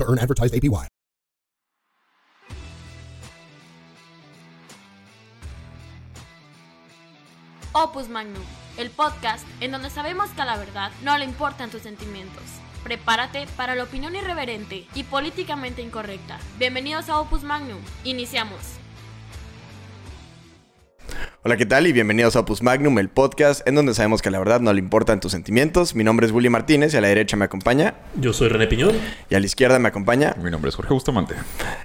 to 0.00 0.10
earn 0.10 0.18
advertised 0.18 0.54
APY. 0.54 0.88
Opus 7.72 8.08
Magnum, 8.08 8.42
el 8.78 8.90
podcast 8.90 9.46
en 9.60 9.70
donde 9.70 9.90
sabemos 9.90 10.30
que 10.30 10.42
a 10.42 10.44
la 10.44 10.56
verdad 10.56 10.90
no 11.04 11.16
le 11.16 11.24
importan 11.24 11.70
tus 11.70 11.82
sentimientos. 11.82 12.42
Prepárate 12.82 13.46
para 13.56 13.76
la 13.76 13.84
opinión 13.84 14.16
irreverente 14.16 14.88
y 14.94 15.04
políticamente 15.04 15.80
incorrecta. 15.80 16.38
Bienvenidos 16.58 17.08
a 17.08 17.20
Opus 17.20 17.44
Magnum. 17.44 17.80
Iniciamos. 18.02 18.79
Hola, 21.42 21.56
¿qué 21.56 21.64
tal? 21.64 21.86
Y 21.86 21.92
bienvenidos 21.92 22.36
a 22.36 22.40
Opus 22.40 22.62
Magnum, 22.62 22.98
el 22.98 23.08
podcast 23.08 23.66
en 23.66 23.74
donde 23.74 23.94
sabemos 23.94 24.20
que 24.20 24.30
la 24.30 24.38
verdad 24.38 24.60
no 24.60 24.72
le 24.72 24.78
importan 24.78 25.20
tus 25.20 25.32
sentimientos. 25.32 25.94
Mi 25.94 26.04
nombre 26.04 26.26
es 26.26 26.32
Willy 26.32 26.50
Martínez 26.50 26.92
y 26.92 26.98
a 26.98 27.00
la 27.00 27.08
derecha 27.08 27.36
me 27.36 27.46
acompaña. 27.46 27.94
Yo 28.16 28.34
soy 28.34 28.48
René 28.48 28.66
Piñón. 28.66 28.92
Y 29.30 29.34
a 29.34 29.40
la 29.40 29.46
izquierda 29.46 29.78
me 29.78 29.88
acompaña. 29.88 30.34
Mi 30.42 30.50
nombre 30.50 30.68
es 30.68 30.74
Jorge 30.74 30.92
Bustamante. 30.92 31.34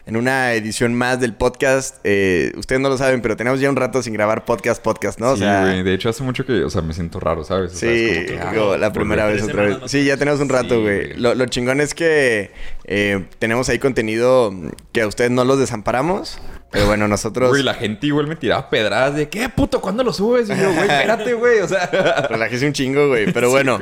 En 0.05 0.17
una 0.17 0.53
edición 0.53 0.93
más 0.93 1.21
del 1.21 1.33
podcast, 1.35 1.99
eh, 2.03 2.51
ustedes 2.57 2.81
no 2.81 2.89
lo 2.89 2.97
saben, 2.97 3.21
pero 3.21 3.37
tenemos 3.37 3.61
ya 3.61 3.69
un 3.69 3.77
rato 3.77 4.03
sin 4.03 4.13
grabar 4.13 4.43
podcast, 4.43 4.83
podcast, 4.83 5.19
¿no? 5.19 5.31
O 5.31 5.37
sea, 5.37 5.63
sí, 5.63 5.71
güey. 5.71 5.83
De 5.83 5.93
hecho, 5.93 6.09
hace 6.09 6.23
mucho 6.23 6.45
que, 6.45 6.63
o 6.63 6.69
sea, 6.69 6.81
me 6.81 6.93
siento 6.93 7.21
raro, 7.21 7.45
¿sabes? 7.45 7.73
O 7.73 7.75
sí, 7.77 8.25
como 8.27 8.73
que, 8.73 8.77
la 8.77 8.91
primera 8.91 9.25
vez 9.25 9.41
otra 9.43 9.63
vez. 9.63 9.77
Sí, 9.85 10.03
ya 10.03 10.17
tenemos 10.17 10.41
un 10.41 10.49
rato, 10.49 10.81
güey. 10.81 11.13
Lo, 11.15 11.45
chingón 11.45 11.79
es 11.79 11.93
que 11.93 12.51
eh, 12.83 13.25
tenemos 13.39 13.69
ahí 13.69 13.79
contenido 13.79 14.53
que 14.91 15.01
a 15.01 15.07
ustedes 15.07 15.31
no 15.31 15.45
los 15.45 15.59
desamparamos. 15.59 16.41
Pero 16.75 16.87
bueno, 16.87 17.07
nosotros. 17.07 17.49
Güey, 17.49 17.63
la 17.63 17.73
gente 17.73 18.07
igual 18.07 18.27
me 18.27 18.35
tiraba 18.35 18.69
pedradas 18.69 19.15
de 19.15 19.29
¿qué 19.29 19.47
puto? 19.47 19.79
¿Cuándo 19.79 20.03
lo 20.03 20.11
subes? 20.11 20.49
Y 20.49 20.57
yo, 20.59 20.73
güey, 20.73 20.89
espérate, 20.89 21.33
güey. 21.33 21.59
O 21.61 21.67
sea. 21.69 21.85
Relájese 22.29 22.67
un 22.67 22.73
chingo, 22.73 23.07
güey. 23.07 23.31
Pero 23.31 23.49
bueno, 23.49 23.81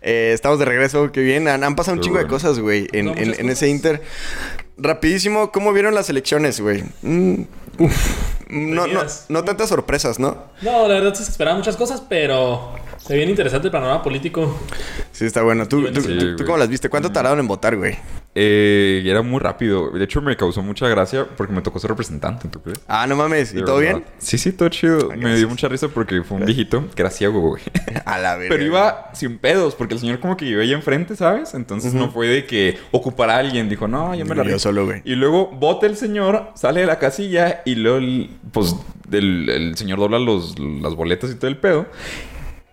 eh, 0.00 0.32
estamos 0.34 0.58
de 0.58 0.64
regreso. 0.64 1.12
Qué 1.12 1.20
bien. 1.20 1.46
Han, 1.46 1.62
han 1.62 1.76
pasado 1.76 1.96
un 1.96 2.02
chingo 2.02 2.16
bueno. 2.16 2.26
de 2.26 2.30
cosas, 2.32 2.58
güey, 2.58 2.88
en, 2.92 3.06
no, 3.06 3.12
en, 3.12 3.38
en 3.38 3.48
ese 3.48 3.68
Inter. 3.68 4.02
Rapidísimo, 4.76 5.52
¿cómo 5.52 5.72
vieron 5.72 5.94
las 5.94 6.10
elecciones, 6.10 6.60
güey? 6.60 6.82
Mm, 7.02 7.42
no, 8.48 8.86
no, 8.86 9.00
no 9.28 9.44
tantas 9.44 9.68
sorpresas, 9.68 10.18
¿no? 10.18 10.36
No, 10.62 10.88
la 10.88 10.94
verdad 10.94 11.12
es 11.12 11.18
que 11.20 11.24
esperaban 11.30 11.58
muchas 11.58 11.76
cosas, 11.76 12.02
pero 12.08 12.74
se 12.98 13.14
viene 13.16 13.30
interesante 13.30 13.68
el 13.68 13.72
panorama 13.72 14.02
político. 14.02 14.58
Sí, 15.10 15.24
está 15.26 15.42
bueno. 15.42 15.66
¿Tú, 15.68 15.84
tú, 15.92 16.00
Sí, 16.00 16.18
tú, 16.18 16.36
tú 16.36 16.44
cómo 16.44 16.58
las 16.58 16.68
viste? 16.68 16.88
¿Cuánto 16.88 17.10
tardaron 17.10 17.38
en 17.40 17.48
votar, 17.48 17.76
güey? 17.76 17.96
Eh, 18.34 19.02
era 19.04 19.20
muy 19.20 19.40
rápido. 19.40 19.90
De 19.90 20.02
hecho, 20.04 20.22
me 20.22 20.34
causó 20.38 20.62
mucha 20.62 20.88
gracia 20.88 21.26
porque 21.36 21.52
me 21.52 21.60
tocó 21.60 21.78
ser 21.78 21.90
representante, 21.90 22.48
¿tú 22.48 22.62
crees? 22.62 22.80
Ah, 22.88 23.06
no 23.06 23.14
mames. 23.14 23.52
¿Y 23.52 23.62
todo 23.62 23.76
verdad. 23.76 23.96
bien? 23.96 24.04
Sí, 24.18 24.38
sí, 24.38 24.52
todo 24.52 24.70
chido. 24.70 25.10
Ah, 25.12 25.16
me 25.16 25.36
dio 25.36 25.48
mucha 25.50 25.68
risa 25.68 25.88
porque 25.88 26.22
fue 26.22 26.38
un 26.38 26.46
viejito 26.46 26.82
que 26.94 27.02
era 27.02 27.10
ciego, 27.10 27.40
güey. 27.40 27.62
A 28.06 28.18
la 28.18 28.36
verga. 28.36 28.54
Pero 28.54 28.64
iba 28.64 29.10
sin 29.12 29.36
pedos 29.36 29.74
porque 29.74 29.92
el 29.94 30.00
señor 30.00 30.18
como 30.20 30.38
que 30.38 30.46
iba 30.46 30.62
ahí 30.62 30.72
enfrente, 30.72 31.14
¿sabes? 31.14 31.52
Entonces 31.52 31.92
no 31.92 32.10
fue 32.10 32.26
de 32.26 32.46
que 32.46 32.78
ocupara 32.90 33.34
a 33.34 33.38
alguien. 33.38 33.68
Dijo, 33.68 33.86
no, 33.86 34.14
yo 34.14 34.24
me 34.24 34.30
la 34.34 34.42
Yo 34.44 34.48
rifo". 34.48 34.58
solo, 34.60 34.86
güey. 34.86 35.02
Y 35.04 35.14
luego 35.14 35.48
vota 35.48 35.84
el 35.86 35.98
señor, 35.98 36.52
sale 36.54 36.80
de 36.80 36.86
la 36.86 36.98
casilla 36.98 37.60
y 37.66 37.71
luego, 37.74 37.98
el- 37.98 38.30
pues, 38.52 38.76
el, 39.10 39.48
el 39.48 39.76
señor 39.76 39.98
dobla 39.98 40.18
los, 40.18 40.58
las 40.58 40.94
boletas 40.94 41.30
y 41.30 41.34
todo 41.34 41.48
el 41.48 41.56
pedo. 41.56 41.86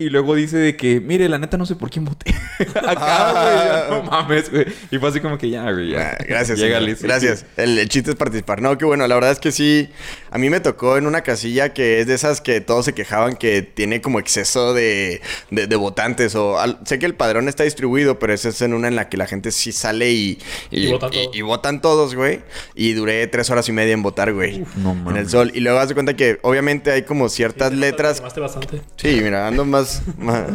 Y 0.01 0.09
luego 0.09 0.33
dice 0.33 0.55
de 0.57 0.77
que, 0.77 1.01
mire, 1.01 1.27
la 1.27 1.39
neta 1.39 1.57
no 1.57 1.65
sé 1.65 1.75
por 1.75 1.89
quién 1.89 2.05
voté. 2.05 2.33
Acá, 2.75 3.31
güey, 3.33 3.55
ya 3.67 3.87
no 3.89 4.03
mames, 4.03 4.49
güey. 4.49 4.65
Y 4.91 4.97
fue 4.97 5.09
así 5.09 5.19
como 5.19 5.37
que 5.37 5.49
ya, 5.49 5.69
güey, 5.71 5.89
ya. 5.89 6.11
Ah, 6.17 6.23
Gracias. 6.25 6.57
Llega 6.57 6.79
listo. 6.79 7.05
Gracias. 7.05 7.45
El, 7.57 7.77
el 7.77 7.89
chiste 7.89 8.11
es 8.11 8.15
participar. 8.15 8.61
No, 8.61 8.77
qué 8.77 8.85
bueno. 8.85 9.05
La 9.07 9.15
verdad 9.15 9.31
es 9.31 9.39
que 9.39 9.51
sí. 9.51 9.89
A 10.31 10.37
mí 10.37 10.49
me 10.49 10.59
tocó 10.59 10.97
en 10.97 11.07
una 11.07 11.21
casilla 11.21 11.73
que 11.73 11.99
es 11.99 12.07
de 12.07 12.13
esas 12.15 12.41
que 12.41 12.61
todos 12.61 12.85
se 12.85 12.93
quejaban 12.93 13.35
que 13.35 13.61
tiene 13.61 14.01
como 14.01 14.19
exceso 14.19 14.73
de, 14.73 15.21
de, 15.51 15.67
de 15.67 15.75
votantes. 15.75 16.35
O 16.35 16.59
al- 16.59 16.79
sé 16.85 16.99
que 16.99 17.05
el 17.05 17.15
padrón 17.15 17.47
está 17.47 17.63
distribuido, 17.63 18.19
pero 18.19 18.33
esa 18.33 18.49
es 18.49 18.61
en 18.61 18.73
una 18.73 18.87
en 18.87 18.95
la 18.95 19.09
que 19.09 19.17
la 19.17 19.27
gente 19.27 19.51
sí 19.51 19.71
sale 19.71 20.11
y, 20.11 20.39
y, 20.71 20.87
Y 20.87 20.91
votan 20.91 21.09
y- 21.13 21.23
todos. 21.23 21.35
y 21.35 21.41
votan 21.41 21.81
todos, 21.81 22.15
güey. 22.15 22.41
Y 22.75 22.93
duré 22.93 23.25
tres 23.27 23.49
horas 23.49 23.67
y 23.69 23.71
media 23.71 23.93
en 23.93 24.03
votar, 24.03 24.33
güey. 24.33 24.63
no 24.77 24.95
en 25.09 25.17
el 25.17 25.29
sol. 25.29 25.51
Y 25.53 25.59
luego 25.61 25.79
haz 25.79 25.87
de 25.89 25.93
cuenta 25.95 26.15
que 26.15 26.39
obviamente 26.41 26.91
hay 26.91 27.03
como 27.03 27.29
ciertas 27.29 27.73
letras 27.73 28.17
Quemaste 28.17 28.39
bastante. 28.39 28.81
Sí, 28.97 29.19
mira, 29.23 29.47
ando 29.47 29.65
más, 29.65 30.01
más- 30.17 30.45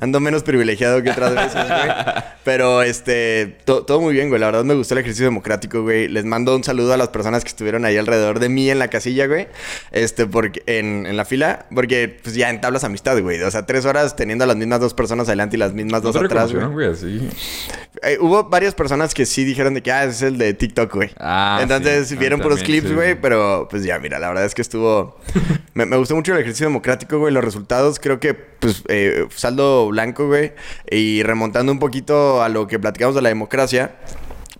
ando 0.00 0.20
menos 0.20 0.42
privilegiado 0.42 1.02
que 1.02 1.10
otras 1.10 1.34
veces, 1.34 1.54
güey. 1.68 1.90
Pero 2.44 2.82
este, 2.82 3.58
to- 3.64 3.84
todo 3.84 4.00
muy 4.00 4.14
bien, 4.14 4.28
güey. 4.28 4.40
La 4.40 4.46
verdad 4.46 4.64
me 4.64 4.74
gustó 4.74 4.94
el 4.94 4.98
ejercicio 5.00 5.26
democrático, 5.26 5.82
güey. 5.82 6.08
Les 6.08 6.24
mando 6.24 6.54
un 6.56 6.64
saludo 6.64 6.92
a 6.92 6.96
las 6.96 7.08
personas 7.08 7.44
que 7.44 7.48
estuvieron 7.48 7.84
ahí 7.84 7.96
alrededor 7.96 8.38
de 8.40 8.48
mí 8.48 8.68
en 8.70 8.78
la 8.78 8.88
casilla, 9.02 9.26
güey. 9.26 9.48
Este, 9.90 10.26
porque 10.26 10.62
en, 10.66 11.06
en 11.06 11.16
la 11.16 11.24
fila, 11.24 11.66
porque 11.74 12.18
pues 12.22 12.34
ya 12.36 12.50
entablas 12.50 12.84
amistad, 12.84 13.20
güey. 13.20 13.42
O 13.42 13.50
sea, 13.50 13.66
tres 13.66 13.84
horas 13.84 14.14
teniendo 14.14 14.44
a 14.44 14.46
las 14.46 14.56
mismas 14.56 14.80
dos 14.80 14.94
personas 14.94 15.26
adelante 15.28 15.56
y 15.56 15.58
las 15.58 15.72
mismas 15.72 16.02
¿No 16.02 16.12
dos 16.12 16.16
atrás, 16.24 16.52
güey. 16.52 16.62
reconocieron, 16.64 16.72
güey, 16.72 17.28
así? 17.28 17.28
Eh, 18.02 18.18
hubo 18.20 18.44
varias 18.44 18.74
personas 18.74 19.12
que 19.14 19.26
sí 19.26 19.44
dijeron 19.44 19.74
de 19.74 19.82
que, 19.82 19.90
ah, 19.90 20.04
es 20.04 20.22
el 20.22 20.38
de 20.38 20.54
TikTok, 20.54 20.94
güey. 20.94 21.10
Ah, 21.18 21.58
Entonces 21.62 22.08
sí. 22.08 22.16
vieron 22.16 22.40
Ah, 22.40 22.42
puros 22.42 22.58
también, 22.60 22.80
clips, 22.80 22.90
sí, 22.90 22.94
güey, 22.94 23.20
pero 23.20 23.66
pues 23.70 23.84
ya, 23.84 23.98
mira, 23.98 24.18
la 24.18 24.28
verdad 24.28 24.44
es 24.44 24.54
que 24.54 24.62
estuvo... 24.62 25.18
me, 25.74 25.84
me 25.86 25.96
gustó 25.96 26.14
mucho 26.14 26.32
el 26.32 26.38
ejercicio 26.38 26.66
democrático, 26.66 27.18
güey. 27.18 27.32
Los 27.34 27.44
resultados 27.44 27.98
creo 27.98 28.20
que, 28.20 28.34
pues, 28.34 28.82
eh, 28.88 29.26
saldo 29.34 29.88
blanco, 29.88 30.26
güey. 30.28 30.52
Y 30.90 31.22
remontando 31.22 31.72
un 31.72 31.78
poquito 31.78 32.42
a 32.42 32.48
lo 32.48 32.66
que 32.68 32.78
platicamos 32.78 33.14
de 33.14 33.22
la 33.22 33.28
democracia. 33.28 33.92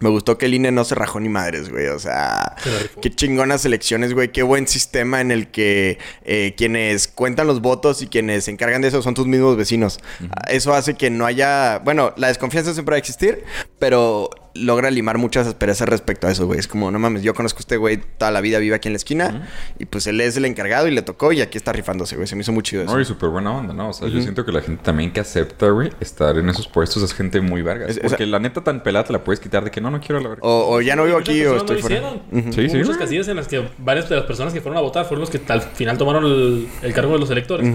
Me 0.03 0.11
gustó 0.11 0.39
que 0.39 0.47
el 0.47 0.55
INE 0.55 0.73
no 0.73 0.85
se 0.85 0.95
rajó 0.95 1.21
ni 1.21 1.29
madres, 1.29 1.69
güey. 1.69 1.87
O 1.87 1.99
sea, 1.99 2.57
qué 3.01 3.11
chingonas 3.11 3.65
elecciones, 3.65 4.13
güey. 4.15 4.33
Qué 4.33 4.43
buen 4.43 4.67
sistema 4.67 5.21
en 5.21 5.31
el 5.31 5.51
que 5.51 5.99
eh, 6.25 6.55
quienes 6.57 7.09
cuentan 7.09 7.47
los 7.47 7.61
votos 7.61 8.03
y 8.03 8.07
quienes 8.07 8.45
se 8.45 8.51
encargan 8.51 8.83
de 8.83 8.89
eso 8.89 9.03
son 9.03 9.15
tus 9.15 9.27
mismos 9.27 9.57
vecinos. 9.57 10.01
Eso 10.49 10.75
hace 10.75 10.95
que 10.95 11.11
no 11.11 11.25
haya... 11.25 11.79
Bueno, 11.79 12.13
la 12.17 12.29
desconfianza 12.29 12.75
siempre 12.75 12.95
va 12.95 12.97
a 12.97 12.99
existir, 12.99 13.45
pero 13.79 14.31
logra 14.55 14.91
limar 14.91 15.19
muchas 15.19 15.47
asperezas 15.47 15.89
respecto 15.89 16.27
a 16.27 16.31
eso, 16.31 16.47
güey. 16.47 16.59
Es 16.59 16.69
como, 16.69 16.91
no 16.91 16.99
mames, 16.99 17.23
yo 17.23 17.33
conozco 17.35 17.59
a 17.59 17.61
este 17.61 17.77
güey 17.79 18.01
toda 18.19 18.31
la 18.31 18.41
vida, 18.41 18.59
vive 18.59 18.75
aquí 18.75 18.89
en 18.89 18.93
la 18.93 18.97
esquina. 18.99 19.49
Y 19.79 19.87
pues 19.87 20.07
él 20.07 20.21
es 20.21 20.37
el 20.37 20.45
encargado 20.45 20.89
y 20.89 20.91
le 20.91 21.03
tocó 21.03 21.33
y 21.33 21.41
aquí 21.41 21.57
está 21.59 21.73
rifándose, 21.73 22.17
güey. 22.17 22.27
Se 22.29 22.37
me 22.37 22.43
hizo 22.43 22.53
muy 22.53 22.63
chido 22.63 22.83
eso. 22.83 22.93
No, 22.95 23.01
y 23.01 23.05
súper 23.05 23.31
buena 23.31 23.51
onda, 23.57 23.73
¿no? 23.73 23.89
O 23.89 23.93
sea, 23.93 24.09
yo 24.09 24.21
siento 24.21 24.45
que 24.45 24.53
la 24.53 24.61
gente 24.61 24.83
también 24.85 25.13
que 25.13 25.21
acepta, 25.21 25.69
güey, 25.71 25.91
estar 26.01 26.37
en 26.37 26.49
esos 26.49 26.69
puestos 26.69 27.03
es 27.03 27.15
gente 27.15 27.41
muy 27.41 27.63
verga. 27.63 27.87
Es- 27.87 27.99
Porque 27.99 28.25
esa- 28.25 28.31
la 28.31 28.39
neta 28.41 28.63
tan 28.63 28.83
pelada 28.83 29.05
te 29.07 29.13
la 29.13 29.25
puedes 29.25 29.41
quitar 29.41 29.65
de 29.65 29.71
que 29.71 29.81
no, 29.81 29.91
no 29.91 30.01
quiero 30.01 30.21
la 30.21 30.29
verga. 30.29 30.43
O, 30.47 30.75
o 30.77 30.81
ya 30.81 30.97
no 30.97 31.05
vivo 31.05 31.19
aquí 31.19 31.45
o 31.45 31.57
estoy 31.57 31.81
fuera. 31.81 32.01
lo 32.01 32.17
hicieron. 32.17 32.53
Sí, 32.53 32.69
sí, 32.69 32.77
muchas 32.77 32.87
güey. 32.89 32.99
casillas 32.99 33.29
en 33.29 33.37
las 33.37 33.49
que 33.49 33.67
varias 33.79 34.09
de 34.09 34.17
las 34.17 34.25
personas 34.27 34.53
que 34.53 34.61
fueron 34.61 34.77
a 34.79 34.81
votar 34.83 35.05
fueron 35.07 35.21
los 35.21 35.31
que 35.31 35.41
al 35.49 35.63
final 35.63 35.97
tomaron 35.99 36.25
el, 36.25 36.69
el 36.83 36.93
cargo 36.93 37.13
de 37.15 37.19
los 37.21 37.31
electores. 37.31 37.67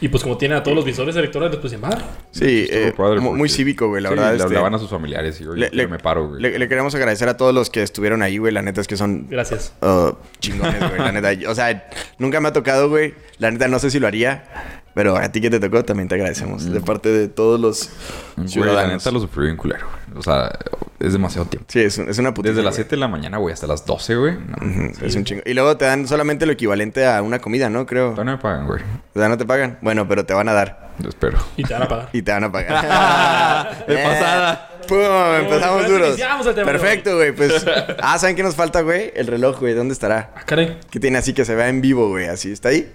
Y 0.00 0.08
pues 0.08 0.22
como 0.22 0.36
tienen 0.38 0.58
a 0.58 0.62
todos 0.62 0.74
los 0.76 0.84
visores 0.84 1.14
electorales, 1.16 1.56
pues 1.60 1.74
va. 1.82 1.90
Sí, 2.30 2.66
eh, 2.70 2.92
padre 2.96 3.20
mu- 3.20 3.34
muy 3.34 3.48
cívico, 3.48 3.88
güey, 3.88 4.02
la 4.02 4.08
Sí, 4.08 4.14
verdad. 4.14 4.30
Le 4.30 4.36
este, 4.36 4.44
hablaban 4.46 4.74
a 4.74 4.78
sus 4.78 4.88
familiares 4.90 5.40
y 5.40 5.44
yo 5.44 5.54
le- 5.54 5.70
le- 5.70 5.86
me 5.88 5.98
paro, 5.98 6.28
güey. 6.28 6.40
Le, 6.42 6.58
le 6.58 6.68
queremos 6.68 6.94
agradecer 6.94 7.28
a 7.28 7.36
todos 7.36 7.54
los 7.54 7.70
que 7.70 7.82
estuvieron 7.82 8.22
ahí, 8.22 8.38
güey. 8.38 8.52
La 8.52 8.62
neta 8.62 8.80
es 8.80 8.86
que 8.88 8.96
son 8.96 9.26
Gracias. 9.28 9.72
uh, 9.82 10.12
chingones, 10.40 10.78
güey. 10.88 10.98
La 10.98 11.12
neta. 11.12 11.50
O 11.50 11.54
sea, 11.54 11.88
nunca 12.18 12.40
me 12.40 12.48
ha 12.48 12.52
tocado, 12.52 12.88
güey. 12.88 13.14
La 13.38 13.50
neta 13.50 13.68
no 13.68 13.78
sé 13.78 13.90
si 13.90 13.98
lo 14.00 14.06
haría. 14.06 14.44
Pero 14.92 15.16
a 15.16 15.30
ti 15.30 15.40
que 15.40 15.50
te 15.50 15.60
tocó, 15.60 15.84
también 15.84 16.08
te 16.08 16.16
agradecemos. 16.16 16.64
De 16.64 16.80
parte 16.80 17.08
de 17.10 17.28
todos 17.28 17.60
los 17.60 17.90
Güey, 18.36 18.46
la 18.46 18.50
ciudadanos. 18.50 18.92
neta 19.04 19.10
lo 19.12 19.20
sufrí 19.20 19.44
bien 19.44 19.56
culero, 19.56 19.86
güey. 19.86 20.18
O 20.18 20.22
sea, 20.22 20.50
es 21.00 21.12
demasiado 21.12 21.46
tiempo. 21.46 21.66
Sí, 21.70 21.80
es, 21.80 21.98
es 21.98 22.18
una 22.18 22.34
putiza, 22.34 22.52
Desde 22.52 22.62
las 22.62 22.74
güey. 22.74 22.84
7 22.84 22.96
de 22.96 23.00
la 23.00 23.08
mañana, 23.08 23.38
güey, 23.38 23.52
hasta 23.52 23.66
las 23.66 23.84
12, 23.86 24.16
güey. 24.16 24.34
No, 24.34 24.92
Es 25.06 25.14
un 25.16 25.24
chingo. 25.24 25.42
Y 25.44 25.54
luego 25.54 25.76
te 25.76 25.86
dan 25.86 26.06
solamente 26.06 26.46
lo 26.46 26.52
equivalente 26.52 27.06
a 27.06 27.22
una 27.22 27.38
comida, 27.38 27.70
¿no? 27.70 27.86
Creo. 27.86 28.10
todavía 28.10 28.32
no 28.32 28.36
me 28.36 28.42
pagan, 28.42 28.66
güey. 28.66 28.82
O 29.14 29.18
sea, 29.18 29.28
no 29.28 29.38
te 29.38 29.46
pagan. 29.46 29.78
Bueno, 29.80 30.06
pero 30.06 30.24
te 30.24 30.34
van 30.34 30.48
a 30.48 30.52
dar. 30.52 30.90
Yo 30.98 31.08
espero. 31.08 31.38
Y 31.56 31.64
te 31.64 31.72
van 31.72 31.82
a 31.82 31.88
pagar. 31.88 32.08
Y 32.12 32.22
te 32.22 32.30
van 32.32 32.44
a 32.44 32.52
pagar. 32.52 33.84
De 33.88 33.96
pasada. 33.96 34.70
¡Pum! 34.86 34.98
Empezamos 34.98 35.86
duros. 35.88 36.20
Perfecto, 36.54 37.16
güey. 37.16 37.32
Pues. 37.32 37.64
Ah, 38.02 38.18
¿saben 38.18 38.36
qué 38.36 38.42
nos 38.42 38.54
falta, 38.54 38.82
güey? 38.82 39.12
El 39.14 39.26
reloj, 39.26 39.58
güey. 39.60 39.74
¿Dónde 39.74 39.94
estará? 39.94 40.30
Ah, 40.36 40.42
caray. 40.44 40.78
Que 40.90 41.00
tiene 41.00 41.18
así 41.18 41.32
que 41.32 41.44
se 41.44 41.54
vea 41.54 41.68
en 41.68 41.80
vivo, 41.80 42.08
güey. 42.08 42.26
Así. 42.26 42.52
¿Está 42.52 42.70
ahí? 42.70 42.92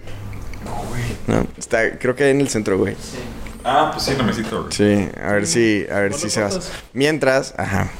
No, 1.26 1.46
está, 1.58 1.98
creo 1.98 2.14
que 2.14 2.30
en 2.30 2.40
el 2.40 2.48
centro, 2.48 2.78
güey. 2.78 2.94
Ah, 3.68 3.90
pues 3.92 4.04
sí, 4.04 4.12
no 4.16 4.22
me 4.22 4.32
cito. 4.32 4.68
Sí, 4.70 5.08
a 5.20 5.32
ver 5.32 5.44
si, 5.44 5.84
a 5.90 5.98
ver 5.98 6.14
si 6.14 6.30
se 6.30 6.40
va. 6.40 6.50
Mientras, 6.92 7.52
ajá. 7.58 7.90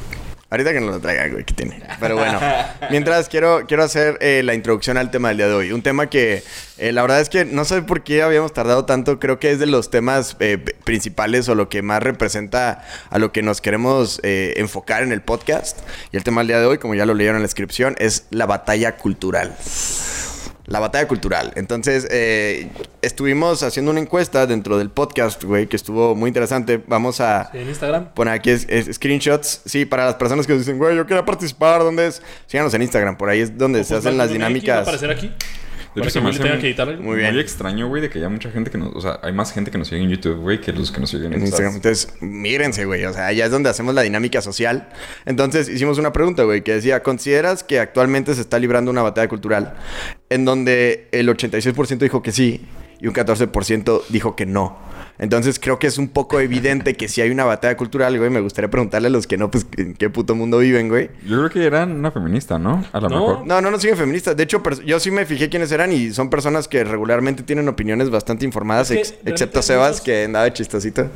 Ahorita 0.48 0.72
que 0.72 0.80
nos 0.80 0.94
lo 0.94 1.00
traiga, 1.00 1.26
güey, 1.26 1.42
que 1.42 1.54
tiene. 1.54 1.82
Pero 1.98 2.14
bueno, 2.14 2.38
mientras 2.90 3.28
quiero, 3.28 3.66
quiero 3.66 3.82
hacer 3.82 4.16
eh, 4.20 4.42
la 4.44 4.54
introducción 4.54 4.96
al 4.96 5.10
tema 5.10 5.28
del 5.28 5.38
día 5.38 5.48
de 5.48 5.54
hoy. 5.54 5.72
Un 5.72 5.82
tema 5.82 6.06
que 6.06 6.44
eh, 6.78 6.92
la 6.92 7.02
verdad 7.02 7.20
es 7.20 7.28
que 7.28 7.44
no 7.44 7.64
sé 7.64 7.82
por 7.82 8.04
qué 8.04 8.22
habíamos 8.22 8.52
tardado 8.52 8.84
tanto. 8.84 9.18
Creo 9.18 9.40
que 9.40 9.50
es 9.50 9.58
de 9.58 9.66
los 9.66 9.90
temas 9.90 10.36
eh, 10.38 10.56
principales 10.84 11.48
o 11.48 11.56
lo 11.56 11.68
que 11.68 11.82
más 11.82 12.00
representa 12.00 12.84
a 13.10 13.18
lo 13.18 13.32
que 13.32 13.42
nos 13.42 13.60
queremos 13.60 14.20
eh, 14.22 14.54
enfocar 14.58 15.02
en 15.02 15.10
el 15.10 15.20
podcast. 15.20 15.80
Y 16.12 16.16
el 16.16 16.22
tema 16.22 16.42
del 16.42 16.48
día 16.48 16.60
de 16.60 16.66
hoy, 16.66 16.78
como 16.78 16.94
ya 16.94 17.06
lo 17.06 17.14
leyeron 17.14 17.38
en 17.38 17.42
la 17.42 17.46
descripción, 17.46 17.96
es 17.98 18.26
la 18.30 18.46
batalla 18.46 18.98
cultural. 18.98 19.56
La 20.66 20.80
batalla 20.80 21.06
cultural. 21.06 21.52
Entonces, 21.54 22.08
eh, 22.10 22.68
estuvimos 23.02 23.62
haciendo 23.62 23.92
una 23.92 24.00
encuesta 24.00 24.46
dentro 24.46 24.78
del 24.78 24.90
podcast, 24.90 25.42
güey, 25.44 25.68
que 25.68 25.76
estuvo 25.76 26.14
muy 26.16 26.28
interesante. 26.28 26.82
Vamos 26.86 27.20
a 27.20 27.50
En 27.52 27.68
Instagram. 27.68 28.12
poner 28.14 28.34
aquí 28.34 28.50
es- 28.50 28.66
es- 28.68 28.94
screenshots. 28.96 29.60
Sí, 29.64 29.84
para 29.84 30.04
las 30.06 30.16
personas 30.16 30.46
que 30.46 30.52
nos 30.54 30.62
dicen, 30.62 30.78
güey, 30.78 30.96
yo 30.96 31.06
quería 31.06 31.24
participar, 31.24 31.82
¿dónde 31.82 32.08
es? 32.08 32.20
Síganos 32.46 32.74
en 32.74 32.82
Instagram, 32.82 33.16
por 33.16 33.28
ahí 33.28 33.40
es 33.40 33.56
donde 33.56 33.84
se 33.84 33.94
hacen 33.94 34.16
las 34.18 34.26
Va 34.26 34.30
a 34.30 34.32
dinámicas. 34.32 34.82
aparecer 34.82 35.10
aquí. 35.10 35.30
De 35.96 36.02
Para 36.02 36.10
hecho, 36.10 36.12
se 36.12 36.18
que 36.18 36.24
me 36.24 36.28
Willy 36.28 36.40
hace 36.40 36.48
tenga 36.48 36.60
que 36.60 36.66
editar 36.66 36.88
algo. 36.90 37.02
Muy 37.02 37.16
bien. 37.16 37.32
Muy 37.32 37.40
extraño, 37.40 37.88
güey, 37.88 38.02
de 38.02 38.10
que 38.10 38.18
haya 38.18 38.28
mucha 38.28 38.50
gente 38.50 38.70
que 38.70 38.76
nos... 38.76 38.94
O 38.94 39.00
sea, 39.00 39.18
hay 39.22 39.32
más 39.32 39.50
gente 39.50 39.70
que 39.70 39.78
nos 39.78 39.88
sigue 39.88 40.02
en 40.02 40.10
YouTube, 40.10 40.36
güey, 40.42 40.60
que 40.60 40.70
los 40.70 40.92
que 40.92 41.00
nos 41.00 41.08
siguen 41.08 41.32
en. 41.32 41.40
Instagram. 41.40 41.76
Entonces, 41.76 42.12
mírense, 42.20 42.84
güey. 42.84 43.06
O 43.06 43.14
sea, 43.14 43.28
allá 43.28 43.46
es 43.46 43.50
donde 43.50 43.70
hacemos 43.70 43.94
la 43.94 44.02
dinámica 44.02 44.42
social. 44.42 44.90
Entonces, 45.24 45.70
hicimos 45.70 45.96
una 45.96 46.12
pregunta, 46.12 46.42
güey, 46.42 46.60
que 46.60 46.74
decía, 46.74 47.02
¿consideras 47.02 47.64
que 47.64 47.80
actualmente 47.80 48.34
se 48.34 48.42
está 48.42 48.58
librando 48.58 48.90
una 48.90 49.00
batalla 49.00 49.26
cultural 49.26 49.72
en 50.28 50.44
donde 50.44 51.08
el 51.12 51.30
86% 51.30 51.96
dijo 51.96 52.22
que 52.22 52.30
sí 52.30 52.60
y 53.00 53.06
un 53.06 53.14
14% 53.14 54.02
dijo 54.10 54.36
que 54.36 54.44
no? 54.44 54.78
Entonces, 55.18 55.58
creo 55.58 55.78
que 55.78 55.86
es 55.86 55.98
un 55.98 56.08
poco 56.08 56.40
evidente 56.40 56.94
que 56.94 57.08
si 57.08 57.20
hay 57.22 57.30
una 57.30 57.44
batalla 57.44 57.76
cultural, 57.76 58.16
güey. 58.18 58.30
Me 58.30 58.40
gustaría 58.40 58.70
preguntarle 58.70 59.08
a 59.08 59.10
los 59.10 59.26
que 59.26 59.36
no, 59.38 59.50
pues, 59.50 59.66
¿en 59.78 59.94
qué 59.94 60.10
puto 60.10 60.34
mundo 60.34 60.58
viven, 60.58 60.88
güey? 60.88 61.10
Yo 61.26 61.38
creo 61.38 61.50
que 61.50 61.64
eran 61.64 61.92
una 61.92 62.10
feminista, 62.10 62.58
¿no? 62.58 62.84
A 62.92 63.00
lo 63.00 63.08
No. 63.08 63.18
mejor. 63.20 63.46
No, 63.46 63.60
no, 63.60 63.70
no 63.70 63.78
siguen 63.80 63.96
feministas. 63.96 64.36
De 64.36 64.42
hecho, 64.42 64.62
yo 64.84 65.00
sí 65.00 65.10
me 65.10 65.24
fijé 65.24 65.48
quiénes 65.48 65.72
eran 65.72 65.92
y 65.92 66.12
son 66.12 66.28
personas 66.30 66.68
que 66.68 66.84
regularmente 66.84 67.42
tienen 67.42 67.68
opiniones 67.68 68.10
bastante 68.10 68.44
informadas, 68.44 68.90
Es 68.90 68.94
que 68.94 69.00
ex- 69.00 69.10
realmente 69.10 69.30
excepto 69.30 69.62
Sebas, 69.62 69.90
muchos- 69.92 70.04
que 70.04 70.24
andaba 70.24 70.52
chistosito. 70.52 71.08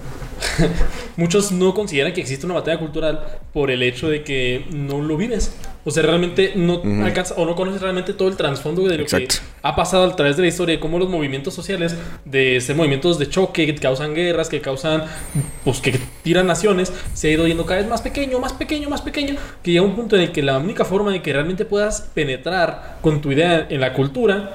Muchos 1.16 1.52
no 1.52 1.74
consideran 1.74 2.12
que 2.12 2.20
existe 2.20 2.46
una 2.46 2.54
batalla 2.54 2.78
cultural 2.78 3.20
por 3.52 3.70
el 3.70 3.82
hecho 3.82 4.08
de 4.08 4.24
que 4.24 4.64
no 4.72 5.00
lo 5.02 5.16
vives. 5.16 5.52
O 5.84 5.90
sea, 5.90 6.02
realmente 6.02 6.52
no 6.56 6.82
alcanzas 7.04 7.38
o 7.38 7.46
no 7.46 7.56
conoces 7.56 7.80
realmente 7.80 8.12
todo 8.12 8.28
el 8.28 8.36
trasfondo 8.36 8.82
de 8.82 8.98
lo 8.98 9.02
Exacto. 9.02 9.36
que 9.36 9.42
ha 9.62 9.74
pasado 9.74 10.04
a 10.04 10.16
través 10.16 10.36
de 10.36 10.42
la 10.42 10.48
historia, 10.48 10.74
de 10.74 10.80
cómo 10.80 10.98
los 10.98 11.08
movimientos 11.08 11.54
sociales, 11.54 11.96
de 12.24 12.60
ser 12.60 12.76
movimientos 12.76 13.18
de 13.18 13.28
choque, 13.28 13.66
que 13.66 13.74
causan 13.74 14.14
guerras, 14.14 14.48
que 14.48 14.60
causan, 14.60 15.04
pues 15.64 15.80
que 15.80 15.98
tiran 16.22 16.46
naciones, 16.46 16.92
se 17.14 17.28
ha 17.28 17.30
ido 17.32 17.46
yendo 17.46 17.64
cada 17.64 17.80
vez 17.80 17.88
más 17.88 18.02
pequeño, 18.02 18.38
más 18.38 18.52
pequeño, 18.52 18.90
más 18.90 19.00
pequeño, 19.00 19.36
que 19.62 19.72
llega 19.72 19.84
un 19.84 19.96
punto 19.96 20.16
en 20.16 20.22
el 20.22 20.32
que 20.32 20.42
la 20.42 20.58
única 20.58 20.84
forma 20.84 21.12
de 21.12 21.22
que 21.22 21.32
realmente 21.32 21.64
puedas 21.64 22.02
penetrar 22.14 22.98
con 23.00 23.20
tu 23.20 23.32
idea 23.32 23.66
en 23.68 23.80
la 23.80 23.92
cultura 23.94 24.54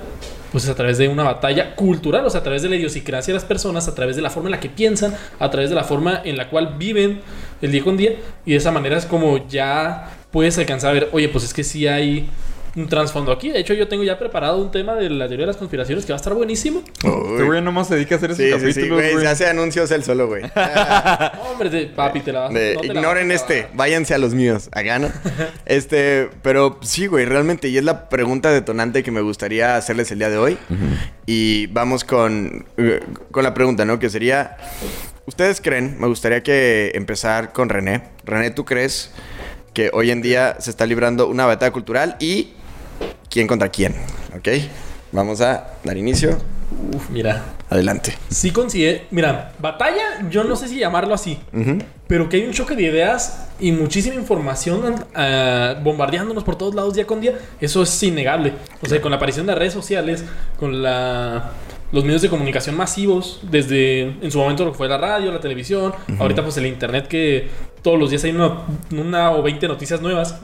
pues 0.51 0.63
es 0.63 0.69
a 0.69 0.75
través 0.75 0.98
de 0.98 1.10
una 1.10 1.24
batalla 1.24 1.75
cultural, 1.75 2.25
o 2.25 2.30
sea, 2.30 2.39
a 2.39 2.44
través 2.44 2.62
de 2.62 2.69
la 2.69 2.77
idiosincrasia 2.77 3.33
de 3.33 3.39
las 3.39 3.44
personas, 3.44 3.89
a 3.89 3.94
través 3.94 4.16
de 4.16 4.22
la 4.22 4.30
forma 4.30 4.48
en 4.48 4.51
la 4.51 4.62
que 4.62 4.69
piensan, 4.69 5.13
a 5.38 5.51
través 5.51 5.69
de 5.69 5.75
la 5.75 5.83
forma 5.83 6.22
en 6.24 6.38
la 6.38 6.50
cual 6.50 6.75
viven 6.77 7.19
el 7.62 7.74
día 7.74 7.83
con 7.83 7.98
día, 7.98 8.13
y 8.45 8.51
de 8.51 8.57
esa 8.57 8.72
manera 8.72 8.98
es 8.98 9.06
como 9.06 9.50
ya 9.50 10.14
puedes 10.36 10.58
alcanzar 10.58 10.90
a 10.90 10.94
ver, 10.94 11.10
oye, 11.14 11.30
pues 11.30 11.46
es 11.46 11.54
que 11.54 11.64
sí 11.64 11.88
hay 11.88 12.30
un 12.76 12.90
trasfondo 12.90 13.32
aquí. 13.32 13.52
De 13.52 13.60
hecho, 13.60 13.74
yo 13.74 13.88
tengo 13.88 14.04
ya 14.04 14.20
preparado 14.20 14.62
un 14.62 14.70
tema 14.70 14.94
de 14.96 15.10
la 15.10 15.30
teoría 15.30 15.46
de 15.46 15.48
las 15.54 15.56
conspiraciones 15.56 16.06
que 16.06 16.12
va 16.12 16.18
a 16.18 16.20
estar 16.20 16.34
buenísimo. 16.34 16.84
Este 16.94 17.44
güey 17.44 17.62
nomás 17.62 17.88
se 17.88 17.96
dedica 17.96 18.16
a 18.16 18.18
hacer 18.18 18.32
esos 18.32 18.62
Sí, 18.62 18.74
sí, 18.74 18.90
güey. 18.90 19.18
Se 19.18 19.28
hace 19.30 19.48
anuncios 19.48 19.90
él 19.92 20.04
solo, 20.04 20.28
güey. 20.28 20.44
Hombre, 21.50 21.70
de- 21.70 21.86
papi, 21.86 22.20
te 22.20 22.34
la 22.34 22.40
vas 22.42 22.54
De, 22.54 22.74
no 22.76 22.82
te 22.82 22.88
la 22.88 22.94
ignoren 22.96 23.30
vas 23.30 23.36
este, 23.44 23.70
váyanse 23.76 24.14
a 24.14 24.18
los 24.18 24.34
míos, 24.34 24.68
acá, 24.74 25.00
¿no? 25.00 25.10
este, 25.66 26.30
pero 26.42 26.80
sí, 26.82 27.08
güey, 27.08 27.24
realmente, 27.24 27.70
y 27.70 27.78
es 27.78 27.86
la 27.86 28.10
pregunta 28.10 28.52
detonante 28.52 29.04
que 29.04 29.12
me 29.12 29.22
gustaría 29.22 29.78
hacerles 29.78 30.12
el 30.12 30.20
día 30.20 30.30
de 30.30 30.38
hoy. 30.38 30.58
Y 31.26 31.68
vamos 31.68 32.04
con, 32.04 32.66
eh, 32.76 33.00
con 33.32 33.46
la 33.46 33.54
pregunta, 33.54 33.86
¿no? 33.86 34.00
Que 34.00 34.10
sería, 34.10 34.58
¿ustedes 35.28 35.62
creen, 35.62 35.96
me 35.98 36.08
gustaría 36.08 36.44
que 36.44 36.92
empezar 36.94 37.54
con 37.54 37.70
René. 37.70 38.04
René, 38.26 38.52
¿tú 38.52 38.66
crees 38.66 39.14
que 39.75 39.92
hoy 39.94 40.10
en 40.10 40.24
día 40.24 40.56
se 40.60 40.72
está 40.72 40.88
librando 40.88 41.27
una 41.27 41.45
batalla 41.45 41.72
cultural 41.72 42.16
y 42.19 42.54
quién 43.30 43.45
contra 43.45 43.69
quién? 43.69 43.94
¿Ok? 44.36 44.48
Vamos 45.12 45.42
a 45.42 45.68
dar 45.83 45.98
inicio. 45.98 46.38
Uf, 46.94 47.10
mira. 47.10 47.44
Adelante. 47.69 48.18
Sí 48.30 48.51
consigue, 48.51 49.06
mira, 49.12 49.54
batalla, 49.60 50.27
yo 50.30 50.44
no 50.44 50.56
sé 50.56 50.68
si 50.68 50.77
llamarlo 50.77 51.13
así, 51.13 51.39
pero 52.07 52.30
que 52.30 52.38
hay 52.38 52.45
un 52.45 52.54
choque 52.54 52.75
de 52.75 52.83
ideas 52.83 53.48
y 53.60 53.72
muchísima 53.72 54.16
información 54.16 55.04
ah, 55.16 55.75
bombardeándonos 55.83 56.44
por 56.44 56.57
todos 56.57 56.75
lados 56.75 56.94
día 56.94 57.07
con 57.07 57.22
día, 57.22 57.33
eso 57.60 57.81
es 57.83 58.04
innegable. 58.04 58.54
O 58.81 58.86
sea, 58.88 59.01
con 59.01 59.12
la 59.12 59.18
aparición 59.18 59.48
de 59.48 59.56
redes 59.56 59.74
sociales, 59.74 60.24
con 60.57 60.83
la 60.83 61.51
los 61.95 62.03
medios 62.03 62.21
de 62.21 62.30
comunicación 62.30 62.75
masivos, 62.75 63.39
desde 63.42 64.01
en 64.01 64.30
su 64.30 64.38
momento 64.38 64.65
lo 64.65 64.74
que 64.74 64.77
fue 64.77 64.89
la 64.89 64.97
radio, 64.97 65.31
la 65.31 65.39
televisión, 65.39 65.94
ahorita 66.19 66.44
pues 66.44 66.57
el 66.57 66.65
internet 66.65 67.07
que 67.07 67.47
todos 67.81 67.97
los 67.97 68.09
días 68.09 68.21
hay 68.25 68.31
una, 68.31 68.63
una 68.92 69.31
o 69.31 69.42
20 69.42 69.65
noticias 69.69 70.01
nuevas. 70.01 70.42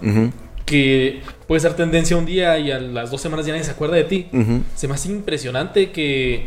Que 0.66 1.22
puede 1.48 1.60
ser 1.60 1.74
tendencia 1.74 2.16
un 2.16 2.26
día 2.26 2.58
y 2.58 2.72
a 2.72 2.80
las 2.80 3.12
dos 3.12 3.20
semanas 3.20 3.46
ya 3.46 3.52
nadie 3.52 3.66
se 3.66 3.72
acuerda 3.72 3.98
de 3.98 4.06
ti. 4.06 4.28
Se 4.76 4.88
me 4.88 4.94
hace 4.94 5.10
impresionante 5.10 5.92
que, 5.92 6.46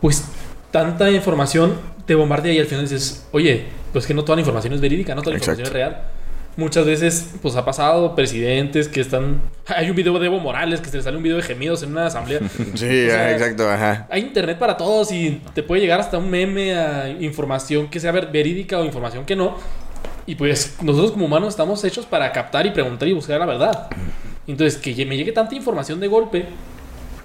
pues, 0.00 0.24
tanta 0.70 1.10
información 1.10 1.74
te 2.06 2.14
bombardea 2.14 2.54
y 2.54 2.58
al 2.58 2.66
final 2.66 2.86
dices, 2.86 3.26
oye, 3.32 3.64
pues 3.92 4.06
que 4.06 4.14
no 4.14 4.24
toda 4.24 4.36
la 4.36 4.40
información 4.40 4.72
es 4.72 4.80
verídica, 4.80 5.14
no 5.14 5.20
toda 5.20 5.32
la 5.32 5.38
información 5.38 5.66
es 5.66 5.72
real. 5.74 6.00
Muchas 6.56 6.86
veces, 6.86 7.34
pues 7.42 7.56
ha 7.56 7.64
pasado 7.64 8.14
presidentes 8.14 8.86
que 8.88 9.00
están. 9.00 9.40
Hay 9.66 9.90
un 9.90 9.96
video 9.96 10.16
de 10.20 10.26
Evo 10.26 10.38
Morales 10.38 10.80
que 10.80 10.88
se 10.88 10.98
le 10.98 11.02
sale 11.02 11.16
un 11.16 11.22
video 11.24 11.36
de 11.38 11.42
gemidos 11.42 11.82
en 11.82 11.90
una 11.90 12.06
asamblea. 12.06 12.38
Sí, 12.74 13.06
sea, 13.08 13.32
exacto, 13.32 13.68
ajá. 13.68 14.06
Hay 14.10 14.20
internet 14.22 14.58
para 14.58 14.76
todos 14.76 15.10
y 15.10 15.40
te 15.54 15.64
puede 15.64 15.80
llegar 15.80 15.98
hasta 15.98 16.16
un 16.18 16.30
meme 16.30 16.76
a 16.76 17.08
información 17.08 17.88
que 17.88 17.98
sea 17.98 18.12
ver- 18.12 18.28
verídica 18.30 18.78
o 18.78 18.84
información 18.84 19.24
que 19.24 19.34
no. 19.34 19.56
Y 20.26 20.36
pues 20.36 20.76
nosotros 20.80 21.10
como 21.12 21.26
humanos 21.26 21.48
estamos 21.50 21.82
hechos 21.84 22.06
para 22.06 22.30
captar 22.30 22.64
y 22.66 22.70
preguntar 22.70 23.08
y 23.08 23.12
buscar 23.12 23.40
la 23.40 23.46
verdad. 23.46 23.88
Entonces, 24.46 24.76
que 24.80 25.04
me 25.06 25.16
llegue 25.16 25.32
tanta 25.32 25.54
información 25.56 25.98
de 25.98 26.06
golpe, 26.06 26.46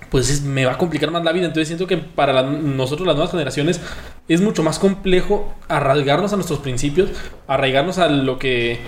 pues 0.09 0.29
es- 0.31 0.41
me 0.41 0.65
va 0.65 0.71
a 0.73 0.77
complicar 0.79 1.11
más 1.11 1.23
la 1.23 1.31
vida. 1.31 1.45
Entonces 1.45 1.67
siento 1.67 1.85
que 1.85 1.97
para 1.97 2.33
la- 2.33 2.41
nosotros 2.41 3.05
las 3.05 3.15
nuevas 3.15 3.31
generaciones 3.31 3.79
es 4.27 4.41
mucho 4.41 4.63
más 4.63 4.79
complejo 4.79 5.53
arraigarnos 5.67 6.33
a 6.33 6.35
nuestros 6.35 6.59
principios, 6.59 7.11
arraigarnos 7.47 7.99
a 7.99 8.07
lo 8.09 8.39
que... 8.39 8.79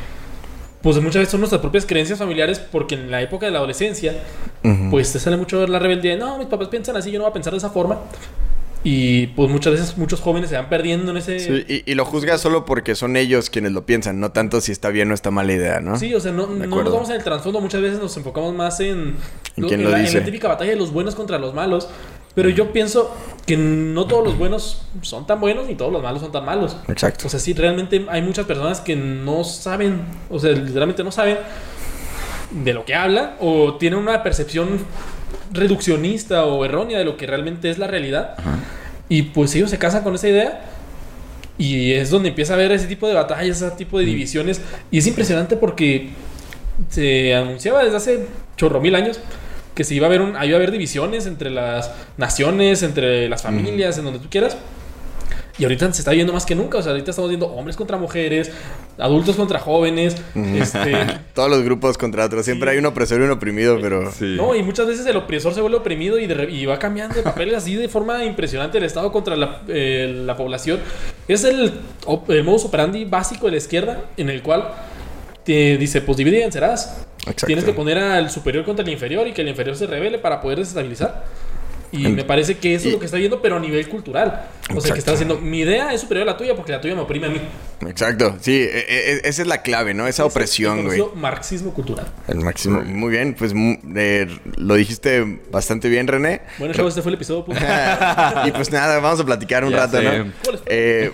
Pues 0.82 0.96
muchas 0.98 1.16
veces 1.20 1.30
son 1.32 1.42
nuestras 1.42 1.62
propias 1.62 1.86
creencias 1.86 2.18
familiares 2.18 2.60
porque 2.60 2.96
en 2.96 3.12
la 3.12 3.22
época 3.22 3.46
de 3.46 3.52
la 3.52 3.60
adolescencia 3.60 4.16
pues 4.90 5.12
te 5.14 5.20
sale 5.20 5.38
mucho 5.38 5.66
la 5.68 5.80
rebeldía 5.80 6.18
no, 6.18 6.38
mis 6.38 6.48
papás 6.48 6.70
piensan 6.70 6.98
así, 6.98 7.12
yo 7.12 7.20
no 7.20 7.26
voy 7.26 7.30
a 7.32 7.34
pensar 7.34 7.52
de 7.54 7.58
esa 7.58 7.70
forma. 7.70 8.00
Y 8.84 9.28
pues 9.28 9.48
muchas 9.52 9.74
veces 9.74 9.96
muchos 9.96 10.22
jóvenes 10.22 10.50
se 10.50 10.56
van 10.56 10.68
perdiendo 10.68 11.12
en 11.12 11.18
ese... 11.18 11.40
Sí, 11.40 11.64
Sí, 11.68 11.84
y, 11.86 11.92
y 11.92 11.94
lo 11.94 12.04
juzgas 12.04 12.42
solo 12.42 12.66
porque 12.66 12.96
son 12.96 13.16
ellos 13.16 13.52
quienes 13.52 13.74
lo 13.74 13.86
piensan, 13.86 14.20
no 14.20 14.32
tanto 14.32 14.60
si 14.60 14.72
está 14.72 14.90
bien 14.90 15.12
o 15.12 15.14
está 15.14 15.30
mala 15.30 15.54
idea, 15.54 15.80
¿no? 15.82 15.94
o 15.94 15.98
sea, 15.98 16.32
no, 16.32 16.48
no 16.48 16.66
nos 16.66 16.92
vamos 16.92 17.10
en 17.12 17.18
el 17.18 17.24
trasfondo, 17.24 17.62
muchas 17.62 17.82
veces 17.82 18.00
nos 18.00 18.18
enfocamos 18.18 18.56
más 18.56 18.80
en, 18.80 19.18
¿En 19.56 19.68
quién 19.68 19.84
lo 19.84 19.92
la, 19.92 20.00
en 20.00 20.06
dice? 20.06 20.18
la 20.18 20.26
típica 20.26 20.48
batalla 20.48 20.72
de 20.72 20.78
los 20.78 20.92
buenos 20.92 21.14
contra 21.14 21.38
los 21.38 21.54
malos. 21.54 21.90
Pero 22.34 22.50
yo 22.50 22.72
pienso 22.72 23.14
que 23.46 23.58
no 23.58 24.08
todos 24.08 24.24
los 24.24 24.38
buenos 24.38 24.84
son 25.02 25.28
tan 25.28 25.42
buenos 25.42 25.68
ni 25.68 25.76
todos 25.76 25.92
los 25.92 26.02
malos 26.02 26.22
son 26.22 26.32
tan 26.32 26.46
malos. 26.46 26.78
Exacto. 26.88 27.28
O 27.28 27.30
sea, 27.30 27.40
sí, 27.40 27.54
realmente 27.54 28.06
hay 28.10 28.22
muchas 28.22 28.46
personas 28.46 28.80
que 28.80 28.96
no 28.96 29.44
saben, 29.44 30.02
o 30.30 30.40
sea, 30.40 30.52
literalmente 30.52 31.04
no 31.04 31.12
saben 31.12 31.38
de 32.52 32.74
lo 32.74 32.86
que 32.86 32.96
hablan 32.96 33.36
o 33.40 33.76
tienen 33.76 34.00
una 34.00 34.24
percepción 34.24 34.80
reduccionista 35.52 36.46
o 36.46 36.64
errónea 36.64 37.00
de 37.00 37.06
lo 37.06 37.18
que 37.18 37.28
realmente 37.28 37.70
es 37.70 37.78
la 37.78 37.88
realidad. 37.88 38.36
Y 39.10 39.24
pues 39.24 39.54
ellos 39.56 39.70
se 39.70 39.78
casan 39.78 40.04
con 40.04 40.16
esa 40.16 40.30
idea 40.30 40.62
y 41.58 41.92
es 41.92 42.10
donde 42.10 42.30
empieza 42.30 42.54
a 42.54 42.56
haber 42.56 42.72
ese 42.72 42.88
tipo 42.88 43.08
de 43.08 43.14
batallas, 43.14 43.62
ese 43.62 43.76
tipo 43.76 44.00
de 44.00 44.06
divisiones. 44.06 44.62
Y 44.90 45.00
es 45.00 45.08
impresionante 45.08 45.58
porque 45.58 46.12
se 46.90 47.36
anunciaba 47.36 47.84
desde 47.84 47.98
hace 47.98 48.28
chorro 48.56 48.80
mil 48.80 48.96
años 48.96 49.20
que 49.76 49.84
se 49.84 49.96
iba 49.96 50.08
a 50.08 50.10
haber 50.10 50.22
un, 50.22 50.30
iba 50.32 50.38
a 50.38 50.56
haber 50.56 50.72
divisiones 50.72 51.26
entre 51.26 51.50
las 51.50 51.92
naciones, 52.18 52.84
entre 52.84 53.30
las 53.30 53.42
familias, 53.44 53.98
en 53.98 54.06
donde 54.06 54.20
tú 54.20 54.28
quieras. 54.30 54.58
Y 55.58 55.64
ahorita 55.64 55.92
se 55.94 56.02
está 56.02 56.12
viendo 56.12 56.34
más 56.34 56.46
que 56.46 56.56
nunca. 56.56 56.80
O 56.80 56.82
sea, 56.82 56.92
ahorita 56.94 57.12
estamos 57.12 57.30
viendo 57.30 57.46
hombres 57.48 57.76
contra 57.76 57.98
mujeres, 57.98 58.52
adultos 58.98 59.36
contra 59.36 59.60
jóvenes. 59.60 60.16
Este, 60.34 60.94
Todos 61.36 61.50
los 61.52 61.62
grupos 61.62 61.98
contra 62.00 62.26
otros. 62.26 62.46
Siempre 62.46 62.70
Sí. 62.70 62.74
hay 62.74 62.80
un 62.80 62.86
opresor 62.88 63.22
y 63.22 63.26
un 63.26 63.32
oprimido, 63.32 63.78
pero... 63.80 64.12
Sí. 64.12 64.36
No, 64.38 64.56
y 64.56 64.64
muchas 64.64 64.88
veces 64.88 65.06
el 65.06 65.18
opresor 65.18 65.54
se 65.54 65.62
vuelve 65.62 65.78
oprimido 65.78 66.18
y, 66.18 66.26
de 66.26 66.34
re- 66.34 66.52
y 66.52 66.66
va 66.66 66.80
cambiando 66.80 67.16
de 67.16 67.22
papeles 67.22 67.54
así 67.56 67.76
de 67.76 67.90
forma 67.90 68.24
impresionante 68.26 68.78
el 68.80 68.86
Estado 68.86 69.12
contra 69.12 69.36
la, 69.36 69.62
eh, 69.68 70.24
la 70.26 70.36
población. 70.36 70.80
Es 71.28 71.44
el, 71.44 71.74
el 72.30 72.44
modus 72.44 72.66
operandi 72.66 73.06
básico 73.06 73.46
de 73.46 73.52
la 73.52 73.58
izquierda 73.58 74.02
en 74.18 74.30
el 74.30 74.42
cual 74.42 74.68
te 75.44 75.78
dice, 75.78 76.02
pues 76.02 76.18
divide 76.18 76.38
y 76.38 76.42
vencerás. 76.42 76.98
Exacto. 77.22 77.46
Tienes 77.48 77.66
que 77.66 77.74
poner 77.74 77.98
al 77.98 78.30
superior 78.32 78.66
contra 78.66 78.84
el 78.86 78.92
inferior 78.92 79.28
y 79.28 79.34
que 79.34 79.42
el 79.42 79.48
inferior 79.48 79.76
se 79.76 79.88
revele 79.88 80.18
para 80.20 80.42
poder 80.42 80.60
desestabilizar. 80.60 81.26
Y 81.94 82.08
me 82.08 82.24
parece 82.24 82.56
que 82.58 82.74
eso 82.74 82.88
es 82.88 82.94
lo 82.94 83.00
que 83.00 83.06
está 83.06 83.18
viendo, 83.18 83.42
pero 83.42 83.58
a 83.58 83.60
nivel 83.60 83.90
cultural. 83.90 84.48
O 84.74 84.80
sea, 84.80 84.94
que 84.94 85.00
está 85.00 85.12
haciendo, 85.12 85.38
mi 85.40 85.60
idea 85.60 85.92
es 85.94 86.00
superior 86.00 86.26
a 86.26 86.32
la 86.32 86.38
tuya 86.38 86.56
porque 86.56 86.72
la 86.72 86.80
tuya 86.80 86.96
me 86.96 87.02
oprime 87.02 87.28
a 87.28 87.30
mí. 87.30 87.42
Exacto, 87.86 88.38
sí, 88.40 88.62
e- 88.62 88.86
e- 88.88 89.22
esa 89.28 89.42
es 89.42 89.48
la 89.50 89.62
clave, 89.62 89.94
¿no? 89.94 90.08
Esa 90.08 90.24
opresión, 90.24 90.86
güey. 90.86 91.04
marxismo 91.16 91.74
cultural. 91.74 92.08
El 92.30 92.38
máximo. 92.38 92.82
Muy 92.82 93.10
bien, 93.12 93.36
pues 93.38 93.54
mu- 93.54 93.76
eh, 93.98 94.26
lo 94.56 94.76
dijiste 94.76 95.42
bastante 95.52 95.90
bien, 95.90 96.08
René. 96.08 96.44
Bueno, 96.60 96.74
chavos, 96.74 96.92
este 96.92 97.02
fue 97.02 97.10
el 97.10 97.16
episodio. 97.16 97.44
pues. 97.44 97.60
y 98.46 98.52
pues 98.52 98.72
nada, 98.72 99.00
vamos 99.02 99.20
a 99.20 99.26
platicar 99.26 99.66
un 99.66 99.72
Ya 99.72 99.78
rato, 99.80 99.98
sé. 99.98 100.04
¿no? 100.20 100.32
Eh, 100.68 101.12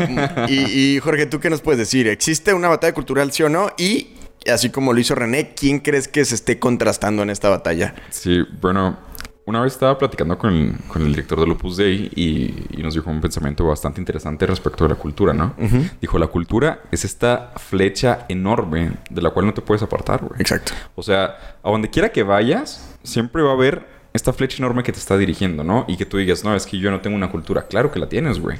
y, 0.47 0.95
y, 0.95 0.99
Jorge, 0.99 1.25
¿tú 1.25 1.39
qué 1.39 1.49
nos 1.49 1.61
puedes 1.61 1.79
decir? 1.79 2.07
¿Existe 2.07 2.53
una 2.53 2.67
batalla 2.67 2.93
cultural, 2.93 3.31
sí 3.31 3.41
o 3.41 3.49
no? 3.49 3.71
Y 3.79 4.09
así 4.49 4.69
como 4.69 4.93
lo 4.93 4.99
hizo 4.99 5.15
René, 5.15 5.53
¿quién 5.55 5.79
crees 5.79 6.07
que 6.07 6.23
se 6.25 6.35
esté 6.35 6.59
contrastando 6.59 7.23
en 7.23 7.29
esta 7.29 7.49
batalla? 7.49 7.95
Sí, 8.09 8.43
bueno, 8.61 8.97
una 9.47 9.61
vez 9.61 9.73
estaba 9.73 9.97
platicando 9.97 10.37
con 10.37 10.53
el, 10.53 10.75
con 10.89 11.01
el 11.01 11.07
director 11.07 11.39
del 11.39 11.51
Opus 11.51 11.77
Dei 11.77 12.11
y, 12.13 12.65
y 12.77 12.83
nos 12.83 12.93
dijo 12.95 13.09
un 13.09 13.21
pensamiento 13.21 13.65
bastante 13.65 14.01
interesante 14.01 14.45
respecto 14.45 14.83
de 14.83 14.89
la 14.89 14.95
cultura, 14.95 15.33
¿no? 15.33 15.55
Dijo, 16.01 16.19
la 16.19 16.27
cultura 16.27 16.81
es 16.91 17.05
esta 17.05 17.53
flecha 17.55 18.25
enorme 18.27 18.91
de 19.09 19.21
la 19.21 19.29
cual 19.29 19.45
no 19.45 19.53
te 19.53 19.61
puedes 19.61 19.81
apartar, 19.81 20.21
güey. 20.25 20.41
Exacto. 20.41 20.73
O 20.95 21.01
sea, 21.01 21.59
a 21.63 21.71
donde 21.71 21.89
quiera 21.89 22.09
que 22.09 22.23
vayas, 22.23 22.93
siempre 23.03 23.41
va 23.41 23.51
a 23.51 23.53
haber 23.53 23.85
esta 24.13 24.33
flecha 24.33 24.57
enorme 24.57 24.83
que 24.83 24.91
te 24.91 24.99
está 24.99 25.17
dirigiendo, 25.17 25.63
¿no? 25.63 25.85
Y 25.87 25.95
que 25.95 26.05
tú 26.05 26.17
digas, 26.17 26.43
no, 26.43 26.53
es 26.53 26.65
que 26.65 26.77
yo 26.77 26.91
no 26.91 26.99
tengo 26.99 27.15
una 27.15 27.31
cultura. 27.31 27.67
Claro 27.67 27.89
que 27.89 27.99
la 27.99 28.09
tienes, 28.09 28.39
güey. 28.39 28.57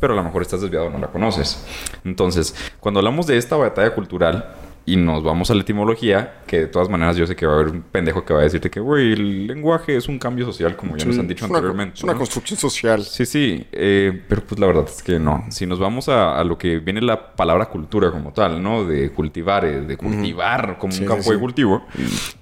Pero 0.00 0.12
a 0.12 0.16
lo 0.16 0.22
mejor 0.22 0.42
estás 0.42 0.60
desviado, 0.60 0.90
no 0.90 0.98
la 0.98 1.06
conoces. 1.06 1.64
Entonces, 2.04 2.54
cuando 2.80 3.00
hablamos 3.00 3.26
de 3.26 3.38
esta 3.38 3.56
batalla 3.56 3.94
cultural 3.94 4.54
y 4.88 4.94
nos 4.94 5.24
vamos 5.24 5.50
a 5.50 5.54
la 5.54 5.62
etimología, 5.62 6.42
que 6.46 6.60
de 6.60 6.66
todas 6.68 6.88
maneras 6.88 7.16
yo 7.16 7.26
sé 7.26 7.34
que 7.34 7.44
va 7.44 7.54
a 7.54 7.56
haber 7.56 7.72
un 7.72 7.82
pendejo 7.82 8.24
que 8.24 8.32
va 8.32 8.38
a 8.40 8.42
decirte 8.44 8.70
que, 8.70 8.78
güey, 8.78 9.12
el 9.14 9.48
lenguaje 9.48 9.96
es 9.96 10.06
un 10.08 10.16
cambio 10.20 10.46
social, 10.46 10.76
como 10.76 10.96
ya 10.96 11.04
nos 11.04 11.18
han 11.18 11.26
dicho 11.26 11.44
anteriormente. 11.44 12.06
¿no? 12.06 12.16
construcción 12.16 12.58
social. 12.58 13.02
Sí, 13.02 13.26
sí, 13.26 13.66
eh, 13.72 14.22
pero 14.28 14.42
pues 14.44 14.60
la 14.60 14.68
verdad 14.68 14.84
es 14.86 15.02
que 15.02 15.18
no. 15.18 15.44
Si 15.50 15.66
nos 15.66 15.80
vamos 15.80 16.08
a, 16.08 16.38
a 16.38 16.44
lo 16.44 16.56
que 16.56 16.78
viene 16.78 17.00
la 17.02 17.34
palabra 17.34 17.66
cultura 17.66 18.12
como 18.12 18.32
tal, 18.32 18.62
¿no? 18.62 18.84
De 18.84 19.10
cultivar, 19.10 19.64
eh, 19.64 19.80
de 19.80 19.96
cultivar 19.96 20.78
como 20.78 20.92
Sí, 20.92 21.02
un 21.02 21.08
campo 21.08 21.24
sí. 21.24 21.32
de 21.32 21.38
cultivo. 21.40 21.84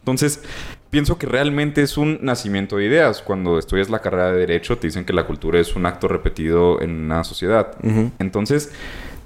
Entonces, 0.01 0.43
pienso 0.91 1.17
que 1.17 1.27
realmente 1.27 1.81
es 1.81 1.97
un 1.97 2.19
nacimiento 2.21 2.77
de 2.77 2.85
ideas. 2.85 3.23
Cuando 3.23 3.59
estudias 3.59 3.89
la 3.89 4.01
carrera 4.01 4.33
de 4.33 4.41
Derecho, 4.41 4.77
te 4.77 4.87
dicen 4.87 5.07
que 5.07 5.15
la 5.15 5.27
cultura 5.27 5.59
es 5.59 5.75
un 5.77 5.87
acto 5.87 6.09
repetido 6.09 6.83
en 6.83 6.91
una 7.05 7.25
sociedad. 7.25 7.75
Entonces, 8.19 8.71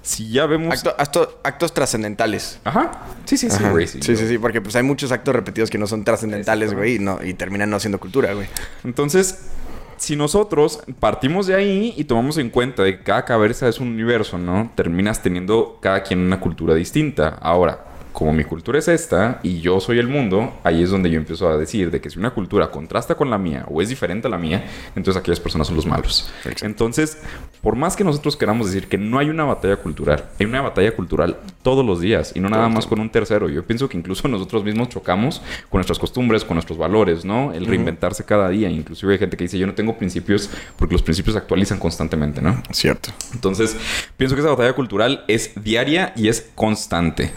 si 0.09 0.31
ya 0.31 0.47
vemos... 0.47 0.73
Acto- 0.75 0.95
acto- 0.97 1.39
actos 1.45 1.75
trascendentales. 1.75 2.59
Ajá. 2.65 2.93
Sí, 3.27 3.37
sí, 3.37 3.51
sí. 3.51 3.59
Sí, 4.01 4.17
sí, 4.17 4.27
sí, 4.27 4.39
porque 4.39 4.63
pues 4.63 4.75
hay 4.75 4.83
muchos 4.83 5.13
actos 5.13 5.35
repetidos 5.35 5.69
que 5.69 5.77
no 5.77 5.87
son 5.87 6.03
trascendentales, 6.03 6.73
güey, 6.73 6.95
y, 6.95 6.99
no, 6.99 7.19
y 7.23 7.35
terminan 7.35 7.69
no 7.69 7.79
siendo 7.79 8.01
cultura, 8.01 8.33
güey. 8.33 8.49
Entonces, 8.85 9.51
si 9.99 10.17
nosotros 10.17 10.81
partimos 10.99 11.47
de 11.47 11.57
ahí 11.57 11.93
y 11.95 12.05
tomamos 12.05 12.39
en 12.39 12.49
cuenta 12.49 12.85
de 12.85 12.97
que 12.97 13.05
cada 13.05 13.27
cabeza 13.27 13.69
es 13.69 13.81
un 13.81 13.89
universo, 13.89 14.39
¿no? 14.39 14.73
Terminas 14.75 15.21
teniendo 15.23 15.79
cada 15.83 16.03
quien 16.03 16.21
una 16.21 16.41
cultura 16.41 16.75
distinta. 16.75 17.29
Ahora, 17.43 17.85
como 18.19 18.33
mi 18.33 18.43
cultura 18.43 18.81
es 18.81 18.89
esta 18.89 19.39
y 19.45 19.61
yo 19.61 19.79
soy 19.79 20.01
el 20.01 20.09
mundo, 20.09 20.53
ahí 20.65 20.83
es 20.83 20.91
donde 20.91 21.09
yo 21.09 21.19
empiezo 21.19 21.49
a 21.49 21.57
decir 21.57 21.93
de 21.93 22.01
que 22.01 22.11
si 22.11 22.19
una 22.19 22.31
cultura 22.31 22.69
contrasta 22.69 23.15
con 23.15 23.31
la 23.31 23.39
mía 23.39 23.65
o 23.69 23.81
es 23.81 23.91
diferente 23.91 24.27
a 24.27 24.31
la 24.31 24.39
mía, 24.39 24.65
entonces 24.97 25.21
aquellas 25.21 25.39
personas 25.39 25.69
son 25.69 25.77
los 25.77 25.87
malos. 25.87 26.29
Entonces, 26.63 27.19
por 27.63 27.77
más 27.77 27.95
que 27.95 28.03
nosotros 28.03 28.37
queramos 28.37 28.67
decir 28.67 28.89
que 28.89 28.99
no 28.99 29.21
hay 29.21 29.31
una 29.31 29.45
batalla 29.45 29.77
cultural, 29.77 30.25
hay 30.41 30.47
una 30.47 30.63
batalla 30.63 30.91
cultural 30.97 31.37
todos 31.63 31.87
los 31.87 32.01
días 32.01 32.33
y 32.35 32.41
no 32.41 32.49
nada 32.49 32.69
más 32.69 32.89
con 32.89 32.99
un 32.99 33.09
tercero. 33.09 33.49
Yo 33.49 33.65
pienso 33.65 33.89
que 33.89 33.97
incluso 33.97 34.27
nosotros 34.29 34.65
mismos 34.65 34.89
chocamos 34.89 35.41
con 35.71 35.79
nuestras 35.79 36.01
costumbres, 36.01 36.45
con 36.45 36.57
nuestros 36.57 36.77
valores, 36.77 37.25
¿no? 37.25 37.53
El 37.53 37.67
reinventarse 37.67 38.25
cada 38.25 38.49
día. 38.49 38.69
Inclusive 38.69 39.13
hay 39.13 39.19
gente 39.21 39.37
que 39.37 39.45
dice, 39.45 39.59
yo 39.61 39.67
no 39.69 39.75
tengo 39.75 39.97
principios 39.97 40.51
porque 40.77 40.95
los 40.95 41.03
principios 41.03 41.35
se 41.35 41.39
actualizan 41.39 41.79
constantemente, 41.79 42.43
¿no? 42.43 42.61
Cierto. 42.73 43.11
Entonces, 43.33 43.77
pienso 44.17 44.35
que 44.35 44.41
esa 44.41 44.51
batalla 44.51 44.73
cultural 44.73 45.25
es 45.29 45.53
diaria 45.63 46.13
y 46.17 46.27
es 46.27 46.51
constante. 46.57 47.31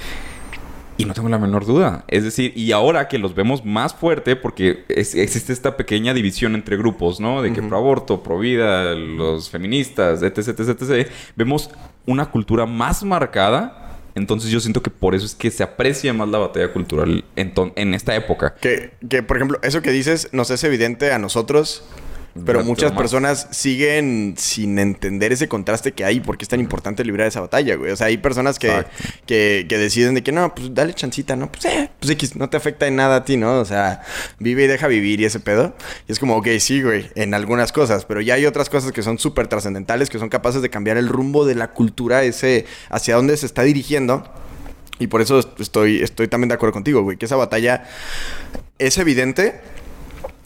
Y 0.97 1.05
no 1.05 1.13
tengo 1.13 1.29
la 1.29 1.39
menor 1.39 1.65
duda. 1.65 2.03
Es 2.07 2.23
decir, 2.23 2.53
y 2.55 2.71
ahora 2.73 3.07
que 3.07 3.17
los 3.17 3.33
vemos 3.33 3.65
más 3.65 3.93
fuerte, 3.93 4.35
porque 4.35 4.83
es- 4.87 5.15
existe 5.15 5.51
esta 5.53 5.75
pequeña 5.77 6.13
división 6.13 6.53
entre 6.53 6.77
grupos, 6.77 7.19
¿no? 7.19 7.41
De 7.41 7.51
que 7.53 7.61
pro 7.63 7.77
aborto, 7.77 8.21
pro 8.21 8.37
vida, 8.37 8.93
los 8.93 9.49
feministas, 9.49 10.21
etc, 10.21 10.37
etc, 10.49 10.59
etc. 10.81 11.07
Vemos 11.35 11.71
una 12.05 12.27
cultura 12.27 12.65
más 12.65 13.03
marcada. 13.03 13.77
Entonces 14.13 14.51
yo 14.51 14.59
siento 14.59 14.81
que 14.83 14.89
por 14.89 15.15
eso 15.15 15.25
es 15.25 15.33
que 15.33 15.49
se 15.49 15.63
aprecia 15.63 16.13
más 16.13 16.27
la 16.27 16.37
batalla 16.37 16.71
cultural 16.73 17.23
en, 17.37 17.53
en 17.75 17.93
esta 17.93 18.13
época. 18.15 18.55
Que, 18.59 18.91
que, 19.09 19.23
por 19.23 19.37
ejemplo, 19.37 19.57
eso 19.63 19.81
que 19.81 19.91
dices 19.91 20.27
nos 20.33 20.51
es 20.51 20.63
evidente 20.65 21.13
a 21.13 21.17
nosotros, 21.17 21.85
pero 22.45 22.63
muchas 22.63 22.93
personas 22.93 23.47
siguen 23.51 24.35
sin 24.37 24.79
entender 24.79 25.33
ese 25.33 25.49
contraste 25.49 25.91
que 25.91 26.05
hay 26.05 26.17
y 26.17 26.19
por 26.21 26.37
qué 26.37 26.45
es 26.45 26.49
tan 26.49 26.61
importante 26.61 27.03
librar 27.03 27.27
esa 27.27 27.41
batalla, 27.41 27.75
güey. 27.75 27.91
O 27.91 27.95
sea, 27.95 28.07
hay 28.07 28.17
personas 28.17 28.57
que, 28.57 28.85
que, 29.25 29.65
que 29.67 29.77
deciden 29.77 30.15
de 30.15 30.23
que 30.23 30.31
no, 30.31 30.55
pues 30.55 30.73
dale 30.73 30.93
chancita, 30.93 31.35
¿no? 31.35 31.51
Pues, 31.51 31.65
eh, 31.65 31.89
pues 31.99 32.09
X, 32.11 32.37
no 32.37 32.49
te 32.49 32.55
afecta 32.55 32.87
en 32.87 32.95
nada 32.95 33.17
a 33.17 33.25
ti, 33.25 33.35
¿no? 33.35 33.59
O 33.59 33.65
sea, 33.65 34.01
vive 34.39 34.63
y 34.63 34.67
deja 34.67 34.87
vivir 34.87 35.19
y 35.19 35.25
ese 35.25 35.41
pedo. 35.41 35.75
Y 36.07 36.11
es 36.13 36.19
como, 36.19 36.37
ok, 36.37 36.47
sí, 36.59 36.81
güey, 36.81 37.09
en 37.15 37.33
algunas 37.33 37.73
cosas, 37.73 38.05
pero 38.05 38.21
ya 38.21 38.35
hay 38.35 38.45
otras 38.45 38.69
cosas 38.69 38.93
que 38.93 39.03
son 39.03 39.19
súper 39.19 39.47
trascendentales, 39.47 40.09
que 40.09 40.17
son 40.19 40.29
capaces 40.29 40.61
de 40.61 40.69
cambiar 40.69 40.97
el 40.97 41.09
rumbo 41.09 41.45
de 41.45 41.55
la 41.55 41.71
cultura, 41.71 42.23
ese 42.23 42.65
hacia 42.89 43.15
dónde 43.15 43.35
se 43.35 43.45
está 43.45 43.63
dirigiendo. 43.63 44.23
Y 44.99 45.07
por 45.07 45.21
eso 45.21 45.39
estoy, 45.57 46.01
estoy 46.01 46.27
también 46.27 46.49
de 46.49 46.55
acuerdo 46.55 46.73
contigo, 46.73 47.01
güey, 47.01 47.17
que 47.17 47.25
esa 47.25 47.35
batalla 47.35 47.85
es 48.77 48.97
evidente 48.97 49.59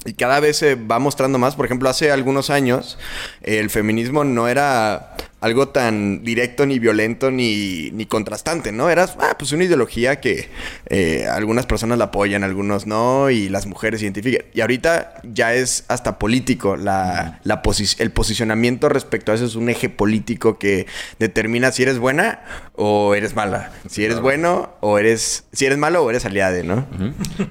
y 0.05 0.13
cada 0.13 0.39
vez 0.39 0.57
se 0.57 0.75
va 0.75 0.99
mostrando 0.99 1.37
más. 1.37 1.55
Por 1.55 1.65
ejemplo, 1.65 1.89
hace 1.89 2.11
algunos 2.11 2.49
años 2.49 2.97
el 3.41 3.69
feminismo 3.69 4.23
no 4.23 4.47
era 4.47 5.15
algo 5.45 5.67
tan 5.69 6.23
directo, 6.23 6.65
ni 6.65 6.79
violento, 6.79 7.29
ni, 7.29 7.91
ni 7.91 8.07
contrastante, 8.07 8.71
¿no? 8.71 8.89
Era 8.89 9.07
ah, 9.19 9.35
pues 9.37 9.51
una 9.51 9.63
ideología 9.63 10.19
que 10.19 10.49
eh, 10.87 11.27
algunas 11.31 11.67
personas 11.67 11.99
la 11.99 12.05
apoyan, 12.05 12.43
algunos 12.43 12.87
no, 12.87 13.29
y 13.29 13.47
las 13.49 13.67
mujeres 13.67 13.99
se 13.99 14.07
identifican. 14.07 14.45
Y 14.55 14.61
ahorita 14.61 15.21
ya 15.23 15.53
es 15.53 15.85
hasta 15.87 16.17
político 16.17 16.77
la, 16.77 17.39
la 17.43 17.61
posi- 17.61 17.95
el 17.99 18.11
posicionamiento 18.11 18.89
respecto 18.89 19.31
a 19.31 19.35
eso 19.35 19.45
es 19.45 19.53
un 19.55 19.69
eje 19.69 19.87
político 19.89 20.57
que 20.57 20.87
determina 21.19 21.71
si 21.71 21.83
eres 21.83 21.99
buena 21.99 22.41
o 22.73 23.13
eres 23.13 23.35
mala. 23.35 23.71
Si 23.87 24.03
eres 24.03 24.19
bueno 24.19 24.71
o 24.81 24.97
eres... 24.97 25.43
Si 25.53 25.65
eres 25.65 25.77
malo 25.77 26.03
o 26.03 26.09
eres 26.09 26.25
aliade, 26.25 26.63
¿no? 26.63 26.85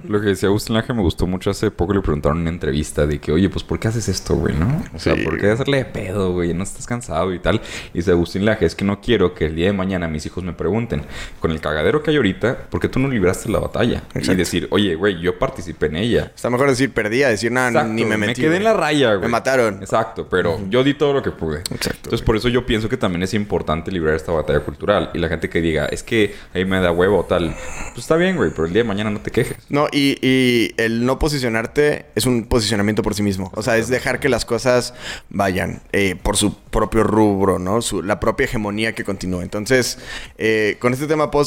Lo 0.08 0.20
que 0.20 0.26
decía 0.28 0.48
Agustín 0.48 0.74
Laje 0.74 0.92
me 0.92 1.00
gustó 1.02 1.26
mucho 1.26 1.50
hace 1.50 1.70
poco. 1.70 1.94
Le 1.94 2.00
preguntaron 2.00 2.38
en 2.38 2.42
una 2.42 2.50
entrevista 2.50 3.06
de 3.06 3.20
que, 3.20 3.30
oye, 3.32 3.48
pues, 3.48 3.64
¿por 3.64 3.78
qué 3.78 3.88
haces 3.88 4.08
esto, 4.08 4.34
güey, 4.34 4.54
no? 4.54 4.82
O 4.94 4.98
sea, 4.98 5.14
Sí, 5.14 5.22
¿por 5.22 5.40
qué 5.40 5.50
hacerle 5.50 5.78
de 5.78 5.84
pedo, 5.84 6.32
güey? 6.32 6.52
No 6.54 6.64
estás 6.64 6.86
cansado 6.86 7.32
y 7.32 7.38
tal. 7.38 7.62
Y 7.92 7.98
dice 7.98 8.12
Agustín 8.12 8.44
Laje, 8.44 8.66
es 8.66 8.74
que 8.74 8.84
no 8.84 9.00
quiero 9.00 9.34
que 9.34 9.46
el 9.46 9.54
día 9.54 9.66
de 9.66 9.72
mañana 9.72 10.08
mis 10.08 10.24
hijos 10.26 10.44
me 10.44 10.52
pregunten, 10.52 11.02
con 11.40 11.50
el 11.50 11.60
cagadero 11.60 12.02
que 12.02 12.10
hay 12.10 12.16
ahorita, 12.16 12.56
¿por 12.70 12.80
qué 12.80 12.88
tú 12.88 12.98
no 12.98 13.08
libraste 13.08 13.50
la 13.50 13.58
batalla? 13.58 14.02
Y 14.14 14.34
decir, 14.34 14.68
oye, 14.70 14.94
güey, 14.94 15.20
yo 15.20 15.38
participé 15.38 15.86
en 15.86 15.96
ella. 15.96 16.32
Está 16.34 16.50
mejor 16.50 16.68
decir 16.68 16.92
perdí 16.92 17.22
a 17.22 17.28
decir 17.28 17.52
nada, 17.52 17.84
ni 17.84 18.04
me 18.04 18.16
metí. 18.16 18.40
quedé 18.40 18.46
güey. 18.48 18.58
en 18.58 18.64
la 18.64 18.72
raya, 18.72 19.14
güey. 19.14 19.22
Me 19.22 19.28
mataron. 19.28 19.82
Exacto, 19.82 20.26
pero 20.28 20.60
yo 20.68 20.82
di 20.84 20.94
todo 20.94 21.12
lo 21.12 21.22
que 21.22 21.30
pude. 21.30 21.58
Exacto, 21.58 21.90
Entonces, 22.04 22.22
por 22.22 22.36
eso 22.36 22.48
yo 22.48 22.66
pienso 22.66 22.88
que 22.88 22.96
también 22.96 23.22
es 23.22 23.34
importante 23.34 23.90
librar 23.90 24.14
esta 24.14 24.32
batalla 24.32 24.60
cultural. 24.60 25.10
Y 25.14 25.18
la 25.18 25.28
gente 25.28 25.48
que 25.48 25.60
diga, 25.60 25.86
es 25.86 26.02
que 26.02 26.34
ahí 26.52 26.64
me 26.64 26.80
da 26.80 26.92
huevo 26.92 27.18
o 27.20 27.24
tal. 27.24 27.54
Pues 27.92 27.98
está 27.98 28.16
bien, 28.16 28.36
güey, 28.36 28.50
pero 28.50 28.66
el 28.66 28.72
día 28.72 28.82
de 28.82 28.88
mañana 28.88 29.10
no 29.10 29.20
te 29.20 29.30
quejes. 29.30 29.56
No, 29.68 29.88
y, 29.92 30.18
y 30.20 30.74
el 30.76 31.04
no 31.04 31.18
posicionarte 31.18 32.06
es 32.14 32.26
un 32.26 32.44
posicionamiento 32.44 33.02
por 33.02 33.14
sí 33.14 33.22
mismo. 33.22 33.50
O 33.54 33.62
sea, 33.62 33.76
es 33.76 33.88
dejar 33.88 34.20
que 34.20 34.28
las 34.28 34.44
cosas 34.44 34.94
vayan 35.30 35.82
eh, 35.92 36.16
por 36.22 36.36
su 36.36 36.54
propio 36.56 37.04
rubro, 37.04 37.58
Su, 37.82 38.02
la 38.02 38.20
propia 38.20 38.44
hegemonía 38.44 38.94
que 38.94 39.04
continúa. 39.04 39.42
Entonces, 39.42 39.98
eh, 40.38 40.76
con 40.80 40.92
este 40.92 41.06
tema 41.06 41.30
puedo 41.30 41.46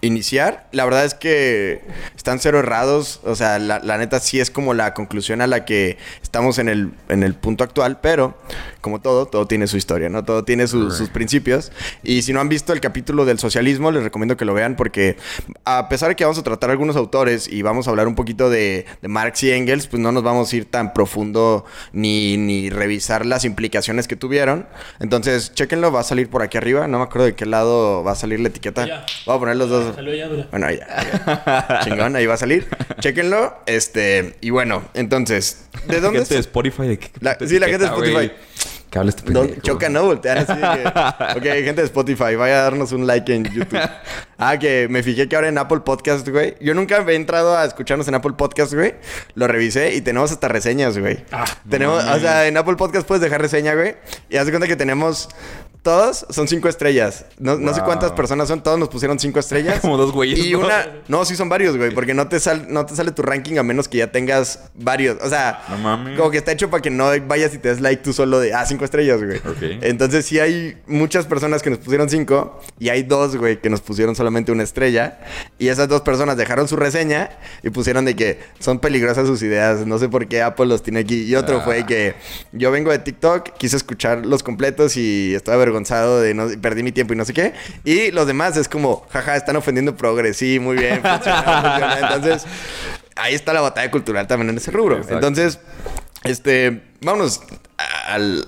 iniciar. 0.00 0.68
La 0.72 0.84
verdad 0.84 1.04
es 1.04 1.14
que 1.14 1.82
están 2.16 2.38
cero 2.38 2.58
errados. 2.58 3.20
O 3.24 3.34
sea, 3.34 3.58
la, 3.58 3.78
la 3.78 3.98
neta 3.98 4.20
sí 4.20 4.40
es 4.40 4.50
como 4.50 4.74
la 4.74 4.94
conclusión 4.94 5.40
a 5.40 5.46
la 5.46 5.64
que 5.64 5.96
estamos 6.22 6.58
en 6.58 6.68
el, 6.68 6.92
en 7.08 7.22
el 7.22 7.34
punto 7.34 7.64
actual, 7.64 8.00
pero 8.00 8.36
como 8.82 9.00
todo, 9.00 9.24
todo 9.24 9.46
tiene 9.46 9.66
su 9.66 9.78
historia, 9.78 10.10
¿no? 10.10 10.22
Todo 10.24 10.44
tiene 10.44 10.66
su- 10.66 10.90
sus 10.90 11.08
principios. 11.08 11.72
Y 12.02 12.20
si 12.20 12.34
no 12.34 12.40
han 12.40 12.50
visto 12.50 12.74
el 12.74 12.80
capítulo 12.80 13.24
del 13.24 13.38
socialismo, 13.38 13.90
les 13.90 14.02
recomiendo 14.02 14.36
que 14.36 14.44
lo 14.44 14.52
vean 14.52 14.76
porque 14.76 15.16
a 15.64 15.88
pesar 15.88 16.10
de 16.10 16.16
que 16.16 16.24
vamos 16.24 16.38
a 16.38 16.42
tratar 16.42 16.70
algunos 16.70 16.96
autores 16.96 17.48
y 17.48 17.62
vamos 17.62 17.86
a 17.86 17.90
hablar 17.90 18.06
un 18.08 18.14
poquito 18.14 18.50
de, 18.50 18.84
de 19.00 19.08
Marx 19.08 19.42
y 19.44 19.52
Engels, 19.52 19.86
pues 19.86 20.02
no 20.02 20.12
nos 20.12 20.22
vamos 20.22 20.52
a 20.52 20.56
ir 20.56 20.66
tan 20.70 20.92
profundo 20.92 21.64
ni, 21.92 22.36
ni 22.36 22.68
revisar 22.68 23.24
las 23.24 23.44
implicaciones 23.46 24.06
que 24.08 24.16
tuvieron. 24.16 24.66
Entonces, 25.00 25.54
chéquenlo, 25.54 25.90
va 25.92 26.00
a 26.00 26.04
salir 26.04 26.28
por 26.28 26.42
aquí 26.42 26.58
arriba. 26.58 26.88
No 26.88 26.98
me 26.98 27.04
acuerdo 27.04 27.26
de 27.26 27.34
qué 27.34 27.46
lado 27.46 28.02
va 28.04 28.12
a 28.12 28.16
salir 28.16 28.40
la 28.40 28.48
etiqueta. 28.48 28.86
Ya. 28.86 29.06
Voy 29.26 29.36
a 29.36 29.38
poner 29.38 29.56
los 29.56 29.70
dos. 29.70 29.94
Salió 29.94 30.14
ya, 30.14 30.28
mira. 30.28 30.48
Bueno, 30.50 30.66
ahí 30.66 30.78
ya. 30.78 31.80
Chingón, 31.84 32.16
ahí 32.16 32.26
va 32.26 32.34
a 32.34 32.38
salir. 32.38 32.66
Chéquenlo. 33.00 33.54
Este, 33.66 34.34
y 34.40 34.50
bueno, 34.50 34.82
entonces, 34.94 35.66
¿de 35.86 36.00
dónde 36.00 36.20
gente 36.20 36.34
de 36.34 36.40
Spotify. 36.40 36.88
¿de 36.88 36.98
qué 36.98 37.10
la- 37.20 37.38
puta 37.38 37.48
sí, 37.48 37.58
la 37.58 37.66
gente 37.68 37.84
de 37.84 37.86
Spotify. 37.86 38.32
¿Qué 38.92 38.98
habla 38.98 39.08
este 39.08 39.22
pendejo? 39.22 39.58
choca, 39.62 39.88
¿no? 39.88 40.04
Voltear 40.04 40.36
así 40.36 40.52
de 40.52 40.60
que... 40.60 41.38
Ok, 41.38 41.64
gente 41.64 41.80
de 41.80 41.84
Spotify, 41.84 42.36
vaya 42.36 42.58
a 42.58 42.62
darnos 42.64 42.92
un 42.92 43.06
like 43.06 43.34
en 43.34 43.44
YouTube. 43.44 43.78
Ah, 44.44 44.58
que 44.58 44.88
me 44.90 45.04
fijé 45.04 45.28
que 45.28 45.36
ahora 45.36 45.48
en 45.48 45.56
Apple 45.56 45.80
Podcast, 45.80 46.28
güey. 46.28 46.56
Yo 46.60 46.74
nunca 46.74 46.96
había 46.96 47.14
entrado 47.14 47.56
a 47.56 47.64
escucharnos 47.64 48.08
en 48.08 48.16
Apple 48.16 48.32
Podcast, 48.36 48.74
güey. 48.74 48.96
Lo 49.36 49.46
revisé 49.46 49.94
y 49.94 50.00
tenemos 50.00 50.32
hasta 50.32 50.48
reseñas, 50.48 50.98
güey. 50.98 51.24
Ah, 51.30 51.44
tenemos, 51.70 52.04
o 52.04 52.18
sea, 52.18 52.48
en 52.48 52.56
Apple 52.56 52.74
Podcast 52.74 53.06
puedes 53.06 53.22
dejar 53.22 53.40
reseña, 53.40 53.74
güey. 53.74 53.94
Y 54.28 54.38
haz 54.38 54.46
de 54.46 54.50
cuenta 54.50 54.66
que 54.66 54.74
tenemos... 54.74 55.28
Todos 55.82 56.24
son 56.30 56.46
cinco 56.46 56.68
estrellas. 56.68 57.24
No, 57.40 57.56
no 57.58 57.74
sé 57.74 57.80
cuántas 57.82 58.12
personas 58.12 58.46
son. 58.46 58.62
Todos 58.62 58.78
nos 58.78 58.88
pusieron 58.88 59.18
cinco 59.18 59.40
estrellas. 59.40 59.80
Como 59.82 59.96
dos 59.96 60.12
güeyes, 60.12 60.38
Y 60.38 60.52
¿no? 60.52 60.60
una... 60.60 60.86
No, 61.08 61.24
sí 61.24 61.34
son 61.34 61.48
varios, 61.48 61.76
güey. 61.76 61.92
Porque 61.92 62.14
no 62.14 62.28
te, 62.28 62.38
sal, 62.38 62.66
no 62.68 62.86
te 62.86 62.94
sale 62.94 63.10
tu 63.10 63.22
ranking 63.22 63.56
a 63.58 63.64
menos 63.64 63.88
que 63.88 63.98
ya 63.98 64.12
tengas 64.12 64.60
varios. 64.76 65.16
O 65.20 65.28
sea... 65.28 65.64
No 65.68 65.78
mames. 65.78 66.16
Como 66.16 66.30
que 66.30 66.38
está 66.38 66.52
hecho 66.52 66.70
para 66.70 66.80
que 66.82 66.90
no 66.90 67.10
vayas 67.26 67.52
y 67.54 67.58
te 67.58 67.68
des 67.70 67.80
like 67.80 68.00
tú 68.00 68.12
solo 68.12 68.38
de... 68.38 68.54
Ah, 68.54 68.64
cinco 68.64 68.84
estrellas, 68.84 69.20
güey. 69.24 69.38
Ok. 69.38 69.82
Entonces 69.82 70.24
sí 70.24 70.38
hay 70.38 70.80
muchas 70.86 71.26
personas 71.26 71.62
que 71.62 71.70
nos 71.70 71.80
pusieron 71.80 72.08
cinco. 72.08 72.60
Y 72.78 72.88
hay 72.88 73.02
dos, 73.02 73.34
güey, 73.36 73.60
que 73.60 73.68
nos 73.68 73.80
pusieron 73.80 74.14
solamente 74.14 74.52
una 74.52 74.62
estrella. 74.62 75.18
Y 75.58 75.66
esas 75.66 75.88
dos 75.88 76.02
personas 76.02 76.36
dejaron 76.36 76.68
su 76.68 76.76
reseña 76.76 77.30
y 77.64 77.70
pusieron 77.70 78.04
de 78.04 78.14
que 78.14 78.38
son 78.60 78.78
peligrosas 78.78 79.26
sus 79.26 79.42
ideas. 79.42 79.84
No 79.84 79.98
sé 79.98 80.08
por 80.08 80.28
qué 80.28 80.42
Apple 80.42 80.66
los 80.66 80.84
tiene 80.84 81.00
aquí. 81.00 81.24
Y 81.24 81.34
otro 81.34 81.58
Ah. 81.58 81.64
fue 81.64 81.84
que 81.86 82.14
yo 82.52 82.70
vengo 82.70 82.92
de 82.92 83.00
TikTok, 83.00 83.54
quise 83.58 83.76
escuchar 83.76 84.24
los 84.24 84.44
completos 84.44 84.96
y 84.96 85.34
estoy 85.34 85.54
avergonzado 85.54 85.71
de 85.72 86.34
no... 86.34 86.48
Perdí 86.60 86.82
mi 86.82 86.92
tiempo 86.92 87.14
y 87.14 87.16
no 87.16 87.24
sé 87.24 87.32
qué. 87.32 87.54
Y 87.84 88.10
los 88.10 88.26
demás 88.26 88.56
es 88.56 88.68
como, 88.68 89.06
jaja, 89.10 89.36
están 89.36 89.56
ofendiendo 89.56 89.96
progres. 89.96 90.36
Sí, 90.36 90.58
muy 90.58 90.76
bien. 90.76 91.02
funciona, 91.02 91.42
funciona. 91.42 91.98
Entonces, 92.00 92.46
ahí 93.16 93.34
está 93.34 93.52
la 93.52 93.60
batalla 93.60 93.90
cultural 93.90 94.26
también 94.26 94.50
en 94.50 94.56
ese 94.56 94.70
rubro. 94.70 94.96
Exacto. 94.96 95.14
Entonces, 95.14 95.58
este, 96.24 96.82
vámonos 97.00 97.42
al... 98.06 98.46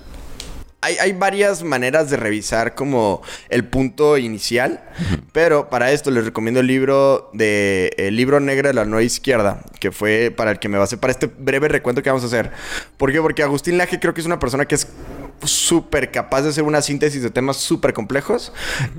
Hay, 0.81 0.99
hay 0.99 1.13
varias 1.15 1.63
maneras 1.63 2.11
de 2.11 2.19
revisar 2.19 2.75
como 2.75 3.23
el 3.49 3.65
punto 3.65 4.19
inicial, 4.19 4.85
pero 5.33 5.71
para 5.71 5.93
esto 5.93 6.11
les 6.11 6.27
recomiendo 6.27 6.61
el 6.61 6.67
libro 6.67 7.31
de 7.33 7.95
El 7.97 8.17
libro 8.17 8.39
negro 8.39 8.69
de 8.69 8.75
la 8.75 8.85
nueva 8.85 9.03
izquierda, 9.03 9.63
que 9.81 9.93
fue 9.93 10.31
para 10.31 10.51
el 10.51 10.59
que 10.59 10.69
me 10.69 10.77
basé 10.77 10.99
para 10.99 11.11
este 11.11 11.27
breve 11.27 11.69
recuento 11.69 12.03
que 12.03 12.11
vamos 12.11 12.23
a 12.23 12.27
hacer. 12.27 12.51
¿Por 12.99 13.13
qué? 13.13 13.23
Porque 13.23 13.43
Agustín 13.43 13.79
Laje 13.79 13.99
creo 13.99 14.13
que 14.13 14.21
es 14.21 14.27
una 14.27 14.39
persona 14.39 14.67
que 14.67 14.75
es 14.75 14.87
súper 15.45 16.11
capaz 16.11 16.43
de 16.43 16.51
hacer 16.51 16.65
una 16.65 16.83
síntesis 16.83 17.23
de 17.23 17.31
temas 17.31 17.57
súper 17.57 17.93
complejos, 17.93 18.53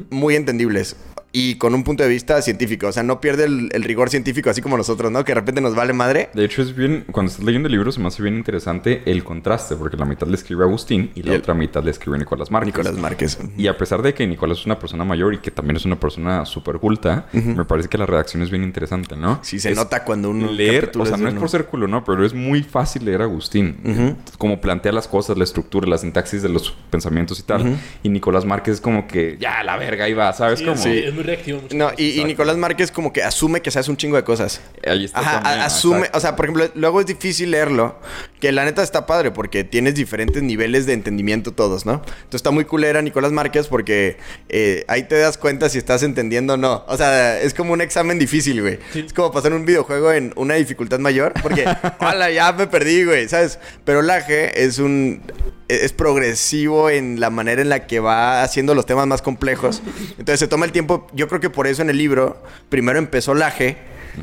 muy 0.09 0.35
entendibles 0.35 0.95
y 1.37 1.55
con 1.55 1.75
un 1.75 1.83
punto 1.83 2.01
de 2.03 2.07
vista 2.09 2.41
científico. 2.41 2.87
O 2.87 2.91
sea, 2.93 3.03
no 3.03 3.19
pierde 3.19 3.43
el, 3.43 3.69
el 3.73 3.83
rigor 3.83 4.09
científico 4.09 4.49
así 4.49 4.61
como 4.61 4.77
nosotros, 4.77 5.11
¿no? 5.11 5.23
Que 5.25 5.31
de 5.33 5.35
repente 5.41 5.59
nos 5.59 5.75
vale 5.75 5.91
madre. 5.91 6.29
De 6.33 6.45
hecho, 6.45 6.61
es 6.61 6.73
bien, 6.73 7.03
cuando 7.11 7.29
estás 7.29 7.43
leyendo 7.45 7.67
el 7.67 7.73
libro, 7.73 7.91
se 7.91 7.99
me 7.99 8.07
hace 8.07 8.23
bien 8.23 8.35
interesante 8.37 9.01
el 9.05 9.23
contraste, 9.25 9.75
porque 9.75 9.97
la 9.97 10.05
mitad 10.05 10.27
le 10.27 10.35
escribe 10.35 10.63
Agustín 10.63 11.11
y 11.13 11.23
la 11.23 11.31
Y 11.31 11.35
el- 11.35 11.41
otra 11.41 11.53
mitad 11.53 11.83
le 11.83 11.91
escribe 11.91 12.17
Nicolás 12.17 12.49
Márquez. 12.51 12.73
Nicolás 12.73 12.97
Márquez. 12.97 13.37
Y 13.57 13.67
a 13.67 13.77
pesar 13.77 14.01
de 14.01 14.13
que 14.13 14.25
Nicolás 14.25 14.59
es 14.59 14.65
una 14.65 14.79
persona 14.79 15.03
mayor 15.03 15.33
y 15.33 15.39
que 15.39 15.51
también 15.51 15.75
es 15.75 15.83
una 15.85 15.99
persona 15.99 16.45
súper 16.45 16.77
culta, 16.77 17.27
me 17.33 17.65
parece 17.65 17.89
que 17.89 17.97
la 17.97 18.05
redacción 18.05 18.41
es 18.41 18.49
bien 18.49 18.63
interesante, 18.63 19.17
¿no? 19.17 19.39
Sí, 19.43 19.59
se 19.59 19.71
Es 19.71 19.75
nota 19.75 20.05
cuando 20.05 20.29
uno 20.29 20.49
Leer, 20.51 20.91
o 20.97 21.05
sea, 21.05 21.17
no 21.17 21.27
es 21.27 21.33
por 21.33 21.49
ser 21.49 21.65
culo, 21.65 21.87
¿no? 21.87 22.03
Pero 22.05 22.25
es 22.25 22.33
muy 22.33 22.63
fácil 22.63 23.03
leer 23.03 23.21
a 23.21 23.25
Agustín. 23.25 24.15
Como 24.37 24.61
plantea 24.61 24.93
las 24.93 25.07
cosas, 25.09 25.37
la 25.37 25.43
estructura, 25.43 25.85
la 25.87 25.97
sintaxis 25.97 26.41
de 26.41 26.49
los 26.49 26.71
pensamientos 26.89 27.39
y 27.39 27.43
tal. 27.43 27.77
Y 28.03 28.09
Nicolás 28.09 28.45
Márquez 28.45 28.75
es 28.75 28.81
como 28.81 29.05
que, 29.05 29.37
ya, 29.39 29.63
la 29.63 29.75
verga, 29.75 30.05
ahí 30.05 30.13
va, 30.13 30.31
¿sabes 30.31 30.59
Sí, 30.59 30.65
cómo? 30.65 30.77
sí, 30.77 30.89
es 31.03 31.13
muy 31.13 31.24
reactivo. 31.25 31.61
muchas 31.61 31.77
No, 31.77 31.85
cosas. 31.85 31.99
y, 31.99 32.21
y 32.21 32.23
Nicolás 32.25 32.57
Márquez 32.57 32.91
como 32.91 33.11
que 33.13 33.23
asume 33.23 33.61
que 33.61 33.71
se 33.71 33.79
hace 33.79 33.91
un 33.91 33.97
chingo 33.97 34.15
de 34.15 34.23
cosas. 34.23 34.61
Ahí 34.85 35.05
está 35.05 35.19
Ajá, 35.19 35.31
también, 35.41 35.59
a- 35.61 35.65
asume, 35.65 35.97
exacto. 35.99 36.17
o 36.17 36.21
sea, 36.21 36.35
por 36.35 36.45
ejemplo, 36.45 36.69
luego 36.75 36.99
es 37.01 37.05
difícil 37.07 37.51
leerlo, 37.51 37.95
que 38.39 38.51
la 38.51 38.65
neta 38.65 38.83
está 38.83 39.05
padre 39.05 39.31
porque 39.31 39.63
tienes 39.63 39.95
diferentes 39.95 40.41
niveles 40.43 40.85
de 40.85 40.93
entendimiento 40.93 41.51
todos, 41.51 41.85
¿no? 41.85 41.93
Entonces 41.95 42.35
está 42.35 42.51
muy 42.51 42.65
culera 42.65 43.01
Nicolás 43.01 43.31
Márquez 43.31 43.67
porque 43.67 44.17
eh, 44.49 44.83
ahí 44.87 45.03
te 45.03 45.15
das 45.17 45.37
cuenta 45.37 45.69
si 45.69 45.77
estás 45.77 46.03
entendiendo 46.03 46.53
o 46.53 46.57
no. 46.57 46.83
O 46.87 46.97
sea, 46.97 47.39
es 47.41 47.53
como 47.53 47.73
un 47.73 47.81
examen 47.81 48.19
difícil, 48.19 48.61
güey. 48.61 48.79
Es 48.93 49.13
como 49.13 49.31
pasar 49.31 49.53
un 49.53 49.65
videojuego 49.65 50.11
en 50.11 50.33
una 50.35 50.55
dificultad 50.55 50.99
mayor 50.99 51.33
porque, 51.41 51.65
hola, 51.99 52.29
ya 52.31 52.51
me 52.53 52.67
perdí, 52.67 53.03
güey, 53.03 53.27
¿sabes? 53.27 53.59
Pero 53.83 54.01
Laje 54.01 54.63
es 54.63 54.79
un... 54.79 55.21
Es 55.67 55.93
progresivo 55.93 56.89
en 56.89 57.19
la 57.19 57.29
manera 57.29 57.61
en 57.61 57.69
la 57.69 57.87
que 57.87 57.99
va 57.99 58.43
haciendo 58.43 58.75
los 58.75 58.85
temas 58.85 59.07
más 59.07 59.21
complejos. 59.21 59.81
Entonces 60.17 60.39
se 60.39 60.47
toma 60.47 60.65
el 60.65 60.71
tiempo. 60.71 61.07
Yo 61.13 61.27
creo 61.27 61.41
que 61.41 61.49
por 61.49 61.67
eso 61.67 61.81
en 61.81 61.89
el 61.89 61.97
libro 61.97 62.43
primero 62.69 62.99
empezó 62.99 63.33
Laje, 63.33 63.77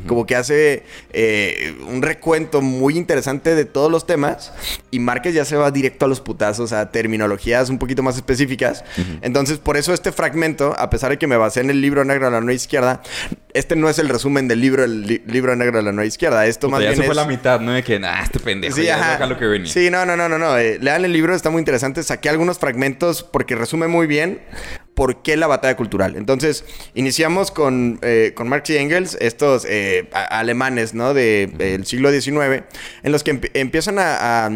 como 0.07 0.25
que 0.25 0.35
hace 0.35 0.83
eh, 1.11 1.75
un 1.87 2.01
recuento 2.01 2.61
muy 2.61 2.97
interesante 2.97 3.55
de 3.55 3.65
todos 3.65 3.91
los 3.91 4.05
temas 4.05 4.53
y 4.91 4.99
Márquez 4.99 5.33
ya 5.33 5.45
se 5.45 5.55
va 5.55 5.71
directo 5.71 6.05
a 6.05 6.07
los 6.07 6.21
putazos, 6.21 6.73
a 6.73 6.91
terminologías 6.91 7.69
un 7.69 7.79
poquito 7.79 8.03
más 8.03 8.15
específicas. 8.15 8.83
Entonces, 9.21 9.57
por 9.57 9.77
eso 9.77 9.93
este 9.93 10.11
fragmento, 10.11 10.75
a 10.77 10.89
pesar 10.89 11.11
de 11.11 11.17
que 11.17 11.27
me 11.27 11.37
basé 11.37 11.61
en 11.61 11.69
el 11.69 11.81
libro 11.81 12.03
negro 12.05 12.25
de 12.25 12.31
la 12.31 12.39
nueva 12.41 12.53
izquierda, 12.53 13.01
este 13.53 13.75
no 13.75 13.89
es 13.89 13.99
el 13.99 14.09
resumen 14.09 14.47
del 14.47 14.61
libro, 14.61 14.83
el 14.83 15.01
li- 15.05 15.21
libro 15.27 15.55
negro 15.55 15.77
de 15.77 15.83
la 15.83 15.91
nueva 15.91 16.07
izquierda. 16.07 16.45
Esto 16.47 16.67
O 16.67 16.69
más 16.71 16.81
ya 16.81 16.87
bien 16.89 16.97
se 16.97 17.03
fue 17.03 17.11
es... 17.11 17.17
la 17.17 17.25
mitad, 17.25 17.59
¿no? 17.59 17.71
De 17.73 17.83
que, 17.83 17.99
nah, 17.99 18.21
este 18.23 18.39
pendejo, 18.39 18.75
Sí, 18.75 18.83
ya 18.85 19.15
ajá. 19.15 19.25
lo 19.27 19.37
que 19.37 19.45
venía. 19.45 19.71
Sí, 19.71 19.89
no, 19.91 20.05
no, 20.05 20.15
no, 20.17 20.27
no, 20.27 20.37
no. 20.39 20.57
Eh, 20.57 20.79
lean 20.81 21.05
el 21.05 21.13
libro, 21.13 21.35
está 21.35 21.49
muy 21.49 21.59
interesante. 21.59 22.01
Saqué 22.03 22.29
algunos 22.29 22.57
fragmentos 22.57 23.23
porque 23.23 23.55
resume 23.55 23.87
muy 23.87 24.07
bien 24.07 24.41
por 24.93 25.21
qué 25.23 25.37
la 25.37 25.47
batalla 25.47 25.75
cultural. 25.75 26.15
Entonces, 26.15 26.65
iniciamos 26.93 27.51
con, 27.51 27.99
eh, 28.03 28.33
con 28.35 28.47
Marx 28.47 28.69
y 28.69 28.77
Engels, 28.77 29.17
estos 29.19 29.65
eh, 29.67 30.09
alemanes, 30.29 30.93
¿no? 30.93 31.13
De- 31.13 31.51
del 31.57 31.85
siglo 31.85 32.11
XIX, 32.11 32.63
en 33.03 33.11
los 33.11 33.23
que 33.23 33.33
empi- 33.33 33.51
empiezan 33.53 33.99
a... 33.99 34.45
a, 34.45 34.49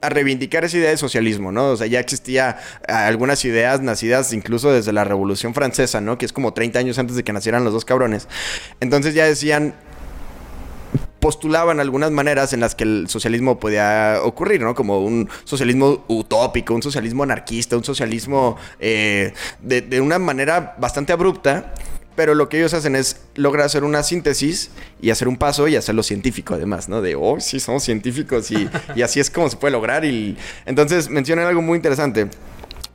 a 0.00 0.08
reivindicar 0.10 0.66
esa 0.66 0.76
idea 0.76 0.90
de 0.90 0.98
socialismo, 0.98 1.50
¿no? 1.50 1.68
O 1.70 1.76
sea, 1.78 1.86
ya 1.86 1.98
existía 1.98 2.58
algunas 2.86 3.42
ideas 3.46 3.80
nacidas 3.80 4.34
incluso 4.34 4.70
desde 4.70 4.92
la 4.92 5.02
Revolución 5.02 5.54
Francesa, 5.54 6.02
¿no? 6.02 6.18
Que 6.18 6.26
es 6.26 6.32
como 6.34 6.52
30 6.52 6.78
años 6.78 6.98
antes 6.98 7.16
de 7.16 7.24
que 7.24 7.32
nacieran 7.32 7.64
los 7.64 7.72
dos 7.72 7.86
cabrones. 7.86 8.28
Entonces 8.80 9.14
ya 9.14 9.24
decían, 9.24 9.72
postulaban 11.24 11.80
algunas 11.80 12.10
maneras 12.10 12.52
en 12.52 12.60
las 12.60 12.74
que 12.74 12.84
el 12.84 13.08
socialismo 13.08 13.58
podía 13.58 14.18
ocurrir, 14.22 14.60
¿no? 14.60 14.74
Como 14.74 15.02
un 15.02 15.26
socialismo 15.44 16.04
utópico, 16.06 16.74
un 16.74 16.82
socialismo 16.82 17.22
anarquista, 17.22 17.78
un 17.78 17.82
socialismo 17.82 18.58
eh, 18.78 19.32
de, 19.62 20.02
una 20.02 20.18
manera 20.18 20.74
bastante 20.76 21.14
abrupta. 21.14 21.72
Pero 22.14 22.34
lo 22.34 22.50
que 22.50 22.58
ellos 22.58 22.74
hacen 22.74 22.94
es 22.94 23.22
lograr 23.36 23.64
hacer 23.64 23.84
una 23.84 24.02
síntesis 24.02 24.70
y 25.00 25.08
hacer 25.08 25.26
un 25.26 25.38
paso 25.38 25.66
y 25.66 25.76
hacerlo 25.76 26.02
científico 26.02 26.52
además, 26.52 26.90
¿no? 26.90 27.00
De, 27.00 27.14
oh, 27.14 27.40
sí, 27.40 27.58
somos 27.58 27.84
científicos 27.84 28.50
y, 28.50 28.68
y 28.94 29.00
así 29.00 29.18
es 29.18 29.30
como 29.30 29.48
se 29.48 29.56
puede 29.56 29.72
lograr. 29.72 30.04
Y 30.04 30.36
entonces 30.66 31.08
mencionan 31.08 31.46
algo 31.46 31.62
muy 31.62 31.76
interesante. 31.76 32.28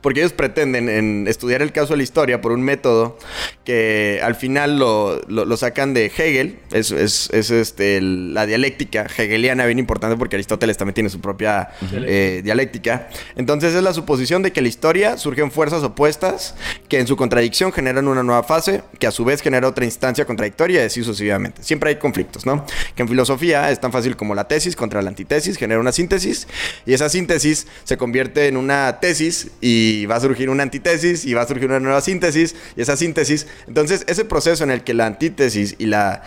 Porque 0.00 0.20
ellos 0.20 0.32
pretenden 0.32 0.88
en 0.88 1.26
estudiar 1.28 1.60
el 1.62 1.72
caso 1.72 1.92
de 1.92 1.98
la 1.98 2.02
historia 2.02 2.40
por 2.40 2.52
un 2.52 2.62
método 2.62 3.18
que 3.64 4.20
al 4.22 4.34
final 4.34 4.78
lo, 4.78 5.20
lo- 5.28 5.44
lo 5.44 5.56
sacan 5.56 5.92
de 5.94 6.06
Hegel. 6.06 6.58
Es, 6.72 6.90
es- 6.90 7.28
es, 7.32 7.50
este, 7.50 8.00
la 8.00 8.46
dialéctica 8.46 9.06
hegeliana, 9.16 9.66
bien 9.66 9.78
importante 9.78 10.16
porque 10.16 10.36
Aristóteles 10.36 10.76
también 10.76 10.94
tiene 10.94 11.10
su 11.10 11.20
propia 11.20 11.70
eh, 11.92 12.40
dialéctica. 12.42 13.08
Entonces 13.36 13.74
es 13.74 13.82
la 13.82 13.92
suposición 13.92 14.42
de 14.42 14.52
que 14.52 14.62
la 14.62 14.68
historia 14.68 15.18
surgen 15.18 15.50
fuerzas 15.50 15.82
opuestas 15.82 16.54
que 16.88 16.98
en 16.98 17.06
su 17.06 17.16
contradicción 17.16 17.72
generan 17.72 18.08
una 18.08 18.22
nueva 18.22 18.42
fase 18.42 18.82
que 18.98 19.06
a 19.06 19.10
su 19.10 19.24
vez 19.24 19.42
genera 19.42 19.68
otra 19.68 19.84
instancia 19.84 20.24
contradictoria 20.24 20.82
y 20.82 20.86
así 20.86 21.04
sucesivamente. 21.04 21.62
Siempre 21.62 21.90
hay 21.90 21.96
conflictos, 21.96 22.46
¿no? 22.46 22.64
Que 22.94 23.02
en 23.02 23.08
filosofía 23.08 23.70
es 23.70 23.80
tan 23.80 23.92
fácil 23.92 24.16
como 24.16 24.34
la 24.34 24.48
tesis 24.48 24.76
contra 24.76 25.02
la 25.02 25.08
antítesis, 25.10 25.56
genera 25.58 25.78
una 25.80 25.92
síntesis 25.92 26.48
y 26.86 26.94
esa 26.94 27.08
síntesis 27.08 27.66
se 27.84 27.96
convierte 27.96 28.48
en 28.48 28.56
una 28.56 28.98
tesis 29.00 29.48
y 29.60 29.89
va 30.06 30.16
a 30.16 30.20
surgir 30.20 30.50
una 30.50 30.62
antítesis 30.62 31.24
y 31.24 31.34
va 31.34 31.42
a 31.42 31.46
surgir 31.46 31.68
una 31.68 31.80
nueva 31.80 32.00
síntesis 32.00 32.54
y 32.76 32.80
esa 32.82 32.96
síntesis. 32.96 33.46
Entonces, 33.66 34.04
ese 34.08 34.24
proceso 34.24 34.64
en 34.64 34.70
el 34.70 34.82
que 34.84 34.94
la 34.94 35.06
antítesis 35.06 35.76
y 35.78 35.86
la 35.86 36.22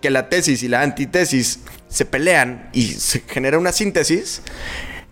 que 0.00 0.10
la 0.10 0.28
tesis 0.30 0.62
y 0.62 0.68
la 0.68 0.80
antítesis 0.82 1.60
se 1.88 2.04
pelean 2.06 2.70
y 2.72 2.84
se 2.86 3.20
genera 3.28 3.58
una 3.58 3.70
síntesis, 3.72 4.40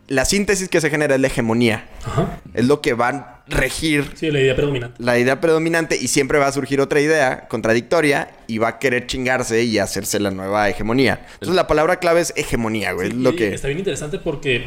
la 0.06 0.24
síntesis 0.24 0.68
que 0.70 0.80
se 0.80 0.88
genera 0.88 1.16
es 1.16 1.20
la 1.20 1.26
hegemonía. 1.26 1.86
Ajá. 2.06 2.40
Es 2.54 2.64
lo 2.64 2.80
que 2.80 2.94
va 2.94 3.08
a 3.08 3.34
regir 3.48 4.10
Sí, 4.14 4.30
la 4.30 4.40
idea 4.40 4.54
predominante. 4.56 5.02
la 5.02 5.18
idea 5.18 5.40
predominante 5.40 5.96
y 5.96 6.08
siempre 6.08 6.38
va 6.38 6.46
a 6.46 6.52
surgir 6.52 6.80
otra 6.80 7.00
idea 7.00 7.48
contradictoria 7.48 8.30
y 8.46 8.58
va 8.58 8.68
a 8.68 8.78
querer 8.78 9.06
chingarse 9.06 9.62
y 9.64 9.78
hacerse 9.78 10.18
la 10.20 10.30
nueva 10.30 10.68
hegemonía. 10.70 11.26
Entonces 11.34 11.54
la 11.54 11.66
palabra 11.66 11.96
clave 11.98 12.20
es 12.22 12.32
hegemonía, 12.36 12.92
güey. 12.92 13.08
es 13.08 13.14
lo 13.14 13.30
y 13.30 13.36
que... 13.36 13.54
Está 13.54 13.68
bien 13.68 13.78
interesante 13.78 14.18
porque 14.18 14.64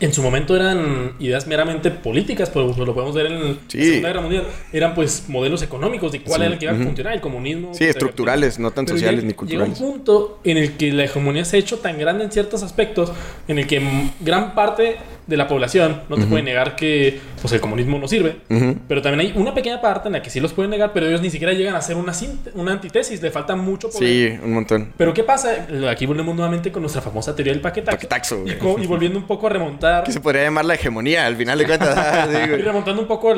en 0.00 0.12
su 0.12 0.22
momento 0.22 0.54
eran 0.54 1.14
ideas 1.18 1.46
meramente 1.46 1.90
políticas, 1.90 2.50
pero 2.50 2.68
lo 2.76 2.94
podemos 2.94 3.14
ver 3.14 3.26
en 3.26 3.58
Sí. 3.68 3.78
la 3.78 3.84
Segunda 3.84 4.08
Guerra 4.08 4.20
Mundial. 4.20 4.44
Eran 4.72 4.94
pues 4.94 5.24
modelos 5.28 5.62
económicos 5.62 6.12
de 6.12 6.20
cuál 6.22 6.40
Sí, 6.40 6.44
era 6.44 6.52
el 6.54 6.58
que 6.58 6.64
iba 6.66 6.74
a 6.74 6.76
funcionar, 6.76 7.12
el 7.14 7.20
comunismo. 7.20 7.74
Sí, 7.74 7.84
estructurales, 7.84 8.58
no 8.58 8.70
tan 8.70 8.84
Pero 8.86 8.96
sociales 8.96 9.24
ni 9.24 9.32
culturales. 9.32 9.76
Llega 9.78 9.86
un 9.86 9.94
punto 9.94 10.40
en 10.44 10.56
el 10.58 10.76
que 10.76 10.92
la 10.92 11.04
hegemonía 11.04 11.44
se 11.44 11.56
ha 11.56 11.58
hecho 11.60 11.78
tan 11.78 11.98
grande 11.98 12.24
en 12.24 12.30
ciertos 12.30 12.62
aspectos, 12.62 13.12
en 13.48 13.58
el 13.58 13.66
que 13.66 13.82
gran 14.20 14.54
parte 14.54 14.96
de 15.28 15.36
la 15.36 15.46
población 15.46 16.00
no 16.08 16.16
te 16.16 16.24
puede 16.24 16.42
negar 16.42 16.74
que 16.74 17.20
pues 17.40 17.52
el 17.52 17.60
comunismo 17.60 17.98
no 17.98 18.08
sirve. 18.08 18.38
Pero 18.88 19.02
también 19.02 19.20
hay 19.20 19.40
una 19.40 19.54
pequeña 19.54 19.80
parte 19.80 20.08
en 20.08 20.14
la 20.14 20.22
que 20.22 20.30
sí 20.30 20.40
los 20.40 20.54
pueden 20.54 20.70
negar, 20.70 20.92
pero 20.92 21.06
ellos 21.06 21.20
ni 21.20 21.30
siquiera 21.30 21.52
llegan 21.52 21.74
a 21.74 21.78
hacer 21.78 21.96
una, 21.96 22.12
una 22.54 22.72
antitesis, 22.72 23.20
le 23.20 23.30
falta 23.30 23.54
mucho 23.54 23.90
poder. 23.90 24.08
Sí, 24.08 24.38
un 24.42 24.54
montón. 24.54 24.92
Pero 24.96 25.12
¿qué 25.12 25.22
pasa? 25.22 25.66
Aquí 25.90 26.06
volvemos 26.06 26.34
nuevamente 26.34 26.72
con 26.72 26.82
nuestra 26.82 27.02
famosa 27.02 27.36
teoría 27.36 27.52
del 27.52 27.60
paquetaxo. 27.60 27.96
Paquetaxo, 27.96 28.44
y, 28.46 28.82
y, 28.82 28.86
volviendo 28.86 29.18
un 29.18 29.26
poco 29.26 29.46
a 29.46 29.50
remontar. 29.50 30.04
Que 30.04 30.12
se 30.12 30.20
podría 30.20 30.44
llamar 30.44 30.64
la 30.64 30.74
hegemonía, 30.74 31.26
al 31.26 31.36
final 31.36 31.58
de 31.58 31.66
cuentas. 31.66 31.96
Ah, 32.08 32.26
y 32.30 32.62
remontando 32.62 33.02
un 33.02 33.08
poco 33.08 33.30
a, 33.30 33.34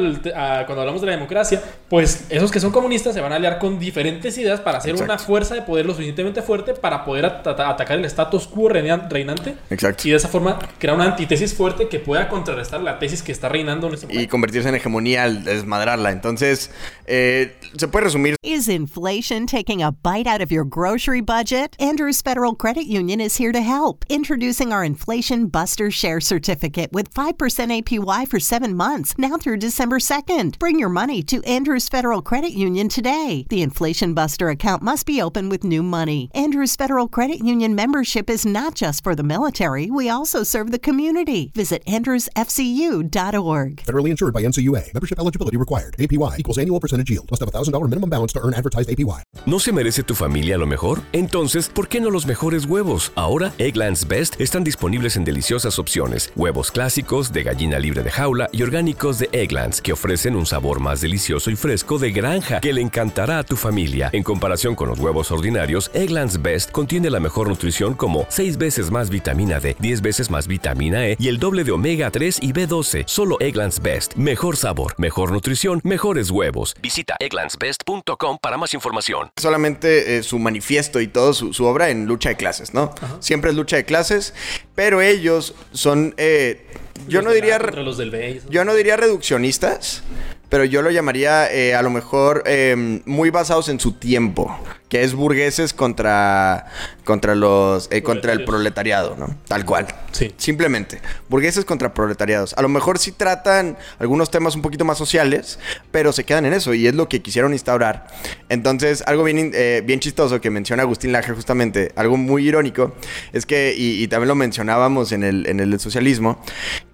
cuando 0.66 0.81
hablamos 0.81 1.00
de 1.00 1.07
la 1.07 1.12
democracia, 1.12 1.61
pues 1.88 2.26
esos 2.29 2.50
que 2.50 2.61
son 2.61 2.70
comunistas 2.70 3.14
se 3.14 3.20
van 3.20 3.33
a 3.33 3.37
aliar 3.37 3.59
con 3.59 3.79
diferentes 3.79 4.37
ideas 4.38 4.61
para 4.61 4.79
hacer 4.79 4.94
una 4.94 5.18
fuerza 5.18 5.55
de 5.55 5.62
poder 5.62 5.87
lo 5.87 5.92
suficientemente 5.92 6.42
fuerte 6.42 6.74
para 6.74 7.05
poder 7.05 7.24
atacar 7.26 7.98
el 7.98 8.05
status 8.05 8.46
quo 8.46 8.68
reinante. 8.68 9.55
Exacto. 9.70 10.07
Y 10.07 10.11
de 10.11 10.16
esa 10.16 10.29
forma 10.29 10.59
crear 10.79 10.94
una 10.94 11.07
antítesis 11.07 11.55
fuerte 11.55 11.80
que 11.88 11.99
pueda 11.99 12.29
contrarrestar 12.29 12.83
la 12.83 12.99
tesis 12.99 13.23
que 13.23 13.33
está 13.33 13.49
reinando 13.49 13.88
en 13.88 13.95
ese 13.95 14.07
momento. 14.07 14.23
Y 14.23 14.27
convertirse 14.27 14.69
en 14.69 14.75
hegemonía 14.75 15.25
al 15.25 15.45
desmadrarla. 15.45 16.11
Entonces, 16.11 16.71
eh, 17.07 17.57
se 17.77 17.88
puede 17.88 18.05
resumir. 18.05 18.37
Is 18.43 18.69
inflation 18.69 19.47
taking 19.47 19.83
a 19.83 19.93
bite 19.93 20.27
out 20.27 20.40
of 20.40 20.51
your 20.51 20.64
grocery 20.64 21.21
budget? 21.21 21.77
Andrews 21.79 22.21
Federal 22.23 22.55
Credit 22.55 22.87
Union 22.87 23.21
is 23.21 23.37
here 23.37 23.53
to 23.53 23.61
help. 23.61 24.05
Introducing 24.09 24.73
our 24.73 24.85
Inflation 24.85 25.47
Buster 25.47 25.90
Share 25.90 26.21
Certificate 26.21 26.93
with 26.93 27.12
5% 27.14 27.37
APY 27.37 28.29
for 28.29 28.40
seven 28.40 28.75
months, 28.75 29.14
now 29.16 29.37
through 29.37 29.59
December 29.59 29.99
2nd. 29.99 30.59
Bring 30.59 30.79
your 30.79 30.88
money 30.88 31.23
to 31.23 31.43
Andrews 31.45 31.88
Federal 31.88 32.23
Credit 32.23 32.53
Union 32.53 32.88
today. 32.88 33.47
The 33.49 33.62
Inflation 33.62 34.14
Buster 34.14 34.49
account 34.49 34.83
must 34.83 35.07
be 35.07 35.23
open 35.23 35.49
with 35.49 35.64
new 35.64 35.83
money. 35.83 36.31
Andrews 36.35 36.77
Federal 36.77 37.09
Credit 37.09 37.38
Union 37.45 37.75
membership 37.75 38.29
is 38.29 38.45
not 38.45 38.75
just 38.75 39.05
for 39.05 39.14
the 39.14 39.23
military, 39.23 39.90
we 39.90 40.11
also 40.11 40.43
serve 40.43 40.71
the 40.71 40.79
community. 40.79 41.53
Visit 41.55 41.69
andrewsfcu.org. 41.87 43.76
Federally 43.85 44.11
insured 44.11 44.33
by 44.33 44.42
NCUA. 44.42 44.92
Membership 44.94 45.18
eligibility 45.18 45.56
required. 45.56 45.94
APY 45.98 46.38
equals 46.38 46.59
annual 46.59 46.80
percentage 46.80 47.11
yield. 47.11 47.30
Must 47.30 47.40
have 47.40 47.48
a 47.48 47.52
$1,000 47.52 47.88
minimum 47.88 48.11
balance 48.11 48.33
to 48.33 48.40
earn 48.40 48.54
advertised 48.54 48.90
APY. 48.90 49.22
¿No 49.46 49.59
se 49.59 49.72
merece 49.72 50.02
tu 50.02 50.14
familia 50.14 50.59
lo 50.59 50.66
mejor? 50.66 51.00
Entonces, 51.12 51.68
¿por 51.68 51.88
qué 51.88 52.00
no 52.00 52.11
los 52.11 52.26
mejores 52.26 52.66
huevos? 52.66 53.12
Ahora, 53.14 53.52
Egglands 53.59 54.06
Best 54.06 54.40
están 54.40 54.64
disponibles 54.64 55.16
en 55.16 55.24
deliciosas 55.24 55.78
opciones. 55.78 56.33
Huevos 56.37 56.70
clásicos, 56.70 57.33
de 57.33 57.42
gallina 57.42 57.78
libre 57.78 58.02
de 58.02 58.11
jaula 58.11 58.48
y 58.52 58.62
orgánicos 58.62 59.18
de 59.18 59.28
Egglands, 59.33 59.80
que 59.80 59.92
ofrecen 59.92 60.37
un 60.37 60.46
sabor 60.46 60.80
más 60.80 61.00
delicioso 61.00 61.50
y 61.50 61.56
fresco 61.56 61.98
de 61.98 62.12
granja 62.12 62.61
que 62.61 62.72
le 62.72 62.83
encantará 62.83 63.38
a 63.38 63.44
tu 63.44 63.56
familia. 63.56 64.11
En 64.12 64.22
comparación 64.22 64.74
con 64.74 64.88
los 64.88 64.98
huevos 64.98 65.30
ordinarios, 65.30 65.90
Egglands 65.94 66.42
Best 66.42 66.70
contiene 66.70 67.11
la 67.11 67.20
mejor 67.20 67.48
nutrición 67.48 67.94
como 67.94 68.26
6 68.28 68.59
veces 68.59 68.90
más 68.90 69.11
vitamina 69.11 69.61
D, 69.61 69.76
10 69.78 70.02
veces 70.02 70.30
más 70.30 70.46
vitamina 70.46 71.06
E 71.06 71.16
y 71.18 71.28
el 71.28 71.38
doble 71.38 71.60
de 71.64 71.73
omega 71.73 72.11
3 72.11 72.38
y 72.42 72.53
B12. 72.53 73.05
Solo 73.07 73.37
Egglands 73.40 73.81
Best. 73.81 74.14
Mejor 74.14 74.57
sabor, 74.57 74.94
mejor 74.99 75.33
nutrición, 75.33 75.81
mejores 75.85 76.31
huevos. 76.31 76.75
Visita 76.83 77.16
egglandsbest.com 77.18 78.38
para 78.40 78.57
más 78.57 78.75
información. 78.75 79.31
Solamente 79.37 80.16
eh, 80.16 80.23
su 80.23 80.38
manifiesto 80.38 81.01
y 81.01 81.09
todo 81.09 81.33
su, 81.33 81.64
obra 81.64 81.90
en 81.90 82.07
lucha 82.07 82.31
de 82.31 82.37
clases, 82.37 82.75
¿no? 82.75 82.94
Siempre 83.20 83.51
es 83.51 83.57
lucha 83.57 83.77
de 83.77 83.85
clases, 83.85 84.35
pero 84.75 85.01
ellos 85.01 85.55
son... 85.73 86.14
Eh, 86.16 86.66
yo 87.09 87.23
no 87.23 87.31
diría... 87.33 87.59
Los 87.59 87.96
del 87.96 88.42
yo 88.51 88.64
no 88.64 88.75
diría 88.75 88.96
reduccionistas, 88.96 90.03
pero 90.49 90.64
yo 90.64 90.83
lo 90.83 90.90
llamaría 90.90 91.51
eh, 91.51 91.75
a 91.75 91.83
lo 91.83 91.90
mejor 91.90 92.42
em, 92.46 93.03
muy 93.07 93.31
basados 93.31 93.68
en 93.68 93.81
su 93.81 93.92
tiempo, 93.92 94.55
que 94.90 95.05
es 95.05 95.14
burgueses 95.14 95.72
contra, 95.72 96.66
contra, 97.05 97.37
los, 97.37 97.88
eh, 97.92 98.03
contra 98.03 98.33
el 98.33 98.44
proletariado, 98.44 99.16
¿no? 99.16 99.35
Tal 99.46 99.64
cual. 99.64 99.87
Sí. 100.11 100.35
Simplemente. 100.37 101.00
Burgueses 101.29 101.64
contra 101.64 101.94
proletariados. 101.94 102.55
A 102.55 102.62
lo 102.62 102.68
mejor 102.68 102.98
sí 102.98 103.12
tratan 103.12 103.79
algunos 104.00 104.33
temas 104.33 104.57
un 104.57 104.62
poquito 104.62 104.85
más 104.85 104.98
sociales, 104.98 105.61
pero 105.92 106.12
se 106.12 106.24
quedan 106.24 106.44
en 106.44 106.55
eso 106.55 106.74
y 106.74 106.88
es 106.88 106.94
lo 106.94 107.09
que 107.09 107.22
quisieron 107.22 107.53
instaurar. 107.53 108.09
Entonces, 108.48 109.05
algo 109.07 109.22
bien, 109.22 109.53
eh, 109.55 109.81
bien 109.87 110.00
chistoso 110.00 110.40
que 110.40 110.50
menciona 110.50 110.83
Agustín 110.83 111.12
Laje 111.12 111.33
justamente, 111.35 111.92
algo 111.94 112.16
muy 112.16 112.48
irónico, 112.48 112.92
es 113.33 113.46
que, 113.46 113.72
y, 113.76 114.09
también 114.09 114.26
lo 114.26 114.35
mencionábamos 114.35 115.12
en 115.12 115.22
el, 115.22 115.46
en 115.46 115.61
el 115.61 115.79
socialismo, 115.79 116.42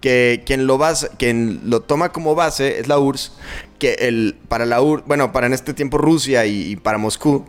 que 0.01 0.43
quien 0.45 0.67
lo, 0.67 0.77
basa, 0.77 1.09
quien 1.17 1.61
lo 1.65 1.81
toma 1.81 2.11
como 2.11 2.35
base 2.35 2.79
es 2.79 2.87
la 2.87 2.99
URSS 2.99 3.31
que 3.79 3.93
el, 3.93 4.35
para 4.47 4.65
la 4.65 4.81
UR, 4.81 5.03
bueno, 5.05 5.31
para 5.31 5.47
en 5.47 5.53
este 5.53 5.73
tiempo 5.73 5.97
Rusia 5.97 6.45
y, 6.45 6.71
y 6.71 6.75
para 6.75 6.97
Moscú, 6.97 7.45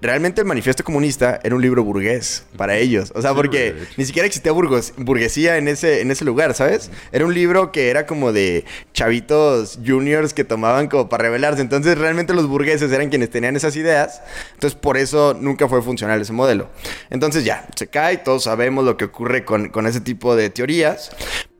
realmente 0.00 0.40
el 0.40 0.46
manifiesto 0.46 0.82
comunista 0.82 1.40
era 1.42 1.54
un 1.54 1.62
libro 1.62 1.84
burgués 1.84 2.44
para 2.56 2.76
ellos. 2.76 3.12
O 3.14 3.22
sea, 3.22 3.34
porque 3.34 3.74
ni 3.96 4.04
siquiera 4.04 4.26
existía 4.26 4.52
burguesía 4.52 5.58
en 5.58 5.68
ese, 5.68 6.00
en 6.00 6.10
ese 6.10 6.24
lugar, 6.24 6.54
¿sabes? 6.54 6.90
Era 7.12 7.26
un 7.26 7.34
libro 7.34 7.72
que 7.72 7.90
era 7.90 8.06
como 8.06 8.32
de 8.32 8.64
chavitos 8.92 9.78
juniors 9.84 10.32
que 10.32 10.44
tomaban 10.44 10.88
como 10.88 11.08
para 11.08 11.24
rebelarse. 11.24 11.60
Entonces, 11.60 11.98
realmente 11.98 12.34
los 12.34 12.46
burgueses 12.46 12.90
eran 12.92 13.10
quienes 13.10 13.30
tenían 13.30 13.56
esas 13.56 13.76
ideas. 13.76 14.22
Entonces, 14.54 14.78
por 14.78 14.96
eso 14.96 15.36
nunca 15.38 15.68
fue 15.68 15.82
funcional 15.82 16.20
ese 16.20 16.32
modelo. 16.32 16.68
Entonces, 17.10 17.44
ya, 17.44 17.66
se 17.76 17.86
cae, 17.86 18.18
todos 18.18 18.44
sabemos 18.44 18.84
lo 18.84 18.96
que 18.96 19.04
ocurre 19.04 19.44
con, 19.44 19.68
con 19.68 19.86
ese 19.86 20.00
tipo 20.00 20.36
de 20.36 20.50
teorías. 20.50 21.10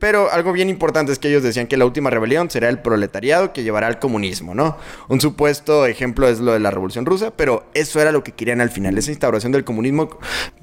Pero 0.01 0.31
algo 0.31 0.51
bien 0.51 0.67
importante 0.67 1.11
es 1.11 1.19
que 1.19 1.27
ellos 1.27 1.43
decían 1.43 1.67
que 1.67 1.77
la 1.77 1.85
última 1.85 2.09
rebelión 2.09 2.49
será 2.49 2.69
el 2.69 2.79
proletariado 2.79 3.53
que 3.53 3.61
llevará 3.61 3.85
al 3.85 3.99
comunismo, 3.99 4.55
¿no? 4.55 4.75
Un 5.09 5.21
supuesto 5.21 5.85
ejemplo 5.85 6.27
es 6.27 6.39
lo 6.39 6.53
de 6.53 6.59
la 6.59 6.71
Revolución 6.71 7.05
Rusa, 7.05 7.29
pero 7.29 7.69
eso 7.75 8.01
era 8.01 8.11
lo 8.11 8.23
que 8.23 8.31
querían 8.31 8.61
al 8.61 8.71
final, 8.71 8.97
esa 8.97 9.11
instauración 9.11 9.51
del 9.51 9.63
comunismo 9.63 10.09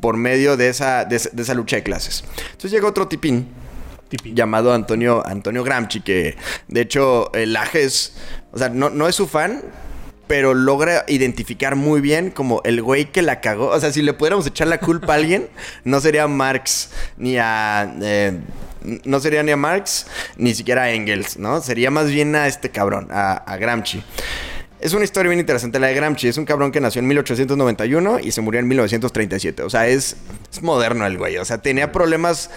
por 0.00 0.16
medio 0.16 0.56
de 0.56 0.68
esa, 0.68 1.04
de, 1.04 1.14
esa 1.14 1.54
lucha 1.54 1.76
de 1.76 1.84
clases. 1.84 2.24
Entonces 2.46 2.72
llega 2.72 2.88
otro 2.88 3.06
tipín. 3.06 3.46
Llamado 4.24 4.72
Antonio, 4.72 5.24
Antonio 5.24 5.62
Gramsci, 5.62 6.00
que 6.00 6.36
de 6.66 6.80
hecho 6.80 7.32
el 7.34 7.54
Aje 7.54 7.84
es, 7.84 8.14
o 8.52 8.58
sea, 8.58 8.70
no, 8.70 8.90
no 8.90 9.06
es 9.06 9.14
su 9.14 9.28
fan, 9.28 9.62
pero 10.26 10.54
logra 10.54 11.04
identificar 11.06 11.76
muy 11.76 12.00
bien 12.00 12.30
como 12.30 12.60
el 12.64 12.82
güey 12.82 13.12
que 13.12 13.22
la 13.22 13.40
cagó. 13.40 13.68
O 13.68 13.78
sea, 13.78 13.92
si 13.92 14.02
le 14.02 14.14
pudiéramos 14.14 14.46
echar 14.46 14.66
la 14.66 14.78
culpa 14.78 15.12
a 15.12 15.16
alguien, 15.16 15.48
no 15.84 16.00
sería 16.00 16.26
Marx 16.26 16.90
ni 17.16 17.38
a. 17.38 17.94
Eh, 18.00 18.38
no 19.04 19.20
sería 19.20 19.42
ni 19.42 19.52
a 19.52 19.56
Marx, 19.56 20.06
ni 20.36 20.54
siquiera 20.54 20.82
a 20.82 20.90
Engels, 20.90 21.38
¿no? 21.38 21.60
Sería 21.60 21.90
más 21.90 22.10
bien 22.10 22.34
a 22.36 22.46
este 22.46 22.70
cabrón, 22.70 23.08
a, 23.10 23.56
Gramsci. 23.58 24.02
Es 24.80 24.92
una 24.92 25.04
historia 25.04 25.28
bien 25.28 25.40
interesante 25.40 25.80
la 25.80 25.88
de 25.88 25.94
Gramsci. 25.94 26.28
Es 26.28 26.38
un 26.38 26.44
cabrón 26.44 26.70
que 26.70 26.80
nació 26.80 27.00
en 27.00 27.08
1891 27.08 28.20
y 28.20 28.30
se 28.30 28.40
murió 28.40 28.60
en 28.60 28.68
1937. 28.68 29.64
O 29.64 29.70
sea, 29.70 29.88
es, 29.88 30.16
es 30.52 30.62
moderno 30.62 31.04
el 31.04 31.18
güey. 31.18 31.36
O 31.38 31.44
sea, 31.44 31.58
tenía 31.58 31.90
problemas... 31.90 32.50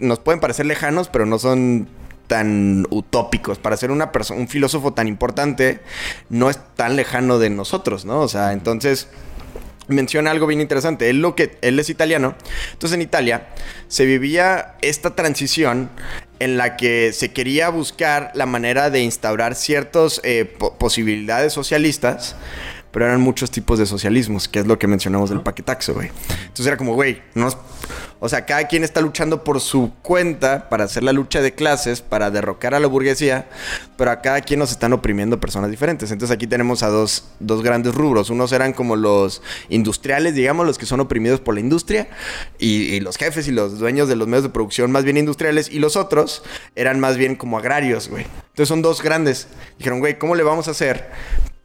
Nos 0.00 0.18
pueden 0.18 0.40
parecer 0.40 0.66
lejanos, 0.66 1.08
pero 1.08 1.24
no 1.24 1.38
son 1.38 1.86
tan 2.26 2.86
utópicos. 2.90 3.58
Para 3.58 3.76
ser 3.76 3.92
una 3.92 4.10
persona, 4.10 4.40
un 4.40 4.48
filósofo 4.48 4.94
tan 4.94 5.06
importante, 5.06 5.80
no 6.28 6.50
es 6.50 6.58
tan 6.74 6.96
lejano 6.96 7.38
de 7.38 7.50
nosotros, 7.50 8.04
¿no? 8.04 8.20
O 8.20 8.28
sea, 8.28 8.52
entonces 8.52 9.08
menciona 9.88 10.30
algo 10.30 10.46
bien 10.46 10.60
interesante. 10.60 11.10
Él, 11.10 11.20
lo 11.20 11.34
que, 11.34 11.58
él 11.62 11.78
es 11.78 11.90
italiano. 11.90 12.34
Entonces 12.72 12.94
en 12.94 13.02
Italia 13.02 13.48
se 13.88 14.04
vivía 14.04 14.74
esta 14.82 15.14
transición 15.14 15.90
en 16.38 16.56
la 16.56 16.76
que 16.76 17.12
se 17.12 17.32
quería 17.32 17.68
buscar 17.70 18.30
la 18.34 18.46
manera 18.46 18.90
de 18.90 19.02
instaurar 19.02 19.54
ciertas 19.54 20.20
eh, 20.22 20.44
posibilidades 20.78 21.52
socialistas 21.52 22.36
pero 22.96 23.08
eran 23.08 23.20
muchos 23.20 23.50
tipos 23.50 23.78
de 23.78 23.84
socialismos, 23.84 24.48
que 24.48 24.60
es 24.60 24.66
lo 24.66 24.78
que 24.78 24.86
mencionamos 24.86 25.28
del 25.28 25.42
paquetaxo, 25.42 25.92
güey. 25.92 26.10
Entonces 26.40 26.66
era 26.66 26.78
como, 26.78 26.94
güey, 26.94 27.20
no 27.34 27.50
o 28.20 28.28
sea, 28.30 28.46
cada 28.46 28.66
quien 28.66 28.84
está 28.84 29.02
luchando 29.02 29.44
por 29.44 29.60
su 29.60 29.92
cuenta 30.00 30.70
para 30.70 30.84
hacer 30.84 31.02
la 31.02 31.12
lucha 31.12 31.42
de 31.42 31.52
clases, 31.52 32.00
para 32.00 32.30
derrocar 32.30 32.74
a 32.74 32.80
la 32.80 32.86
burguesía, 32.86 33.50
pero 33.98 34.10
a 34.10 34.22
cada 34.22 34.40
quien 34.40 34.60
nos 34.60 34.70
están 34.70 34.94
oprimiendo 34.94 35.38
personas 35.38 35.70
diferentes. 35.70 36.10
Entonces 36.10 36.34
aquí 36.34 36.46
tenemos 36.46 36.82
a 36.82 36.88
dos, 36.88 37.24
dos 37.38 37.62
grandes 37.62 37.94
rubros. 37.94 38.30
Unos 38.30 38.50
eran 38.52 38.72
como 38.72 38.96
los 38.96 39.42
industriales, 39.68 40.34
digamos, 40.34 40.64
los 40.64 40.78
que 40.78 40.86
son 40.86 41.00
oprimidos 41.00 41.40
por 41.40 41.52
la 41.52 41.60
industria, 41.60 42.08
y, 42.58 42.94
y 42.94 43.00
los 43.00 43.18
jefes 43.18 43.46
y 43.46 43.52
los 43.52 43.78
dueños 43.78 44.08
de 44.08 44.16
los 44.16 44.26
medios 44.26 44.44
de 44.44 44.48
producción 44.48 44.90
más 44.90 45.04
bien 45.04 45.18
industriales, 45.18 45.68
y 45.70 45.80
los 45.80 45.96
otros 45.96 46.42
eran 46.76 46.98
más 46.98 47.18
bien 47.18 47.36
como 47.36 47.58
agrarios, 47.58 48.08
güey. 48.08 48.24
Entonces 48.24 48.68
son 48.68 48.80
dos 48.80 49.02
grandes. 49.02 49.48
Dijeron, 49.76 49.98
güey, 49.98 50.18
¿cómo 50.18 50.34
le 50.34 50.42
vamos 50.42 50.68
a 50.68 50.70
hacer 50.70 51.10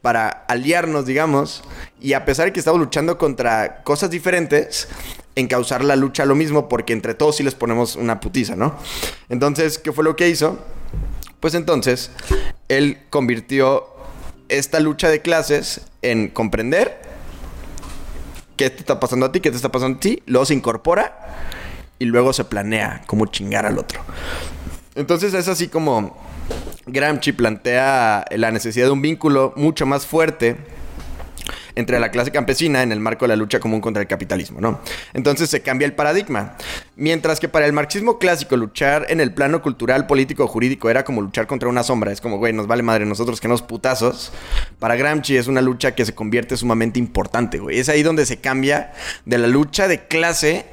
para 0.02 0.28
aliarnos, 0.48 1.06
digamos, 1.06 1.62
y 2.00 2.12
a 2.12 2.24
pesar 2.24 2.46
de 2.46 2.52
que 2.52 2.58
estamos 2.58 2.80
luchando 2.80 3.16
contra 3.18 3.82
cosas 3.84 4.10
diferentes, 4.10 4.88
encauzar 5.36 5.84
la 5.84 5.96
lucha 5.96 6.24
a 6.24 6.26
lo 6.26 6.34
mismo, 6.34 6.68
porque 6.68 6.92
entre 6.92 7.14
todos 7.14 7.36
sí 7.36 7.42
les 7.42 7.54
ponemos 7.54 7.96
una 7.96 8.20
putiza, 8.20 8.56
¿no? 8.56 8.76
Entonces, 9.28 9.78
¿qué 9.78 9.92
fue 9.92 10.04
lo 10.04 10.16
que 10.16 10.28
hizo? 10.28 10.58
Pues 11.40 11.54
entonces, 11.54 12.10
él 12.68 12.98
convirtió 13.10 13.86
esta 14.48 14.80
lucha 14.80 15.08
de 15.08 15.22
clases 15.22 15.82
en 16.02 16.28
comprender 16.28 17.00
qué 18.56 18.70
te 18.70 18.80
está 18.80 19.00
pasando 19.00 19.26
a 19.26 19.32
ti, 19.32 19.40
qué 19.40 19.50
te 19.50 19.56
está 19.56 19.70
pasando 19.70 19.96
a 19.96 20.00
ti, 20.00 20.22
luego 20.26 20.44
se 20.44 20.54
incorpora 20.54 21.16
y 21.98 22.04
luego 22.04 22.32
se 22.32 22.44
planea 22.44 23.02
cómo 23.06 23.26
chingar 23.26 23.66
al 23.66 23.78
otro. 23.78 24.00
Entonces 24.94 25.32
es 25.34 25.48
así 25.48 25.68
como 25.68 26.16
Gramsci 26.86 27.32
plantea 27.32 28.24
la 28.30 28.50
necesidad 28.50 28.86
de 28.86 28.92
un 28.92 29.02
vínculo 29.02 29.52
mucho 29.56 29.86
más 29.86 30.06
fuerte 30.06 30.56
entre 31.74 31.98
la 31.98 32.10
clase 32.10 32.30
campesina 32.30 32.82
en 32.82 32.92
el 32.92 33.00
marco 33.00 33.24
de 33.24 33.28
la 33.28 33.36
lucha 33.36 33.60
común 33.60 33.80
contra 33.80 34.02
el 34.02 34.08
capitalismo, 34.08 34.60
¿no? 34.60 34.80
Entonces 35.14 35.48
se 35.48 35.62
cambia 35.62 35.86
el 35.86 35.94
paradigma. 35.94 36.56
Mientras 36.96 37.40
que 37.40 37.48
para 37.48 37.66
el 37.66 37.72
marxismo 37.72 38.18
clásico 38.18 38.56
luchar 38.56 39.06
en 39.08 39.20
el 39.20 39.32
plano 39.32 39.62
cultural, 39.62 40.06
político 40.06 40.44
o 40.44 40.48
jurídico 40.48 40.90
era 40.90 41.04
como 41.04 41.22
luchar 41.22 41.46
contra 41.46 41.68
una 41.68 41.82
sombra, 41.82 42.12
es 42.12 42.20
como, 42.20 42.38
güey, 42.38 42.52
nos 42.52 42.66
vale 42.66 42.82
madre 42.82 43.06
nosotros 43.06 43.40
que 43.40 43.48
nos 43.48 43.62
putazos. 43.62 44.32
Para 44.78 44.96
Gramsci 44.96 45.36
es 45.36 45.46
una 45.46 45.62
lucha 45.62 45.94
que 45.94 46.04
se 46.04 46.14
convierte 46.14 46.56
sumamente 46.56 46.98
importante, 46.98 47.58
güey. 47.58 47.78
Es 47.78 47.88
ahí 47.88 48.02
donde 48.02 48.26
se 48.26 48.38
cambia 48.40 48.92
de 49.24 49.38
la 49.38 49.46
lucha 49.46 49.88
de 49.88 50.06
clase 50.06 50.66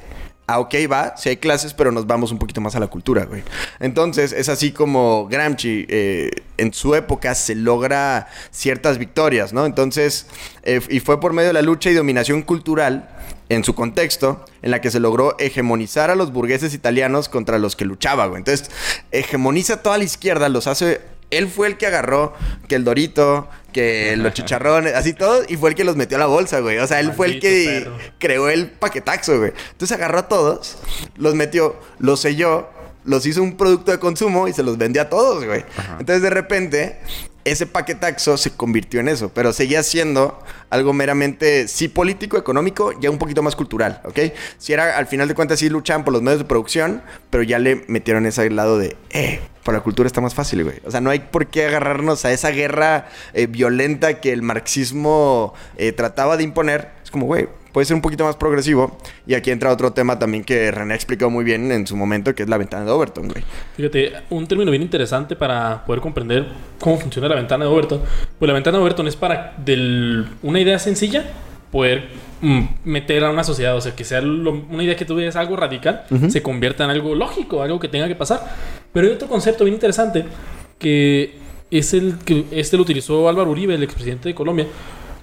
ah, 0.50 0.58
ok, 0.58 0.74
va, 0.90 1.16
si 1.16 1.28
hay 1.28 1.36
clases, 1.36 1.74
pero 1.74 1.92
nos 1.92 2.06
vamos 2.06 2.32
un 2.32 2.38
poquito 2.38 2.60
más 2.60 2.74
a 2.74 2.80
la 2.80 2.88
cultura, 2.88 3.24
güey. 3.24 3.42
Entonces, 3.78 4.32
es 4.32 4.48
así 4.48 4.72
como 4.72 5.28
Gramsci 5.28 5.86
eh, 5.88 6.30
en 6.56 6.72
su 6.72 6.94
época 6.94 7.34
se 7.34 7.54
logra 7.54 8.28
ciertas 8.50 8.98
victorias, 8.98 9.52
¿no? 9.52 9.64
Entonces, 9.64 10.26
eh, 10.62 10.80
y 10.88 11.00
fue 11.00 11.20
por 11.20 11.32
medio 11.32 11.48
de 11.48 11.54
la 11.54 11.62
lucha 11.62 11.90
y 11.90 11.94
dominación 11.94 12.42
cultural 12.42 13.08
en 13.48 13.64
su 13.64 13.74
contexto, 13.74 14.44
en 14.62 14.70
la 14.70 14.80
que 14.80 14.90
se 14.90 15.00
logró 15.00 15.36
hegemonizar 15.38 16.10
a 16.10 16.14
los 16.14 16.32
burgueses 16.32 16.74
italianos 16.74 17.28
contra 17.28 17.58
los 17.58 17.76
que 17.76 17.84
luchaba, 17.84 18.26
güey. 18.26 18.38
Entonces, 18.38 18.70
hegemoniza 19.10 19.82
toda 19.82 19.98
la 19.98 20.04
izquierda, 20.04 20.48
los 20.48 20.66
hace 20.66 21.00
él 21.30 21.48
fue 21.48 21.68
el 21.68 21.76
que 21.76 21.86
agarró 21.86 22.34
que 22.68 22.74
el 22.74 22.84
Dorito, 22.84 23.48
que 23.72 24.16
los 24.16 24.32
chicharrones, 24.34 24.94
así 24.94 25.12
todos, 25.12 25.46
y 25.48 25.56
fue 25.56 25.70
el 25.70 25.76
que 25.76 25.84
los 25.84 25.96
metió 25.96 26.16
a 26.16 26.20
la 26.20 26.26
bolsa, 26.26 26.60
güey. 26.60 26.78
O 26.78 26.86
sea, 26.86 27.00
él 27.00 27.12
fue 27.12 27.26
el 27.26 27.40
que 27.40 27.82
perro. 27.84 27.98
creó 28.18 28.48
el 28.48 28.70
paquetaxo, 28.70 29.38
güey. 29.38 29.52
Entonces 29.72 29.96
agarró 29.96 30.18
a 30.18 30.28
todos, 30.28 30.78
los 31.16 31.34
metió, 31.34 31.78
los 31.98 32.20
selló, 32.20 32.68
los 33.04 33.24
hizo 33.26 33.42
un 33.42 33.56
producto 33.56 33.92
de 33.92 33.98
consumo 33.98 34.48
y 34.48 34.52
se 34.52 34.62
los 34.62 34.76
vendió 34.76 35.02
a 35.02 35.08
todos, 35.08 35.44
güey. 35.44 35.64
Entonces 35.98 36.22
de 36.22 36.30
repente, 36.30 36.98
ese 37.44 37.66
paquetaxo 37.66 38.36
se 38.36 38.50
convirtió 38.50 39.00
en 39.00 39.08
eso, 39.08 39.30
pero 39.30 39.52
seguía 39.52 39.82
siendo 39.82 40.38
algo 40.68 40.92
meramente, 40.92 41.68
sí 41.68 41.88
político, 41.88 42.36
económico, 42.36 42.92
ya 43.00 43.10
un 43.10 43.18
poquito 43.18 43.42
más 43.42 43.56
cultural, 43.56 44.00
¿ok? 44.04 44.18
Si 44.58 44.72
era, 44.72 44.96
al 44.96 45.06
final 45.06 45.26
de 45.28 45.34
cuentas, 45.34 45.58
sí 45.58 45.68
luchaban 45.68 46.04
por 46.04 46.12
los 46.12 46.22
medios 46.22 46.40
de 46.40 46.44
producción, 46.44 47.02
pero 47.30 47.42
ya 47.42 47.58
le 47.58 47.84
metieron 47.88 48.26
ese 48.26 48.50
lado 48.50 48.78
de, 48.78 48.96
eh, 49.10 49.40
por 49.64 49.74
la 49.74 49.80
cultura 49.80 50.06
está 50.06 50.20
más 50.20 50.34
fácil, 50.34 50.64
güey. 50.64 50.76
O 50.86 50.90
sea, 50.90 51.00
no 51.00 51.10
hay 51.10 51.20
por 51.20 51.46
qué 51.48 51.66
agarrarnos 51.66 52.24
a 52.24 52.32
esa 52.32 52.50
guerra 52.50 53.08
eh, 53.34 53.46
violenta 53.46 54.20
que 54.20 54.32
el 54.32 54.42
marxismo 54.42 55.54
eh, 55.76 55.92
trataba 55.92 56.36
de 56.36 56.44
imponer. 56.44 56.88
Es 57.04 57.10
como, 57.10 57.26
güey, 57.26 57.48
puede 57.72 57.84
ser 57.84 57.94
un 57.94 58.02
poquito 58.02 58.24
más 58.24 58.36
progresivo. 58.36 58.96
Y 59.26 59.34
aquí 59.34 59.50
entra 59.50 59.70
otro 59.70 59.92
tema 59.92 60.18
también 60.18 60.44
que 60.44 60.70
René 60.70 60.94
explicó 60.94 61.30
muy 61.30 61.44
bien 61.44 61.70
en 61.72 61.86
su 61.86 61.96
momento, 61.96 62.34
que 62.34 62.42
es 62.42 62.48
la 62.48 62.56
ventana 62.56 62.84
de 62.84 62.90
Overton, 62.90 63.28
güey. 63.28 63.44
Fíjate, 63.76 64.12
un 64.30 64.46
término 64.46 64.70
bien 64.70 64.82
interesante 64.82 65.36
para 65.36 65.84
poder 65.84 66.00
comprender 66.00 66.48
cómo 66.78 66.98
funciona 66.98 67.28
la 67.28 67.36
ventana 67.36 67.64
de 67.64 67.70
Overton. 67.70 68.02
Pues 68.38 68.46
la 68.46 68.54
ventana 68.54 68.78
de 68.78 68.84
Overton 68.84 69.08
es 69.08 69.16
para 69.16 69.54
del, 69.58 70.26
una 70.42 70.60
idea 70.60 70.78
sencilla 70.78 71.24
poder 71.70 72.08
meter 72.84 73.24
a 73.24 73.30
una 73.30 73.44
sociedad, 73.44 73.76
o 73.76 73.80
sea, 73.80 73.94
que 73.94 74.04
sea 74.04 74.20
lo- 74.20 74.52
una 74.70 74.82
idea 74.82 74.96
que 74.96 75.04
tú 75.04 75.14
veas 75.14 75.36
algo 75.36 75.56
radical, 75.56 76.04
se 76.28 76.42
convierta 76.42 76.84
en 76.84 76.90
algo 76.90 77.14
lógico, 77.14 77.62
algo 77.62 77.78
que 77.78 77.88
tenga 77.88 78.08
que 78.08 78.14
pasar. 78.16 78.40
Pero 78.92 79.06
hay 79.06 79.12
otro 79.12 79.28
concepto 79.28 79.64
bien 79.64 79.74
interesante 79.74 80.24
que 80.78 81.34
es 81.70 81.92
el 81.94 82.14
que 82.24 82.46
este 82.52 82.76
lo 82.76 82.82
utilizó 82.82 83.28
Álvaro 83.28 83.50
Uribe, 83.50 83.74
el 83.74 83.82
expresidente 83.82 84.28
de 84.28 84.34
Colombia, 84.34 84.66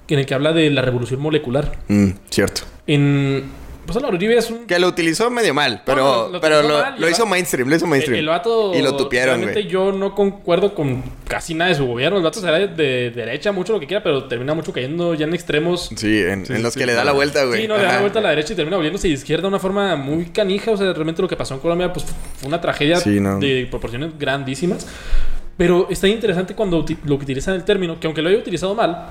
en 0.08 0.18
el 0.18 0.24
que 0.26 0.34
habla 0.34 0.52
de 0.52 0.70
la 0.70 0.80
revolución 0.82 1.20
molecular. 1.20 1.72
Mm, 1.88 2.10
cierto. 2.30 2.62
En 2.86 3.44
pues 3.88 3.96
Álvaro 3.96 4.16
Uribe 4.16 4.36
es 4.36 4.50
un 4.50 4.66
Que 4.66 4.78
lo 4.78 4.86
utilizó 4.86 5.30
medio 5.30 5.52
mal, 5.54 5.82
pero, 5.84 6.26
No, 6.26 6.28
lo- 6.28 6.40
pero 6.40 6.62
lo, 6.62 6.78
mal 6.78 7.10
hizo 7.10 7.26
mainstream, 7.26 7.68
lo 7.68 7.74
hizo 7.76 7.86
mainstream. 7.86 8.14
El, 8.18 8.20
el 8.20 8.28
vato. 8.28 8.72
y 8.74 8.82
lo 8.82 8.94
tupieron, 8.96 9.36
realmente 9.36 9.62
güey. 9.62 9.72
yo 9.72 9.90
no 9.92 10.14
concuerdo 10.14 10.74
con 10.74 11.02
casi 11.26 11.54
nada 11.54 11.70
de 11.70 11.76
su 11.76 11.86
gobierno. 11.86 12.18
El 12.18 12.22
vato 12.24 12.38
será 12.40 12.58
de, 12.58 12.68
de 12.68 13.10
derecha, 13.10 13.50
mucho 13.50 13.72
lo 13.72 13.80
que 13.80 13.86
quiera, 13.86 14.02
pero 14.02 14.24
termina 14.24 14.54
mucho 14.54 14.72
cayendo 14.72 15.14
ya 15.14 15.24
en 15.26 15.34
extremos. 15.34 15.90
Sí, 15.96 16.18
en, 16.20 16.44
en 16.48 16.62
los 16.62 16.74
que 16.76 16.86
le 16.86 16.92
da 16.92 17.04
la 17.04 17.12
vuelta, 17.12 17.44
güey. 17.44 17.62
Sí, 17.62 17.68
no, 17.68 17.76
le 17.78 17.82
da 17.84 17.94
la 17.94 18.00
vuelta 18.00 18.18
a 18.18 18.22
la 18.22 18.28
derecha 18.30 18.52
y 18.52 18.56
termina 18.56 18.76
volviéndose 18.76 19.08
de 19.08 19.14
izquierda 19.14 19.42
de 19.42 19.48
una 19.48 19.58
forma 19.58 19.96
muy 19.96 20.26
canija. 20.26 20.70
O 20.70 20.76
sea, 20.76 20.92
realmente 20.92 21.22
lo 21.22 21.28
que 21.28 21.36
pasó 21.36 21.54
en 21.54 21.60
Colombia 21.60 21.92
pues, 21.92 22.04
fue 22.38 22.48
una 22.48 22.60
tragedia 22.60 22.96
Sí, 22.96 23.18
no. 23.20 23.38
de 23.40 23.66
proporciones 23.70 24.10
grandísimas. 24.18 24.86
Pero 25.56 25.88
está 25.90 26.06
interesante 26.06 26.54
cuando 26.54 26.84
lo 27.04 27.18
que 27.18 27.24
utilizan 27.24 27.54
el 27.54 27.64
término, 27.64 27.98
que 27.98 28.06
aunque 28.06 28.22
lo 28.22 28.28
haya 28.28 28.38
utilizado 28.38 28.74
mal, 28.76 29.08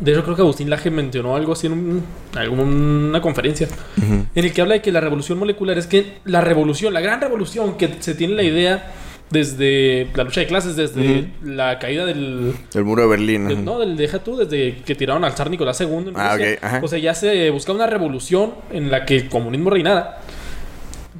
de 0.00 0.12
hecho 0.12 0.22
creo 0.24 0.36
que 0.36 0.42
Agustín 0.42 0.70
Laje 0.70 0.90
mencionó 0.90 1.34
algo 1.36 1.52
así 1.52 1.66
en 1.66 1.72
un- 1.72 2.04
alguna 2.36 3.20
conferencia, 3.20 3.68
en 4.00 4.28
el 4.44 4.52
que 4.52 4.60
habla 4.60 4.74
de 4.74 4.82
que 4.82 4.92
la 4.92 5.00
revolución 5.00 5.38
molecular 5.38 5.76
es 5.78 5.86
que 5.86 6.18
la 6.24 6.40
revolución, 6.40 6.92
la 6.94 7.00
gran 7.00 7.20
revolución 7.20 7.76
que 7.76 7.90
se 8.00 8.14
tiene 8.14 8.34
la 8.34 8.42
idea 8.42 8.92
desde 9.30 10.08
la 10.14 10.24
lucha 10.24 10.40
de 10.40 10.46
clases, 10.46 10.74
desde 10.76 11.28
la 11.44 11.78
caída 11.78 12.06
del, 12.06 12.54
El 12.74 12.84
muro 12.84 13.02
de 13.02 13.08
Berlín. 13.08 13.48
del- 13.48 13.64
no, 13.64 13.78
del 13.78 13.96
deja 13.96 14.20
tú, 14.20 14.36
desde 14.36 14.76
que 14.84 14.94
tiraron 14.94 15.22
al 15.24 15.32
zar 15.32 15.50
Nicolás 15.50 15.78
II. 15.80 15.86
en 16.08 16.12
Ah, 16.16 16.32
Rusia. 16.36 16.52
ok, 16.54 16.64
ajá. 16.64 16.80
O 16.82 16.88
sea, 16.88 16.98
ya 16.98 17.14
se 17.14 17.50
buscaba 17.50 17.76
una 17.76 17.86
revolución 17.86 18.54
en 18.72 18.90
la 18.90 19.04
que 19.04 19.16
el 19.16 19.28
comunismo 19.28 19.68
reinara. 19.70 20.20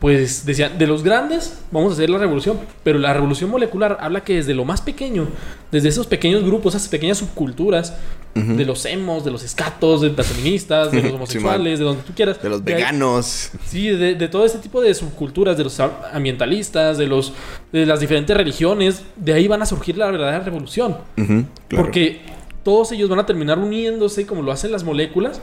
Pues 0.00 0.46
decían, 0.46 0.78
de 0.78 0.86
los 0.86 1.02
grandes 1.02 1.58
vamos 1.72 1.90
a 1.90 1.94
hacer 1.94 2.08
la 2.08 2.18
revolución, 2.18 2.58
pero 2.84 2.98
la 3.00 3.12
revolución 3.12 3.50
molecular 3.50 3.98
habla 4.00 4.22
que 4.22 4.36
desde 4.36 4.54
lo 4.54 4.64
más 4.64 4.80
pequeño, 4.80 5.26
desde 5.72 5.88
esos 5.88 6.06
pequeños 6.06 6.44
grupos, 6.44 6.74
esas 6.76 6.88
pequeñas 6.88 7.18
subculturas, 7.18 7.94
de 8.34 8.64
los 8.64 8.84
emos, 8.84 9.24
de 9.24 9.32
los 9.32 9.42
escatos, 9.42 10.00
de 10.00 10.10
las 10.10 10.28
feministas, 10.28 10.92
de 10.92 11.02
los 11.02 11.12
homosexuales, 11.14 11.80
de 11.80 11.84
donde 11.84 12.02
tú 12.04 12.12
quieras. 12.14 12.40
De 12.40 12.48
los 12.48 12.58
ahí- 12.60 12.74
veganos. 12.74 13.50
Sí, 13.66 13.88
de, 13.88 14.14
de 14.14 14.28
todo 14.28 14.44
este 14.46 14.58
tipo 14.58 14.80
de 14.80 14.94
subculturas, 14.94 15.56
de 15.56 15.64
los 15.64 15.80
ambientalistas, 16.12 16.98
de 16.98 17.06
los 17.08 17.32
de 17.72 17.84
las 17.84 17.98
diferentes 17.98 18.36
religiones, 18.36 19.02
de 19.16 19.32
ahí 19.32 19.48
van 19.48 19.62
a 19.62 19.66
surgir 19.66 19.96
la 19.96 20.06
verdadera 20.10 20.38
revolución. 20.44 20.96
Claro. 21.16 21.46
Porque 21.70 22.20
todos 22.62 22.92
ellos 22.92 23.08
van 23.08 23.18
a 23.18 23.26
terminar 23.26 23.58
uniéndose 23.58 24.26
como 24.26 24.42
lo 24.42 24.52
hacen 24.52 24.70
las 24.70 24.84
moléculas, 24.84 25.40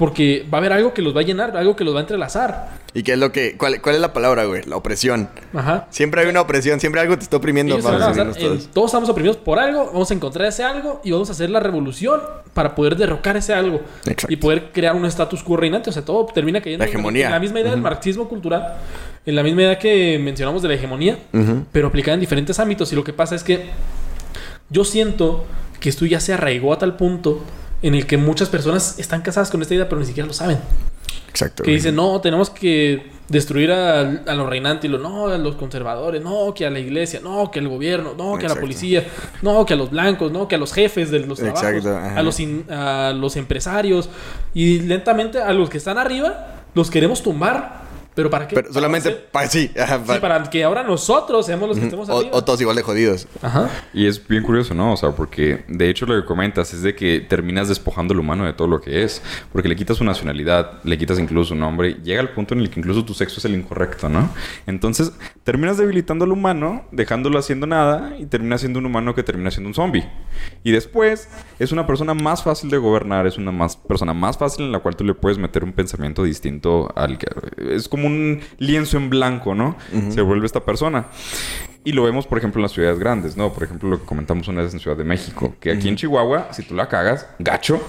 porque 0.00 0.46
va 0.50 0.56
a 0.56 0.60
haber 0.60 0.72
algo 0.72 0.94
que 0.94 1.02
los 1.02 1.14
va 1.14 1.20
a 1.20 1.24
llenar, 1.24 1.54
algo 1.54 1.76
que 1.76 1.84
los 1.84 1.92
va 1.94 1.98
a 1.98 2.00
entrelazar. 2.00 2.70
¿Y 2.94 3.02
qué 3.02 3.12
es 3.12 3.18
lo 3.18 3.32
que... 3.32 3.58
¿Cuál, 3.58 3.82
cuál 3.82 3.96
es 3.96 4.00
la 4.00 4.14
palabra, 4.14 4.46
güey? 4.46 4.62
La 4.64 4.76
opresión. 4.76 5.28
Ajá. 5.52 5.88
Siempre 5.90 6.22
hay 6.22 6.28
una 6.28 6.40
opresión, 6.40 6.80
siempre 6.80 7.02
algo 7.02 7.18
te 7.18 7.24
está 7.24 7.36
oprimiendo. 7.36 7.76
Vamos 7.82 8.16
a 8.16 8.22
en- 8.22 8.64
todos 8.72 8.86
estamos 8.86 9.10
oprimidos 9.10 9.36
por 9.36 9.58
algo, 9.58 9.90
vamos 9.92 10.10
a 10.10 10.14
encontrar 10.14 10.48
ese 10.48 10.64
algo 10.64 11.02
y 11.04 11.10
vamos 11.10 11.28
a 11.28 11.32
hacer 11.32 11.50
la 11.50 11.60
revolución 11.60 12.18
para 12.54 12.74
poder 12.74 12.96
derrocar 12.96 13.36
ese 13.36 13.52
algo 13.52 13.82
Exacto. 14.06 14.26
y 14.32 14.36
poder 14.36 14.72
crear 14.72 14.96
un 14.96 15.04
status 15.04 15.42
quo 15.42 15.58
reinante. 15.58 15.90
O 15.90 15.92
sea, 15.92 16.02
todo 16.02 16.24
termina 16.32 16.62
cayendo 16.62 16.82
La 16.82 16.88
hegemonía. 16.88 17.26
en 17.26 17.32
la 17.32 17.38
misma 17.40 17.60
idea 17.60 17.72
del 17.72 17.82
marxismo 17.82 18.26
cultural, 18.26 18.76
en 19.26 19.36
la 19.36 19.42
misma 19.42 19.60
idea 19.64 19.78
que 19.78 20.18
mencionamos 20.18 20.62
de 20.62 20.68
la 20.68 20.74
hegemonía, 20.76 21.18
pero 21.72 21.88
aplicada 21.88 22.14
en 22.14 22.20
diferentes 22.20 22.58
ámbitos. 22.58 22.90
Y 22.92 22.96
lo 22.96 23.04
que 23.04 23.12
pasa 23.12 23.34
es 23.34 23.44
que 23.44 23.66
yo 24.70 24.82
siento 24.84 25.44
que 25.78 25.90
esto 25.90 26.06
ya 26.06 26.20
se 26.20 26.32
arraigó 26.32 26.72
a 26.72 26.78
tal 26.78 26.96
punto 26.96 27.40
en 27.82 27.94
el 27.94 28.06
que 28.06 28.16
muchas 28.16 28.48
personas 28.48 28.98
están 28.98 29.22
casadas 29.22 29.50
con 29.50 29.62
esta 29.62 29.74
idea, 29.74 29.88
pero 29.88 30.00
ni 30.00 30.06
siquiera 30.06 30.26
lo 30.26 30.32
saben. 30.32 30.58
Exacto. 31.28 31.62
Que 31.62 31.70
dicen, 31.70 31.94
no, 31.94 32.20
tenemos 32.20 32.50
que 32.50 33.10
destruir 33.28 33.70
a, 33.70 34.00
a 34.00 34.34
los 34.34 34.48
reinantes, 34.48 34.86
y 34.86 34.88
lo, 34.88 34.98
no, 34.98 35.28
a 35.28 35.38
los 35.38 35.54
conservadores, 35.54 36.20
no, 36.20 36.52
que 36.52 36.66
a 36.66 36.70
la 36.70 36.80
iglesia, 36.80 37.20
no, 37.22 37.50
que 37.50 37.60
al 37.60 37.68
gobierno, 37.68 38.14
no, 38.18 38.36
que 38.36 38.46
a 38.46 38.48
la 38.48 38.56
policía, 38.56 39.06
no, 39.40 39.64
que 39.64 39.74
a 39.74 39.76
los 39.76 39.90
blancos, 39.90 40.32
no, 40.32 40.48
que 40.48 40.56
a 40.56 40.58
los 40.58 40.72
jefes 40.72 41.12
de 41.12 41.20
los 41.20 41.38
trabajos, 41.38 41.62
Exacto, 41.62 41.96
a 41.96 42.22
los, 42.22 42.40
in- 42.40 42.66
a 42.68 43.12
los 43.14 43.36
empresarios. 43.36 44.08
Y 44.52 44.80
lentamente 44.80 45.40
a 45.40 45.52
los 45.52 45.70
que 45.70 45.78
están 45.78 45.96
arriba 45.98 46.62
los 46.74 46.90
queremos 46.90 47.22
tumbar. 47.22 47.88
¿Pero 48.14 48.28
para 48.28 48.48
qué? 48.48 48.54
Pero 48.56 48.72
solamente 48.72 49.10
Para, 49.10 49.20
hacer- 49.20 49.30
para 49.30 49.48
sí. 49.48 49.70
ajá, 49.80 50.14
sí, 50.14 50.20
para 50.20 50.42
que 50.50 50.64
ahora 50.64 50.82
nosotros 50.82 51.46
seamos 51.46 51.68
los 51.68 51.78
que 51.78 51.84
estemos 51.84 52.08
o, 52.08 52.18
arriba. 52.18 52.36
o 52.36 52.42
todos 52.44 52.60
igual 52.60 52.76
de 52.76 52.82
jodidos. 52.82 53.28
Ajá. 53.40 53.70
Y 53.94 54.06
es 54.06 54.26
bien 54.26 54.42
curioso, 54.42 54.74
¿no? 54.74 54.92
O 54.92 54.96
sea, 54.96 55.10
porque 55.12 55.64
de 55.68 55.88
hecho 55.88 56.06
lo 56.06 56.20
que 56.20 56.26
comentas 56.26 56.74
es 56.74 56.82
de 56.82 56.94
que 56.94 57.20
terminas 57.20 57.68
despojando 57.68 58.12
al 58.12 58.20
humano 58.20 58.44
de 58.44 58.52
todo 58.52 58.68
lo 58.68 58.80
que 58.80 59.04
es. 59.04 59.22
Porque 59.52 59.68
le 59.68 59.76
quitas 59.76 59.96
su 59.98 60.04
nacionalidad, 60.04 60.82
le 60.84 60.98
quitas 60.98 61.18
incluso 61.18 61.50
su 61.50 61.54
nombre. 61.54 61.98
Llega 62.02 62.20
al 62.20 62.30
punto 62.30 62.54
en 62.54 62.60
el 62.60 62.70
que 62.70 62.80
incluso 62.80 63.04
tu 63.04 63.14
sexo 63.14 63.38
es 63.38 63.44
el 63.44 63.54
incorrecto, 63.54 64.08
¿no? 64.08 64.28
Entonces, 64.66 65.12
terminas 65.44 65.78
debilitando 65.78 66.24
al 66.24 66.32
humano, 66.32 66.84
dejándolo 66.92 67.38
haciendo 67.38 67.66
nada 67.66 68.16
y 68.18 68.26
termina 68.26 68.58
siendo 68.58 68.78
un 68.80 68.86
humano 68.86 69.14
que 69.14 69.22
termina 69.22 69.50
siendo 69.50 69.68
un 69.68 69.74
zombie. 69.74 70.08
Y 70.64 70.72
después, 70.72 71.28
es 71.58 71.72
una 71.72 71.86
persona 71.86 72.14
más 72.14 72.42
fácil 72.42 72.70
de 72.70 72.78
gobernar, 72.78 73.26
es 73.26 73.38
una 73.38 73.52
más, 73.52 73.76
persona 73.76 74.14
más 74.14 74.36
fácil 74.36 74.64
en 74.66 74.72
la 74.72 74.80
cual 74.80 74.96
tú 74.96 75.04
le 75.04 75.14
puedes 75.14 75.38
meter 75.38 75.64
un 75.64 75.72
pensamiento 75.72 76.24
distinto 76.24 76.90
al 76.96 77.18
que... 77.18 77.26
Es 77.70 77.88
como 77.88 77.99
un 78.06 78.40
lienzo 78.58 78.96
en 78.96 79.10
blanco, 79.10 79.54
¿no? 79.54 79.76
Se 80.10 80.20
vuelve 80.22 80.46
esta 80.46 80.60
persona. 80.64 81.06
Y 81.82 81.92
lo 81.92 82.04
vemos, 82.04 82.26
por 82.26 82.36
ejemplo, 82.36 82.58
en 82.58 82.64
las 82.64 82.72
ciudades 82.72 82.98
grandes, 82.98 83.36
¿no? 83.38 83.52
Por 83.54 83.62
ejemplo, 83.62 83.88
lo 83.88 83.98
que 84.00 84.04
comentamos 84.04 84.46
una 84.48 84.60
vez 84.62 84.74
en 84.74 84.80
Ciudad 84.80 84.98
de 84.98 85.04
México. 85.04 85.54
Que 85.60 85.72
aquí 85.72 85.88
en 85.88 85.96
Chihuahua, 85.96 86.48
si 86.52 86.62
tú 86.62 86.74
la 86.74 86.88
cagas, 86.88 87.26
gacho, 87.38 87.80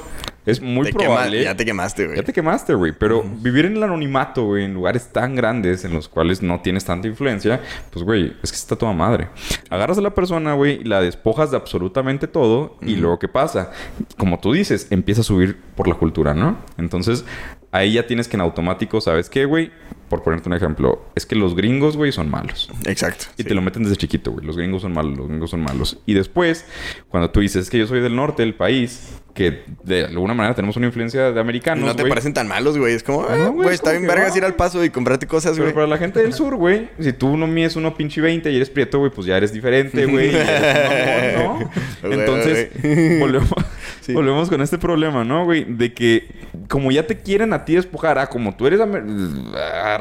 es 0.45 0.61
muy 0.61 0.85
Te 0.85 0.93
quema- 0.93 0.97
probable... 1.07 1.43
ya 1.43 1.57
te 1.57 1.65
quemaste, 1.65 2.05
güey. 2.05 2.15
Ya 2.17 2.23
te 2.23 2.31
quemaste, 2.31 2.73
güey. 2.73 2.93
Pero 2.97 3.21
vivir 3.21 3.65
en 3.65 3.75
el 3.75 3.83
anonimato, 3.83 4.45
güey, 4.45 4.63
en 4.63 4.73
lugares 4.73 5.09
tan 5.11 5.35
grandes 5.35 5.83
en 5.83 5.93
los 5.93 6.07
cuales 6.07 6.41
no 6.41 6.61
tienes 6.61 6.85
tanta 6.85 7.09
influencia, 7.09 7.59
pues, 7.91 8.05
güey, 8.05 8.33
es 8.41 8.51
que 8.51 8.57
está 8.57 8.77
toda 8.77 8.93
madre. 8.93 9.27
Agarras 9.69 9.97
a 9.97 10.01
la 10.01 10.15
persona, 10.15 10.53
güey, 10.53 10.79
y 10.79 10.83
la 10.85 11.01
despojas 11.01 11.51
de 11.51 11.57
absolutamente 11.57 12.27
todo. 12.27 12.77
Y 12.81 12.95
luego, 12.95 13.19
¿qué 13.19 13.27
pasa? 13.27 13.71
Como 14.17 14.39
tú 14.39 14.53
dices, 14.53 14.87
empieza 14.89 15.19
a 15.19 15.25
subir 15.25 15.57
por 15.75 15.89
la 15.89 15.95
cultura, 15.95 16.33
¿no? 16.33 16.57
Entonces, 16.77 17.25
ahí 17.73 17.91
ya 17.91 18.07
tienes 18.07 18.29
que 18.29 18.37
en 18.37 18.41
automático, 18.41 19.01
¿sabes 19.01 19.29
qué, 19.29 19.43
güey? 19.43 19.69
Por 20.11 20.23
ponerte 20.23 20.49
un 20.49 20.53
ejemplo, 20.55 21.01
es 21.15 21.25
que 21.25 21.35
los 21.35 21.55
gringos, 21.55 21.95
güey, 21.95 22.11
son 22.11 22.29
malos. 22.29 22.69
Exacto. 22.85 23.25
Y 23.37 23.43
sí. 23.43 23.47
te 23.47 23.55
lo 23.55 23.61
meten 23.61 23.83
desde 23.83 23.95
chiquito, 23.95 24.31
güey. 24.33 24.45
Los 24.45 24.57
gringos 24.57 24.81
son 24.81 24.91
malos, 24.93 25.17
los 25.17 25.27
gringos 25.29 25.49
son 25.49 25.61
malos. 25.61 25.97
Y 26.05 26.13
después, 26.13 26.65
cuando 27.07 27.29
tú 27.31 27.39
dices 27.39 27.69
que 27.69 27.77
yo 27.79 27.87
soy 27.87 28.01
del 28.01 28.13
norte 28.15 28.43
del 28.43 28.53
país, 28.53 29.13
que 29.33 29.63
de 29.85 30.03
alguna 30.07 30.33
manera 30.33 30.53
tenemos 30.53 30.75
una 30.75 30.87
influencia 30.87 31.31
de 31.31 31.39
americanos, 31.39 31.85
no 31.85 31.95
te 31.95 32.05
parecen 32.05 32.33
tan 32.33 32.49
malos, 32.49 32.77
güey. 32.77 32.93
Es 32.93 33.03
como, 33.03 33.21
No, 33.21 33.27
ah, 33.29 33.47
güey, 33.47 33.69
es 33.69 33.75
está 33.75 33.91
bien 33.91 34.05
vergas 34.05 34.33
va. 34.33 34.37
ir 34.39 34.43
al 34.43 34.55
paso 34.55 34.83
y 34.83 34.89
comprarte 34.89 35.25
cosas, 35.27 35.53
Pero 35.53 35.63
güey. 35.63 35.73
para 35.73 35.87
la 35.87 35.97
gente 35.97 36.19
del 36.21 36.33
sur, 36.33 36.55
güey, 36.57 36.89
si 36.99 37.13
tú 37.13 37.37
no 37.37 37.47
mides 37.47 37.77
uno 37.77 37.95
pinche 37.95 38.19
20 38.19 38.51
y 38.51 38.55
eres 38.57 38.69
prieto, 38.69 38.99
güey, 38.99 39.09
pues 39.11 39.25
ya 39.27 39.37
eres 39.37 39.53
diferente, 39.53 40.05
güey. 40.05 40.33
¿no? 40.33 41.59
Güey, 42.01 42.19
Entonces, 42.19 42.69
volvemos, 43.19 43.49
Sí. 44.01 44.13
volvemos 44.13 44.49
con 44.49 44.61
este 44.61 44.77
problema, 44.79 45.23
¿no, 45.23 45.45
güey? 45.45 45.63
De 45.63 45.93
que 45.93 46.27
como 46.67 46.91
ya 46.91 47.05
te 47.05 47.17
quieren 47.19 47.53
a 47.53 47.63
ti 47.65 47.75
despojar, 47.75 48.17
ah, 48.17 48.27
como 48.27 48.55
tú 48.55 48.65
eres 48.65 48.79
amer- 48.79 49.03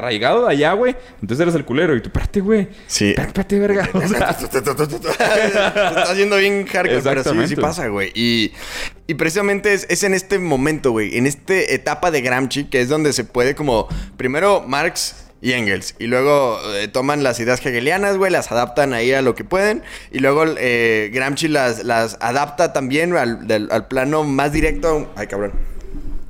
arraigado 0.01 0.45
de 0.47 0.51
allá, 0.53 0.73
güey, 0.73 0.95
entonces 1.21 1.39
eres 1.41 1.55
el 1.55 1.65
culero. 1.65 1.95
Y 1.95 2.01
tú, 2.01 2.07
espérate, 2.09 2.39
güey. 2.41 2.67
Sí. 2.87 3.13
Espérate, 3.17 3.59
verga. 3.59 3.89
O 3.93 4.07
sea, 4.07 4.29
Está 4.31 6.03
haciendo 6.11 6.37
bien 6.37 6.65
hardcore, 6.65 7.01
pero 7.01 7.23
sí, 7.23 7.47
sí 7.47 7.55
pasa, 7.55 7.87
güey. 7.87 8.11
Y, 8.15 8.51
y 9.07 9.13
precisamente 9.15 9.73
es, 9.73 9.85
es 9.89 10.03
en 10.03 10.13
este 10.13 10.39
momento, 10.39 10.91
güey, 10.91 11.17
en 11.17 11.27
esta 11.27 11.53
etapa 11.55 12.11
de 12.11 12.21
Gramsci, 12.21 12.65
que 12.65 12.81
es 12.81 12.89
donde 12.89 13.13
se 13.13 13.23
puede 13.23 13.55
como, 13.55 13.87
primero 14.17 14.61
Marx 14.67 15.25
y 15.41 15.53
Engels, 15.53 15.95
y 15.97 16.05
luego 16.07 16.59
eh, 16.75 16.87
toman 16.87 17.23
las 17.23 17.39
ideas 17.39 17.65
hegelianas, 17.65 18.17
güey, 18.17 18.31
las 18.31 18.51
adaptan 18.51 18.93
ahí 18.93 19.11
a 19.11 19.21
lo 19.21 19.33
que 19.35 19.43
pueden, 19.43 19.81
y 20.11 20.19
luego 20.19 20.45
eh, 20.57 21.09
Gramsci 21.13 21.47
las, 21.47 21.83
las 21.83 22.17
adapta 22.21 22.73
también 22.73 23.15
al, 23.15 23.47
del- 23.47 23.69
al 23.71 23.87
plano 23.87 24.23
más 24.23 24.51
directo. 24.51 25.11
Ay, 25.15 25.27
cabrón. 25.27 25.51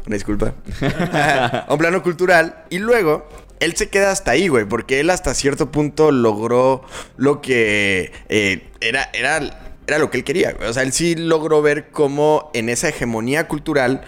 Una 0.08 0.16
disculpa. 0.16 0.54
a 0.82 1.68
un 1.70 1.78
plano 1.78 2.02
cultural. 2.02 2.64
Y 2.70 2.80
luego, 2.80 3.28
él 3.62 3.76
se 3.78 3.90
queda 3.90 4.12
hasta 4.12 4.32
ahí, 4.32 4.50
güey. 4.50 4.66
Porque 4.66 5.00
él 5.00 5.10
hasta 5.10 5.34
cierto 5.34 5.72
punto 5.72 6.12
logró 6.12 6.84
lo 7.16 7.42
que 7.42 8.12
eh, 8.28 8.68
era, 8.82 9.10
era, 9.14 9.76
era 9.88 10.00
lo 10.00 10.10
que 10.10 10.18
él 10.18 10.24
quería. 10.24 10.52
güey. 10.54 10.68
O 10.68 10.74
sea, 10.74 10.84
él 10.84 10.92
sí 10.92 11.16
logró 11.16 11.62
ver 11.62 11.90
cómo 11.92 12.50
en 12.54 12.68
esa 12.68 12.90
hegemonía 12.90 13.48
cultural, 13.48 14.02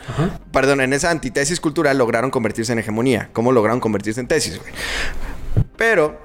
perdón, 0.51 0.81
en 0.81 0.91
esa 0.91 1.11
antitesis 1.11 1.61
cultural 1.61 1.97
lograron 1.97 2.31
convertirse 2.31 2.73
en 2.73 2.79
hegemonía. 2.79 3.29
Cómo 3.31 3.51
lograron 3.51 3.79
convertirse 3.79 4.19
en 4.19 4.27
tesis, 4.27 4.57
güey. 4.59 4.73
Pero 5.77 6.19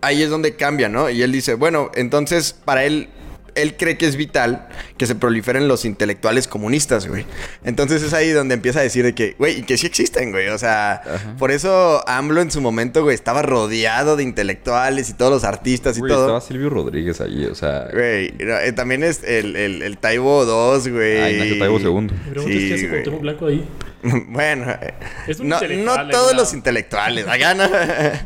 ahí 0.00 0.22
es 0.22 0.30
donde 0.30 0.56
cambia, 0.56 0.88
¿no? 0.88 1.10
Y 1.10 1.22
él 1.22 1.30
dice, 1.30 1.54
bueno, 1.54 1.90
entonces 1.94 2.52
para 2.52 2.84
él, 2.84 3.08
él 3.54 3.76
cree 3.76 3.96
que 3.98 4.06
es 4.06 4.16
vital 4.16 4.68
que 4.96 5.06
se 5.06 5.14
proliferen 5.14 5.68
los 5.68 5.84
intelectuales 5.84 6.48
comunistas, 6.48 7.06
güey. 7.06 7.24
Entonces 7.64 8.02
es 8.02 8.12
ahí 8.12 8.30
donde 8.30 8.54
empieza 8.54 8.80
a 8.80 8.82
decir 8.82 9.04
de 9.04 9.14
que, 9.14 9.34
güey, 9.38 9.60
y 9.60 9.62
que 9.62 9.76
sí 9.78 9.86
existen, 9.86 10.30
güey. 10.32 10.48
O 10.48 10.58
sea, 10.58 11.02
por 11.38 11.50
eso 11.50 12.02
AMLO 12.08 12.40
en 12.40 12.50
su 12.50 12.60
momento, 12.60 13.02
güey, 13.02 13.14
estaba 13.14 13.42
rodeado 13.42 14.16
de 14.16 14.22
intelectuales 14.24 15.10
y 15.10 15.14
todos 15.14 15.30
los 15.32 15.44
artistas 15.44 15.96
y 15.96 16.00
güey, 16.00 16.12
todo. 16.12 16.22
estaba 16.24 16.40
Silvio 16.40 16.70
Rodríguez 16.70 17.20
ahí, 17.20 17.44
o 17.46 17.54
sea... 17.54 17.88
Güey, 17.92 18.32
no, 18.40 18.58
eh, 18.58 18.72
también 18.72 19.02
es 19.02 19.22
el, 19.24 19.56
el, 19.56 19.82
el 19.82 19.98
Taibo 19.98 20.44
2, 20.44 20.88
güey. 20.88 21.20
Ay, 21.20 21.32
Ignacio 21.34 21.58
Taibo. 21.58 21.74
Me 21.74 21.80
preguntas 21.80 22.18
Sí, 22.44 22.68
qué 22.68 22.74
hace 23.00 23.10
Blanco 23.10 23.46
ahí. 23.46 23.64
bueno, 24.28 24.70
eh, 24.70 24.94
Es 25.26 25.40
un 25.40 25.48
no, 25.48 25.58
no 25.60 26.08
todos 26.10 26.32
¿no? 26.34 26.40
los 26.40 26.52
intelectuales. 26.52 27.26
Acá 27.26 27.54
no. 27.54 27.64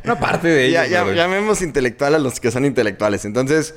Una 0.04 0.18
parte 0.18 0.48
de 0.48 0.64
ellos, 0.66 0.82
Ya, 0.82 0.86
ya- 0.86 1.02
güey. 1.04 1.14
llamemos 1.14 1.62
intelectual 1.62 2.14
a 2.14 2.18
los 2.18 2.40
que 2.40 2.50
son 2.50 2.64
intelectuales. 2.64 3.24
Entonces, 3.24 3.74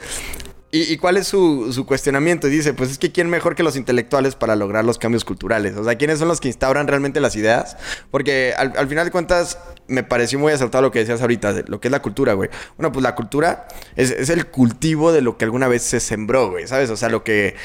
¿y, 0.72 0.98
cuál 0.98 1.18
es 1.18 1.28
su, 1.28 1.84
cuestionamiento? 1.88 2.48
Dice, 2.48 2.74
pues 2.74 2.92
es 2.92 2.98
que 2.98 3.12
¿quién 3.12 3.30
mejor 3.30 3.56
que 3.56 3.64
los 3.64 3.76
intelectuales 3.76 4.36
para 4.36 4.56
lograr 4.56 4.86
los 4.86 4.98
cambios 4.98 5.26
culturales? 5.26 5.76
O 5.76 5.84
sea, 5.84 5.96
¿quiénes 5.96 6.20
son 6.20 6.28
los 6.28 6.40
que 6.40 6.48
instauran 6.48 6.88
realmente 6.88 7.20
las 7.20 7.36
ideas? 7.36 7.78
Porque 8.10 8.54
al, 8.58 8.74
al 8.78 8.88
final 8.88 9.06
de 9.06 9.12
cuentas, 9.12 9.58
me 9.88 10.04
pareció 10.04 10.40
muy 10.40 10.54
acertado 10.54 10.82
lo 10.82 10.92
que 10.92 11.00
decías 11.00 11.22
ahorita, 11.22 11.64
lo 11.68 11.80
que 11.80 11.90
es 11.90 11.92
la 11.92 12.02
cultura, 12.02 12.34
güey. 12.34 12.50
Bueno, 12.78 12.92
pues 12.92 13.04
la 13.04 13.14
cultura 13.14 13.68
es, 13.96 14.30
el 14.30 14.48
cultivo 14.48 15.12
de 15.12 15.22
lo 15.22 15.38
que 15.38 15.46
alguna 15.46 15.68
vez 15.68 15.84
se 15.84 16.00
sembró, 16.00 16.50
güey, 16.50 16.68
¿sabes? 16.68 16.90
O 16.90 16.98
sea, 16.98 17.10
lo 17.10 17.24
que... 17.24 17.56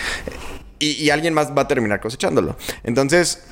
Y 0.79 1.09
alguien 1.09 1.33
más 1.33 1.57
va 1.57 1.62
a 1.62 1.69
terminar 1.69 2.01
cosechándolo. 2.01 2.55
Entonces, 2.85 3.42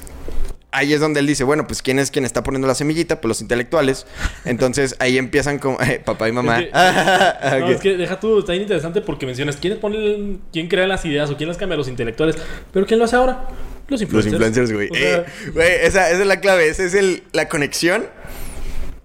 ahí 0.74 0.92
es 0.92 1.00
donde 1.00 1.20
él 1.20 1.26
dice, 1.26 1.44
bueno, 1.44 1.66
pues 1.66 1.80
¿quién 1.80 1.98
es 1.98 2.10
quien 2.10 2.24
está 2.24 2.42
poniendo 2.42 2.68
la 2.68 2.74
semillita? 2.74 3.20
Pues 3.20 3.28
los 3.28 3.40
intelectuales. 3.40 4.06
Entonces 4.44 4.96
ahí 4.98 5.16
empiezan 5.16 5.58
con 5.58 5.76
eh, 5.82 6.00
papá 6.04 6.28
y 6.28 6.32
mamá. 6.32 6.60
Es 6.60 6.66
que- 6.70 7.60
No, 7.60 7.68
es 7.70 7.80
que 7.80 7.96
deja 7.96 8.20
tú, 8.20 8.38
está 8.40 8.52
bien 8.52 8.62
interesante 8.62 9.00
porque 9.00 9.24
mencionas 9.26 9.56
quiénes 9.56 9.78
ponen, 9.78 10.40
quién 10.52 10.68
crea 10.68 10.86
las 10.86 11.04
ideas 11.04 11.30
o 11.30 11.36
quién 11.36 11.48
las 11.48 11.56
cambia, 11.58 11.76
los 11.76 11.88
intelectuales. 11.88 12.36
Pero 12.72 12.84
¿quién 12.86 12.98
lo 12.98 13.06
hace 13.06 13.16
ahora? 13.16 13.46
Los 13.88 14.00
Los 14.00 14.02
influencers. 14.02 14.32
influencers, 14.34 14.72
güey. 14.72 14.88
O 14.90 14.94
sea, 14.94 15.16
Eh, 15.18 15.24
Güey, 15.52 15.72
esa, 15.82 16.10
esa 16.10 16.20
es 16.20 16.26
la 16.26 16.40
clave. 16.40 16.68
Esa 16.68 16.84
es 16.84 16.94
el, 16.94 17.22
la 17.32 17.48
conexión 17.48 18.06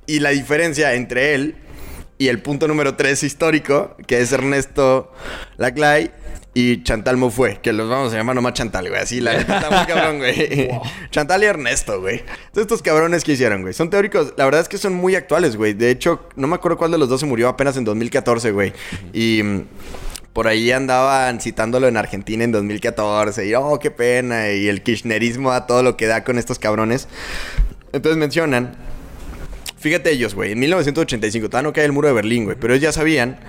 y 0.06 0.20
la 0.22 0.30
diferencia 0.32 0.94
entre 0.94 1.36
él 1.36 1.56
y 2.18 2.28
el 2.30 2.42
punto 2.42 2.68
número 2.68 2.96
3 2.96 3.24
histórico, 3.24 3.96
que 4.08 4.20
es 4.22 4.32
Ernesto 4.32 5.12
Laclay 5.58 6.12
y 6.54 6.84
Chantal 6.84 7.18
Moufue, 7.18 7.60
que 7.62 7.74
los 7.74 7.90
vamos 7.90 8.14
a 8.14 8.18
llamar 8.18 8.36
nomás 8.36 8.54
Chantal, 8.54 8.90
güey. 8.90 9.02
Así, 9.02 9.22
la 9.22 9.38
neta 9.38 9.58
está 9.58 9.70
muy 9.70 9.86
cabrón, 9.86 10.18
güey. 10.18 10.70
Chantal 11.12 11.44
y 11.44 11.46
Ernesto, 11.46 12.02
güey. 12.02 12.20
Entonces, 12.20 12.62
estos 12.62 12.82
cabrones 12.82 13.24
que 13.24 13.34
hicieron, 13.34 13.62
güey. 13.62 13.74
Son 13.74 13.90
teóricos, 13.90 14.34
la 14.36 14.46
verdad 14.46 14.62
es 14.62 14.70
que 14.70 14.78
son 14.78 14.94
muy 14.94 15.16
actuales, 15.16 15.56
güey. 15.56 15.74
De 15.74 15.92
hecho, 15.92 16.28
no 16.36 16.48
me 16.48 16.56
acuerdo 16.56 16.78
cuál 16.78 16.92
de 16.92 16.98
los 16.98 17.08
dos 17.08 17.20
se 17.20 17.26
murió 17.26 17.50
apenas 17.50 17.78
en 17.78 17.86
2014, 17.86 18.52
güey. 18.52 18.74
Y. 19.14 19.42
mm, 19.44 19.66
por 20.34 20.48
ahí 20.48 20.72
andaban 20.72 21.42
citándolo 21.42 21.88
en 21.88 21.98
Argentina 21.98 22.44
en 22.44 22.52
2014. 22.52 23.48
Y, 23.48 23.56
oh, 23.56 23.80
qué 23.80 23.92
pena. 23.92 24.52
Y 24.52 24.70
el 24.70 24.84
kirchnerismo 24.84 25.52
a 25.52 25.66
todo 25.66 25.84
lo 25.84 25.98
que 25.98 26.06
da 26.06 26.24
con 26.24 26.38
estos 26.38 26.60
cabrones. 26.60 27.08
Entonces 27.92 28.18
mencionan 28.18 28.78
Fíjate 29.80 30.12
ellos, 30.12 30.36
güey. 30.36 30.52
En 30.52 30.60
1985, 30.60 31.50
todavía 31.50 31.70
no 31.70 31.74
cae 31.74 31.86
el 31.86 31.92
muro 31.92 32.08
de 32.08 32.14
Berlín, 32.14 32.46
güey. 32.46 32.58
Pero 32.60 32.74
ellos 32.74 32.84
ya 32.84 32.92
sabían 32.92 33.40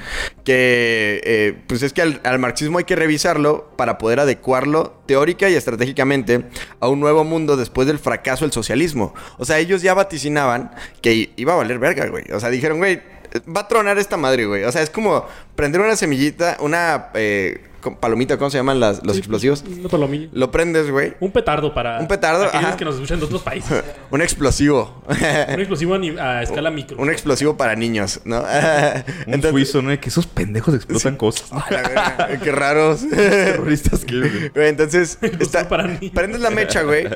que, 0.45 1.21
eh, 1.25 1.59
pues 1.66 1.83
es 1.83 1.93
que 1.93 2.03
al, 2.03 2.21
al 2.25 2.38
marxismo 2.38 2.79
hay 2.79 2.85
que 2.85 2.97
revisarlo 2.97 3.73
para 3.77 3.99
poder 3.99 4.21
adecuarlo 4.21 5.03
teórica 5.07 5.51
y 5.51 5.55
estratégicamente 5.55 6.45
a 6.79 6.88
un 6.88 7.01
nuevo 7.01 7.25
mundo 7.25 7.57
después 7.57 7.87
del 7.88 7.99
fracaso 7.99 8.45
del 8.45 8.53
socialismo. 8.53 9.12
O 9.38 9.45
sea, 9.45 9.59
ellos 9.59 9.83
ya 9.83 9.93
vaticinaban 9.95 10.71
que 11.03 11.33
iba 11.37 11.53
a 11.53 11.57
valer 11.57 11.79
verga, 11.79 12.07
güey. 12.07 12.25
O 12.33 12.38
sea, 12.38 12.51
dijeron, 12.51 12.79
güey, 12.79 13.01
va 13.49 13.62
a 13.62 13.69
tronar 13.69 13.99
esta 13.99 14.16
madre, 14.16 14.47
güey. 14.47 14.64
O 14.64 14.73
sea, 14.73 14.83
es 14.83 14.90
como 14.90 15.27
prender 15.61 15.83
una 15.83 15.94
semillita, 15.94 16.57
una 16.61 17.09
eh, 17.12 17.66
palomita, 18.01 18.38
¿cómo 18.38 18.49
se 18.51 18.57
llaman 18.57 18.81
las- 18.81 19.05
los 19.05 19.12
sí, 19.16 19.18
explosivos? 19.18 19.62
Una 19.79 19.90
palomilla. 19.90 20.29
Lo 20.33 20.51
prendes, 20.51 20.90
güey. 20.90 21.12
Un 21.20 21.33
petardo 21.33 21.75
para. 21.75 21.99
Un 22.01 22.09
petardo, 22.09 22.44
aquellos 22.44 22.64
ajá. 22.68 22.77
que 22.79 22.85
nos 22.87 22.94
escuchan 22.94 23.18
de 23.18 23.27
otros 23.27 23.42
países. 23.42 23.85
Un 24.11 24.23
explosivo. 24.23 25.03
Un 25.07 25.61
explosivo 25.61 25.94
a, 26.18 26.42
escala 26.42 26.70
micro. 26.70 26.96
Un 26.96 27.11
explosivo 27.11 27.59
para 27.59 27.77
niños, 27.77 28.23
¿no? 28.25 28.40
Un 28.40 28.46
Entonces- 29.27 29.51
suizo, 29.51 29.83
¿no? 29.83 30.01
Que 30.01 30.09
esos 30.09 30.27
pendejos 30.27 30.75
explotan 30.75 31.16
cosas. 31.16 31.51
Qué 32.42 32.53
raros. 32.53 33.07
Terroristas 33.07 34.05
que... 34.07 34.18
güey. 34.55 34.68
Entonces, 34.68 35.18
está, 35.38 35.68
para 35.68 35.87
niños. 35.88 36.12
prendes 36.14 36.40
la 36.40 36.49
mecha, 36.51 36.83
güey. 36.85 37.07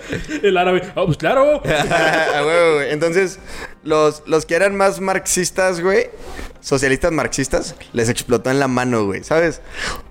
El 0.43 0.57
árabe. 0.59 0.83
Ah, 0.95 1.03
pues 1.07 1.17
claro. 1.17 1.63
Güey. 1.63 2.91
Entonces, 2.91 3.39
los, 3.85 4.23
los 4.27 4.45
que 4.45 4.55
eran 4.55 4.77
más 4.77 5.01
marxistas, 5.01 5.81
güey, 5.81 6.09
socialistas 6.65 7.13
marxistas, 7.13 7.77
les 7.93 8.09
explotó 8.09 8.51
en 8.51 8.59
la 8.59 8.69
mano, 8.69 9.05
güey, 9.05 9.23
¿sabes? 9.23 9.61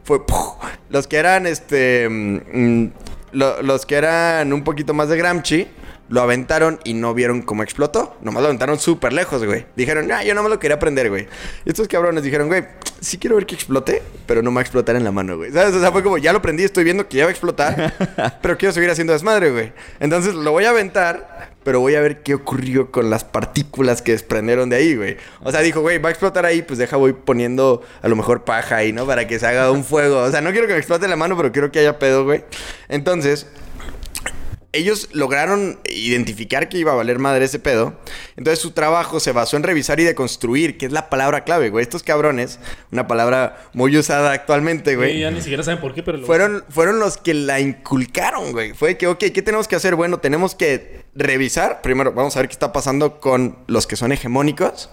Fue... 0.04 0.26
¡puf! 0.26 0.54
Los 0.90 1.08
que 1.08 1.18
eran, 1.18 1.48
este... 1.48 2.08
mm, 2.10 2.88
lo- 3.32 3.62
los 3.64 3.86
que 3.88 3.96
eran 3.96 4.54
un 4.54 4.64
poquito 4.64 4.94
más 4.94 5.10
de 5.10 5.18
Gramsci, 5.18 5.68
lo 6.10 6.22
aventaron 6.22 6.80
y 6.84 6.94
no 6.94 7.14
vieron 7.16 7.42
cómo 7.42 7.64
explotó. 7.64 8.16
Nomás 8.22 8.44
lo 8.44 8.48
aventaron 8.50 8.78
súper 8.78 9.14
lejos, 9.14 9.44
güey. 9.46 9.66
Dijeron, 9.76 10.12
ah, 10.12 10.24
yo 10.24 10.36
no 10.36 10.44
me 10.44 10.50
lo 10.50 10.60
quería 10.60 10.78
prender, 10.78 11.10
güey. 11.10 11.28
Y 11.66 11.70
estos 11.70 11.88
cabrones 11.88 12.24
dijeron, 12.24 12.50
güey, 12.50 12.66
sí 13.00 13.18
quiero 13.18 13.36
ver 13.38 13.48
que 13.48 13.56
explote, 13.56 14.04
pero 14.28 14.44
no 14.44 14.52
me 14.52 14.56
va 14.56 14.62
a 14.62 14.64
explotar 14.64 14.96
en 14.96 15.04
la 15.06 15.12
mano, 15.12 15.38
güey. 15.38 15.52
¿Sabes? 15.52 15.74
O 15.74 15.80
sea, 15.80 15.92
fue 15.92 16.04
como, 16.04 16.20
ya 16.20 16.32
lo 16.34 16.42
prendí, 16.42 16.64
estoy 16.64 16.84
viendo 16.84 17.08
que 17.10 17.18
ya 17.18 17.24
va 17.24 17.30
a 17.30 17.32
explotar, 17.32 18.38
pero 18.44 18.58
quiero 18.60 18.74
seguir 18.74 18.92
haciendo 18.92 19.14
desmadre, 19.14 19.50
güey. 19.50 19.74
Entonces 20.00 20.36
lo 20.36 20.52
voy 20.52 20.66
a 20.66 20.70
aventar, 20.70 21.53
pero 21.64 21.80
voy 21.80 21.96
a 21.96 22.02
ver 22.02 22.22
qué 22.24 22.34
ocurrió 22.36 22.92
con 22.92 23.10
las 23.10 23.24
partículas 23.24 24.02
que 24.02 24.12
desprendieron 24.14 24.70
de 24.70 24.76
ahí, 24.78 24.96
güey. 24.96 25.18
O 25.42 25.52
sea, 25.52 25.62
dijo, 25.62 25.82
güey, 25.82 25.98
va 25.98 26.10
a 26.10 26.12
explotar 26.12 26.46
ahí, 26.46 26.62
pues 26.62 26.80
deja, 26.80 26.98
voy 26.98 27.14
poniendo 27.14 27.82
a 28.02 28.08
lo 28.08 28.16
mejor 28.16 28.44
paja 28.44 28.78
ahí, 28.78 28.92
¿no? 28.94 29.06
Para 29.06 29.28
que 29.28 29.40
se 29.40 29.48
haga 29.48 29.72
un 29.72 29.84
fuego. 29.86 30.20
O 30.20 30.32
sea, 30.32 30.42
no 30.42 30.52
quiero 30.52 30.68
que 30.68 30.74
me 30.74 30.80
explote 30.80 31.08
la 31.08 31.16
mano, 31.16 31.36
pero 31.38 31.52
quiero 31.52 31.72
que 31.72 31.80
haya 31.80 32.00
pedo, 32.00 32.26
güey. 32.26 32.44
Entonces, 32.90 33.48
ellos 34.76 35.10
lograron 35.14 35.80
identificar 35.88 36.68
que 36.68 36.80
iba 36.80 36.94
a 36.94 36.96
valer 36.96 37.20
madre 37.20 37.46
ese 37.46 37.60
pedo. 37.60 37.94
Entonces 38.38 38.58
su 38.60 38.72
trabajo 38.72 39.20
se 39.20 39.32
basó 39.32 39.56
en 39.56 39.62
revisar 39.62 40.00
y 40.00 40.04
deconstruir, 40.04 40.80
que 40.80 40.88
es 40.88 40.92
la 40.92 41.12
palabra 41.12 41.44
clave, 41.44 41.70
güey. 41.70 41.84
Estos 41.84 42.02
cabrones, 42.02 42.58
una 42.92 43.08
palabra 43.08 43.68
muy 43.74 43.96
usada 43.96 44.32
actualmente, 44.32 44.96
Güey, 44.96 45.10
güey. 45.10 45.20
ya 45.22 45.30
ni 45.30 45.42
siquiera 45.42 45.62
saben 45.62 45.80
por 45.80 45.94
qué, 45.94 46.02
pero 46.02 46.18
lo- 46.18 46.26
Fueron, 46.26 46.64
fueron 46.70 46.98
los 47.00 47.18
que 47.18 47.36
la 47.36 47.60
inculcaron, 47.60 48.52
güey. 48.52 48.74
Fue 48.74 48.98
que, 48.98 49.06
ok, 49.06 49.20
¿qué 49.32 49.42
tenemos 49.44 49.68
que 49.68 49.76
hacer? 49.76 49.94
Bueno, 49.94 50.18
tenemos 50.18 50.56
que 50.56 51.03
revisar. 51.16 51.82
Primero, 51.82 52.12
vamos 52.12 52.36
a 52.36 52.40
ver 52.40 52.48
qué 52.50 52.54
está 52.54 52.74
pasando 52.74 53.20
con 53.20 53.56
los 53.68 53.86
que 53.88 53.96
son 53.96 54.12
hegemónicos, 54.12 54.90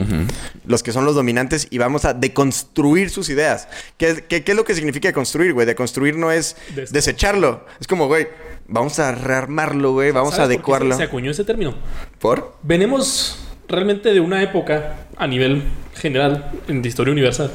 los 0.66 0.82
que 0.82 0.92
son 0.92 1.04
los 1.04 1.14
dominantes, 1.14 1.66
y 1.70 1.78
vamos 1.78 2.04
a 2.04 2.12
deconstruir 2.14 3.10
sus 3.10 3.28
ideas. 3.30 3.68
¿Qué, 3.96 4.10
es- 4.10 4.22
qué- 4.22 4.44
qué 4.44 4.52
es 4.52 4.56
lo 4.56 4.64
que 4.64 4.74
significa 4.74 5.08
deconstruir, 5.08 5.52
güey? 5.54 5.66
Deconstruir 5.66 6.16
no 6.16 6.30
es 6.30 6.56
Des- 6.74 6.92
desecharlo. 6.92 7.64
Es 7.80 7.86
como, 7.86 8.06
güey, 8.06 8.28
vamos 8.68 8.98
a 8.98 9.12
rearmarlo, 9.12 9.92
güey. 9.92 10.10
Vamos 10.10 10.34
a 10.34 10.36
¿Sabes 10.36 10.48
por 10.58 10.64
qué 10.66 10.72
adecuarlo. 10.72 10.94
Se, 10.94 10.98
se 10.98 11.04
acuñó 11.04 11.30
ese 11.30 11.44
término. 11.44 11.74
¿Por? 12.18 12.56
Venimos 12.62 13.38
realmente 13.68 14.12
de 14.12 14.20
una 14.20 14.42
época 14.42 15.06
a 15.16 15.26
nivel 15.26 15.62
general, 15.94 16.50
en 16.68 16.82
de 16.82 16.88
historia 16.88 17.12
universal, 17.12 17.52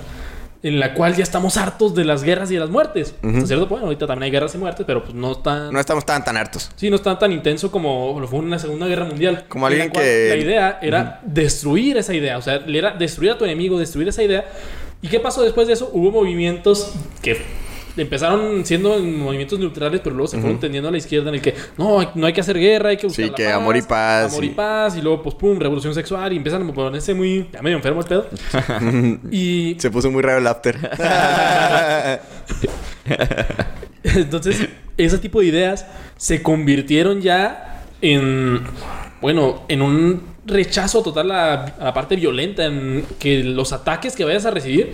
en 0.67 0.80
la 0.80 0.95
cual 0.95 1.15
ya 1.15 1.21
estamos 1.21 1.58
hartos 1.58 1.93
de 1.93 2.04
las 2.06 2.23
guerras 2.23 2.49
y 2.49 2.56
de 2.56 2.60
las 2.60 2.69
muertes. 2.71 3.13
Hasta 3.23 3.45
cierto 3.45 3.67
punto, 3.69 3.86
ahorita 3.86 4.08
también 4.08 4.23
hay 4.23 4.32
guerras 4.32 4.56
y 4.56 4.58
muertes, 4.58 4.84
pero 4.88 5.04
pues 5.04 5.13
no 5.13 5.34
están... 5.34 5.71
No 5.71 5.80
estamos 5.80 6.04
tan 6.06 6.23
tan 6.23 6.38
hartos. 6.38 6.71
Sí, 6.75 6.89
no 6.89 6.95
está 6.95 7.19
tan 7.19 7.32
intenso 7.32 7.69
como 7.69 8.17
lo 8.19 8.28
fue 8.28 8.39
en 8.39 8.45
una 8.45 8.58
Segunda 8.58 8.88
Guerra 8.88 9.06
Mundial. 9.06 9.45
Como 9.47 9.67
En 9.67 9.78
la 9.78 9.84
alguien 9.84 9.91
cual 9.93 10.04
que- 10.04 10.30
La 10.30 10.36
idea 10.38 10.80
era 10.82 11.21
destruir 11.23 11.97
esa 11.97 12.13
idea. 12.15 12.39
O 12.39 12.41
sea, 12.41 12.56
era 12.67 12.91
destruir 12.91 13.32
a 13.34 13.38
tu 13.38 13.45
enemigo, 13.45 13.78
destruir 13.78 14.08
esa 14.08 14.23
idea. 14.23 14.45
¿Y 15.04 15.08
qué 15.08 15.19
pasó 15.19 15.43
después 15.43 15.67
de 15.67 15.73
eso? 15.73 15.91
Hubo 15.93 16.10
movimientos 16.10 16.93
que 17.21 17.37
empezaron 17.98 18.65
siendo 18.65 18.98
movimientos 19.00 19.58
neutrales, 19.60 20.02
pero 20.04 20.15
luego 20.15 20.27
se 20.27 20.37
fueron 20.39 20.60
tendiendo 20.60 20.89
a 20.89 20.91
la 20.91 20.98
izquierda 20.98 21.29
en 21.29 21.35
el 21.35 21.41
que 21.41 21.54
no, 21.77 22.12
no 22.15 22.25
hay 22.27 22.33
que 22.33 22.41
hacer 22.41 22.58
guerra, 22.60 22.89
hay 22.89 22.98
que 22.98 23.08
buscar 23.08 23.25
Sí, 23.25 23.29
la 23.31 23.35
que 23.35 23.48
amor 23.52 23.77
y 23.77 23.81
paz, 23.81 24.31
Amor 24.33 24.43
y 24.43 24.48
y- 24.48 24.52
paz. 24.52 24.98
Y 24.98 25.02
luego, 25.02 25.21
pues, 25.23 25.35
pum, 25.35 25.58
revolución 25.60 25.93
sexual. 25.93 26.33
Y 26.33 26.37
empiezan 26.37 26.67
a 26.69 26.73
ponerse 26.73 27.13
muy... 27.13 27.48
Ya 27.54 27.62
medio 27.62 27.77
enfermo 27.77 28.02
el 28.02 28.08
pedo. 28.08 28.27
y 29.31 29.75
Se 29.79 29.89
puso 29.91 30.12
muy 30.12 30.21
raro 30.21 30.39
el 30.39 30.48
after. 30.48 30.77
Entonces, 34.04 34.67
ese 34.98 35.17
tipo 35.17 35.39
de 35.41 35.48
ideas 35.48 35.85
se 36.17 36.41
convirtieron 36.41 37.21
ya 37.21 37.83
en, 38.02 38.62
bueno, 39.21 39.63
en 39.67 39.81
un 39.81 40.23
rechazo 40.46 41.02
total 41.02 41.31
a, 41.31 41.54
a 41.65 41.83
la 41.85 41.93
parte 41.93 42.15
violenta, 42.15 42.65
en 42.65 43.04
que 43.19 43.43
los 43.43 43.73
ataques 43.73 44.15
que 44.15 44.23
vayas 44.25 44.46
a 44.46 44.52
recibir, 44.52 44.93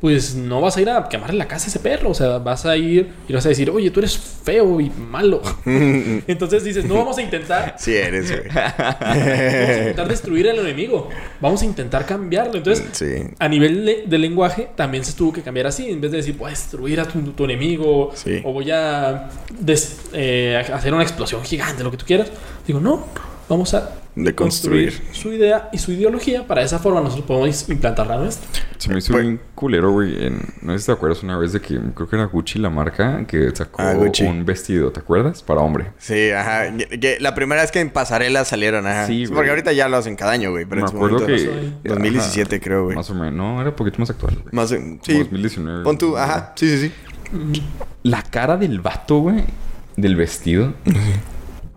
pues 0.00 0.36
no 0.36 0.60
vas 0.60 0.76
a 0.76 0.80
ir 0.80 0.88
a 0.90 1.08
quemarle 1.08 1.36
la 1.36 1.48
casa 1.48 1.66
a 1.66 1.68
ese 1.70 1.80
perro, 1.80 2.10
o 2.10 2.14
sea, 2.14 2.38
vas 2.38 2.64
a 2.66 2.76
ir 2.76 3.08
y 3.28 3.32
vas 3.32 3.44
a 3.46 3.48
decir, 3.48 3.68
oye, 3.70 3.90
tú 3.90 3.98
eres 3.98 4.16
feo 4.16 4.80
y 4.80 4.90
malo. 4.90 5.42
Entonces 5.64 6.62
dices, 6.64 6.84
no 6.84 6.94
vamos 6.94 7.18
a 7.18 7.22
intentar 7.22 7.74
sí 7.78 7.96
eres, 7.96 8.30
güey. 8.30 8.42
Vamos 8.78 9.16
a 9.16 9.78
intentar 9.78 10.08
destruir 10.08 10.48
al 10.50 10.58
enemigo. 10.60 11.08
Vamos 11.40 11.62
a 11.62 11.64
intentar 11.64 12.06
cambiarlo. 12.06 12.56
Entonces, 12.58 12.84
Sí. 12.92 13.24
a 13.38 13.48
nivel 13.48 13.84
de, 13.84 14.04
de 14.06 14.18
lenguaje, 14.18 14.68
también 14.76 15.04
se 15.04 15.12
tuvo 15.14 15.32
que 15.32 15.42
cambiar 15.42 15.66
así. 15.66 15.90
En 15.90 16.00
vez 16.00 16.10
de 16.12 16.18
decir, 16.18 16.36
voy 16.36 16.48
a 16.48 16.50
destruir 16.50 17.00
a 17.00 17.04
tu, 17.04 17.20
tu 17.32 17.44
enemigo 17.44 18.10
Sí. 18.14 18.40
o 18.44 18.52
voy 18.52 18.70
a 18.70 19.28
des- 19.58 19.96
eh, 20.12 20.62
a 20.70 20.76
hacer 20.76 20.94
una 20.94 21.02
explosión 21.02 21.42
gigante, 21.44 21.82
lo 21.82 21.90
que 21.90 21.96
tú 21.96 22.06
quieras. 22.06 22.28
Digo, 22.66 22.78
no, 22.80 23.04
vamos 23.48 23.72
a 23.74 23.90
Deconstruir. 24.14 24.90
construir 24.92 25.14
su 25.14 25.32
idea 25.32 25.68
y 25.72 25.78
su 25.78 25.92
ideología. 25.92 26.46
Para 26.46 26.62
esa 26.62 26.78
forma 26.78 27.00
nosotros 27.00 27.26
podemos 27.26 27.68
implantar 27.68 28.06
la 28.06 28.18
nuestra. 28.18 28.48
Se 28.78 28.90
me 28.90 28.98
hizo 28.98 29.12
Pues- 29.12 29.24
bien 29.24 29.40
culero, 29.54 29.92
güey. 29.92 30.24
en- 30.26 30.40
No 30.62 30.72
sé 30.74 30.80
si 30.80 30.86
te 30.86 30.92
acuerdas 30.92 31.22
una 31.22 31.36
vez 31.38 31.52
de 31.52 31.60
que 31.60 31.78
creo 31.94 32.08
que 32.08 32.16
era 32.16 32.24
Gucci 32.26 32.58
la 32.58 32.70
marca 32.70 33.24
que 33.26 33.50
sacó 33.54 33.82
Ah, 33.82 33.94
un 34.26 34.44
vestido, 34.44 34.90
¿te 34.92 35.00
acuerdas? 35.00 35.42
Para 35.42 35.60
hombre. 35.62 35.86
Sí, 35.98 36.30
ajá. 36.30 36.72
La 37.20 37.34
primera 37.34 37.62
vez 37.62 37.70
que 37.70 37.80
en 37.80 37.90
pasarela 37.90 38.44
salieron, 38.44 38.86
ajá. 38.86 39.06
Sí, 39.06 39.24
güey. 39.24 39.34
porque 39.34 39.50
ahorita 39.50 39.72
ya 39.72 39.88
lo 39.88 39.96
hacen 39.96 40.14
cada 40.16 40.32
año, 40.32 40.50
güey. 40.50 40.64
Pero 40.64 40.80
me 40.80 40.86
en 40.86 40.90
su 40.90 40.96
acuerdo 40.96 41.20
momento- 41.20 41.50
que. 41.82 41.88
2017 41.88 42.60
creo, 42.60 42.84
güey. 42.84 42.96
Más 42.96 43.08
o 43.10 43.14
menos. 43.14 43.32
No, 43.34 43.60
era 43.60 43.70
un 43.70 43.76
poquito 43.76 43.98
más 43.98 44.10
actual, 44.10 44.34
güey. 44.34 44.48
Más, 44.52 44.70
eh, 44.72 44.78
Como 44.78 44.98
sí. 45.04 45.18
2019. 45.18 45.84
Pon 45.84 45.96
tú, 45.98 46.16
ajá. 46.16 46.52
Sí, 46.56 46.68
sí, 46.78 46.88
sí. 46.88 47.62
La 48.02 48.22
cara 48.22 48.56
del 48.56 48.80
vato, 48.80 49.18
güey. 49.20 49.44
Del 49.96 50.16
vestido. 50.16 50.74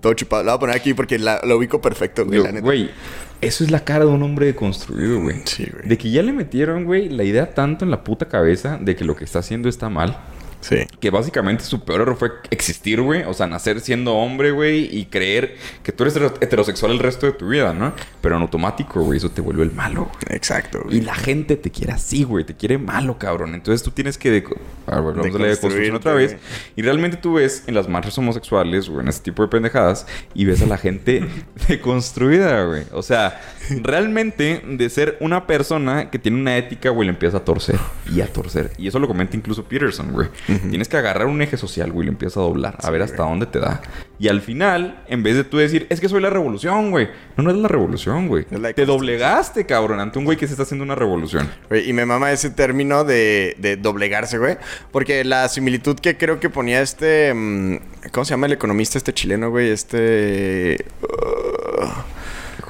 Todo 0.02 0.14
chupado. 0.14 0.44
Lo 0.44 0.52
voy 0.52 0.58
a 0.58 0.60
poner 0.60 0.76
aquí 0.76 0.94
porque 0.94 1.18
la, 1.18 1.40
lo 1.44 1.58
ubico 1.58 1.80
perfecto, 1.80 2.26
güey. 2.26 2.42
La 2.44 2.52
neta. 2.52 2.66
Güey, 2.66 2.92
eso 3.40 3.64
es 3.64 3.72
la 3.72 3.84
cara 3.84 4.06
de 4.06 4.12
un 4.12 4.22
hombre 4.24 4.48
deconstruido, 4.48 5.22
güey. 5.22 5.42
Sí, 5.46 5.68
güey. 5.72 5.88
De 5.88 5.98
que 5.98 6.12
ya 6.12 6.22
le 6.24 6.34
metieron, 6.34 6.86
güey, 6.86 7.10
la 7.10 7.24
idea 7.24 7.54
tanto 7.54 7.86
en 7.86 7.92
la 7.92 8.04
puta 8.04 8.28
cabeza 8.28 8.78
de 8.82 8.96
que 8.96 9.06
lo 9.06 9.16
que 9.16 9.24
está 9.24 9.40
haciendo 9.40 9.70
está 9.70 9.90
mal. 9.90 10.18
Sí. 10.62 10.78
Que 11.00 11.10
básicamente 11.10 11.64
su 11.64 11.84
peor 11.84 12.02
error 12.02 12.16
fue 12.18 12.32
existir, 12.50 13.02
güey. 13.02 13.24
O 13.24 13.34
sea, 13.34 13.48
nacer 13.48 13.82
siendo 13.82 14.14
hombre, 14.16 14.52
güey. 14.52 14.96
Y 14.96 15.06
creer 15.06 15.58
que 15.84 15.92
tú 15.92 16.04
eres 16.04 16.16
hetero- 16.16 16.34
heterosexual 16.42 16.92
el 16.94 17.00
resto 17.00 17.26
de 17.26 17.34
tu 17.34 17.48
vida, 17.50 17.74
¿no? 17.74 17.94
Pero 18.22 18.36
en 18.36 18.42
automático, 18.44 19.02
güey, 19.02 19.18
eso 19.18 19.30
te 19.32 19.42
vuelve 19.42 19.64
el 19.64 19.72
malo, 19.72 20.04
güey. 20.06 20.38
Exacto, 20.38 20.82
güey. 20.84 20.98
Y 20.98 21.02
la 21.02 21.16
gente 21.16 21.56
te 21.58 21.72
quiere 21.72 21.94
así, 21.94 22.24
güey. 22.24 22.46
Te 22.46 22.56
quiere 22.56 22.78
malo, 22.78 23.18
cabrón. 23.18 23.54
Entonces 23.56 23.84
tú 23.84 23.92
tienes 23.92 24.18
que... 24.18 24.44
A 24.88 25.00
ver, 25.02 25.16
vamos 25.16 25.36
a 25.36 25.40
la 25.40 25.48
deconstrucción 25.48 25.96
otra 25.96 26.14
vez. 26.14 26.38
Y 26.76 26.82
realmente 26.82 27.18
tú 27.18 27.34
ves 27.34 27.64
en 27.68 27.76
las 27.76 27.88
marchas 27.90 28.18
homosexuales 28.18 28.88
o 28.90 29.00
en 29.02 29.08
ese 29.08 29.22
tipo 29.22 29.42
de 29.42 29.48
pendejadas 29.50 30.06
y 30.34 30.46
ves 30.46 30.62
a 30.62 30.66
la 30.68 30.78
gente 30.78 31.28
deconstruida, 31.68 32.64
güey. 32.66 32.84
O 32.92 33.02
sea, 33.02 33.42
realmente 33.82 34.62
de 34.68 34.90
ser 34.90 35.18
una 35.20 35.48
persona 35.48 36.10
que 36.10 36.20
tiene 36.20 36.40
una 36.40 36.58
ética, 36.58 36.90
güey, 36.90 37.08
le 37.08 37.14
empieza 37.14 37.38
a 37.38 37.46
torcer 37.46 37.78
y 38.14 38.22
a 38.22 38.28
torcer. 38.32 38.72
Y 38.78 38.88
eso 38.88 39.00
lo 39.00 39.08
comenta 39.08 39.36
incluso 39.36 39.64
Peterson, 39.64 40.12
güey. 40.12 40.28
Tienes 40.70 40.88
que 40.88 40.98
agarrar 40.98 41.28
un 41.28 41.42
eje 41.42 41.58
social, 41.58 41.92
güey, 41.92 42.06
lo 42.06 42.12
empiezas 42.12 42.38
a 42.38 42.42
doblar, 42.42 42.78
a 42.82 42.90
ver 42.90 43.02
hasta 43.02 43.24
dónde 43.24 43.46
te 43.46 43.60
da. 43.60 43.82
Y 44.20 44.28
al 44.28 44.42
final, 44.42 45.04
en 45.08 45.24
vez 45.24 45.36
de 45.36 45.44
tú 45.44 45.58
decir, 45.58 45.88
es 45.90 46.00
que 46.00 46.08
soy 46.08 46.22
la 46.22 46.30
revolución, 46.30 46.92
güey. 46.92 47.10
No, 47.38 47.44
no 47.44 47.50
eres 47.50 47.62
la 47.62 47.68
revolución, 47.68 48.28
güey. 48.28 48.46
Es 48.52 48.60
la 48.60 48.72
Te 48.74 48.86
doblegaste, 48.86 49.66
cabrón, 49.66 50.00
ante 50.00 50.20
un 50.20 50.26
güey 50.26 50.38
que 50.38 50.46
se 50.46 50.54
está 50.54 50.64
haciendo 50.64 50.84
una 50.84 50.96
revolución. 50.96 51.50
Güey, 51.70 51.90
y 51.90 51.94
me 51.94 52.06
mama 52.06 52.32
ese 52.32 52.52
término 52.52 53.04
de, 53.04 53.56
de 53.58 53.78
doblegarse, 53.78 54.38
güey. 54.38 54.58
Porque 54.92 55.24
la 55.24 55.48
similitud 55.50 55.98
que 56.00 56.18
creo 56.18 56.40
que 56.40 56.50
ponía 56.50 56.82
este. 56.82 57.34
mm, 57.34 57.78
¿Cómo 58.12 58.26
se 58.26 58.32
llama 58.32 58.46
el 58.46 58.54
economista 58.54 58.98
este 58.98 59.14
chileno, 59.14 59.50
güey? 59.50 59.70
Este. 59.70 60.86
uh, 61.02 61.88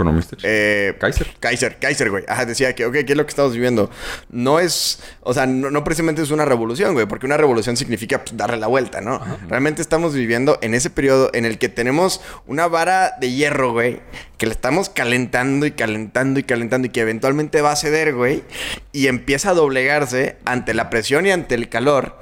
Economista. 0.01 0.37
eh, 0.43 0.95
Kaiser. 0.99 1.27
Kaiser, 1.39 1.77
Kaiser, 1.79 2.09
güey. 2.09 2.23
Ajá, 2.27 2.45
decía 2.45 2.73
que, 2.73 2.85
ok, 2.85 2.93
¿qué 2.93 3.13
es 3.13 3.17
lo 3.17 3.25
que 3.25 3.29
estamos 3.29 3.53
viviendo? 3.53 3.89
No 4.29 4.59
es, 4.59 4.99
o 5.21 5.33
sea, 5.33 5.45
no, 5.45 5.71
no 5.71 5.83
precisamente 5.83 6.21
es 6.21 6.31
una 6.31 6.45
revolución, 6.45 6.93
güey, 6.93 7.05
porque 7.05 7.25
una 7.25 7.37
revolución 7.37 7.77
significa 7.77 8.23
pues, 8.23 8.35
darle 8.35 8.57
la 8.57 8.67
vuelta, 8.67 9.01
¿no? 9.01 9.21
Realmente 9.47 9.81
estamos 9.81 10.13
viviendo 10.13 10.57
en 10.61 10.73
ese 10.73 10.89
periodo 10.89 11.29
en 11.33 11.45
el 11.45 11.57
que 11.57 11.69
tenemos 11.69 12.21
una 12.47 12.67
vara 12.67 13.13
de 13.19 13.31
hierro, 13.31 13.71
güey, 13.73 14.01
que 14.37 14.45
le 14.45 14.53
estamos 14.53 14.89
calentando 14.89 15.65
y 15.65 15.71
calentando 15.71 16.39
y 16.39 16.43
calentando 16.43 16.87
y 16.87 16.89
que 16.89 17.01
eventualmente 17.01 17.61
va 17.61 17.71
a 17.71 17.75
ceder, 17.75 18.13
güey, 18.13 18.43
y 18.91 19.07
empieza 19.07 19.51
a 19.51 19.53
doblegarse 19.53 20.37
ante 20.45 20.73
la 20.73 20.89
presión 20.89 21.25
y 21.25 21.31
ante 21.31 21.55
el 21.55 21.69
calor 21.69 22.17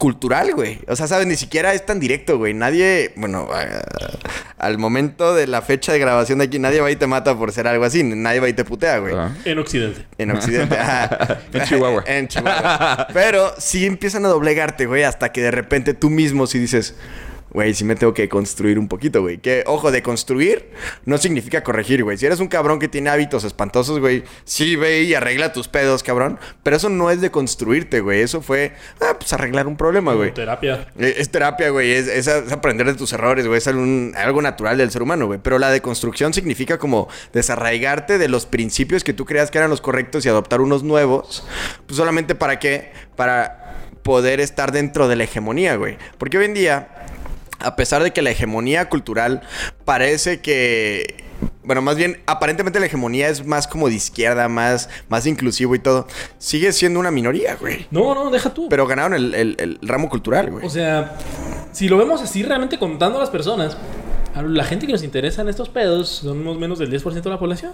cultural, 0.00 0.54
güey. 0.54 0.78
O 0.88 0.96
sea, 0.96 1.06
¿sabes? 1.06 1.26
Ni 1.26 1.36
siquiera 1.36 1.74
es 1.74 1.84
tan 1.84 2.00
directo, 2.00 2.38
güey. 2.38 2.54
Nadie, 2.54 3.12
bueno, 3.16 3.46
al 4.56 4.78
momento 4.78 5.34
de 5.34 5.46
la 5.46 5.60
fecha 5.60 5.92
de 5.92 5.98
grabación 5.98 6.38
de 6.38 6.46
aquí, 6.46 6.58
nadie 6.58 6.80
va 6.80 6.90
y 6.90 6.96
te 6.96 7.06
mata 7.06 7.36
por 7.36 7.52
ser 7.52 7.68
algo 7.68 7.84
así. 7.84 8.02
Nadie 8.02 8.40
va 8.40 8.48
y 8.48 8.54
te 8.54 8.64
putea, 8.64 8.98
güey. 8.98 9.14
Ah. 9.14 9.36
En 9.44 9.58
Occidente. 9.58 10.06
En 10.16 10.30
Occidente. 10.30 10.76
ajá. 10.76 11.38
En 11.52 11.64
Chihuahua. 11.64 12.04
en 12.06 12.28
Chihuahua. 12.28 13.08
Pero 13.12 13.52
sí 13.58 13.84
empiezan 13.84 14.24
a 14.24 14.28
doblegarte, 14.28 14.86
güey, 14.86 15.02
hasta 15.02 15.32
que 15.32 15.42
de 15.42 15.50
repente 15.50 15.92
tú 15.92 16.08
mismo 16.08 16.46
sí 16.46 16.58
dices, 16.58 16.94
güey, 17.52 17.74
sí 17.74 17.84
me 17.84 17.96
tengo 17.96 18.14
que 18.14 18.28
construir 18.28 18.78
un 18.78 18.88
poquito, 18.88 19.20
güey. 19.22 19.38
Que, 19.38 19.64
ojo, 19.66 19.90
de 19.90 20.02
construir 20.02 20.70
no 21.04 21.18
significa 21.18 21.62
corregir, 21.62 22.02
güey. 22.04 22.16
Si 22.16 22.26
eres 22.26 22.40
un 22.40 22.48
cabrón 22.48 22.78
que 22.78 22.88
tiene 22.88 23.10
hábitos 23.10 23.44
espantosos, 23.44 23.98
güey, 24.00 24.24
sí 24.44 24.76
ve 24.76 25.02
y 25.02 25.14
arregla 25.14 25.52
tus 25.52 25.68
pedos, 25.68 26.02
cabrón. 26.02 26.38
Pero 26.62 26.76
eso 26.76 26.88
no 26.88 27.10
es 27.10 27.20
de 27.20 27.30
construirte, 27.30 28.00
güey. 28.00 28.20
Eso 28.20 28.40
fue, 28.42 28.72
ah, 29.00 29.16
pues 29.18 29.32
arreglar 29.32 29.66
un 29.66 29.76
problema, 29.76 30.14
güey. 30.14 30.32
Terapia. 30.32 30.88
Eh, 30.98 31.14
Es 31.18 31.30
terapia, 31.30 31.70
güey. 31.70 31.90
Es, 31.92 32.28
aprender 32.28 32.86
de 32.86 32.94
tus 32.94 33.12
errores, 33.12 33.46
güey. 33.46 33.58
Es 33.58 33.66
algún- 33.68 34.14
algo 34.16 34.42
natural 34.42 34.78
del 34.78 34.90
ser 34.90 35.02
humano, 35.02 35.26
güey. 35.26 35.40
Pero 35.42 35.58
la 35.58 35.70
deconstrucción 35.70 36.32
significa 36.34 36.78
como 36.78 37.08
desarraigarte 37.32 38.18
de 38.18 38.28
los 38.28 38.46
principios 38.46 39.02
que 39.04 39.12
tú 39.12 39.24
creas 39.24 39.50
que 39.50 39.58
eran 39.58 39.70
los 39.70 39.80
correctos 39.80 40.24
y 40.24 40.28
adoptar 40.28 40.60
unos 40.60 40.82
nuevos. 40.82 41.44
Pues 41.86 41.96
solamente 41.96 42.34
para 42.34 42.58
qué? 42.58 42.92
Para 43.16 43.56
poder 44.02 44.40
estar 44.40 44.72
dentro 44.72 45.08
de 45.08 45.16
la 45.16 45.24
hegemonía, 45.24 45.76
güey. 45.76 45.96
Porque 46.18 46.38
hoy 46.38 46.44
en 46.46 46.54
día, 46.54 46.88
a 47.60 47.76
pesar 47.76 48.02
de 48.02 48.12
que 48.12 48.22
la 48.22 48.30
hegemonía 48.30 48.88
cultural 48.88 49.42
parece 49.84 50.40
que... 50.40 51.24
Bueno, 51.62 51.80
más 51.82 51.96
bien, 51.96 52.20
aparentemente 52.26 52.80
la 52.80 52.86
hegemonía 52.86 53.28
es 53.28 53.46
más 53.46 53.66
como 53.68 53.88
de 53.88 53.94
izquierda, 53.94 54.48
más, 54.48 54.88
más 55.08 55.26
inclusivo 55.26 55.74
y 55.74 55.78
todo. 55.78 56.06
Sigue 56.38 56.72
siendo 56.72 56.98
una 57.00 57.10
minoría, 57.10 57.54
güey. 57.56 57.86
No, 57.90 58.14
no, 58.14 58.30
deja 58.30 58.52
tú. 58.52 58.68
Pero 58.68 58.86
ganaron 58.86 59.14
el, 59.14 59.34
el- 59.34 59.56
el 59.58 59.78
ramo 59.82 60.08
cultural, 60.08 60.50
güey. 60.50 60.66
O 60.66 60.70
sea, 60.70 61.16
si 61.72 61.88
lo 61.88 61.96
vemos 61.96 62.20
así 62.22 62.42
realmente 62.42 62.78
contando 62.78 63.18
a 63.18 63.20
las 63.20 63.30
personas, 63.30 63.76
la 64.46 64.64
gente 64.64 64.86
que 64.86 64.92
nos 64.92 65.02
interesa 65.02 65.42
en 65.42 65.48
estos 65.48 65.68
pedos 65.68 66.08
somos 66.08 66.58
menos 66.58 66.78
del 66.78 66.90
10% 66.90 67.22
de 67.22 67.30
la 67.30 67.38
población. 67.38 67.72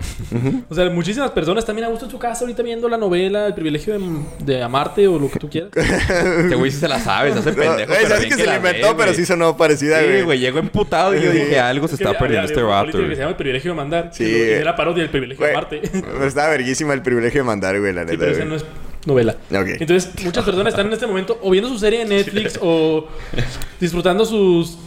O 0.68 0.74
sea, 0.74 0.88
muchísimas 0.90 1.30
personas 1.30 1.64
bien 1.72 1.84
a 1.84 1.88
gusto 1.88 2.06
en 2.06 2.10
su 2.10 2.18
casa 2.18 2.44
ahorita 2.44 2.62
viendo 2.62 2.88
la 2.88 2.96
novela 2.96 3.46
El 3.46 3.54
privilegio 3.54 3.98
de, 3.98 4.04
de 4.44 4.62
amarte 4.62 5.06
o 5.08 5.18
lo 5.18 5.30
que 5.30 5.38
tú 5.38 5.48
quieras. 5.50 5.70
Este 5.76 6.54
güey 6.54 6.70
sí 6.70 6.78
se 6.78 6.88
la 6.88 6.98
sabe, 7.00 7.32
se 7.32 7.38
hace 7.40 7.50
No, 7.52 7.56
pendejo. 7.56 7.86
güey, 7.88 7.98
pero 8.02 8.08
sabes 8.08 8.20
bien 8.20 8.30
que 8.30 8.36
se 8.42 8.46
la 8.46 8.56
inventó, 8.56 8.88
ve, 8.88 8.94
pero 8.96 9.04
güey. 9.10 9.14
sí 9.14 9.26
sonó 9.26 9.56
parecida, 9.56 10.00
Sí, 10.00 10.06
güey. 10.06 10.22
güey, 10.22 10.38
llegó 10.38 10.58
emputado 10.58 11.14
y 11.14 11.22
yo 11.22 11.30
dije, 11.30 11.60
algo 11.60 11.88
se 11.88 11.96
Que 11.96 12.04
está 12.04 12.18
perdiendo 12.18 12.40
había 12.48 12.52
este 12.54 12.62
vato, 12.62 12.92
que 12.92 12.98
güey. 13.04 13.14
se 13.14 13.20
llama 13.20 13.30
El 13.30 13.36
privilegio 13.36 13.70
de 13.72 13.76
mandar. 13.76 14.10
Sí. 14.12 14.24
Es 14.24 14.64
la 14.64 14.74
parodia 14.76 15.02
del 15.02 15.10
privilegio 15.10 15.38
Güey, 15.44 15.50
de 15.50 15.56
amarte. 15.56 16.26
Estaba 16.26 16.48
verguísima 16.50 16.94
el 16.94 17.02
privilegio 17.02 17.40
de 17.42 17.46
mandar, 17.46 17.78
güey, 17.78 17.92
la 17.92 18.04
neta. 18.04 18.16
pero 18.18 18.30
esa 18.32 18.40
güey. 18.44 18.48
no 18.50 18.56
es 18.56 18.64
novela. 19.06 19.36
Ok. 19.52 19.68
Entonces, 19.80 20.10
muchas 20.24 20.44
personas 20.44 20.72
están 20.72 20.86
en 20.86 20.92
este 20.94 21.06
momento 21.06 21.38
o 21.42 21.50
viendo 21.50 21.68
su 21.68 21.78
serie 21.78 22.02
en 22.02 22.08
Netflix 22.08 22.58
o 22.62 23.06
disfrutando 23.80 24.24
sus 24.24 24.78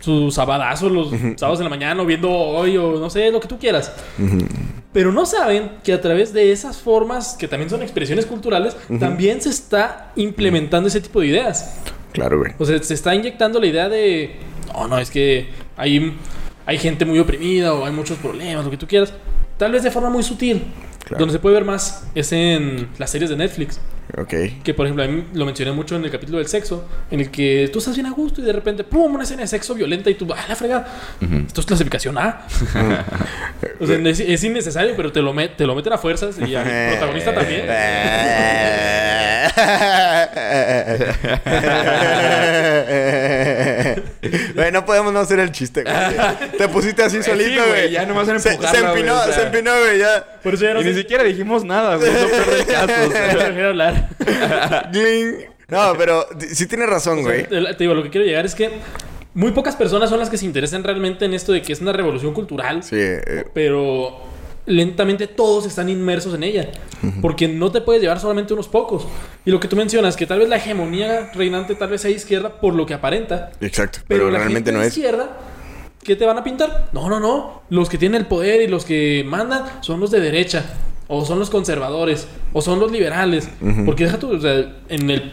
sus 0.00 0.34
sabadazos 0.34 0.90
los 0.90 1.10
sábados 1.36 1.60
en 1.60 1.64
la 1.64 1.70
mañana 1.70 2.02
o 2.02 2.06
viendo 2.06 2.30
hoy 2.30 2.76
o 2.76 2.98
no 2.98 3.10
sé, 3.10 3.30
lo 3.30 3.40
que 3.40 3.48
tú 3.48 3.58
quieras. 3.58 3.92
Pero 4.92 5.12
no 5.12 5.24
saben 5.26 5.72
que 5.84 5.92
a 5.92 6.00
través 6.00 6.32
de 6.32 6.50
esas 6.52 6.78
formas, 6.78 7.36
que 7.38 7.46
también 7.46 7.70
son 7.70 7.82
expresiones 7.82 8.26
culturales, 8.26 8.76
también 8.98 9.40
se 9.40 9.50
está 9.50 10.12
implementando 10.16 10.88
ese 10.88 11.00
tipo 11.00 11.20
de 11.20 11.28
ideas. 11.28 11.76
Claro, 12.12 12.38
güey. 12.38 12.52
O 12.58 12.64
sea, 12.64 12.82
se 12.82 12.94
está 12.94 13.14
inyectando 13.14 13.60
la 13.60 13.66
idea 13.66 13.88
de, 13.88 14.36
no, 14.74 14.88
no, 14.88 14.98
es 14.98 15.10
que 15.10 15.48
hay, 15.76 16.16
hay 16.66 16.78
gente 16.78 17.04
muy 17.04 17.18
oprimida 17.18 17.72
o 17.74 17.86
hay 17.86 17.92
muchos 17.92 18.18
problemas, 18.18 18.64
lo 18.64 18.70
que 18.70 18.76
tú 18.76 18.86
quieras. 18.86 19.12
tal 19.56 19.72
vez 19.72 19.82
de 19.82 19.90
forma 19.90 20.10
muy 20.10 20.22
sutil. 20.22 20.64
Claro. 21.04 21.20
Donde 21.20 21.32
se 21.32 21.38
puede 21.38 21.54
ver 21.54 21.64
más 21.64 22.06
es 22.14 22.32
en 22.32 22.88
las 22.98 23.10
series 23.10 23.30
de 23.30 23.36
Netflix. 23.36 23.80
Ok. 24.18 24.34
Que 24.64 24.74
por 24.74 24.86
ejemplo, 24.86 25.04
a 25.04 25.06
mí 25.06 25.24
lo 25.34 25.46
mencioné 25.46 25.72
mucho 25.72 25.96
en 25.96 26.04
el 26.04 26.10
capítulo 26.10 26.38
del 26.38 26.48
sexo, 26.48 26.84
en 27.10 27.20
el 27.20 27.30
que 27.30 27.68
tú 27.72 27.78
estás 27.78 27.94
bien 27.94 28.06
a 28.06 28.10
gusto 28.10 28.40
y 28.40 28.44
de 28.44 28.52
repente, 28.52 28.84
¡pum! 28.84 29.14
Una 29.14 29.24
escena 29.24 29.42
de 29.42 29.48
sexo 29.48 29.74
violenta 29.74 30.10
y 30.10 30.14
tú, 30.14 30.26
¡ah, 30.34 30.44
la 30.48 30.56
fregada! 30.56 30.86
Esto 31.46 31.60
es 31.60 31.66
clasificación 31.66 32.18
A. 32.18 32.42
o 33.80 33.86
sea, 33.86 33.96
es, 33.96 34.20
es 34.20 34.44
innecesario, 34.44 34.94
pero 34.96 35.12
te 35.12 35.20
lo, 35.22 35.32
met- 35.34 35.56
te 35.56 35.66
lo 35.66 35.74
meten 35.74 35.92
a 35.92 35.98
fuerzas 35.98 36.36
y 36.38 36.54
al 36.54 36.64
protagonista 36.90 37.34
también. 37.34 37.66
Güey, 44.54 44.72
no 44.72 44.84
podemos 44.84 45.12
no 45.12 45.20
hacer 45.20 45.38
el 45.40 45.50
chiste, 45.52 45.82
güey. 45.82 45.94
Te 46.58 46.68
pusiste 46.68 47.02
así 47.02 47.22
solito, 47.22 47.62
güey, 47.68 47.90
ya 47.90 48.04
nomás 48.06 48.26
se, 48.26 48.38
se 48.38 48.52
empinó, 48.54 48.92
güey, 48.92 49.08
o 49.08 49.24
sea. 49.24 49.34
se 49.34 49.42
empinó, 49.42 49.70
güey, 49.80 49.98
ya. 49.98 50.24
Por 50.42 50.54
eso 50.54 50.64
ya 50.64 50.74
no 50.74 50.80
Y 50.80 50.84
ni 50.84 50.94
siquiera 50.94 51.24
dijimos 51.24 51.64
nada, 51.64 51.96
güey. 51.96 52.10
Caso. 52.66 52.92
o 53.08 53.10
sea. 53.10 53.48
no 53.48 53.54
quiero 53.54 53.68
hablar. 53.68 53.99
Gling. 54.92 55.34
No, 55.68 55.92
pero 55.96 56.26
sí 56.52 56.66
tienes 56.66 56.88
razón, 56.88 57.22
güey. 57.22 57.46
Te, 57.46 57.62
te 57.62 57.76
digo, 57.84 57.94
lo 57.94 58.02
que 58.02 58.10
quiero 58.10 58.26
llegar 58.26 58.44
es 58.44 58.54
que 58.54 58.70
muy 59.34 59.52
pocas 59.52 59.76
personas 59.76 60.10
son 60.10 60.18
las 60.18 60.28
que 60.28 60.36
se 60.36 60.44
interesan 60.44 60.82
realmente 60.82 61.24
en 61.24 61.34
esto 61.34 61.52
de 61.52 61.62
que 61.62 61.72
es 61.72 61.80
una 61.80 61.92
revolución 61.92 62.34
cultural. 62.34 62.82
Sí, 62.82 62.96
eh, 62.98 63.44
Pero 63.54 64.18
lentamente 64.66 65.26
todos 65.26 65.66
están 65.66 65.88
inmersos 65.88 66.34
en 66.34 66.42
ella. 66.42 66.70
Porque 67.22 67.48
no 67.48 67.70
te 67.72 67.80
puedes 67.80 68.02
llevar 68.02 68.20
solamente 68.20 68.52
unos 68.52 68.68
pocos. 68.68 69.06
Y 69.44 69.50
lo 69.50 69.58
que 69.60 69.68
tú 69.68 69.76
mencionas, 69.76 70.16
que 70.16 70.26
tal 70.26 70.40
vez 70.40 70.48
la 70.48 70.56
hegemonía 70.56 71.30
reinante 71.32 71.74
tal 71.76 71.90
vez 71.90 72.02
sea 72.02 72.10
izquierda 72.10 72.60
por 72.60 72.74
lo 72.74 72.84
que 72.84 72.94
aparenta. 72.94 73.52
exacto. 73.60 74.00
Pero, 74.06 74.24
Pero, 74.24 74.30
la 74.32 74.38
realmente 74.38 74.70
gente 74.70 74.72
no 74.72 74.82
es. 74.82 74.88
izquierda, 74.96 75.38
¿qué 76.02 76.14
te 76.16 76.26
van 76.26 76.36
a 76.38 76.44
pintar? 76.44 76.88
No, 76.92 77.08
no, 77.08 77.20
no. 77.20 77.62
Los 77.70 77.88
que 77.88 77.96
tienen 77.96 78.20
el 78.20 78.26
poder 78.26 78.60
y 78.60 78.66
los 78.66 78.84
que 78.84 79.24
mandan 79.26 79.64
son 79.82 80.00
los 80.00 80.10
de 80.10 80.20
derecha. 80.20 80.64
O 81.12 81.24
son 81.24 81.40
los 81.40 81.50
conservadores. 81.50 82.28
O 82.52 82.62
son 82.62 82.78
los 82.78 82.92
liberales. 82.92 83.50
Porque 83.84 84.04
deja 84.04 84.18
tú, 84.18 84.32
o 84.32 84.40
sea, 84.40 84.76
en 84.88 85.10
el 85.10 85.32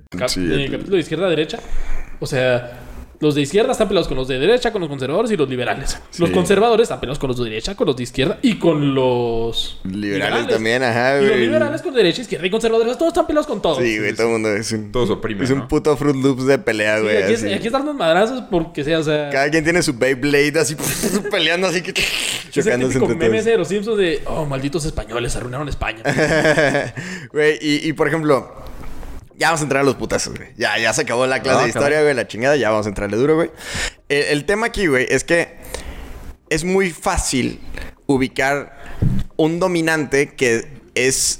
Cap- 0.09 0.29
Sí, 0.29 0.39
en 0.41 0.51
el 0.51 0.71
capítulo 0.71 0.95
de 0.95 1.01
izquierda 1.01 1.27
a 1.27 1.29
derecha. 1.29 1.59
O 2.19 2.25
sea, 2.27 2.79
los 3.19 3.35
de 3.35 3.41
izquierda 3.41 3.71
están 3.71 3.87
peleados 3.87 4.07
con 4.07 4.17
los 4.17 4.27
de 4.27 4.39
derecha, 4.39 4.71
con 4.71 4.81
los 4.81 4.89
conservadores 4.89 5.29
y 5.31 5.37
los 5.37 5.47
liberales. 5.47 5.95
Los 6.17 6.31
conservadores 6.31 6.85
están 6.85 6.99
peleados 6.99 7.19
con 7.19 7.27
los 7.27 7.37
de 7.37 7.43
derecha, 7.45 7.75
con 7.75 7.85
los 7.85 7.95
de 7.95 8.01
izquierda 8.01 8.39
y 8.41 8.55
con 8.57 8.95
los 8.95 9.79
Liberales 9.83 10.47
también, 10.47 10.81
ajá, 10.81 11.17
Y 11.17 11.21
los 11.21 11.29
güey. 11.29 11.41
liberales 11.41 11.81
con 11.83 11.93
derecha, 11.93 12.21
izquierda 12.23 12.47
y 12.47 12.49
conservadores, 12.49 12.97
todos 12.97 13.09
están 13.11 13.27
peleados 13.27 13.45
con 13.45 13.61
todos. 13.61 13.77
Sí, 13.77 13.99
güey, 13.99 14.13
todo 14.15 14.25
el 14.25 14.33
mundo 14.33 14.51
es 14.55 14.71
un. 14.71 14.91
Todos 14.91 15.11
oprimen, 15.11 15.43
Es 15.43 15.51
un 15.51 15.67
puto 15.67 15.95
Fruit 15.97 16.15
Loops 16.15 16.47
de 16.47 16.57
pelea, 16.57 16.97
Sí, 16.97 17.03
güey. 17.03 17.17
aquí, 17.23 17.33
es- 17.33 17.43
así. 17.43 17.53
aquí 17.53 17.67
están 17.67 17.85
los 17.85 17.93
madrazos 17.95 18.43
porque 18.49 18.83
sea, 18.83 18.97
o 18.97 19.03
sea, 19.03 19.29
Cada 19.29 19.51
quien 19.51 19.63
tiene 19.63 19.83
su 19.83 19.93
Beyblade 19.95 20.59
así 20.59 20.75
peleando 21.31 21.67
así 21.67 21.81
que 21.83 21.91
es 21.91 22.57
el 22.57 22.63
chocándose 22.63 22.97
entre 22.97 23.15
meme 23.15 23.37
ese 23.37 23.43
todos. 23.43 23.45
de 23.45 23.57
los 23.57 23.67
Simpsons 23.67 23.97
de, 23.99 24.21
oh, 24.25 24.45
malditos 24.45 24.83
españoles, 24.85 25.35
arruinaron 25.35 25.69
España. 25.69 26.01
Güey, 27.31 27.59
y, 27.61 27.87
y 27.87 27.93
por 27.93 28.07
ejemplo, 28.07 28.51
ya 29.41 29.47
vamos 29.47 29.61
a 29.61 29.63
entrar 29.63 29.81
a 29.81 29.83
los 29.83 29.95
putazos, 29.95 30.37
güey. 30.37 30.49
Ya, 30.55 30.77
ya 30.77 30.93
se 30.93 31.01
acabó 31.01 31.25
la 31.27 31.41
clase 31.41 31.63
de 31.63 31.67
historia, 31.69 32.01
güey, 32.01 32.13
la 32.13 32.27
chingada, 32.27 32.55
ya 32.55 32.69
vamos 32.69 32.85
a 32.85 32.89
entrarle 32.89 33.17
duro, 33.17 33.35
güey. 33.35 33.49
El, 34.07 34.23
el 34.25 34.45
tema 34.45 34.67
aquí, 34.67 34.87
güey, 34.87 35.07
es 35.09 35.23
que 35.23 35.57
es 36.49 36.63
muy 36.63 36.91
fácil 36.91 37.59
ubicar 38.05 38.77
un 39.37 39.59
dominante 39.59 40.35
que 40.35 40.67
es 40.95 41.39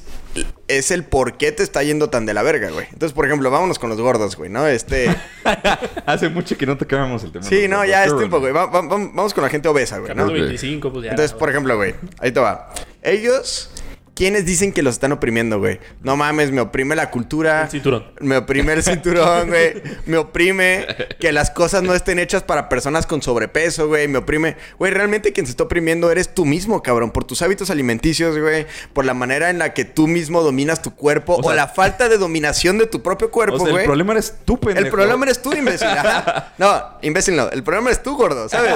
es 0.69 0.89
el 0.91 1.03
por 1.03 1.35
qué 1.37 1.51
te 1.51 1.61
está 1.61 1.83
yendo 1.83 2.09
tan 2.09 2.25
de 2.25 2.33
la 2.33 2.41
verga, 2.41 2.69
güey. 2.71 2.85
Entonces, 2.93 3.11
por 3.13 3.25
ejemplo, 3.25 3.51
vámonos 3.51 3.77
con 3.77 3.89
los 3.89 3.99
gordos, 3.99 4.37
güey, 4.37 4.49
¿no? 4.49 4.65
Este... 4.65 5.13
Hace 6.05 6.29
mucho 6.29 6.57
que 6.57 6.65
no 6.65 6.77
tocábamos 6.77 7.21
el 7.25 7.33
tema. 7.33 7.43
sí, 7.45 7.67
no, 7.67 7.83
ya 7.83 8.05
es 8.05 8.15
tiempo, 8.15 8.39
güey. 8.39 8.53
Va- 8.53 8.67
va- 8.67 8.79
va- 8.81 8.87
vamos 8.97 9.33
con 9.33 9.43
la 9.43 9.49
gente 9.49 9.67
obesa, 9.67 9.97
güey, 9.97 10.15
¿no? 10.15 10.23
Capítulo 10.23 10.43
Ok. 10.43 10.47
25, 10.47 10.93
pues 10.93 11.03
ya. 11.03 11.09
Entonces, 11.11 11.33
por 11.37 11.49
ejemplo, 11.49 11.75
güey, 11.75 11.95
ahí 12.19 12.31
te 12.31 12.39
va. 12.39 12.73
Ellos, 13.01 13.69
¿quiénes 14.13 14.45
dicen 14.45 14.71
que 14.73 14.81
los 14.83 14.95
están 14.95 15.11
oprimiendo, 15.11 15.59
güey? 15.59 15.79
No 16.01 16.15
mames, 16.17 16.51
me 16.51 16.61
oprime 16.61 16.95
la 16.95 17.09
cultura. 17.09 17.63
El 17.63 17.69
cinturón. 17.69 18.05
Me 18.19 18.37
oprime 18.37 18.73
el 18.73 18.83
cinturón, 18.83 19.47
güey. 19.49 19.81
Me 20.05 20.17
oprime 20.17 20.85
que 21.19 21.31
las 21.31 21.49
cosas 21.51 21.83
no 21.83 21.93
estén 21.95 22.19
hechas 22.19 22.43
para 22.43 22.69
personas 22.69 23.05
con 23.07 23.21
sobrepeso, 23.21 23.87
güey. 23.87 24.07
Me 24.07 24.17
oprime. 24.19 24.57
Güey, 24.77 24.93
realmente 24.93 25.31
quien 25.33 25.45
se 25.45 25.51
está 25.51 25.63
oprimiendo 25.63 26.11
eres 26.11 26.33
tú 26.33 26.45
mismo, 26.45 26.81
cabrón. 26.83 27.11
Por 27.11 27.23
tus 27.23 27.41
hábitos 27.41 27.69
alimenticios, 27.69 28.37
güey. 28.37 28.65
Por 28.93 29.05
la 29.05 29.13
manera 29.13 29.49
en 29.49 29.57
la 29.59 29.73
que 29.73 29.85
tú 29.85 30.07
mismo 30.07 30.41
dominas 30.41 30.81
tu 30.81 30.93
cuerpo. 30.95 31.37
O, 31.37 31.43
sea- 31.43 31.55
la 31.55 31.67
falta 31.67 32.09
de 32.09 32.17
dominación 32.17 32.77
de 32.77 32.87
tu 32.87 33.01
propio 33.01 33.31
cuerpo, 33.31 33.55
O 33.55 33.59
güey. 33.59 33.75
el 33.77 33.83
problema 33.85 34.13
eres 34.13 34.35
tú, 34.45 34.59
pendejo. 34.59 34.85
El 34.85 34.91
problema 34.91 35.25
eres 35.25 35.41
tú, 35.41 35.53
imbécil. 35.53 35.87
Ajá. 35.87 36.53
No, 36.57 36.81
imbécil 37.01 37.35
no. 37.35 37.49
El 37.49 37.63
problema 37.63 37.89
eres 37.89 38.03
tú, 38.03 38.15
gordo, 38.15 38.47
¿sabes? 38.49 38.75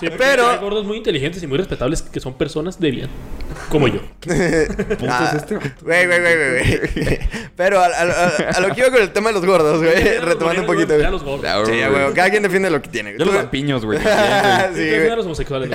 Sí, 0.00 0.08
pero- 0.18 0.48
Hay 0.48 0.58
gordos 0.58 0.84
muy 0.84 0.96
inteligentes 0.96 1.42
y 1.42 1.46
muy 1.46 1.58
respetables 1.58 2.02
que 2.02 2.18
son 2.20 2.34
personas 2.34 2.80
de 2.80 2.90
bien. 2.90 3.08
Como 3.70 3.86
yo. 3.88 4.00
Ah, 5.08 5.32
es 5.34 5.42
este? 5.42 5.54
Güey, 5.82 6.06
güey, 6.06 6.20
güey, 6.20 6.36
güey. 6.36 7.18
Pero 7.56 7.80
a, 7.80 7.86
a- 7.86 7.88
a- 7.88 8.50
a 8.56 8.60
lo 8.60 8.74
que 8.74 8.80
iba 8.80 8.90
con 8.90 9.00
el 9.02 9.10
tema 9.12 9.28
de 9.30 9.34
los 9.34 9.44
gordos, 9.46 9.78
güey. 9.82 10.18
Retomando 10.20 10.62
un 10.62 10.66
poquito, 10.66 10.98
Ya 10.98 11.10
los 11.10 11.22
gordos. 11.22 11.44
Ya, 11.44 11.64
Sí, 11.64 11.72
güey. 11.90 12.12
Cada 12.14 12.30
quien 12.30 12.42
defiende 12.42 12.70
lo 12.70 12.80
que 12.82 12.88
tiene. 12.88 13.14
Yo 13.18 13.24
los 13.24 13.34
lampiños, 13.34 13.84
güey. 13.84 13.98
Sí, 13.98 14.04
güey. 14.90 15.08
a 15.10 15.16
los 15.16 15.26
homosexuales. 15.26 15.70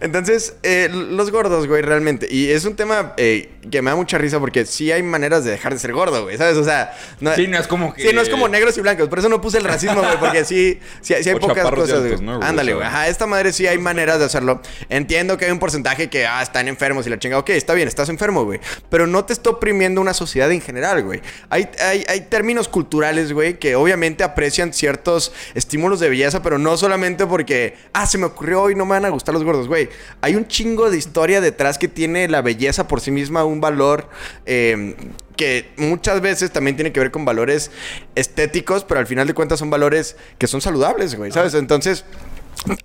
Entonces, 0.00 0.54
eh, 0.62 0.88
los 0.90 1.30
gordos, 1.30 1.66
güey, 1.66 1.82
realmente. 1.82 2.28
Y 2.30 2.50
es 2.50 2.64
un 2.64 2.76
tema 2.76 3.14
eh, 3.16 3.50
que 3.70 3.82
me 3.82 3.90
da 3.90 3.96
mucha 3.96 4.18
risa 4.18 4.38
porque 4.40 4.66
sí 4.66 4.90
hay 4.92 5.02
maneras 5.02 5.44
de 5.44 5.52
dejar 5.52 5.72
de 5.72 5.78
ser 5.78 5.92
gordo, 5.92 6.24
güey, 6.24 6.36
¿sabes? 6.36 6.56
O 6.56 6.64
sea, 6.64 6.94
no, 7.20 7.34
Sí, 7.34 7.46
no 7.46 7.58
es 7.58 7.66
como 7.66 7.94
que- 7.94 8.02
Sí, 8.02 8.14
no 8.14 8.20
es 8.20 8.28
como 8.28 8.48
negros 8.48 8.76
y 8.78 8.80
blancos. 8.80 9.08
Por 9.08 9.18
eso 9.18 9.28
no 9.28 9.40
puse 9.40 9.58
el 9.58 9.64
racismo, 9.64 10.00
güey, 10.02 10.16
porque 10.18 10.44
sí, 10.44 10.80
sí, 11.00 11.14
sí 11.22 11.28
hay 11.30 11.36
O 11.36 11.40
pocas 11.40 11.68
cosas. 11.70 12.02
Ándale, 12.42 12.74
güey. 12.74 12.86
Ajá, 12.86 13.08
esta 13.08 13.26
madre 13.26 13.52
sí 13.52 13.66
hay 13.66 13.78
maneras 13.78 14.18
de 14.18 14.24
hacerlo. 14.24 14.60
Entiendo 14.88 15.36
que 15.36 15.44
hay 15.46 15.50
un 15.50 15.58
porcentaje 15.58 16.08
que, 16.08 16.26
ah, 16.26 16.42
están 16.42 16.68
enfermos 16.68 17.06
y 17.06 17.10
la 17.10 17.17
chinga. 17.18 17.38
Ok, 17.38 17.50
está 17.50 17.74
bien, 17.74 17.88
estás 17.88 18.08
enfermo, 18.08 18.44
güey. 18.44 18.60
Pero 18.90 19.06
no 19.06 19.24
te 19.24 19.32
está 19.32 19.50
oprimiendo 19.50 20.00
una 20.00 20.14
sociedad 20.14 20.50
en 20.50 20.60
general, 20.60 21.02
güey. 21.02 21.20
Hay, 21.50 21.68
hay, 21.80 22.04
hay 22.08 22.20
términos 22.22 22.68
culturales, 22.68 23.32
güey, 23.32 23.58
que 23.58 23.76
obviamente 23.76 24.24
aprecian 24.24 24.72
ciertos 24.72 25.32
estímulos 25.54 26.00
de 26.00 26.08
belleza, 26.08 26.42
pero 26.42 26.58
no 26.58 26.76
solamente 26.76 27.26
porque, 27.26 27.76
ah, 27.92 28.06
se 28.06 28.18
me 28.18 28.26
ocurrió 28.26 28.62
hoy, 28.62 28.74
no 28.74 28.84
me 28.84 28.92
van 28.92 29.04
a 29.04 29.10
gustar 29.10 29.34
los 29.34 29.44
gordos, 29.44 29.68
güey. 29.68 29.88
Hay 30.20 30.34
un 30.34 30.46
chingo 30.46 30.90
de 30.90 30.98
historia 30.98 31.40
detrás 31.40 31.78
que 31.78 31.88
tiene 31.88 32.28
la 32.28 32.42
belleza 32.42 32.88
por 32.88 33.00
sí 33.00 33.10
misma 33.10 33.44
un 33.44 33.60
valor 33.60 34.08
eh, 34.46 34.96
que 35.36 35.70
muchas 35.76 36.20
veces 36.20 36.50
también 36.50 36.76
tiene 36.76 36.92
que 36.92 37.00
ver 37.00 37.10
con 37.10 37.24
valores 37.24 37.70
estéticos, 38.16 38.84
pero 38.84 39.00
al 39.00 39.06
final 39.06 39.26
de 39.26 39.34
cuentas 39.34 39.60
son 39.60 39.70
valores 39.70 40.16
que 40.36 40.46
son 40.46 40.60
saludables, 40.60 41.14
güey, 41.14 41.30
¿sabes? 41.30 41.54
Entonces 41.54 42.04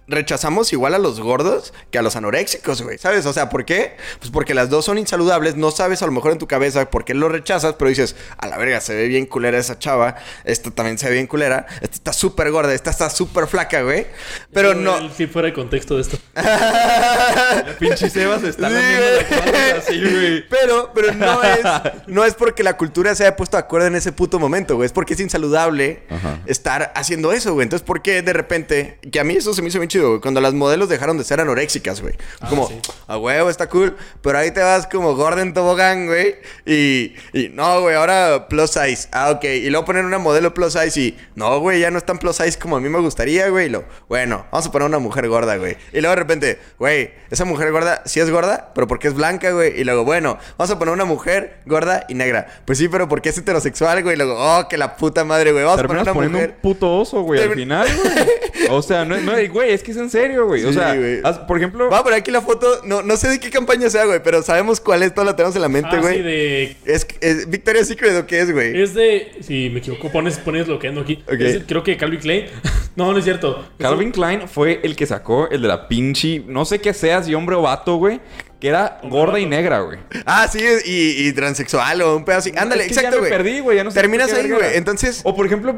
rechazamos 0.08 0.72
igual 0.74 0.94
a 0.94 1.00
los 1.00 1.20
gordos 1.20 1.74
que 1.92 1.98
a 1.98 2.02
los 2.02 2.16
anoréxicos, 2.16 2.82
güey. 2.82 2.98
¿Sabes? 2.98 3.26
O 3.26 3.34
sea, 3.34 3.50
¿por 3.50 3.66
qué? 3.66 3.96
Pues 4.20 4.32
porque 4.32 4.54
las 4.54 4.70
dos 4.70 4.86
son 4.86 4.98
insaludables. 4.98 5.56
No 5.56 5.72
sabes 5.72 6.02
a 6.02 6.06
lo 6.06 6.12
mejor 6.12 6.32
en 6.32 6.38
tu 6.38 6.48
cabeza 6.48 6.90
por 6.90 7.06
qué 7.06 7.14
lo 7.14 7.30
rechazas, 7.30 7.76
pero 7.78 7.90
dices, 7.90 8.16
a 8.38 8.48
la 8.48 8.58
verga, 8.58 8.82
se 8.82 8.96
ve 8.96 9.08
bien 9.08 9.26
culera 9.26 9.58
esa 9.58 9.80
chava. 9.80 10.16
Esta 10.44 10.72
también 10.72 10.98
se 10.98 11.08
ve 11.08 11.14
bien 11.16 11.28
culera. 11.28 11.68
Esta 11.82 11.96
está 11.96 12.14
súper 12.14 12.52
gorda. 12.52 12.74
Esta 12.74 12.90
está 12.90 13.10
súper 13.10 13.48
flaca, 13.48 13.82
güey. 13.82 14.08
Pero 14.52 14.74
no. 14.74 14.98
El 14.98 15.12
sí 15.12 15.28
fuera 15.28 15.48
de 15.48 15.54
contexto 15.54 15.96
de 15.96 16.02
esto. 16.02 16.18
Pinche 17.80 18.10
Sebas 18.10 18.42
se 18.42 18.50
está 18.50 18.70
Sí, 18.70 18.76
la 18.76 19.78
así, 19.78 20.00
güey. 20.02 20.48
Pero, 20.50 20.92
pero 20.94 21.14
no 21.14 21.42
es, 21.44 21.60
no 22.08 22.26
es 22.26 22.34
porque 22.36 22.64
la 22.64 22.78
cultura 22.78 23.16
se 23.16 23.24
haya 23.24 23.36
puesto 23.36 23.58
de 23.58 23.64
acuerdo 23.64 23.88
en 23.88 23.96
ese 23.96 24.12
puto 24.12 24.40
momento, 24.40 24.76
güey. 24.76 24.86
Es 24.86 24.94
porque 24.94 25.14
es 25.14 25.20
insaludable 25.20 26.04
Ajá. 26.10 26.40
estar 26.46 26.92
haciendo 26.96 27.32
eso, 27.32 27.54
güey. 27.54 27.64
Entonces, 27.64 27.86
¿por 27.86 28.02
qué 28.02 28.22
de 28.22 28.34
repente? 28.34 29.00
Que 29.12 29.20
a 29.20 29.24
mí 29.24 29.36
eso 29.36 29.54
se 29.54 29.62
me 29.64 29.70
hizo 29.70 29.80
bien 29.80 29.90
chido, 29.90 30.10
güey. 30.10 30.22
Cuando 30.22 30.42
las 30.42 30.54
modelos 30.54 30.90
dejaron 30.90 31.18
de 31.18 31.24
ser 31.24 31.42
anoréxicas, 31.42 32.02
güey. 32.02 32.14
Ah, 32.40 32.50
como, 32.50 32.68
sí. 32.68 32.80
a 33.08 33.18
huevo, 33.18 33.50
está 33.50 33.68
cool. 33.70 33.96
Pero 34.22 34.38
ahí 34.38 34.52
te 34.52 34.62
vas 34.62 34.88
como 34.88 35.16
Gordon 35.16 35.54
Tobogán, 35.54 36.06
güey. 36.06 36.36
Y, 36.66 37.16
y 37.34 37.50
no, 37.50 37.82
güey, 37.82 37.96
ahora 37.96 38.48
plus 38.48 38.72
size. 38.72 39.08
Ah, 39.12 39.32
ok. 39.32 39.44
Y 39.46 39.70
luego 39.70 39.86
poner 39.86 40.06
una 40.06 40.20
modelo 40.20 40.54
plus 40.54 40.74
size 40.74 41.00
y, 41.00 41.18
no, 41.36 41.60
güey, 41.60 41.80
ya 41.80 41.90
no 41.90 41.98
es 41.98 42.06
tan 42.06 42.18
plus 42.20 42.36
size 42.36 42.60
como 42.60 42.78
a 42.78 42.80
mí 42.80 42.90
me 42.90 43.00
gustaría, 43.00 43.50
güey. 43.50 43.68
Y 43.68 43.70
lo, 43.70 43.86
bueno, 44.08 44.46
vamos 44.52 44.68
a 44.68 44.72
poner 44.72 44.88
una 44.88 45.00
mujer 45.00 45.28
gorda, 45.28 45.58
güey. 45.58 45.78
Y 45.92 46.02
luego 46.02 46.10
de 46.10 46.16
repente, 46.16 46.60
güey, 46.78 47.12
esa 47.32 47.46
mujer 47.46 47.72
gorda 47.72 48.02
sí 48.06 48.20
es 48.20 48.30
gorda, 48.30 48.72
pero 48.76 48.88
porque 48.88 49.08
es 49.08 49.14
blanca, 49.14 49.52
güey. 49.52 49.80
Y 49.80 49.84
luego, 49.84 50.04
bueno, 50.04 50.38
vamos 50.58 50.72
a 50.72 50.80
poner 50.80 50.94
una 50.94 51.06
mujer 51.06 51.60
gorda 51.66 52.06
y 52.08 52.14
negra. 52.14 52.48
Pues 52.66 52.78
sí, 52.78 52.88
pero 52.90 53.08
porque 53.08 53.30
es 53.30 53.38
heterosexual, 53.38 54.04
güey. 54.04 54.16
Y 54.16 54.18
luego, 54.18 54.36
oh, 54.38 54.68
que 54.68 54.78
la 54.78 54.96
puta 54.98 55.24
madre, 55.24 55.52
güey. 55.52 55.64
Vamos 55.64 55.80
a 55.80 55.88
poner 55.88 56.04
una 56.04 56.14
poniendo 56.14 56.38
mujer. 56.38 56.56
un 56.56 56.62
puto 56.62 57.00
oso, 57.00 57.22
güey, 57.22 57.42
al 57.42 57.54
final, 57.54 57.88
güey. 57.96 58.70
O 58.70 58.82
sea, 58.82 59.04
no, 59.06 59.18
no, 59.18 59.40
güey, 59.54 59.72
es 59.72 59.82
que 59.84 59.92
es 59.92 59.98
en 59.98 60.10
serio, 60.10 60.46
güey. 60.48 60.66
o 60.66 60.74
sea, 60.74 60.96
güey. 60.96 61.22
haz- 61.24 61.46
por 61.48 61.56
ejemplo, 61.58 61.86
Vamos 61.86 62.00
a 62.00 62.04
poner 62.04 62.20
aquí 62.20 62.32
la 62.32 62.42
foto. 62.42 62.82
No, 62.84 63.02
no 63.04 63.16
sé 63.16 63.30
de 63.30 63.40
qué 63.40 63.50
campaña 63.50 63.90
sea, 63.90 64.04
güey, 64.06 64.22
pero 64.22 64.44
sabemos 64.44 64.82
cuál 64.82 65.04
es. 65.04 65.14
Toda 65.14 65.26
la 65.26 65.36
tenemos 65.36 65.56
en 65.56 65.62
la 65.62 65.70
mente, 65.70 65.90
Ah, 65.94 66.02
güey. 66.02 66.16
sí, 66.18 66.22
de... 66.24 66.76
Es, 66.86 67.08
es 67.22 67.50
Victoria's 67.50 67.88
Secret 67.88 68.16
o 68.18 68.26
qué 68.28 68.42
es, 68.42 68.52
güey. 68.52 68.82
Es 68.82 68.94
de... 68.94 69.32
Si 69.42 69.70
me 69.70 69.80
equivoco, 69.80 70.12
pones, 70.12 70.38
pones 70.40 70.68
lo 70.68 70.80
que 70.80 70.90
ando 70.90 71.02
aquí. 71.02 71.24
Es- 71.30 71.64
creo 71.68 71.84
que 71.84 71.96
Calvin 71.96 72.20
Klein... 72.20 72.46
no, 72.96 73.12
no 73.12 73.18
es 73.20 73.24
cierto. 73.24 73.64
Calvin 73.78 74.12
Klein 74.12 74.48
fue 74.50 74.80
el 74.84 74.96
que 74.96 75.06
sacó 75.06 75.48
el 75.50 75.62
de 75.62 75.68
la 75.68 75.88
pinche, 75.88 76.44
no 76.48 76.66
sé 76.66 76.80
qué 76.80 76.94
sea, 76.94 77.22
si 77.24 77.34
hombre 77.36 77.56
o 77.56 77.62
vato, 77.62 77.96
güey, 77.98 78.20
que 78.64 78.70
era 78.70 78.98
gorda 79.04 79.42
y 79.42 79.46
negra, 79.46 79.82
güey. 79.82 80.00
Ah, 80.26 80.48
sí, 80.50 80.64
y, 80.86 81.28
y 81.28 81.34
transexual 81.34 82.02
o 82.02 82.16
un 82.16 82.24
pedo 82.24 82.38
así. 82.38 82.54
Ándale, 82.56 82.84
Es 82.84 82.88
que 82.88 82.94
exacto, 82.94 83.18
ya 83.18 83.22
me 83.22 83.28
güey. 83.28 83.32
perdí, 83.44 83.60
güey. 83.60 83.76
Ya 83.76 83.84
no 83.84 83.92
sé 83.92 84.00
Terminas 84.00 84.32
ahí, 84.32 84.50
güey. 84.50 84.78
Entonces. 84.78 85.20
O 85.26 85.36
por 85.36 85.46
ejemplo, 85.46 85.78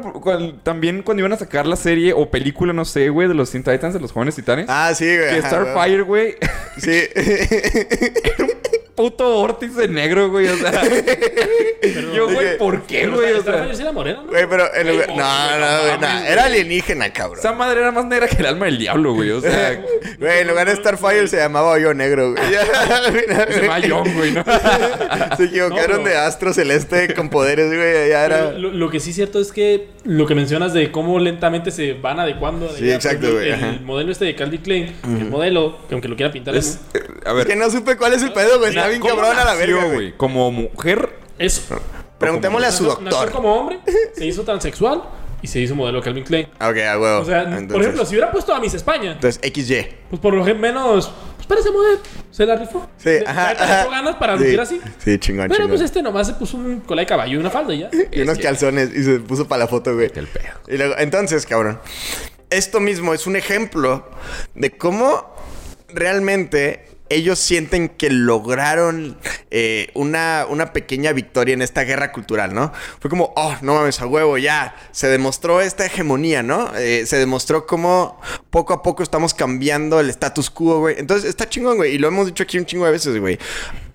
también 0.62 1.02
cuando 1.02 1.20
iban 1.22 1.32
a 1.32 1.36
sacar 1.36 1.66
la 1.66 1.74
serie 1.74 2.12
o 2.12 2.30
película, 2.30 2.72
no 2.72 2.84
sé, 2.84 3.08
güey, 3.08 3.26
de 3.26 3.34
los 3.34 3.50
Teen 3.50 3.64
Titans, 3.64 3.92
de 3.92 3.98
los 3.98 4.12
jóvenes 4.12 4.36
titanes. 4.36 4.66
Ah, 4.68 4.92
sí, 4.94 5.04
güey. 5.04 5.30
que 5.30 5.42
Starfire, 5.42 6.02
güey, 6.02 6.36
Sí. 6.78 7.02
puto 8.96 9.38
Ortiz 9.38 9.76
de 9.76 9.86
negro, 9.88 10.30
güey. 10.30 10.48
O 10.48 10.56
sea, 10.56 10.82
yo, 12.14 12.28
güey, 12.32 12.58
¿por 12.58 12.82
qué, 12.82 13.00
Pero 13.02 13.16
güey? 13.16 13.32
O 13.34 13.40
Starfire 13.42 13.66
sea, 13.68 13.74
sí 13.76 13.82
era 13.82 13.92
morena, 13.92 14.22
¿no? 14.24 14.28
Güey, 14.30 14.46
pero. 14.48 14.74
en 14.74 14.86
No, 14.86 14.96
no, 14.96 15.58
no 15.58 15.82
güey. 15.82 15.98
no. 16.00 16.24
Era 16.26 16.44
alienígena, 16.46 17.12
cabrón. 17.12 17.38
esa 17.38 17.52
madre 17.52 17.80
era 17.80 17.92
más 17.92 18.06
negra 18.06 18.26
que 18.28 18.36
el 18.38 18.46
alma 18.46 18.66
del 18.66 18.78
diablo, 18.78 19.14
güey. 19.14 19.30
O 19.30 19.40
sea, 19.40 19.80
Güey, 20.18 20.40
en 20.40 20.48
lugar 20.48 20.68
de 20.68 20.76
Starfire 20.76 21.28
se 21.28 21.36
llamaba 21.36 21.72
Hoyo 21.72 21.92
Negro, 21.94 22.32
güey. 22.32 22.42
se 23.52 23.60
llama 23.62 23.78
Young, 23.80 24.14
güey, 24.14 24.32
¿no? 24.32 24.44
Se 25.36 25.44
equivocaron 25.44 26.02
No, 26.02 26.08
de 26.08 26.16
astro 26.16 26.52
celeste 26.54 27.12
con 27.14 27.28
poderes, 27.28 27.66
güey. 27.68 28.08
Ya 28.08 28.24
era. 28.24 28.52
Lo, 28.52 28.70
lo 28.72 28.90
que 28.90 29.00
sí 29.00 29.10
es 29.10 29.16
cierto 29.16 29.40
es 29.40 29.52
que 29.52 29.88
lo 30.04 30.26
que 30.26 30.34
mencionas 30.34 30.72
de 30.72 30.90
cómo 30.90 31.18
lentamente 31.18 31.70
se 31.70 31.92
van 31.94 32.18
adecuando. 32.20 32.68
Sí, 32.76 32.90
exacto, 32.90 33.32
güey, 33.32 33.50
El, 33.50 33.80
modelo 33.82 34.12
este 34.12 34.24
de 34.24 34.34
Calvin 34.34 34.60
Klein, 34.62 34.94
el 35.04 35.26
modelo, 35.28 35.78
que 35.88 35.94
aunque 35.94 36.08
lo 36.08 36.16
quiera 36.16 36.32
pintar, 36.32 36.54
Es- 36.56 36.80
es, 36.94 37.00
eh, 37.02 37.06
a 37.24 37.32
ver, 37.32 37.46
Que 37.46 37.56
no 37.56 37.70
supe 37.70 37.96
cuál 37.96 38.12
es 38.14 38.22
el 38.22 38.32
pedo, 38.32 38.58
güey. 38.58 38.72
Está 38.86 38.88
bien 38.90 39.00
¿cómo 39.02 39.16
cabrón 39.22 39.38
a 39.38 39.44
la 39.44 39.54
verga, 39.54 39.84
güey. 39.84 40.16
Como 40.16 40.50
mujer, 40.50 41.18
eso. 41.38 41.62
Preguntémosle 42.18 42.66
a 42.66 42.72
su 42.72 42.84
Nació- 42.84 43.00
Nació 43.02 43.18
doctor. 43.18 43.32
como 43.34 43.54
hombre, 43.54 43.80
se 44.14 44.24
hizo 44.26 44.42
transexual 44.42 45.02
y 45.42 45.46
se 45.48 45.60
hizo 45.60 45.74
modelo 45.74 46.00
Calvin 46.02 46.24
Klein. 46.24 46.46
Ok, 46.54 46.76
a 46.78 46.98
huevo. 46.98 47.20
O 47.20 47.24
sea, 47.24 47.42
Entonces- 47.42 47.72
por 47.72 47.80
ejemplo, 47.82 48.04
si 48.06 48.14
hubiera 48.14 48.32
puesto 48.32 48.54
a 48.54 48.60
Miss 48.60 48.72
España, 48.74 49.12
Entonces, 49.12 49.40
XY. 49.42 49.86
pues 50.10 50.20
por 50.20 50.32
lo 50.32 50.42
menos, 50.54 51.12
pues 51.36 51.46
parece 51.46 51.70
modelo, 51.70 51.98
se 52.30 52.46
la 52.46 52.56
rifó. 52.56 52.88
Sí, 52.96 53.10
ajá. 53.26 53.48
le 53.48 53.52
echó 53.54 53.62
ajá. 53.64 53.88
ganas 53.90 54.16
para 54.16 54.38
Sí, 54.38 54.44
lucir 54.44 54.60
así. 54.60 54.80
Sí, 55.04 55.18
chingón, 55.18 55.48
Pero 55.48 55.56
chingón. 55.56 55.70
pues 55.72 55.82
este 55.82 56.02
nomás 56.02 56.26
se 56.26 56.32
puso 56.34 56.56
un 56.56 56.80
cola 56.80 57.02
de 57.02 57.06
caballo 57.06 57.34
y 57.34 57.36
una 57.36 57.50
falda 57.50 57.74
y 57.74 57.80
ya. 57.80 57.90
Y 58.12 58.22
unos 58.22 58.38
calzones 58.38 58.90
y 58.96 59.02
se 59.04 59.18
puso 59.20 59.46
para 59.46 59.60
la 59.64 59.68
foto, 59.68 59.94
güey. 59.94 60.10
el 60.14 60.26
pedo. 60.26 60.54
Y 60.68 60.78
luego, 60.78 60.94
entonces, 60.98 61.44
cabrón. 61.44 61.78
Esto 62.48 62.80
mismo 62.80 63.12
es 63.12 63.26
un 63.26 63.36
ejemplo 63.36 64.08
de 64.54 64.70
cómo 64.70 65.34
realmente 65.88 66.86
ellos 67.08 67.38
sienten 67.38 67.88
que 67.88 68.10
lograron 68.10 69.16
eh, 69.50 69.90
una, 69.94 70.46
una 70.48 70.72
pequeña 70.72 71.12
victoria 71.12 71.54
en 71.54 71.62
esta 71.62 71.84
guerra 71.84 72.12
cultural, 72.12 72.54
¿no? 72.54 72.72
Fue 73.00 73.10
como, 73.10 73.32
oh, 73.36 73.54
no 73.62 73.74
mames, 73.74 74.00
a 74.00 74.06
huevo, 74.06 74.38
ya. 74.38 74.74
Se 74.92 75.08
demostró 75.08 75.60
esta 75.60 75.86
hegemonía, 75.86 76.42
¿no? 76.42 76.74
Eh, 76.76 77.06
se 77.06 77.16
demostró 77.16 77.66
cómo 77.66 78.20
poco 78.50 78.72
a 78.72 78.82
poco 78.82 79.02
estamos 79.02 79.34
cambiando 79.34 80.00
el 80.00 80.10
status 80.10 80.50
quo, 80.50 80.80
güey. 80.80 80.96
Entonces, 80.98 81.28
está 81.28 81.48
chingón, 81.48 81.76
güey. 81.76 81.94
Y 81.94 81.98
lo 81.98 82.08
hemos 82.08 82.26
dicho 82.26 82.42
aquí 82.42 82.58
un 82.58 82.66
chingo 82.66 82.86
de 82.86 82.92
veces, 82.92 83.18
güey. 83.20 83.38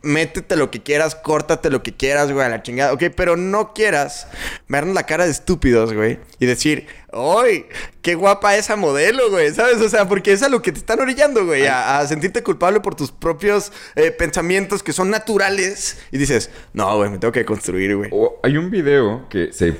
Métete 0.04 0.56
lo 0.56 0.72
que 0.72 0.82
quieras, 0.82 1.14
córtate 1.16 1.70
lo 1.70 1.84
que 1.84 1.94
quieras, 1.94 2.32
güey, 2.32 2.46
a 2.46 2.50
la 2.50 2.64
chingada. 2.64 2.94
Ok, 2.94 3.04
pero 3.16 3.38
no 3.38 3.74
quieras 3.74 4.28
vernos 4.68 4.96
la 4.96 5.06
cara 5.06 5.26
de 5.26 5.32
estúpidos, 5.32 5.94
güey. 5.94 6.20
Y 6.40 6.46
decir, 6.46 6.88
¡ay! 7.14 7.66
¡Qué 8.02 8.16
guapa 8.16 8.56
esa 8.56 8.76
modelo, 8.76 9.30
güey! 9.30 9.52
¿Sabes? 9.52 9.82
O 9.82 9.90
sea, 9.90 10.08
porque 10.08 10.32
es 10.32 10.44
a 10.44 10.50
lo 10.50 10.62
que 10.62 10.72
te 10.72 10.80
están 10.80 11.00
orillando, 11.00 11.46
güey. 11.46 11.68
A, 11.68 12.06
sentirte 12.08 12.44
culpable 12.44 12.80
por 12.80 12.96
tus 12.96 13.12
propios 13.12 13.72
eh, 13.96 14.12
pensamientos 14.12 14.84
que 14.84 14.94
son 14.94 15.10
naturales. 15.10 16.00
Y 16.12 16.18
dices, 16.18 16.50
no, 16.74 16.98
güey, 16.98 17.10
me 17.10 17.18
tengo 17.18 17.32
que 17.32 17.46
construir, 17.46 17.96
güey. 17.96 18.10
Hay 18.44 18.58
un 18.58 18.72
video 18.72 19.28
que 19.30 19.52
se, 19.54 19.76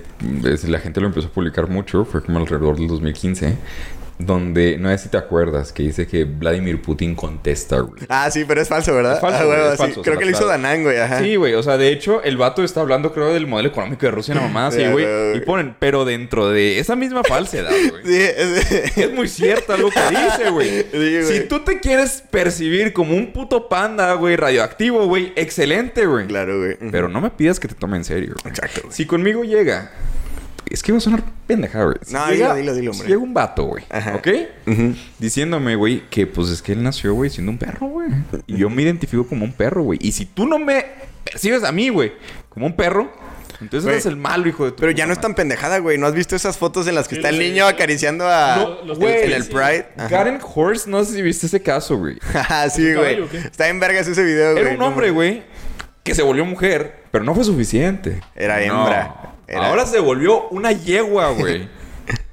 la 0.68 0.80
gente 0.80 1.02
lo 1.02 1.08
empezó 1.08 1.28
a 1.28 1.32
publicar 1.32 1.68
mucho, 1.68 2.06
fue 2.06 2.24
como 2.24 2.40
alrededor 2.40 2.78
del 2.78 2.88
2015, 2.88 3.58
donde, 4.26 4.78
no 4.78 4.90
sé 4.90 4.98
si 4.98 5.10
te 5.10 5.18
acuerdas, 5.18 5.72
que 5.72 5.84
dice 5.84 6.08
que 6.08 6.24
Vladimir 6.26 6.82
Putin 6.82 7.16
contesta, 7.16 7.80
güey. 7.80 8.04
Ah, 8.10 8.30
sí, 8.32 8.44
pero 8.48 8.62
es 8.62 8.68
falso, 8.68 8.94
¿verdad? 8.94 9.16
Es 9.16 9.20
falso, 9.22 9.40
Ah, 9.42 9.76
güey, 9.78 9.92
sí. 9.94 10.02
Creo 10.02 10.18
que 10.18 10.26
lo 10.26 10.32
hizo 10.32 10.40
claro. 10.46 10.62
Danán, 10.62 10.84
güey. 10.84 10.98
Ajá. 10.98 11.20
Sí, 11.20 11.36
güey, 11.36 11.54
o 11.56 11.64
sea, 11.64 11.78
de 11.78 11.90
hecho, 11.90 12.22
el 12.24 12.38
vato 12.38 12.64
está 12.64 12.82
hablando, 12.82 13.14
creo, 13.14 13.34
del 13.34 13.48
modelo 13.48 13.70
económico 13.70 14.06
de 14.06 14.12
Rusia, 14.12 14.36
nada 14.36 14.48
más, 14.54 14.74
sí, 14.76 14.84
güey. 14.86 15.06
Y 15.38 15.42
ponen, 15.42 15.76
pero 15.80 16.06
dentro 16.06 16.50
de 16.50 16.80
esa 16.80 16.96
misma 16.96 17.24
falsedad, 17.24 17.72
güey. 17.90 18.04
Sí, 18.06 18.18
es- 18.22 18.98
Es 18.98 19.14
muy 19.14 19.28
cierto 19.28 19.74
algo 19.74 19.90
que 19.90 20.00
dice, 20.10 20.50
güey. 20.52 20.70
Sí, 20.70 20.88
güey. 20.92 21.24
si 21.24 21.40
tú 21.48 21.60
te 21.62 21.80
quieres 21.80 22.24
percibir 22.30 22.94
como 22.94 23.16
un 23.16 23.32
puto 23.34 23.70
panda, 23.70 24.14
güey, 24.14 24.36
radioactivo, 24.36 25.06
güey, 25.08 25.34
excelente, 25.36 26.06
güey. 26.06 26.28
Claro, 26.28 26.60
güey. 26.60 26.78
Pero 26.92 27.08
no 27.10 27.22
me 27.22 27.30
pidas 27.32 27.60
que 27.60 27.68
te 27.68 27.76
tome 27.76 27.98
en 27.98 28.04
serio. 28.04 28.36
güey. 28.42 28.52
Exacto, 28.54 28.82
güey. 28.84 28.94
Si 28.94 29.06
conmigo 29.06 29.44
llega. 29.44 29.92
Es 30.70 30.84
que 30.84 30.92
va 30.92 31.00
a 31.00 31.02
sonar 31.02 31.24
pendeja, 31.48 31.84
güey. 31.84 31.98
Si 32.02 32.14
No, 32.14 32.26
llega- 32.28 32.54
dilo, 32.56 32.56
dilo, 32.56 32.74
dilo, 32.76 32.94
si 32.94 33.00
hombre. 33.00 33.08
llega 33.14 33.22
un 33.24 33.34
vato, 33.34 33.64
güey. 33.66 33.84
Ajá. 33.90 34.16
¿Ok? 34.16 34.28
Diciéndome, 35.20 35.76
güey, 35.76 36.04
que 36.10 36.28
pues 36.28 36.50
es 36.50 36.62
que 36.62 36.72
él 36.74 36.84
nació, 36.84 37.14
güey, 37.14 37.30
siendo 37.30 37.52
un 37.52 37.58
perro, 37.58 37.88
güey. 37.88 38.10
Y 38.48 38.58
yo 38.58 38.70
me 38.70 38.82
identifico 38.82 39.26
como 39.28 39.46
un 39.46 39.54
perro, 39.54 39.84
güey. 39.84 40.00
Y 40.02 40.12
si 40.14 40.26
tú 40.26 40.48
no 40.48 40.60
me 40.60 40.86
percibes 41.24 41.64
a 41.64 41.72
mí, 41.72 41.90
güey, 41.90 42.14
como 42.50 42.66
un 42.68 42.76
perro, 42.76 43.12
entonces 43.60 43.84
Güey. 43.84 43.94
eres 43.96 44.06
el 44.08 44.16
malo, 44.16 44.48
hijo 44.50 44.66
de 44.66 44.72
tu 44.72 44.78
Pero 44.78 44.92
ya 44.92 45.06
no 45.06 45.14
es 45.14 45.22
tan 45.22 45.36
pendejada, 45.36 45.78
güey. 45.78 45.98
¿No 46.00 46.08
has 46.08 46.14
visto 46.16 46.36
esas 46.36 46.58
fotos 46.58 46.88
en 46.88 46.96
las 46.96 47.08
que 47.08 47.16
Sí, 47.16 47.20
está 47.20 47.30
el 47.30 47.38
niño 47.38 47.68
sí. 47.68 47.74
acariciando 47.74 48.28
a... 48.28 48.56
No, 48.58 48.86
los 48.86 48.98
güey, 48.98 49.26
en 49.26 49.34
el 49.34 49.44
sí. 49.44 49.52
Pride? 49.52 49.88
Karen 50.10 50.40
Horst, 50.42 50.88
no 50.88 51.04
sé 51.04 51.14
si 51.14 51.22
viste 51.22 51.46
ese 51.46 51.62
caso, 51.62 51.98
güey. 51.98 52.18
Ajá, 52.34 52.70
sí, 52.72 52.88
¿Es 52.88 52.96
un 52.96 53.02
güey. 53.04 53.24
Está 53.46 53.68
en 53.70 53.80
vergas 53.80 54.08
ese 54.08 54.24
video, 54.24 54.54
güey. 54.54 54.64
Era 54.66 54.74
un 54.76 54.82
hombre, 54.82 55.12
güey, 55.12 55.44
que 56.04 56.16
se 56.16 56.24
volvió 56.24 56.44
mujer, 56.44 57.04
pero 57.12 57.24
no 57.24 57.36
fue 57.36 57.44
suficiente. 57.44 58.22
Era 58.36 58.66
No. 58.66 59.32
Era- 59.52 59.68
Ahora 59.68 59.86
se 59.86 60.00
volvió 60.00 60.48
una 60.50 60.72
yegua, 60.72 61.30
güey. 61.38 61.68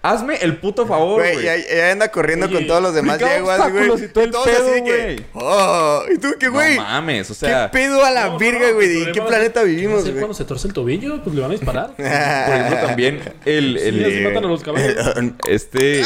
Hazme 0.00 0.36
el 0.36 0.56
puto 0.58 0.86
favor, 0.86 1.20
Güey, 1.20 1.38
ella 1.46 1.90
anda 1.92 2.08
corriendo 2.10 2.46
Oye, 2.46 2.54
con 2.54 2.66
todos 2.68 2.80
los 2.80 2.94
demás 2.94 3.18
yeguas, 3.18 3.70
güey. 3.70 4.04
y 4.04 4.08
todo 4.08 4.24
el 4.24 4.30
todos 4.30 4.46
pedo, 4.48 4.64
así 4.72 4.80
de 4.80 4.84
que... 4.84 4.96
güey. 4.96 5.26
Oh, 5.34 6.02
¿y 6.14 6.18
tú 6.18 6.28
qué, 6.38 6.48
güey? 6.48 6.76
No 6.76 6.82
mames, 6.82 7.30
o 7.30 7.34
sea... 7.34 7.68
¿Qué 7.70 7.78
pedo 7.80 8.04
a 8.04 8.10
la 8.12 8.26
No, 8.30 8.38
virga, 8.38 8.68
no, 8.68 8.74
güey? 8.74 8.96
el 9.00 9.04
¿De 9.06 9.12
qué 9.12 9.20
planeta 9.22 9.44
es- 9.46 9.52
¿qué 9.52 9.58
va 9.58 9.60
a 9.60 9.64
vivimos, 9.64 10.02
güey? 10.04 10.14
cuando 10.14 10.34
se 10.34 10.44
torce 10.44 10.68
el 10.68 10.72
tobillo? 10.72 11.22
Pues 11.22 11.34
le 11.34 11.42
van 11.42 11.50
a 11.50 11.54
disparar. 11.54 11.90
Por 11.96 12.04
ejemplo, 12.06 12.86
también 12.86 13.20
el... 13.44 13.76
el 13.76 13.94
Sí, 13.98 14.04
así 14.04 14.20
matan 14.24 14.44
a 14.44 14.48
los 14.48 14.62
caballos. 14.62 14.94
este... 15.48 16.02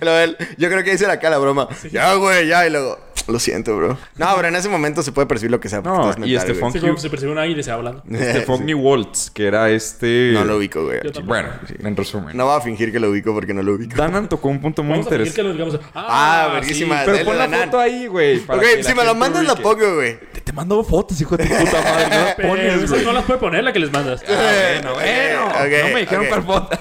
Él- 0.00 0.36
yo 0.58 0.68
creo 0.68 0.84
que 0.84 0.92
hice 0.92 1.06
acá 1.06 1.30
la 1.30 1.38
broma. 1.38 1.68
Ya, 1.90 2.14
güey, 2.14 2.46
ya. 2.46 2.66
Y 2.66 2.70
luego, 2.70 2.98
lo 3.32 3.38
siento, 3.38 3.76
bro. 3.76 3.98
No, 4.16 4.26
pero 4.36 4.48
en 4.48 4.56
ese 4.56 4.68
momento 4.68 5.02
se 5.02 5.12
puede 5.12 5.26
percibir 5.26 5.50
lo 5.50 5.60
que 5.60 5.68
sea. 5.68 5.80
No, 5.80 6.10
estás 6.10 6.26
y 6.26 6.34
este 6.34 6.52
güey. 6.54 6.80
Como 6.80 6.94
que 6.94 7.00
se 7.00 7.10
percibe 7.10 7.32
un 7.32 7.38
águila 7.38 7.60
y 7.60 7.62
se 7.62 7.70
va 7.70 7.76
hablando. 7.76 8.02
Este 8.10 8.40
Fogny 8.46 8.74
Waltz, 8.74 9.30
que 9.30 9.46
era 9.46 9.70
este... 9.70 10.30
No 10.32 10.44
lo 10.44 10.56
ubico, 10.56 10.84
güey. 10.84 11.00
Bueno, 11.24 11.50
en 11.78 11.96
resumen. 11.96 12.36
No 12.36 12.46
va 12.46 12.56
a 12.56 12.60
fingir 12.60 12.90
que 12.92 12.98
lo 13.00 13.10
ubico 13.10 13.32
porque 13.34 13.54
no 13.54 13.62
lo 13.62 13.74
ubico. 13.74 13.96
Danan 13.96 14.28
tocó 14.28 14.48
un 14.48 14.60
punto 14.60 14.82
muy 14.82 14.94
que 14.94 15.00
interesante. 15.02 15.42
lo 15.42 15.52
digamos. 15.52 15.78
Ah, 15.94 16.50
verguísima. 16.54 17.00
Pero 17.04 17.12
Dale, 17.12 17.24
pon 17.24 17.38
la 17.38 17.46
Danan. 17.48 17.64
foto 17.66 17.80
ahí, 17.80 18.06
güey. 18.06 18.38
Ok, 18.38 18.62
la 18.76 18.82
si 18.82 18.94
me 18.94 19.04
lo 19.04 19.14
mandas 19.14 19.44
la 19.44 19.54
pongo, 19.56 19.94
güey. 19.96 20.18
Te, 20.32 20.40
te 20.40 20.52
mando 20.52 20.82
fotos, 20.84 21.20
hijo 21.20 21.36
de 21.36 21.46
tu 21.46 21.54
puta 21.54 21.80
madre. 21.82 22.08
No 22.08 22.24
las 22.24 22.34
Pero 22.36 22.48
pones, 22.48 22.90
güey. 22.90 23.04
no 23.04 23.12
las 23.12 23.24
puede 23.24 23.38
poner 23.38 23.64
la 23.64 23.72
que 23.72 23.78
les 23.78 23.92
mandas. 23.92 24.22
Ah, 24.28 24.80
bueno, 24.80 24.94
bueno. 24.94 25.48
No 25.88 25.94
me 25.94 26.00
dijeron 26.00 26.26
cuál 26.28 26.42
foto. 26.42 26.78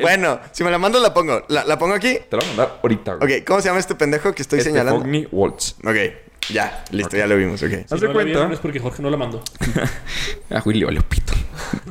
bueno, 0.00 0.40
si 0.52 0.64
me 0.64 0.70
la 0.70 0.78
mandas 0.78 1.02
la 1.02 1.12
pongo. 1.14 1.42
¿La, 1.48 1.64
la 1.64 1.78
pongo 1.78 1.94
aquí? 1.94 2.18
Te 2.28 2.36
lo 2.36 2.38
voy 2.38 2.44
a 2.44 2.48
mandar 2.56 2.78
ahorita, 2.82 3.14
güey. 3.14 3.38
Ok, 3.40 3.44
¿cómo 3.46 3.60
se 3.60 3.68
llama 3.68 3.80
este 3.80 3.94
pendejo 3.94 4.32
que 4.34 4.42
estoy 4.42 4.58
Este 4.58 4.70
señalando? 4.90 5.00
Fogny 5.04 5.28
Waltz. 5.32 5.76
Ok, 5.84 5.96
ya, 6.50 6.84
listo, 6.90 7.16
ya 7.16 7.26
lo 7.26 7.36
vimos, 7.36 7.62
ok. 7.62 7.72
Haz 7.72 7.84
Si 7.88 7.94
de 7.96 8.00
no 8.02 8.06
la 8.08 8.12
cuenta. 8.12 8.24
vieron 8.32 8.52
es 8.52 8.58
porque 8.58 8.78
Jorge 8.80 9.02
no 9.02 9.10
la 9.10 9.16
mandó. 9.16 9.42
A 10.50 10.62
Willy 10.64 10.84
valió 10.84 11.02
pito. 11.08 11.32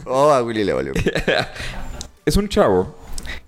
Oh, 0.05 0.31
a 0.31 0.43
Willy 0.43 0.63
le 0.63 0.73
valió. 0.73 0.93
Es 2.25 2.37
un 2.37 2.47
chavo 2.47 2.95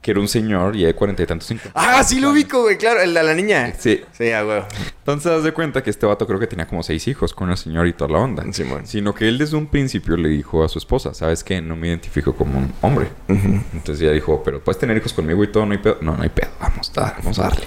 que 0.02 0.12
era 0.12 0.20
un 0.20 0.28
señor 0.28 0.76
ya 0.76 0.88
de 0.88 0.94
cuarenta 0.96 1.24
y 1.24 1.26
tantos, 1.26 1.48
cincuenta. 1.48 1.72
Ah, 1.80 2.04
sí 2.04 2.20
lo 2.20 2.32
ubico, 2.32 2.62
güey, 2.64 2.78
claro, 2.78 3.02
el 3.02 3.14
de 3.14 3.24
la 3.24 3.34
niña. 3.34 3.74
Sí. 3.78 4.02
Sí, 4.12 4.32
ah, 4.32 4.44
güey. 4.44 4.62
Entonces, 5.00 5.32
haz 5.32 5.44
de 5.44 5.52
cuenta 5.52 5.84
que 5.84 5.90
este 5.90 6.06
vato 6.06 6.26
creo 6.26 6.40
que 6.40 6.48
tenía 6.48 6.68
como 6.68 6.82
seis 6.84 7.08
hijos 7.08 7.34
con 7.34 7.48
una 7.48 7.58
señora 7.58 7.88
y 7.88 7.94
toda 7.94 8.12
la 8.12 8.20
onda. 8.20 8.44
Simón. 8.54 8.88
Sino 8.88 9.14
que 9.14 9.28
él 9.28 9.38
desde 9.38 9.56
un 9.58 9.68
principio 9.68 10.18
le 10.18 10.30
dijo 10.30 10.64
a 10.64 10.70
su 10.70 10.80
esposa, 10.80 11.14
¿sabes 11.14 11.44
qué? 11.44 11.62
No 11.62 11.76
me 11.76 11.88
identifico 11.90 12.36
como 12.36 12.58
un 12.58 12.74
hombre. 12.82 13.08
Entonces 13.28 14.02
ella 14.02 14.12
dijo, 14.12 14.42
pero 14.44 14.64
puedes 14.64 14.80
tener 14.80 14.98
hijos 14.98 15.14
conmigo 15.14 15.44
y 15.44 15.48
todo, 15.52 15.66
no 15.66 15.74
hay 15.74 15.78
pedo. 15.80 15.98
No, 16.02 16.16
no 16.18 16.24
hay 16.24 16.30
pedo, 16.30 16.50
vamos, 16.60 16.92
da- 16.94 17.16
vamos 17.20 17.38
a 17.40 17.44
darle. 17.44 17.66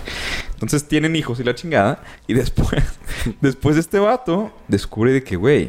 Entonces 0.54 0.86
tienen 0.88 1.14
hijos 1.14 1.38
y 1.40 1.44
la 1.44 1.54
chingada. 1.54 2.02
Y 2.26 2.34
después, 2.34 2.82
después 3.40 3.76
este 3.76 3.98
vato 3.98 4.52
descubre 4.66 5.12
de 5.12 5.22
que, 5.22 5.36
güey, 5.36 5.68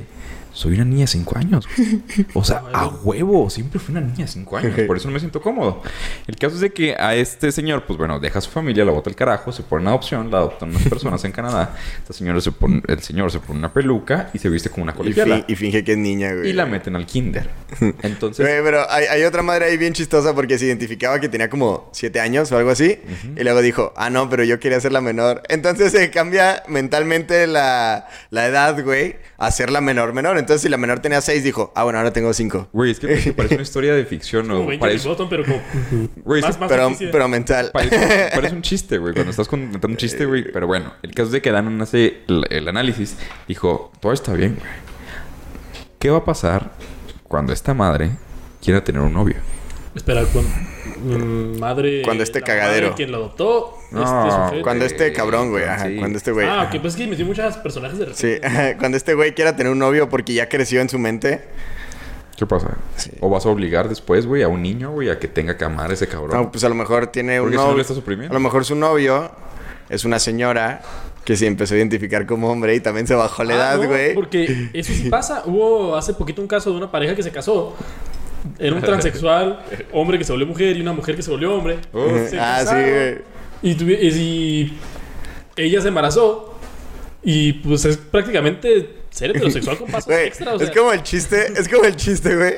soy 0.52 0.74
una 0.76 0.86
niña 0.86 1.02
de 1.02 1.08
5 1.08 1.38
años. 1.38 1.68
güey. 1.78 2.02
O 2.34 2.44
sea, 2.44 2.64
a 2.74 2.88
huevo, 2.88 3.50
siempre 3.50 3.80
fui 3.80 3.92
una 3.94 4.02
niña 4.02 4.26
de 4.26 4.28
5 4.28 4.58
años. 4.58 4.80
Por 4.88 4.98
eso 4.98 5.08
no 5.08 5.14
me 5.14 5.20
siento 5.20 5.42
cómodo. 5.42 5.82
El 6.28 6.36
caso 6.38 6.56
es 6.56 6.62
de 6.62 6.72
que 6.72 6.96
a 6.98 7.16
este 7.16 7.52
señor, 7.52 7.86
pues 7.86 7.98
bueno, 7.98 8.20
deja 8.20 8.40
a 8.40 8.42
su 8.42 8.50
familia, 8.50 8.84
la 8.86 8.92
bota 8.92 9.10
el 9.10 9.16
carajo, 9.16 9.52
se 9.52 9.64
pone 9.64 9.84
en 9.84 9.88
adopción, 9.90 10.32
la 10.32 10.38
adoptan 10.40 10.70
unas 10.70 10.84
personas 10.88 11.24
en 11.26 11.32
Canadá. 11.32 11.76
Esta 12.00 12.14
señora 12.14 12.42
se 12.42 12.52
pone, 12.52 12.82
el 12.88 13.02
señor 13.02 13.32
se 13.32 13.40
pone 13.40 13.60
una 13.60 13.72
peluca 13.74 14.30
y 14.34 14.40
se 14.40 14.50
viste 14.50 14.70
como 14.70 14.84
una 14.84 14.94
Y, 14.94 14.96
colegiala. 14.96 15.38
fi- 15.38 15.46
y 15.54 15.56
finge 15.56 15.84
que 15.84 15.94
es 15.94 15.98
niña, 15.98 16.34
güey. 16.34 16.50
Y 16.50 16.54
la 16.54 16.66
meten 16.66 16.96
al 16.96 17.06
kinder. 17.06 17.50
Entonces, 18.04 18.46
Güey, 18.46 18.64
pero 18.64 18.90
hay, 18.90 19.06
hay 19.06 19.24
otra 19.24 19.42
madre 19.44 19.66
ahí 19.66 19.78
bien 19.78 19.94
chistosa 19.94 20.34
porque 20.34 20.58
se 20.58 20.66
identificaba 20.66 21.20
que 21.20 21.30
tenía 21.30 21.50
como 21.50 21.90
siete 21.94 22.20
años 22.20 22.52
o 22.52 22.58
algo 22.58 22.70
así. 22.72 23.00
Y 23.36 23.44
luego 23.44 23.62
dijo, 23.62 23.94
ah, 23.96 24.10
no, 24.10 24.30
pero 24.30 24.44
yo 24.44 24.60
quería 24.60 24.80
ser 24.80 24.92
la 24.92 25.02
menor. 25.02 25.42
Entonces 25.50 25.92
se 25.92 26.10
cambia 26.12 26.64
mentalmente 26.68 27.48
la, 27.48 28.08
la 28.30 28.46
edad, 28.48 28.84
güey, 28.84 29.18
a 29.40 29.52
ser 29.52 29.72
la 29.72 29.82
menor 29.82 30.14
menor. 30.14 30.38
Entonces 30.38 30.62
si 30.62 30.70
la 30.70 30.78
menor 30.78 31.00
tenía 31.00 31.22
seis, 31.22 31.44
dijo, 31.44 31.72
ah, 31.76 31.84
bueno, 31.84 32.00
ahora 32.00 32.12
tengo 32.14 32.34
cinco. 32.34 32.68
güey, 32.74 32.92
es 32.92 33.00
que 33.00 33.08
parece, 33.08 33.34
parece 33.34 33.56
una 33.56 33.64
historia 33.70 33.94
de 33.96 34.06
ficción, 34.06 34.44
Como 34.48 34.54
¿no? 34.54 34.60
Benjamin 34.68 34.80
Parece, 34.80 35.08
Button, 35.08 35.30
pero 35.30 35.44
como... 35.46 35.62
Güey, 36.24 36.42
más, 36.42 36.56
sí, 36.56 36.60
más 36.60 36.70
Pero, 36.70 36.90
ficticia. 36.90 37.12
pero 37.12 37.28
mental. 37.28 37.72
parece, 37.74 38.30
parece 38.36 38.56
un 38.56 38.62
chiste, 38.62 38.98
güey. 38.98 39.14
Cuando 39.14 39.32
estás 39.32 39.48
contando 39.48 39.88
un 39.88 39.98
chiste, 39.98 40.26
güey. 40.26 40.52
Pero 40.52 40.68
bueno, 40.68 40.94
el 41.02 41.12
caso 41.12 41.28
es 41.28 41.32
de 41.32 41.42
que 41.42 41.52
Dan 41.52 41.82
hace 41.82 42.24
el, 42.28 42.46
el 42.50 42.68
análisis. 42.68 43.16
Dijo, 43.48 43.92
todo 44.00 44.12
está 44.14 44.34
bien, 44.34 44.56
güey. 44.60 44.72
¿Qué 46.00 46.10
va 46.10 46.18
a 46.20 46.26
pasar 46.26 46.72
cuando 47.28 47.52
esta 47.54 47.74
madre 47.74 48.12
quiera 48.64 48.84
tener 48.84 49.02
un 49.02 49.14
novio? 49.14 49.38
Espera, 50.00 50.24
con... 50.26 50.46
mm, 50.46 51.60
madre... 51.60 52.02
Cuando 52.04 52.24
este 52.24 52.42
cagadero. 52.42 52.96
quien 52.96 53.12
lo 53.12 53.18
adoptó. 53.18 53.78
No, 53.92 54.04
este 54.04 54.32
sujeto. 54.36 54.64
Cuando 54.64 54.86
este 54.86 55.12
cabrón, 55.14 55.50
güey. 55.52 55.66
Ajá, 55.66 55.88
Sí. 55.88 55.98
Cuando 55.98 56.18
este 56.18 56.32
güey. 56.32 56.48
Ah, 56.48 56.70
ok, 56.74 56.80
pues 56.82 56.94
es 56.94 56.98
que 57.00 57.08
me 57.08 57.16
dio 57.16 57.26
muchos 57.26 57.58
personajes 57.58 58.00
de 58.00 58.14
Sí, 58.14 58.28
repente. 58.36 58.48
ajá, 58.48 58.78
cuando 58.78 58.98
este 58.98 59.14
güey 59.14 59.34
quiera 59.36 59.56
tener 59.56 59.72
un 59.72 59.80
novio 59.80 60.08
porque 60.10 60.34
ya 60.34 60.48
creció 60.48 60.80
en 60.82 60.90
su 60.90 60.98
mente. 61.00 61.44
¿Qué 62.38 62.46
pasa? 62.46 62.78
¿O 63.20 63.30
vas 63.30 63.46
a 63.46 63.50
obligar 63.50 63.90
después, 63.90 64.26
güey, 64.26 64.44
a 64.44 64.48
un 64.48 64.62
niño, 64.64 64.92
güey, 64.92 65.10
a 65.10 65.20
que 65.20 65.28
tenga 65.28 65.58
que 65.58 65.66
amar 65.66 65.92
a 65.92 65.94
ese 65.94 66.08
cabrón? 66.08 66.32
No, 66.38 66.50
pues 66.52 66.64
a 66.64 66.70
lo 66.70 66.76
mejor 66.76 67.08
tiene 67.08 67.42
un 67.42 67.48
Porque 67.48 67.58
si 67.58 67.64
no 67.64 67.72
novio. 67.72 68.30
A 68.30 68.34
lo 68.34 68.40
mejor 68.40 68.64
su 68.64 68.76
novio 68.76 69.30
es 69.90 70.06
una 70.06 70.20
señora 70.20 70.82
que 71.26 71.36
se 71.36 71.46
empezó 71.48 71.74
a 71.74 71.78
identificar 71.78 72.26
como 72.26 72.50
hombre 72.50 72.74
y 72.76 72.80
también 72.80 73.06
se 73.08 73.14
bajó 73.14 73.44
la 73.44 73.54
Ah, 73.54 73.58
edad, 73.58 73.82
no, 73.84 73.88
güey. 73.90 74.14
Porque 74.16 74.70
eso 74.74 74.94
sí 74.94 75.10
pasa. 75.10 75.44
Hubo 75.46 75.98
hace 75.98 76.14
poquito 76.14 76.42
un 76.42 76.48
caso 76.48 76.72
de 76.72 76.78
una 76.78 76.90
pareja 76.90 77.14
que 77.14 77.24
se 77.24 77.30
casó. 77.32 77.76
Era 78.58 78.76
un 78.76 78.82
transexual, 78.82 79.60
hombre 79.92 80.18
que 80.18 80.24
se 80.24 80.32
volvió 80.32 80.48
mujer 80.48 80.78
y 80.78 80.82
una 80.82 80.94
mujer 80.94 81.16
que 81.16 81.22
se 81.22 81.32
volvió 81.32 81.54
hombre. 81.56 81.80
Se 82.30 82.40
ah, 82.40 82.64
sí, 82.66 82.76
güey. 82.76 83.18
Y, 83.62 83.76
tuvi- 83.76 83.98
y- 84.02 84.18
y 84.18 84.80
ella 85.58 85.82
se 85.82 85.90
embarazó. 85.90 86.58
Y 87.24 87.54
pues 87.54 87.84
es 87.86 87.98
prácticamente 87.98 88.90
ser 89.10 89.32
heterosexual 89.32 89.78
con 89.78 89.88
pasos 89.92 90.06
Güey, 90.08 90.28
extra. 90.28 90.54
O 90.54 90.58
sea, 90.60 90.68
es 90.68 90.76
como 90.76 90.94
el 90.94 91.04
chiste, 91.04 91.52
es 91.58 91.68
como 91.68 91.84
el 91.84 91.96
chiste, 91.96 92.36
güey. 92.36 92.56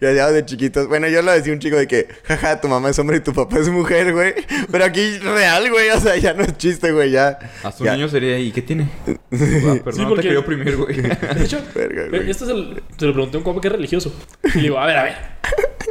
Ya 0.00 0.12
ya 0.12 0.30
de 0.30 0.44
chiquitos. 0.44 0.88
Bueno, 0.88 1.08
yo 1.08 1.22
lo 1.22 1.32
decía 1.32 1.52
un 1.52 1.58
chico 1.58 1.76
de 1.76 1.86
que, 1.86 2.08
jaja, 2.24 2.60
tu 2.60 2.68
mamá 2.68 2.90
es 2.90 2.98
hombre 2.98 3.18
y 3.18 3.20
tu 3.20 3.32
papá 3.32 3.58
es 3.58 3.68
mujer, 3.68 4.12
güey. 4.12 4.34
Pero 4.70 4.84
aquí 4.84 5.18
real, 5.18 5.70
güey. 5.70 5.90
O 5.90 6.00
sea, 6.00 6.16
ya 6.16 6.32
no 6.34 6.42
es 6.42 6.56
chiste, 6.58 6.92
güey. 6.92 7.10
Ya. 7.10 7.38
Hasta 7.62 7.82
un 7.82 7.86
ya. 7.86 7.94
niño 7.96 8.08
sería 8.08 8.36
ahí. 8.36 8.50
¿Qué 8.52 8.62
tiene? 8.62 8.88
Ah, 9.32 9.74
perdón, 9.82 9.92
Sí, 9.94 10.00
no 10.02 10.08
porque- 10.08 10.22
te 10.22 10.28
quería 10.28 10.38
oprimir, 10.40 10.76
güey. 10.76 10.96
De 11.02 11.44
hecho, 11.44 11.60
Verga, 11.74 12.08
güey. 12.08 12.30
esto 12.30 12.46
se 12.46 12.52
lo, 12.54 12.74
se 12.96 13.06
lo 13.06 13.12
pregunté 13.12 13.36
a 13.36 13.38
un 13.38 13.44
compa 13.44 13.60
que 13.60 13.68
es 13.68 13.72
religioso. 13.72 14.14
Y 14.44 14.56
le 14.56 14.62
digo, 14.62 14.78
a 14.78 14.86
ver, 14.86 14.96
a 14.98 15.02
ver. 15.04 15.14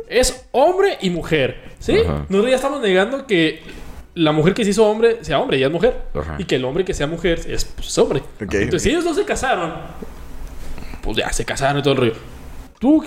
Es 0.07 0.45
hombre 0.51 0.97
y 1.01 1.09
mujer. 1.09 1.57
¿Sí? 1.79 1.97
Ajá. 1.97 2.25
Nosotros 2.29 2.49
ya 2.51 2.55
estamos 2.57 2.81
negando 2.81 3.25
que 3.25 3.61
la 4.13 4.31
mujer 4.33 4.53
que 4.53 4.63
se 4.65 4.71
hizo 4.71 4.85
hombre 4.85 5.19
sea 5.21 5.39
hombre, 5.39 5.57
ella 5.57 5.67
es 5.67 5.71
mujer. 5.71 5.95
Ajá. 6.13 6.35
Y 6.37 6.43
que 6.45 6.55
el 6.57 6.65
hombre 6.65 6.83
que 6.85 6.93
sea 6.93 7.07
mujer 7.07 7.39
es, 7.47 7.65
pues, 7.65 7.87
es 7.87 7.97
hombre. 7.97 8.21
Entonces, 8.39 8.83
si 8.83 8.89
ellos 8.89 9.03
dos 9.03 9.15
se 9.15 9.23
casaron, 9.25 9.73
pues 11.01 11.17
ya 11.17 11.31
se 11.33 11.45
casaron 11.45 11.79
y 11.79 11.81
todo 11.81 11.93
el 11.93 11.99
rollo. 11.99 12.13
Tú, 12.81 13.01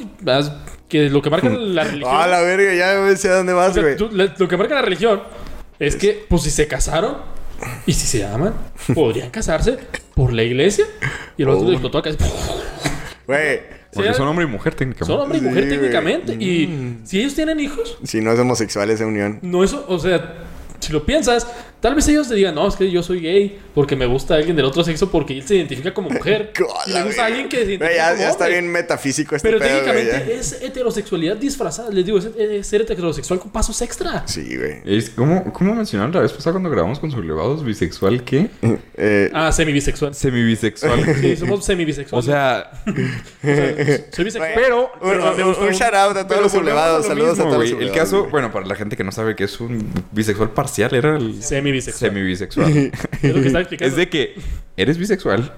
que- 0.88 1.10
lo 1.10 1.20
que 1.20 1.28
marca 1.28 1.48
la 1.50 1.82
religión. 1.84 2.10
Ah, 2.14 2.26
la 2.28 2.40
verga, 2.40 2.72
ya 2.74 2.98
me 3.00 3.14
sé 3.16 3.28
a 3.28 3.34
dónde 3.34 3.52
vas, 3.52 3.76
güey. 3.76 3.96
lo 4.38 4.48
que 4.48 4.56
marca 4.56 4.76
la 4.76 4.82
religión 4.82 5.20
es 5.78 5.96
que, 5.96 6.24
pues 6.28 6.42
si 6.44 6.50
se 6.50 6.66
casaron 6.68 7.16
y 7.84 7.92
si 7.92 8.06
se 8.06 8.24
aman, 8.24 8.54
podrían 8.94 9.30
casarse 9.30 9.76
por 10.14 10.32
la 10.32 10.44
iglesia. 10.44 10.86
Y 11.36 11.42
el 11.42 11.48
otro 11.48 11.70
explotó 11.72 11.98
acá. 11.98 12.10
Güey, 13.26 13.60
Porque 13.92 14.14
son 14.14 14.28
hombre 14.28 14.44
y 14.44 14.48
mujer 14.48 14.74
técnicamente. 14.74 15.12
Son 15.12 15.20
hombre 15.20 15.38
y 15.38 15.40
mujer 15.40 15.68
técnicamente. 15.68 16.34
Y 16.34 16.98
si 17.04 17.20
ellos 17.20 17.34
tienen 17.34 17.58
hijos, 17.58 17.98
si 18.04 18.20
no 18.20 18.30
es 18.32 18.38
homosexual 18.38 18.88
esa 18.90 19.06
unión. 19.06 19.40
no 19.42 19.64
eso, 19.64 19.84
o 19.88 19.98
sea, 19.98 20.34
si 20.85 20.93
lo 20.93 21.05
piensas, 21.05 21.47
tal 21.80 21.95
vez 21.95 22.07
ellos 22.09 22.28
te 22.28 22.35
digan, 22.35 22.55
no, 22.55 22.66
es 22.68 22.76
que 22.76 22.91
yo 22.91 23.03
soy 23.03 23.20
gay 23.20 23.59
porque 23.74 23.97
me 23.97 24.07
gusta 24.07 24.35
alguien 24.35 24.55
del 24.57 24.64
otro 24.64 24.85
sexo 24.85 25.11
porque 25.11 25.35
él 25.35 25.47
se 25.47 25.57
identifica 25.57 25.93
como 25.93 26.11
mujer. 26.11 26.53
y 26.87 26.93
le 26.93 27.03
gusta 27.03 27.22
a 27.22 27.26
alguien 27.26 27.49
que 27.49 27.57
se 27.59 27.62
identifica 27.74 27.87
Güey, 27.87 27.97
ya, 27.97 28.09
como 28.11 28.20
ya 28.22 28.30
está 28.30 28.45
hombre. 28.45 28.61
bien 28.61 28.72
metafísico 28.72 29.37
este 29.37 29.49
Pero 29.49 29.59
pedo, 29.61 29.68
técnicamente 29.70 30.24
ya. 30.28 30.35
es 30.35 30.62
heterosexualidad 30.62 31.37
disfrazada. 31.37 31.91
Les 31.91 32.05
digo, 32.07 32.18
es, 32.18 32.26
es 32.39 32.66
ser 32.66 32.82
heterosexual 32.82 33.39
con 33.41 33.51
pasos 33.51 33.80
extra. 33.82 34.26
Sí, 34.26 34.57
güey. 34.57 34.78
Es, 34.85 35.11
¿cómo, 35.11 35.53
¿Cómo 35.53 35.74
mencionaron 35.74 36.12
la 36.14 36.20
vez 36.20 36.32
pasada 36.32 36.53
cuando 36.53 36.70
grabamos 36.70 36.99
con 37.01 37.11
sublevados? 37.11 37.64
¿Bisexual 37.64 38.22
qué? 38.24 38.49
Eh, 38.97 39.28
Ah, 39.35 39.51
semi-bisexual. 39.51 40.14
Semibisexual. 40.14 41.05
Sí, 41.20 41.37
somos 41.37 41.64
semi-bisexuales. 41.64 42.12
O 42.12 42.30
sea, 42.30 42.70
soy 44.12 44.24
bisexual. 44.24 44.53
pero... 44.55 44.93
un, 45.01 45.11
pero 45.11 45.49
un- 45.49 45.55
un 45.57 45.64
un- 45.68 45.72
shout 45.72 45.95
out 45.95 46.16
a 46.16 46.26
todos 46.26 46.43
los 46.43 46.53
sublevados. 46.53 47.03
lo 47.03 47.09
Saludos 47.09 47.30
mismo, 47.39 47.45
a 47.51 47.55
todos 47.57 47.70
los 47.70 47.80
El 47.82 47.93
caso, 47.93 48.28
bueno, 48.30 48.53
para 48.53 48.66
la 48.66 48.74
gente 48.76 48.97
que 48.97 49.05
no 49.05 49.12
sabe 49.12 49.35
que 49.37 49.45
es 49.45 49.61
un 49.61 49.89
bisexual 50.12 50.51
parcial, 50.51 50.73
era 50.78 51.16
el 51.16 51.42
Semi-bisexual. 51.42 52.10
semibisexual. 52.10 52.72
Es 53.22 53.34
lo 53.34 53.40
que 53.40 53.46
estaba 53.46 53.60
explicando. 53.62 53.90
es 53.90 53.96
de 53.96 54.08
que 54.08 54.34
eres 54.76 54.98
bisexual, 54.98 55.52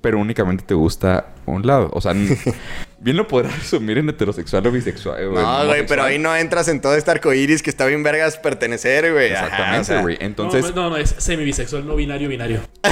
pero 0.00 0.18
únicamente 0.18 0.64
te 0.64 0.74
gusta 0.74 1.34
un 1.46 1.66
lado. 1.66 1.90
O 1.92 2.00
sea, 2.00 2.14
bien 3.02 3.16
lo 3.16 3.26
podrás 3.26 3.58
resumir 3.58 3.98
en 3.98 4.08
heterosexual 4.08 4.66
o 4.66 4.70
bisexual. 4.70 5.20
en 5.22 5.34
No, 5.34 5.66
güey, 5.66 5.86
pero 5.86 6.04
ahí 6.04 6.18
no 6.18 6.34
entras 6.34 6.68
en 6.68 6.80
todo 6.80 6.94
este 6.94 7.10
arco 7.10 7.32
iris 7.32 7.62
que 7.62 7.70
está 7.70 7.84
bien 7.86 8.02
vergas 8.02 8.36
pertenecer, 8.38 9.12
güey. 9.12 9.32
Exactamente, 9.32 9.80
o 9.80 9.84
sea, 9.84 10.00
güey. 10.00 10.16
Entonces, 10.20 10.74
No, 10.74 10.82
no, 10.82 10.90
no, 10.90 10.96
es 10.96 11.14
semi-bisexual, 11.18 11.86
no 11.86 11.96
binario, 11.96 12.28
binario. 12.28 12.60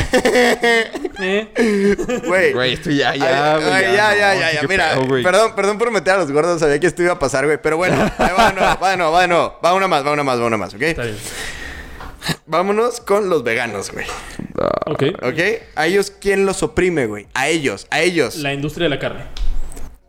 ¿Eh? 1.22 1.96
Güey. 2.26 2.52
güey, 2.52 2.72
esto 2.72 2.90
ya, 2.90 3.14
ya, 3.14 3.54
Ay, 3.56 3.62
güey, 3.62 3.82
ya, 3.82 4.16
ya, 4.16 4.34
no, 4.34 4.40
ya, 4.40 4.52
ya. 4.52 4.60
qué 4.60 4.68
Mira, 4.68 4.90
pedo, 4.94 5.06
güey. 5.06 5.22
perdón, 5.22 5.54
perdón 5.54 5.78
por 5.78 5.90
meter 5.90 6.14
a 6.14 6.18
los 6.18 6.32
gordos. 6.32 6.60
Sabía 6.60 6.80
que 6.80 6.86
esto 6.86 7.02
iba 7.02 7.12
a 7.12 7.18
pasar, 7.18 7.46
güey. 7.46 7.58
Pero 7.62 7.76
bueno, 7.76 7.96
ahí 8.18 8.30
va, 8.36 8.52
no, 8.52 8.60
va, 8.80 8.96
no, 8.96 9.12
va, 9.12 9.26
no. 9.26 9.54
Va 9.64 9.74
una 9.74 9.86
más, 9.88 10.04
va 10.04 10.12
una 10.12 10.22
más, 10.24 10.40
va 10.40 10.46
una 10.46 10.56
más, 10.56 10.74
¿ok? 10.74 10.82
Está 10.82 11.02
bien. 11.04 11.16
Vámonos 12.46 13.00
con 13.00 13.28
los 13.30 13.42
veganos, 13.44 13.90
güey. 13.92 14.06
Ok. 14.86 15.04
¿Ok? 15.22 15.38
A 15.76 15.86
ellos, 15.86 16.12
¿quién 16.20 16.44
los 16.44 16.62
oprime, 16.62 17.06
güey? 17.06 17.26
A 17.34 17.48
ellos, 17.48 17.86
a 17.90 18.00
ellos. 18.00 18.36
La 18.36 18.52
industria 18.52 18.84
de 18.84 18.90
la 18.90 18.98
carne. 18.98 19.24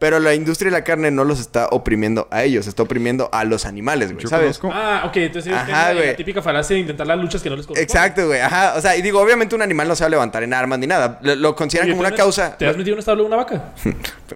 Pero 0.02 0.20
la 0.20 0.34
industria 0.34 0.72
de 0.72 0.78
la 0.80 0.84
carne 0.84 1.12
no 1.12 1.24
los 1.24 1.40
está 1.40 1.68
oprimiendo 1.68 2.28
a 2.32 2.42
ellos, 2.44 2.66
está 2.66 2.82
oprimiendo 2.82 3.30
a 3.32 3.44
los 3.44 3.68
animales, 3.68 4.12
güey. 4.12 4.24
Yo 4.24 4.30
¿Sabes? 4.30 4.58
conozco- 4.58 4.72
Ah, 4.76 5.04
ok. 5.06 5.16
Entonces 5.18 5.54
Ajá, 5.54 5.92
es 5.92 6.06
la, 6.08 6.16
típica 6.16 6.42
falacia 6.42 6.74
de 6.74 6.80
intentar 6.80 7.06
las 7.06 7.20
luchas 7.20 7.44
que 7.44 7.52
no 7.52 7.56
les 7.56 7.68
corresponden. 7.68 7.84
Exacto, 7.84 8.26
güey. 8.26 8.42
Ajá. 8.42 8.74
O 8.78 8.82
sea, 8.82 8.98
y 8.98 9.04
digo, 9.04 9.22
obviamente 9.22 9.54
un 9.54 9.62
animal 9.62 9.88
no 9.88 9.96
se 9.96 10.04
va 10.04 10.08
a 10.08 10.10
levantar 10.10 10.42
en 10.42 10.56
armas 10.56 10.80
ni 10.80 10.88
nada. 10.88 11.20
Lo, 11.22 11.36
lo 11.36 11.56
consideran 11.56 11.86
Oye, 11.90 11.94
como 11.96 12.02
¿tú 12.04 12.08
una 12.10 12.18
causa. 12.18 12.58
¿Te 12.58 12.66
has 12.66 12.76
metido 12.76 12.94
en 12.94 12.96
un 12.96 13.00
establo 13.00 13.22
de 13.22 13.28
una 13.28 13.38
vaca? 13.38 13.74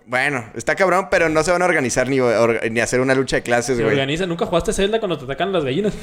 Bueno, 0.08 0.44
está 0.56 0.76
cabrón, 0.76 1.08
pero 1.10 1.30
no 1.30 1.42
se 1.42 1.52
van 1.52 1.62
a 1.62 1.66
organizar 1.66 2.08
ni, 2.10 2.20
or- 2.20 2.60
ni 2.70 2.80
hacer 2.82 3.00
una 3.00 3.16
lucha 3.16 3.38
de 3.38 3.44
clases, 3.44 3.78
Se 3.78 3.82
güey. 3.84 3.96
organiza. 3.96 4.26
¿Nunca 4.28 4.46
jugaste 4.46 4.72
Zelda 4.74 5.00
cuando 5.00 5.18
te 5.18 5.24
atacan 5.24 5.52
las 5.54 5.64
gallinas? 5.64 5.94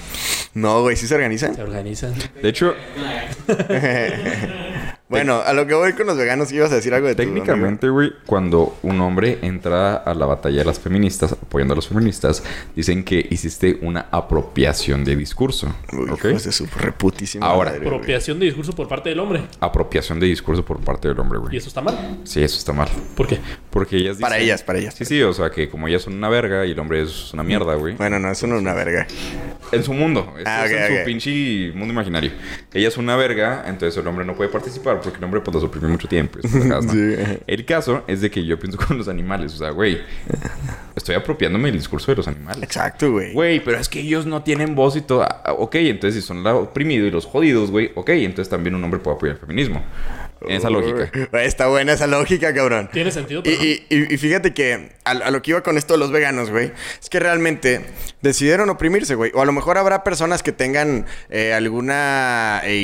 No, 0.54 0.80
güey, 0.80 0.96
sí 0.96 1.06
se 1.06 1.14
organizan. 1.14 1.54
Se 1.54 1.62
organizan. 1.62 2.14
De 2.42 2.48
hecho, 2.48 2.74
Bueno, 5.12 5.40
a 5.44 5.52
lo 5.52 5.66
que 5.66 5.74
voy 5.74 5.92
con 5.92 6.06
los 6.06 6.16
veganos, 6.16 6.50
ibas 6.52 6.72
a 6.72 6.76
decir 6.76 6.92
algo 6.94 7.06
de 7.08 7.14
técnicamente, 7.14 7.88
güey, 7.88 8.12
cuando 8.26 8.76
un 8.82 9.00
hombre 9.00 9.38
entra 9.42 9.94
a 9.96 10.14
la 10.14 10.26
batalla 10.26 10.58
de 10.58 10.64
las 10.64 10.80
feministas, 10.80 11.32
apoyando 11.32 11.72
a 11.72 11.76
los 11.76 11.86
feministas, 11.88 12.42
dicen 12.74 13.04
que 13.04 13.26
hiciste 13.30 13.78
una 13.82 14.06
apropiación 14.10 15.04
de 15.04 15.14
discurso. 15.16 15.74
Uy, 15.92 16.10
¿Ok? 16.10 16.24
hijos 16.26 16.44
de 16.44 16.52
su 16.52 16.66
reputísima 16.66 17.46
Ahora, 17.46 17.70
madre, 17.72 17.84
güey. 17.84 17.94
Apropiación 17.94 18.38
de 18.40 18.46
discurso 18.46 18.72
por 18.74 18.88
parte 18.88 19.10
del 19.10 19.20
hombre. 19.20 19.42
Apropiación 19.60 20.18
de 20.18 20.26
discurso 20.26 20.64
por 20.64 20.80
parte 20.80 21.08
del 21.08 21.18
hombre, 21.20 21.38
Y 21.38 21.42
güey. 21.42 21.56
eso 21.58 21.68
está 21.68 21.80
mal. 21.82 22.20
Sí, 22.24 22.42
eso 22.42 22.58
está 22.58 22.72
mal. 22.72 22.88
¿Por 23.14 23.26
qué? 23.26 23.38
Porque 23.70 23.96
ellas 23.96 24.16
Para 24.18 24.36
dicen- 24.36 24.44
ellas, 24.44 24.62
para 24.62 24.78
ellas. 24.78 24.94
Sí, 24.94 25.04
sí, 25.04 25.22
o 25.22 25.32
sea 25.32 25.50
que 25.50 25.68
como 25.68 25.88
ellas 25.88 26.02
son 26.02 26.14
una 26.14 26.28
verga 26.30 26.64
y 26.66 26.70
el 26.72 26.78
hombre 26.78 27.02
es 27.02 27.32
una 27.34 27.42
mierda, 27.42 27.74
güey. 27.74 27.94
Bueno, 27.96 28.18
no, 28.18 28.30
eso 28.30 28.46
no 28.46 28.56
es 28.56 28.62
una 28.62 28.72
verga. 28.74 29.06
En 29.72 29.84
su 29.84 29.92
mundo. 29.92 30.32
Esto 30.38 30.50
Ah, 30.50 30.64
es 30.66 30.72
en 30.72 30.98
su 30.98 31.04
pinche 31.04 31.72
mundo 31.74 31.92
imaginario. 31.92 32.30
Ella 32.72 32.88
es 32.88 32.96
una 32.96 33.16
verga, 33.16 33.64
entonces 33.66 33.98
el 34.00 34.06
hombre 34.06 34.24
no 34.24 34.34
puede 34.34 34.48
participar 34.50 35.01
porque 35.02 35.18
el 35.18 35.24
hombre 35.24 35.40
pues 35.40 35.54
lo 35.54 35.60
suprimió 35.60 35.88
mucho 35.88 36.08
tiempo. 36.08 36.38
pendejadas, 36.40 36.84
¿no? 36.86 36.92
Sí. 36.92 37.38
El 37.46 37.64
caso 37.66 38.04
es 38.06 38.20
de 38.20 38.30
que 38.30 38.44
yo 38.44 38.58
pienso 38.58 38.78
con 38.86 38.96
los 38.98 39.08
animales. 39.08 39.52
O 39.54 39.56
sea, 39.58 39.70
güey, 39.70 40.00
estoy 40.96 41.14
apropiándome 41.14 41.68
el 41.70 41.76
discurso 41.76 42.10
de 42.12 42.16
los 42.16 42.28
animales. 42.28 42.62
Exacto, 42.62 43.10
güey. 43.12 43.32
Güey, 43.32 43.60
pero 43.64 43.78
es 43.78 43.88
que 43.88 44.00
ellos 44.00 44.26
no 44.26 44.42
tienen 44.42 44.74
voz 44.74 44.96
y 44.96 45.00
todo. 45.02 45.22
Ah, 45.22 45.52
ok, 45.58 45.74
entonces 45.76 46.22
si 46.22 46.26
son 46.26 46.38
el 46.38 46.46
oprimido 46.46 47.06
y 47.06 47.10
los 47.10 47.26
jodidos, 47.26 47.70
güey, 47.70 47.90
ok, 47.94 48.10
entonces 48.10 48.48
también 48.48 48.74
un 48.74 48.84
hombre 48.84 49.00
puede 49.00 49.16
apoyar 49.16 49.34
el 49.36 49.40
feminismo. 49.40 49.84
En 50.44 50.56
esa 50.56 50.70
lógica. 50.70 51.08
Está 51.40 51.68
buena 51.68 51.92
esa 51.92 52.08
lógica, 52.08 52.52
cabrón. 52.52 52.90
Tiene 52.92 53.12
sentido, 53.12 53.42
Y, 53.44 53.50
pero 53.50 53.62
y- 53.62 53.84
y- 53.90 54.14
y 54.14 54.18
fíjate 54.18 54.52
que 54.52 54.90
a, 55.04 55.10
a 55.12 55.30
lo 55.30 55.40
que 55.40 55.52
iba 55.52 55.62
con 55.62 55.78
esto 55.78 55.94
de 55.94 56.00
los 56.00 56.10
veganos, 56.10 56.50
güey, 56.50 56.72
es 57.00 57.08
que 57.08 57.20
realmente 57.20 57.86
decidieron 58.22 58.68
oprimirse, 58.68 59.14
güey. 59.14 59.30
O 59.34 59.42
a 59.42 59.44
lo 59.44 59.52
mejor 59.52 59.78
habrá 59.78 60.02
personas 60.02 60.42
que 60.42 60.50
tengan 60.50 61.06
eh, 61.30 61.54
alguna 61.54 62.60
eh, 62.64 62.82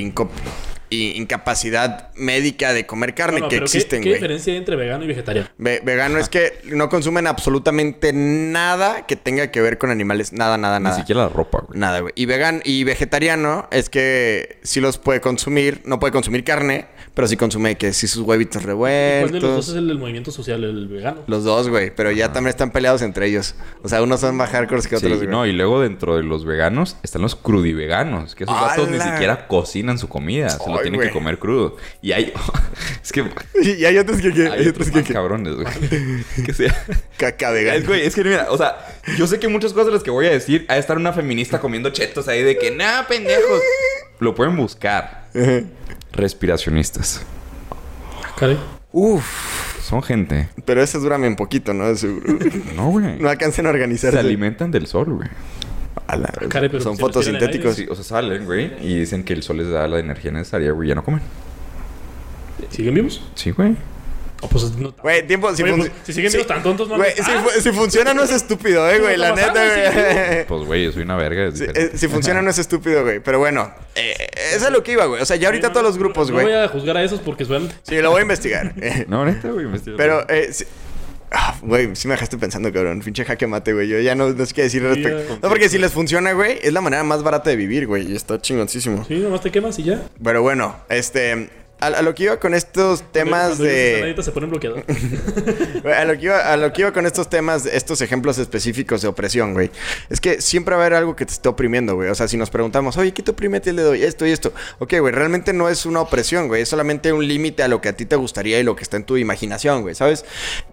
incapacidad 0.91 2.13
médica 2.15 2.73
de 2.73 2.87
comer 2.87 3.15
carne 3.15 3.41
No, 3.41 3.47
no, 3.47 3.49
que 3.49 3.57
pero 3.57 3.67
¿qué- 3.67 3.77
existen, 3.79 4.03
¿Qué, 4.03 4.09
güey. 4.11 4.15
diferencia 4.21 4.53
hay 4.53 4.59
entre 4.59 4.77
vegano 4.77 5.05
y 5.05 5.07
vegetariano? 5.07 5.49
Ve- 5.59 5.81
vegano 5.85 6.19
es 6.19 6.29
que 6.29 6.61
no 6.65 6.89
consumen 6.89 7.27
absolutamente 7.27 8.13
nada 8.13 9.07
que 9.07 9.17
tenga 9.17 9.51
que 9.51 9.61
ver 9.61 9.79
con 9.79 9.91
animales. 9.91 10.33
Nada, 10.33 10.57
nada, 10.59 10.79
Ni 10.79 10.85
nada. 10.85 10.97
siquiera 10.97 11.23
la 11.23 11.29
ropa, 11.29 11.65
güey. 11.67 11.79
Nada, 11.79 12.01
güey. 12.01 12.13
Y 12.17 12.27
vegan 12.27 12.63
y 12.65 12.85
vegetariano 12.85 13.69
es 13.71 13.89
que 13.91 14.59
sí 14.63 14.81
los 14.81 14.99
puede 14.99 15.21
consumir, 15.21 15.83
no 15.85 15.99
puede 16.01 16.13
consumir 16.13 16.45
carne, 16.45 16.87
pero 17.15 17.27
sí 17.29 17.37
consume 17.37 17.77
que 17.77 17.93
sí 17.93 18.07
sus 18.07 18.23
huevitos 18.23 18.63
¿Cuál 18.63 18.69
de 18.69 18.73
los 18.73 19.33
dos 19.33 19.41
revueltos. 19.43 19.69
es 19.69 19.75
el 19.75 19.89
del 19.89 19.99
movimiento 19.99 20.31
social, 20.31 20.63
el 20.65 20.89
vegano? 20.89 21.23
Los 21.27 21.45
dos, 21.45 21.69
güey, 21.69 21.95
pero 21.95 22.11
ya 22.11 22.33
también 22.33 22.51
están 22.51 22.71
peleados 22.71 23.03
entre 23.03 23.27
ellos. 23.27 23.55
O 23.83 23.89
sea, 23.89 24.03
unos 24.03 24.21
son 24.21 24.37
más 24.37 24.51
hardcore 24.51 24.83
que 24.83 24.89
Sí, 24.89 24.95
otros, 24.97 25.17
güey. 25.19 25.29
no, 25.29 25.47
y 25.47 25.53
luego 25.53 25.81
dentro 25.81 26.17
de 26.17 26.23
los 26.23 26.45
veganos 26.45 26.97
están 27.03 27.23
los 27.23 27.35
crudiveganos, 27.37 28.35
que 28.35 28.45
esos 28.45 28.55
vatos 28.61 28.89
ni 28.89 29.01
siquiera 29.01 29.47
cocinan 29.49 29.99
su 29.99 30.09
comida, 30.09 30.49
se 30.51 30.59
lo 30.79 30.81
Ay, 30.81 30.83
tienen 30.85 30.99
güey. 30.99 31.09
que 31.09 31.13
comer 31.15 31.39
crudo. 31.39 31.77
Y 32.03 32.13
hay 32.13 32.33
es 33.03 33.13
que 33.13 33.25
Y 33.63 33.85
hay 33.85 33.99
otros 33.99 34.21
que, 34.21 34.33
que- 34.33 34.43
hay 34.49 34.61
hay 34.63 34.69
otros 34.69 34.89
otros 34.89 34.91
que, 34.91 34.99
más 34.99 35.07
que 35.07 35.13
cabrones, 35.15 35.55
güey. 35.55 35.67
que 36.47 36.53
sea 36.55 36.85
caca 37.17 37.51
vegano. 37.51 37.79
es, 37.79 37.87
güey, 37.87 38.07
es 38.07 38.15
que 38.15 38.25
mira, 38.25 38.47
o 38.51 38.57
sea, 38.59 38.77
yo 39.17 39.27
sé 39.27 39.39
que 39.39 39.49
muchas 39.49 39.73
cosas 39.73 39.87
de 39.87 39.93
las 39.93 40.03
que 40.03 40.11
voy 40.11 40.27
a 40.27 40.31
decir, 40.31 40.67
de 40.67 40.79
estar 40.79 40.97
una 40.97 41.13
feminista 41.13 41.61
comiendo 41.61 41.91
chetos 41.91 42.29
ahí 42.29 42.43
de 42.43 42.57
que, 42.59 42.71
nah, 42.71 43.03
pendejos. 43.07 43.61
Lo 44.21 44.35
pueden 44.35 44.57
buscar. 44.57 45.29
Respiracionistas. 46.13 47.23
Caray. 48.39 48.59
Uf, 48.91 49.25
Son 49.83 50.03
gente. 50.03 50.49
pero 50.65 50.83
esos 50.83 51.03
duran 51.03 51.23
un 51.25 51.37
poquito, 51.37 51.75
¿no? 51.75 51.95
Seguro. 51.95 52.39
No, 52.75 52.91
güey. 52.91 53.19
no 53.19 53.29
alcancen 53.29 53.67
a 53.67 53.69
Se 53.71 53.75
organizarse. 53.75 54.19
alimentan 54.19 54.71
del 54.71 54.87
sol, 54.87 55.07
güey. 55.15 55.29
Son 56.81 56.97
si 56.97 57.01
fotosintéticos. 57.03 57.77
Sí, 57.77 57.87
o 57.91 57.95
sea, 57.95 58.05
salen, 58.05 58.45
güey, 58.47 58.73
y 58.81 58.99
dicen 59.01 59.25
que 59.25 59.33
el 59.35 59.43
sol 59.43 59.59
les 59.59 59.71
da 59.71 59.87
la 59.89 59.99
energía 59.99 60.31
necesaria, 60.31 60.73
güey, 60.73 60.89
ya 60.89 60.95
no 60.95 61.05
comen. 61.05 61.21
¿Siguen 62.71 62.95
vivos? 62.95 63.23
Sí, 63.35 63.51
güey. 63.51 63.77
O 64.41 64.49
pues 64.49 64.77
no. 64.77 64.93
Güey, 65.03 65.27
tiempo, 65.27 65.53
si, 65.55 65.65
Oye, 65.65 65.75
pues, 65.77 65.91
si 66.05 66.13
siguen 66.13 66.31
sí. 66.31 66.37
vivos 66.37 66.47
tan 66.47 66.63
tontos, 66.63 66.89
no 66.89 66.97
Güey, 66.97 67.13
si, 67.13 67.23
Ah, 67.23 67.43
fu- 67.45 67.61
si 67.61 67.73
funciona 67.73 68.15
no 68.15 68.23
es 68.23 68.31
estúpido, 68.31 68.89
eh, 68.89 69.01
güey. 69.01 69.17
La 69.17 69.31
¿Cómo 69.31 69.41
neta, 69.43 69.53
güey. 69.53 70.47
Pues, 70.47 70.63
güey, 70.65 70.85
yo 70.85 70.93
soy 70.93 71.03
una 71.03 71.17
verga. 71.17 71.51
Sí, 71.55 71.65
eh, 71.67 71.91
si 71.95 72.07
funciona 72.07 72.41
no 72.41 72.49
es 72.51 72.59
estúpido, 72.59 73.03
güey. 73.03 73.19
Pero 73.21 73.41
bueno, 73.41 73.73
eh, 73.97 74.15
eso 74.55 74.67
es 74.67 74.73
lo 74.73 74.83
que 74.85 74.93
iba, 74.93 75.07
güey. 75.07 75.21
O 75.21 75.27
sea, 75.27 75.37
ya 75.37 75.49
ahorita 75.49 75.69
no, 75.69 75.73
todos 75.73 75.83
no, 75.85 75.89
los 75.89 75.99
grupos, 75.99 76.29
No 76.29 76.35
güey. 76.35 76.47
voy 76.47 76.55
a 76.55 76.69
juzgar 76.69 76.97
a 76.97 77.03
esos 77.03 77.19
porque 77.21 77.45
suenan. 77.45 77.69
Sí, 77.83 77.97
lo 78.01 78.11
voy 78.11 78.21
a 78.21 78.23
investigar. 78.23 78.75
No, 79.09 79.25
neta, 79.25 79.49
güey. 79.51 79.65
investiga. 79.67 79.97
Pero, 79.97 80.25
eh, 80.29 80.51
sí- 80.53 80.67
güey, 81.63 81.95
sí 81.95 82.09
me 82.09 82.15
dejaste 82.15 82.39
pensando, 82.39 82.73
cabrón. 82.73 83.01
Pinche 83.01 83.25
jaque 83.25 83.47
mate, 83.47 83.73
güey. 83.73 83.89
Yo 83.89 83.99
ya 84.01 84.15
no, 84.15 84.31
no 84.31 84.47
sé 84.47 84.55
qué 84.55 84.63
decir 84.63 84.85
al 84.85 84.95
Sí, 84.95 85.03
respecto. 85.03 85.35
ya. 85.35 85.41
No, 85.43 85.49
porque 85.49 85.69
si 85.69 85.79
les 85.79 85.93
funciona, 85.93 86.33
güey, 86.33 86.59
es 86.63 86.73
la 86.73 86.81
manera 86.81 87.03
más 87.05 87.23
barata 87.23 87.51
de 87.51 87.57
vivir, 87.57 87.87
güey. 87.87 88.11
Y 88.13 88.17
está 88.17 88.41
chingoncísimo. 88.41 89.05
Sí, 89.07 89.17
nomás 89.17 89.41
te 89.43 89.51
quemas 89.51 89.79
y 89.79 89.85
ya. 89.85 90.03
Pero 90.23 90.43
bueno, 90.43 90.77
este... 90.89 91.51
A, 91.81 91.87
a 91.87 92.03
lo 92.03 92.13
que 92.13 92.25
iba 92.25 92.41
con 92.41 92.55
estos 92.55 93.05
temas 93.13 93.51
Cuando 93.51 93.63
de... 93.63 94.17
Se 94.21 94.33
pone 94.33 94.47
bloqueador. 94.49 94.83
Güey, 95.81 95.95
A 95.97 96.05
lo, 96.07 96.15
que 96.19 96.25
iba, 96.25 96.53
a 96.53 96.57
lo 96.57 96.73
que 96.73 96.81
iba 96.83 96.93
con 96.93 97.07
estos 97.07 97.31
temas, 97.31 97.67
estos 97.67 98.01
ejemplos 98.01 98.37
específicos 98.39 99.01
de 99.01 99.07
opresión, 99.07 99.53
güey. 99.55 99.71
Es 100.11 100.21
que 100.21 100.41
siempre 100.41 100.75
va 100.75 100.83
a 100.83 100.87
haber 100.87 100.99
algo 100.99 101.15
que 101.15 101.25
te 101.25 101.33
esté 101.35 101.49
oprimiendo, 101.49 101.95
güey. 101.95 102.09
O 102.09 102.17
sea, 102.17 102.27
si 102.27 102.37
nos 102.37 102.51
preguntamos, 102.51 102.97
oye, 102.97 103.13
¿qué 103.13 103.23
te 103.23 103.31
oprime 103.31 103.59
a 103.59 103.61
ti 103.61 103.71
el 103.71 103.77
dedo? 103.77 103.95
Y 103.95 104.03
esto 104.03 104.27
y 104.27 104.33
esto. 104.33 104.53
Ok, 104.81 104.95
güey, 104.99 105.15
realmente 105.15 105.53
no 105.53 105.69
es 105.69 105.87
una 105.87 106.01
opresión, 106.01 106.49
güey. 106.49 106.63
Es 106.63 106.69
solamente 106.69 107.13
un 107.13 107.25
límite 107.29 107.63
a 107.63 107.69
lo 107.69 107.81
que 107.81 107.91
a 107.91 107.93
ti 107.93 108.07
te 108.07 108.17
gustaría 108.17 108.59
y 108.59 108.65
lo 108.65 108.75
que 108.75 108.83
está 108.83 108.97
en 108.97 109.05
tu 109.05 109.17
imaginación, 109.17 109.83
güey, 109.83 109.95
¿sabes? 109.95 110.25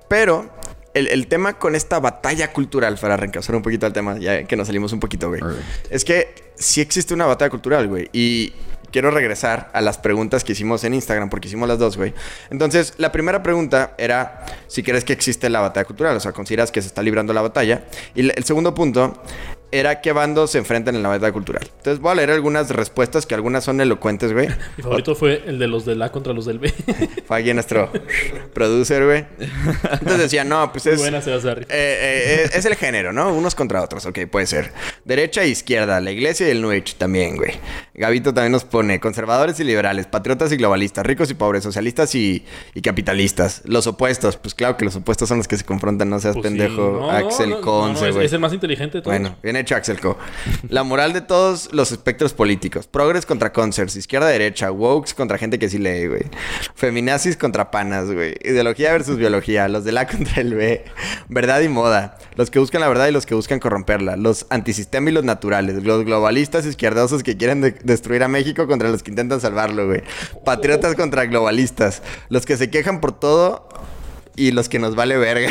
Pero 0.08 0.50
el, 0.94 1.08
el 1.08 1.28
tema 1.28 1.60
con 1.60 1.76
esta 1.76 2.00
batalla 2.00 2.52
cultural, 2.54 2.98
para 2.98 3.18
reencauzar 3.18 3.56
un 3.56 3.62
poquito 3.62 3.86
al 3.86 3.94
tema, 3.94 4.18
ya 4.18 4.44
que 4.46 4.56
nos 4.56 4.68
salimos 4.68 4.94
un 4.94 5.00
poquito, 5.00 5.30
güey. 5.30 5.42
Es 5.90 6.06
que 6.06 6.34
sí 6.56 6.82
existe 6.82 7.14
una 7.14 7.26
batalla 7.26 7.50
cultural, 7.50 7.88
güey. 7.88 8.10
Y 8.14 8.54
quiero 8.92 9.12
regresar 9.12 9.70
a 9.74 9.82
las 9.82 9.98
preguntas 9.98 10.46
que 10.46 10.54
hicimos 10.54 10.86
en 10.86 10.94
Instagram, 10.94 11.30
porque 11.30 11.50
hicimos 11.50 11.68
las 11.68 11.80
dos, 11.80 11.98
güey. 11.98 12.14
Entonces, 12.50 12.94
la 12.98 13.12
primera 13.12 13.44
pregunta 13.44 13.94
era 13.98 14.46
si 14.68 14.84
crees 14.84 15.04
que 15.04 15.12
existe 15.12 15.50
la 15.50 15.60
batalla 15.60 15.84
cultural, 15.86 16.16
o 16.16 16.20
sea, 16.22 16.32
consideras 16.32 16.72
que 16.72 16.82
se 16.82 16.88
está 16.88 17.02
librando 17.02 17.34
la 17.34 17.42
batalla. 17.42 17.84
Y 18.16 18.30
el 18.30 18.44
segundo 18.46 18.74
punto 18.74 19.22
era 19.72 20.02
qué 20.02 20.12
bandos 20.12 20.52
se 20.52 20.58
enfrentan 20.58 20.96
en 20.96 21.04
la 21.04 21.10
batalla 21.10 21.32
cultural. 21.32 21.64
Entonces, 21.78 22.00
voy 22.00 22.12
a 22.12 22.16
leer 22.16 22.32
algunas 22.32 22.70
respuestas 22.70 23.26
que 23.26 23.36
algunas 23.36 23.64
son 23.64 23.82
elocuentes, 23.82 24.32
güey. 24.34 24.48
Mi 24.78 24.84
favorito 24.84 25.16
fue 25.16 25.44
el 25.46 25.60
de 25.60 25.68
los 25.68 25.86
del 25.86 26.02
A 26.02 26.12
contra 26.12 26.34
los 26.34 26.46
del 26.46 26.60
B. 26.60 26.74
Fue 27.28 27.38
aquí 27.40 27.54
nuestro 27.54 27.92
producer, 28.54 29.04
güey. 29.06 29.26
Entonces 29.92 30.18
decía, 30.20 30.44
no, 30.44 30.72
pues 30.72 30.86
Muy 30.86 30.94
es... 30.96 31.00
buena. 31.02 31.20
Eh, 31.26 31.66
eh, 31.70 32.50
es 32.54 32.66
el 32.66 32.76
género, 32.76 33.12
¿no? 33.12 33.34
Unos 33.34 33.56
contra 33.56 33.82
otros, 33.82 34.06
ok, 34.06 34.20
puede 34.32 34.46
ser. 34.48 34.72
Derecha 35.04 35.44
e 35.44 35.48
izquierda, 35.50 36.00
la 36.02 36.12
iglesia 36.12 36.48
y 36.48 36.52
el 36.52 36.62
New 36.62 36.72
Age 36.72 36.96
también, 36.98 37.36
güey. 37.36 37.54
Gabito 37.94 38.34
también 38.34 38.52
nos 38.52 38.64
pone 38.66 39.00
conservadores 39.00 39.60
y 39.60 39.64
liberales, 39.64 40.06
patriotas 40.08 40.52
y 40.52 40.58
globalistas, 40.58 41.06
ricos 41.06 41.30
y 41.32 41.34
pobres, 41.34 41.64
socialistas 41.64 42.14
y, 42.16 42.46
y 42.74 42.82
capitalistas. 42.82 43.62
Los 43.66 43.88
opuestos, 43.88 44.38
pues 44.38 44.54
claro 44.54 44.78
que 44.78 44.86
los 44.86 44.96
opuestos 44.96 45.28
son 45.30 45.38
los 45.40 45.48
que 45.48 45.58
se 45.58 45.64
confrontan, 45.66 46.10
no 46.10 46.20
seas 46.20 46.36
Pues 46.36 46.44
pendejo, 46.44 46.98
no, 47.02 47.12
Axel 47.12 47.50
no, 47.50 47.56
no, 47.58 47.62
Conce, 47.62 48.02
no, 48.02 48.08
es- 48.10 48.16
güey. 48.16 48.26
es 48.28 48.34
el 48.34 48.40
más 48.40 48.54
inteligente 48.54 48.98
de 48.98 49.02
todos. 49.02 49.18
Bueno, 49.18 49.38
bien 49.42 49.55
hecho, 49.56 49.76
Axel 49.76 50.00
Co. 50.00 50.18
La 50.70 50.84
moral 50.84 51.14
de 51.14 51.22
todos 51.22 51.70
los 51.74 51.92
espectros 51.92 52.34
políticos. 52.34 52.88
Progres 52.88 53.26
contra 53.26 53.52
concers, 53.54 53.96
izquierda-derecha, 53.96 54.72
wokes 54.72 55.14
contra 55.14 55.38
gente 55.38 55.60
que 55.60 55.70
sí 55.70 55.78
lee, 55.78 56.08
güey. 56.08 56.24
Feminazis 56.76 57.38
contra 57.38 57.72
panas, 57.72 58.12
güey. 58.12 58.36
Ideología 58.44 58.92
versus 58.92 59.18
biología. 59.18 59.68
Los 59.68 59.84
del 59.86 59.98
A 59.98 60.08
contra 60.16 60.42
el 60.42 60.54
B. 60.56 60.86
Verdad 61.30 61.62
y 61.62 61.70
moda. 61.70 62.18
Los 62.36 62.52
que 62.52 62.60
buscan 62.60 62.82
la 62.82 62.88
verdad 62.88 63.08
y 63.08 63.12
los 63.12 63.26
que 63.26 63.36
buscan 63.36 63.60
corromperla. 63.60 64.16
Los 64.16 64.46
antisistema 64.50 65.10
y 65.10 65.14
los 65.14 65.24
naturales. 65.24 65.84
Los 65.84 66.04
globalistas 66.06 66.66
izquierdosos 66.66 67.24
que 67.24 67.38
quieren 67.38 67.62
de- 67.62 67.72
destruir 67.84 68.24
a 68.24 68.28
México 68.28 68.68
contra 68.68 68.90
los 68.90 69.04
que 69.04 69.12
intentan 69.12 69.40
salvarlo, 69.42 69.88
güey. 69.88 70.04
Patriotas 70.44 70.96
contra 70.96 71.26
globalistas. 71.26 72.02
Los 72.30 72.46
que 72.46 72.58
se 72.58 72.70
quejan 72.70 73.00
por 73.02 73.12
todo 73.18 73.68
y 74.36 74.52
los 74.52 74.70
que 74.70 74.80
nos 74.80 74.96
vale 74.96 75.18
verga. 75.18 75.50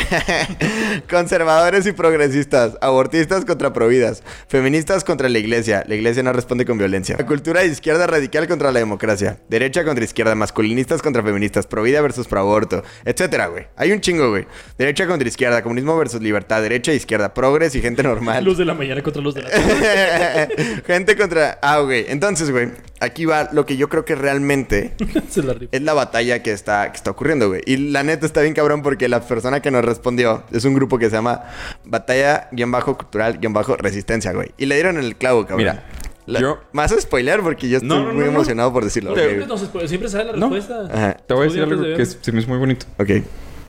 Conservadores 1.09 1.85
y 1.85 1.91
progresistas, 1.91 2.77
abortistas 2.81 3.45
contra 3.45 3.73
providas, 3.73 4.23
feministas 4.47 5.03
contra 5.03 5.29
la 5.29 5.39
iglesia. 5.39 5.83
La 5.87 5.95
iglesia 5.95 6.23
no 6.23 6.33
responde 6.33 6.65
con 6.65 6.77
violencia. 6.77 7.15
La 7.17 7.25
cultura 7.25 7.61
de 7.61 7.67
izquierda 7.67 8.07
radical 8.07 8.47
contra 8.47 8.71
la 8.71 8.79
democracia, 8.79 9.39
derecha 9.49 9.83
contra 9.83 10.03
izquierda, 10.03 10.35
masculinistas 10.35 11.01
contra 11.01 11.23
feministas, 11.23 11.67
provida 11.67 12.01
versus 12.01 12.27
proaborto, 12.27 12.83
etcétera, 13.03 13.47
güey. 13.47 13.67
Hay 13.75 13.91
un 13.91 14.01
chingo, 14.01 14.29
güey. 14.29 14.45
Derecha 14.77 15.07
contra 15.07 15.27
izquierda, 15.27 15.63
comunismo 15.63 15.97
versus 15.97 16.21
libertad, 16.21 16.61
derecha 16.61 16.91
e 16.91 16.95
izquierda, 16.95 17.33
progres 17.33 17.75
y 17.75 17.81
gente 17.81 18.03
normal. 18.03 18.43
Luz 18.43 18.57
de 18.57 18.65
la 18.65 18.73
mañana 18.73 19.01
contra 19.01 19.21
los 19.21 19.33
de 19.35 19.43
la 19.43 19.49
tarde. 19.49 20.83
gente 20.87 21.15
contra. 21.15 21.59
Ah, 21.61 21.79
güey. 21.79 22.05
Entonces, 22.07 22.51
güey, 22.51 22.69
aquí 23.05 23.25
va 23.25 23.49
lo 23.51 23.65
que 23.65 23.77
yo 23.77 23.89
creo 23.89 24.05
que 24.05 24.15
realmente 24.15 24.93
Se 25.29 25.41
la 25.43 25.53
rifa. 25.53 25.75
es 25.75 25.81
la 25.81 25.93
batalla 25.93 26.41
que 26.43 26.51
está, 26.51 26.91
que 26.91 26.97
está 26.97 27.11
ocurriendo, 27.11 27.47
güey. 27.47 27.61
Y 27.65 27.77
la 27.77 28.03
neta 28.03 28.25
está 28.25 28.41
bien 28.41 28.53
cabrón 28.53 28.81
porque 28.81 29.07
la 29.09 29.21
persona 29.21 29.61
que 29.61 29.71
nos 29.71 29.83
respondió 29.85 30.43
es 30.51 30.65
un 30.65 30.73
grupo 30.73 30.97
que 30.99 31.09
se 31.09 31.15
llama 31.15 31.43
Batalla-Cultural-Resistencia, 31.85 34.33
güey. 34.33 34.51
Y 34.57 34.65
le 34.65 34.75
dieron 34.75 34.97
el 34.97 35.15
clavo, 35.15 35.41
cabrón. 35.45 35.57
Mira, 35.59 35.83
La- 36.27 36.39
yo- 36.39 36.59
¿Más 36.71 36.91
a 36.91 36.99
spoiler? 36.99 37.41
Porque 37.41 37.69
yo 37.69 37.77
estoy 37.77 37.87
No, 37.89 37.99
no, 37.99 38.05
muy 38.13 38.21
no, 38.21 38.25
no. 38.25 38.31
emocionado 38.31 38.73
por 38.73 38.83
decirlo. 38.83 39.13
Te- 39.13 39.21
ok, 39.21 39.27
Siempre, 39.27 39.47
nos 39.47 39.63
espo- 39.73 39.87
siempre 39.87 40.09
sale 40.09 40.31
la 40.31 40.37
No. 40.37 40.49
respuesta. 40.49 40.87
Ajá. 40.91 41.13
Te 41.17 41.33
voy 41.35 41.43
a 41.43 41.45
decir 41.45 41.61
algo 41.63 41.81
de 41.83 41.95
que 41.95 42.05
se 42.05 42.31
me 42.31 42.39
hizo 42.39 42.49
muy 42.49 42.57
bonito. 42.57 42.87
Ok. 42.97 43.09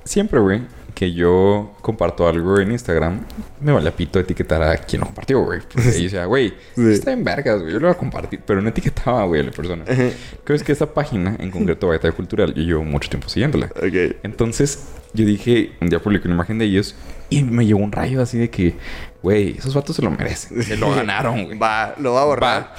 Siempre, 0.05 0.41
güey, 0.41 0.62
que 0.97 1.12
yo 1.12 1.74
comparto 1.82 2.26
algo 2.26 2.59
en 2.59 2.72
Instagram, 2.72 3.20
me 3.61 3.70
vale 3.70 3.90
a 3.90 3.92
pito 3.94 4.18
etiquetar 4.18 4.62
a 4.62 4.78
quien 4.78 5.01
lo 5.01 5.07
compartió, 5.07 5.42
güey. 5.44 5.61
Porque 5.61 5.82
decía, 5.90 6.24
güey, 6.24 6.55
Sí. 6.74 6.90
está 6.90 7.12
en 7.12 7.22
vergas, 7.22 7.61
güey. 7.61 7.74
Yo 7.74 7.78
lo 7.80 7.88
voy 7.88 7.94
a 7.94 7.99
compartir. 7.99 8.40
Pero 8.47 8.62
no 8.62 8.70
etiquetaba, 8.70 9.24
güey, 9.26 9.42
a 9.42 9.44
la 9.44 9.51
persona. 9.51 9.84
Creo 9.84 10.59
que 10.59 10.72
esa 10.72 10.94
página, 10.94 11.36
en 11.38 11.51
concreto, 11.51 11.88
Batalla 11.88 12.14
Cultural, 12.14 12.55
yo 12.55 12.62
llevo 12.62 12.82
mucho 12.82 13.11
tiempo 13.11 13.28
siguiéndola. 13.28 13.66
Ok. 13.76 14.16
Entonces, 14.22 14.86
yo 15.12 15.26
dije, 15.26 15.72
un 15.82 15.90
día 15.90 15.99
publiqué 15.99 16.28
una 16.28 16.36
imagen 16.36 16.57
de 16.59 16.64
ellos 16.64 16.94
y 17.28 17.42
me 17.42 17.66
llegó 17.66 17.80
un 17.80 17.92
rayo 17.92 18.22
así 18.22 18.38
de 18.38 18.49
que, 18.49 18.74
güey, 19.22 19.59
esos 19.59 19.74
vatos 19.74 19.97
se 19.97 20.03
lo 20.03 20.11
merecen. 20.11 20.62
Se 20.62 20.78
lo 20.78 20.90
ganaron, 20.94 21.44
güey. 21.44 21.59
Va, 21.59 21.94
lo 21.99 22.14
va 22.14 22.22
a 22.22 22.24
borrar. 22.24 22.62
Va. 22.62 22.74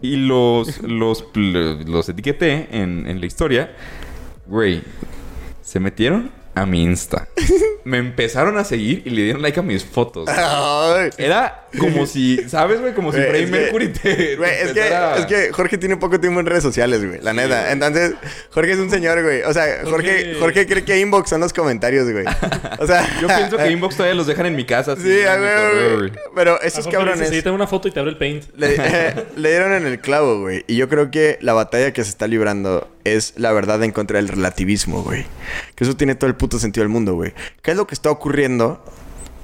Y 0.00 0.16
los, 0.16 0.82
los, 0.82 1.26
los 1.36 2.08
etiqueté 2.08 2.66
en, 2.72 3.06
en 3.06 3.20
la 3.20 3.26
historia. 3.26 3.70
Güey, 4.48 4.82
se 5.60 5.78
metieron 5.78 6.41
a 6.54 6.66
mi 6.66 6.82
Insta. 6.82 7.28
Me 7.84 7.98
empezaron 7.98 8.58
a 8.58 8.64
seguir 8.64 9.02
y 9.04 9.10
le 9.10 9.22
dieron 9.22 9.42
like 9.42 9.58
a 9.58 9.62
mis 9.62 9.84
fotos. 9.84 10.28
Ay. 10.28 11.10
Era 11.18 11.61
como 11.78 12.06
si, 12.06 12.48
¿sabes, 12.48 12.80
güey? 12.80 12.94
Como 12.94 13.12
si 13.12 13.18
Güey, 13.18 13.28
Freddie 13.30 13.44
que- 13.46 13.50
Mercury 13.52 13.88
te. 13.88 14.36
Güey, 14.36 14.50
es 14.62 14.72
que, 14.72 14.88
es 15.18 15.26
que 15.26 15.52
Jorge 15.52 15.78
tiene 15.78 15.96
poco 15.96 16.18
tiempo 16.20 16.40
en 16.40 16.46
redes 16.46 16.62
sociales, 16.62 17.04
güey. 17.06 17.20
La 17.22 17.32
neta. 17.32 17.72
Entonces, 17.72 18.14
Jorge 18.50 18.72
es 18.72 18.78
un 18.78 18.90
señor, 18.90 19.22
güey. 19.22 19.42
O 19.42 19.52
sea, 19.52 19.80
Jorge, 19.84 20.34
Jorge- 20.38 20.66
cree 20.66 20.84
que 20.84 20.98
inbox 21.00 21.30
son 21.30 21.40
los 21.40 21.52
comentarios, 21.52 22.10
güey. 22.10 22.24
O 22.78 22.86
sea, 22.86 23.06
Yo 23.20 23.26
pienso 23.28 23.56
que 23.56 23.70
inbox 23.72 23.96
todavía 23.96 24.14
los 24.14 24.26
dejan 24.26 24.46
en 24.46 24.56
mi 24.56 24.64
casa. 24.64 24.96
Sí, 24.96 25.02
güey. 25.02 26.12
Pero 26.34 26.60
esos 26.62 26.86
cabrones. 26.88 27.28
"Sí, 27.28 27.42
tengo 27.42 27.56
una 27.56 27.66
foto 27.66 27.88
y 27.88 27.90
te 27.90 28.00
abre 28.00 28.12
el 28.12 28.18
paint. 28.18 28.44
Le, 28.56 28.74
eh, 28.78 29.14
le 29.36 29.48
dieron 29.50 29.72
en 29.72 29.86
el 29.86 30.00
clavo, 30.00 30.40
güey. 30.40 30.64
Y 30.66 30.76
yo 30.76 30.88
creo 30.88 31.10
que 31.10 31.38
la 31.40 31.52
batalla 31.52 31.92
que 31.92 32.02
se 32.04 32.10
está 32.10 32.26
librando 32.26 32.88
es 33.04 33.34
la 33.36 33.52
verdad 33.52 33.82
en 33.82 33.90
contra 33.92 34.16
del 34.18 34.28
relativismo, 34.28 35.02
güey. 35.02 35.24
Que 35.74 35.84
eso 35.84 35.96
tiene 35.96 36.14
todo 36.14 36.28
el 36.28 36.36
puto 36.36 36.58
sentido 36.58 36.82
del 36.82 36.88
mundo, 36.90 37.14
güey. 37.14 37.32
¿Qué 37.62 37.72
es 37.72 37.76
lo 37.76 37.86
que 37.86 37.94
está 37.94 38.10
ocurriendo? 38.10 38.84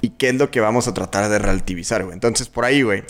¿Y 0.01 0.11
qué 0.11 0.29
es 0.29 0.35
lo 0.37 0.51
que 0.51 0.61
vamos 0.61 0.89
a 0.89 0.95
tratar 0.95 1.29
de 1.29 1.39
relativizar, 1.39 2.03
güey? 2.05 2.15
Entonces, 2.15 2.49
por 2.49 2.65
ahí, 2.65 2.83
güey. 2.83 3.03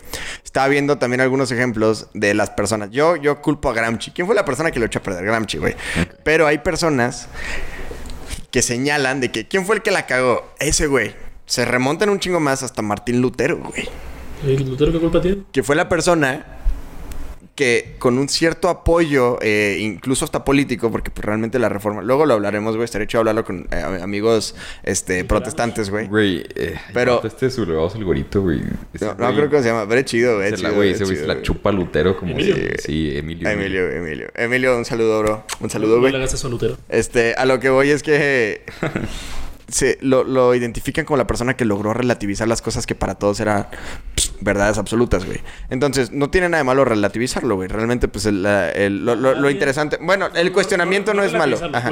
Estaba 0.45 0.68
viendo 0.68 0.99
también 0.99 1.20
algunos 1.20 1.51
ejemplos 1.51 2.09
de 2.14 2.34
las 2.34 2.51
personas. 2.51 2.91
Yo, 2.91 3.16
yo 3.16 3.43
culpo 3.43 3.70
a 3.70 3.74
Gramsci. 3.74 4.11
¿Quién 4.12 4.26
fue 4.26 4.34
la 4.34 4.45
persona 4.45 4.70
que 4.70 4.80
lo 4.80 4.86
echó 4.86 5.01
a 5.01 5.03
perder? 5.03 5.24
Gramsci, 5.24 5.59
güey. 5.59 5.74
Pero 6.24 6.47
hay 6.47 6.59
personas 6.59 7.28
que 8.51 8.62
señalan 8.62 9.20
de 9.20 9.30
que 9.30 9.47
¿quién 9.47 9.66
fue 9.66 9.76
el 9.76 9.82
que 9.82 9.91
la 9.91 10.07
cagó? 10.07 10.55
Ese, 10.59 10.86
güey. 10.86 11.14
Se 11.47 11.64
remontan 11.64 12.11
un 12.11 12.20
chingo 12.20 12.41
más 12.41 12.62
hasta 12.62 12.82
Martín 12.82 13.22
Lutero, 13.22 13.57
güey 13.57 13.89
¿El 14.45 14.68
Lutero 14.68 14.93
qué 14.93 14.99
culpa 15.01 15.20
tiene? 15.22 15.45
que 15.51 15.62
fue 15.62 15.74
la 15.74 15.89
persona 15.89 16.58
que 17.59 17.97
con 17.99 18.19
un 18.19 18.29
cierto 18.29 18.69
apoyo, 18.69 19.37
eh, 19.43 19.79
incluso 19.81 20.25
hasta 20.25 20.45
político, 20.45 20.93
porque 20.93 21.11
pues, 21.11 21.25
realmente 21.25 21.59
la 21.59 21.69
reforma, 21.69 22.03
luego 22.03 22.25
lo 22.25 22.35
hablaremos, 22.35 22.77
güey, 22.77 22.85
estaría 22.85 23.05
hecho 23.07 23.19
hablarlo 23.19 23.45
con 23.45 23.67
eh, 23.73 23.99
amigos 24.01 24.55
este, 24.85 25.25
protestantes, 25.25 25.91
güey. 25.91 26.07
Güey, 26.07 26.47
eh, 26.55 26.77
Pero-. 26.95 27.21
Este 27.25 27.51
sublevado 27.51 27.91
el 27.97 28.05
gorito, 28.05 28.43
güey. 28.43 28.61
No, 29.01 29.15
no 29.15 29.35
creo 29.35 29.51
que 29.51 29.59
se 29.61 29.71
llama, 29.71 29.87
pero 29.89 29.99
es 30.01 30.07
chido, 30.07 30.37
güey. 30.37 30.51
Se 30.51 30.55
es 30.55 30.63
la, 30.63 30.69
chido, 30.69 30.77
güey, 30.77 30.91
es 30.91 30.95
ese 30.95 31.05
güey 31.07 31.17
se 31.17 31.27
la 31.27 31.43
chupa 31.43 31.73
Lutero 31.73 32.17
como 32.17 32.31
Emilio. 32.33 32.55
si- 32.55 32.83
Sí, 32.87 33.19
Emilio. 33.19 33.49
Emilio, 33.49 33.91
Emilio. 33.91 34.29
Emilio, 34.37 34.77
un 34.79 34.85
saludo, 34.85 35.19
bro. 35.21 35.45
Un 35.59 35.69
saludo, 35.69 35.97
No 35.97 36.01
güey. 36.03 36.13
le 36.13 36.19
hagas 36.19 36.35
eso 36.35 36.47
a 36.47 36.51
Lutero. 36.51 36.77
Este, 36.89 37.35
a 37.35 37.45
lo 37.45 37.59
que 37.59 37.71
voy 37.71 37.91
es 37.91 38.05
que 38.05 38.63
se, 39.69 39.99
lo, 40.01 40.25
lo 40.25 40.55
identifican 40.55 41.05
como 41.05 41.16
la 41.16 41.27
persona 41.27 41.55
que 41.57 41.64
logró 41.64 41.93
relativizar 41.95 42.49
las 42.49 42.62
cosas 42.62 42.87
que 42.87 42.95
para 42.95 43.14
todos 43.16 43.39
eran 43.41 43.66
pss, 44.16 44.33
verdades 44.41 44.79
absolutas, 44.79 45.25
güey. 45.25 45.41
Entonces, 45.71 46.11
no 46.12 46.31
tiene 46.31 46.49
nada 46.49 46.62
de 46.62 46.64
malo 46.64 46.85
relativizarlo, 46.85 47.57
güey. 47.57 47.69
Realmente, 47.69 48.09
pues, 48.09 48.27
el, 48.27 48.45
el- 48.47 49.05
lo, 49.05 49.14
lo- 49.14 49.35
lo 49.35 49.51
interesante... 49.51 49.99
Bueno, 50.01 50.29
el 50.35 50.53
cuestionamiento 50.53 51.12
no, 51.14 51.21
no 51.23 51.27
es 51.27 51.33
malo. 51.35 51.59
Ajá. 51.73 51.91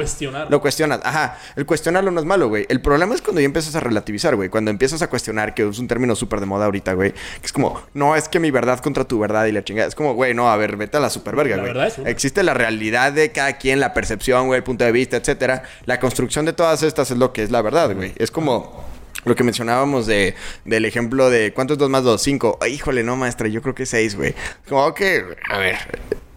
Lo 0.49 0.61
cuestionas, 0.61 0.99
ajá. 1.03 1.37
El 1.55 1.65
cuestionarlo 1.65 2.09
no 2.11 2.19
es 2.19 2.25
malo, 2.25 2.47
güey. 2.49 2.65
El 2.69 2.81
problema 2.81 3.13
es 3.15 3.21
cuando 3.21 3.41
ya 3.41 3.45
empiezas 3.45 3.75
a 3.75 3.79
relativizar, 3.79 4.35
güey. 4.35 4.49
Cuando 4.49 4.71
empiezas 4.71 5.01
a 5.01 5.07
cuestionar, 5.09 5.53
que 5.53 5.67
es 5.67 5.79
un 5.79 5.87
término 5.87 6.15
súper 6.15 6.39
de 6.39 6.45
moda 6.47 6.65
ahorita, 6.65 6.93
güey. 6.93 7.11
Que 7.13 7.45
es 7.45 7.53
como, 7.53 7.81
no, 7.93 8.15
es 8.15 8.27
que 8.29 8.39
mi 8.39 8.49
verdad 8.51 8.79
contra 8.79 9.03
tu 9.03 9.19
verdad 9.19 9.45
y 9.45 9.51
la 9.51 9.63
chingada. 9.63 9.87
Es 9.87 9.95
como, 9.95 10.13
güey, 10.13 10.33
no, 10.33 10.49
a 10.49 10.57
ver, 10.57 10.77
vete 10.77 10.97
a 10.97 10.99
la 10.99 11.09
superverga, 11.09 11.57
güey. 11.57 11.67
verdad. 11.73 11.93
Existe 12.07 12.41
la 12.43 12.53
realidad 12.53 13.11
de 13.13 13.31
cada 13.31 13.53
quien, 13.57 13.79
la 13.79 13.93
percepción, 13.93 14.47
güey, 14.47 14.57
el 14.57 14.63
punto 14.63 14.83
de 14.83 14.91
vista, 14.91 15.17
etcétera. 15.17 15.63
La 15.85 15.99
construcción 15.99 16.45
de 16.45 16.53
todas 16.53 16.81
estas 16.83 17.11
es 17.11 17.17
lo 17.17 17.33
que 17.33 17.43
es 17.43 17.51
la 17.51 17.61
verdad, 17.67 17.93
güey. 17.95 18.13
Es 18.17 18.31
como 18.31 18.85
lo 19.25 19.35
que 19.35 19.43
mencionábamos 19.43 20.07
de, 20.07 20.35
del 20.65 20.85
ejemplo 20.85 21.29
de 21.29 21.53
¿cuánto 21.53 21.73
es 21.73 21.79
2 21.79 21.89
más 21.89 22.03
2? 22.03 22.21
5. 22.21 22.59
híjole, 22.69 23.03
no, 23.03 23.15
maestra, 23.15 23.47
yo 23.47 23.61
creo 23.61 23.75
que 23.75 23.85
6, 23.85 24.15
güey. 24.15 24.33
Como 24.69 24.93
que, 24.93 25.23
a 25.49 25.57
ver, 25.57 25.77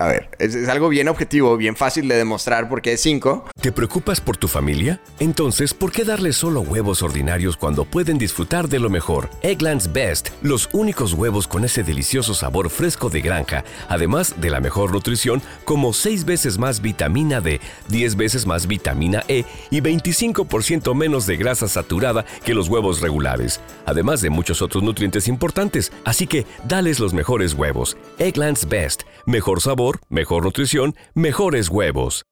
a 0.00 0.08
ver, 0.08 0.30
es, 0.38 0.66
algo 0.70 0.88
bien 0.88 1.08
objetivo, 1.08 1.58
bien 1.58 1.76
fácil 1.76 2.08
de 2.08 2.16
demostrar 2.16 2.70
porque 2.70 2.94
es 2.94 3.02
5. 3.02 3.50
¿Te 3.60 3.70
preocupas 3.70 4.18
por 4.18 4.38
tu 4.38 4.48
familia? 4.48 4.98
Entonces, 5.18 5.74
¿por 5.74 5.92
qué 5.92 6.04
darles 6.04 6.36
solo 6.36 6.62
huevos 6.62 7.02
ordinarios 7.02 7.54
cuando 7.58 7.84
pueden 7.84 8.16
disfrutar 8.16 8.66
de 8.70 8.78
lo 8.78 8.88
mejor? 8.88 9.28
Eggland's 9.42 9.92
Best, 9.92 10.30
los 10.40 10.70
únicos 10.72 11.12
huevos 11.12 11.46
con 11.46 11.66
ese 11.66 11.82
delicioso 11.82 12.32
sabor 12.32 12.70
fresco 12.70 13.10
de 13.10 13.20
granja, 13.20 13.62
además 13.90 14.40
de 14.40 14.48
la 14.48 14.60
mejor 14.60 14.90
nutrición, 14.90 15.42
como 15.66 15.92
6 15.92 16.24
veces 16.24 16.56
más 16.56 16.80
vitamina 16.80 17.42
D, 17.42 17.60
10 17.88 18.16
veces 18.16 18.46
más 18.46 18.66
vitamina 18.66 19.22
E 19.28 19.44
y 19.68 19.82
25% 19.82 20.94
menos 20.94 21.26
de 21.26 21.36
grasa 21.36 21.68
saturada 21.68 22.24
que 22.42 22.54
los 22.54 22.68
huevos 22.68 23.02
regulares, 23.02 23.60
además 23.84 24.22
de 24.22 24.30
muchos 24.30 24.62
otros 24.62 24.82
nutrientes 24.82 25.28
importantes. 25.28 25.92
Así 26.06 26.26
que, 26.26 26.46
dales 26.66 27.00
los 27.00 27.12
mejores 27.12 27.52
huevos. 27.52 27.98
Eggland's 28.18 28.66
Best, 28.66 29.02
mejor 29.26 29.60
sabor, 29.60 29.89
mejor 30.08 30.44
nutrición, 30.44 30.94
mejores 31.14 31.68
huevos. 31.68 32.24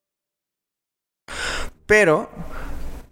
Pero. 1.87 2.31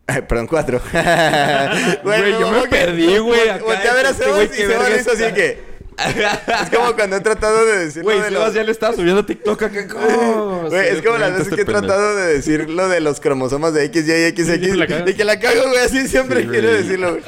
Ay, 0.06 0.22
perdón, 0.22 0.46
4. 0.46 0.80
Güey, 2.04 2.32
yo 2.32 2.50
me 2.50 2.68
perdí, 2.68 3.18
güey, 3.18 3.48
acá 3.48 3.64
Volteé 3.64 3.90
a 3.90 3.94
ver 3.94 4.06
a 4.06 4.10
este 4.10 4.24
Sebas 4.24 4.48
güey, 4.48 4.62
y 4.62 4.66
Sebas 4.66 5.00
hizo 5.00 5.12
así 5.12 5.34
que. 5.34 5.65
Es 5.98 6.70
como 6.76 6.92
cuando 6.94 7.16
he 7.16 7.20
tratado 7.20 7.64
de 7.64 7.86
decir 7.86 8.02
Güey, 8.02 8.20
de 8.20 8.30
los- 8.30 8.52
ya 8.54 8.62
le 8.62 8.72
estaba 8.72 8.94
subiendo 8.94 9.20
a 9.22 9.26
TikTok 9.26 9.62
acá. 9.62 9.86
Oh, 9.96 10.66
Güey, 10.68 10.88
es 10.88 11.02
como 11.02 11.16
las 11.18 11.38
veces 11.38 11.54
que 11.54 11.62
he 11.62 11.64
tratado 11.64 12.16
de 12.16 12.34
decir 12.34 12.68
lo 12.68 12.88
de 12.88 13.00
los 13.00 13.20
cromosomas 13.20 13.72
de 13.72 13.84
X, 13.86 14.06
Y 14.06 14.12
y 14.12 14.24
X, 14.26 14.46
siempre 14.46 14.76
la 14.76 14.86
cagas. 14.86 15.02
X. 15.02 15.14
Y 15.14 15.16
que 15.16 15.24
la 15.24 15.40
cago, 15.40 15.62
güey. 15.68 15.78
Así 15.78 16.06
siempre 16.08 16.42
Sí, 16.42 16.48
quiero 16.48 16.72
decirlo, 16.72 17.10
güey. 17.12 17.22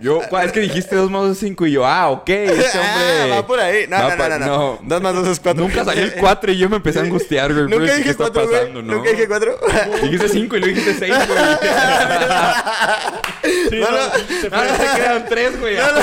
Yo, 0.00 0.22
es 0.42 0.52
que 0.52 0.60
dijiste 0.60 0.94
2 0.96 1.10
más 1.10 1.36
5 1.36 1.66
y 1.66 1.72
yo, 1.72 1.84
ah, 1.86 2.10
ok, 2.10 2.28
este 2.28 2.68
Ah, 2.78 3.20
hombre. 3.22 3.30
va 3.36 3.46
por 3.46 3.60
ahí. 3.60 3.86
No, 3.88 3.98
no, 3.98 4.16
no, 4.16 4.38
no, 4.38 4.46
no. 4.46 4.78
Dos 4.82 5.02
más 5.02 5.14
dos 5.14 5.28
es 5.28 5.40
cuatro. 5.40 5.62
Nunca 5.64 5.84
salió 5.84 6.04
el 6.04 6.14
4 6.14 6.52
y 6.52 6.58
yo 6.58 6.68
me 6.68 6.76
empecé 6.76 7.00
a 7.00 7.02
angustiar, 7.02 7.52
güey. 7.52 7.64
Nunca 7.64 7.76
Pero, 7.78 7.86
¿qué 7.86 7.96
dije 7.96 8.10
está 8.10 8.24
cuatro, 8.24 8.46
güey. 8.46 8.58
pasando, 8.60 8.82
no? 8.82 8.94
Nunca 8.94 9.10
dije 9.10 9.26
cuatro. 9.28 9.58
Dijiste 10.02 10.28
5 10.28 10.56
y 10.56 10.60
luego 10.60 10.74
dijiste 10.76 11.06
6, 11.06 11.14
güey. 11.28 11.38
No, 13.80 13.90
no, 13.90 14.76
se 14.76 15.00
quedan 15.00 15.26
3, 15.28 15.60
güey. 15.60 15.76
No, 15.76 15.92
no, 15.92 15.98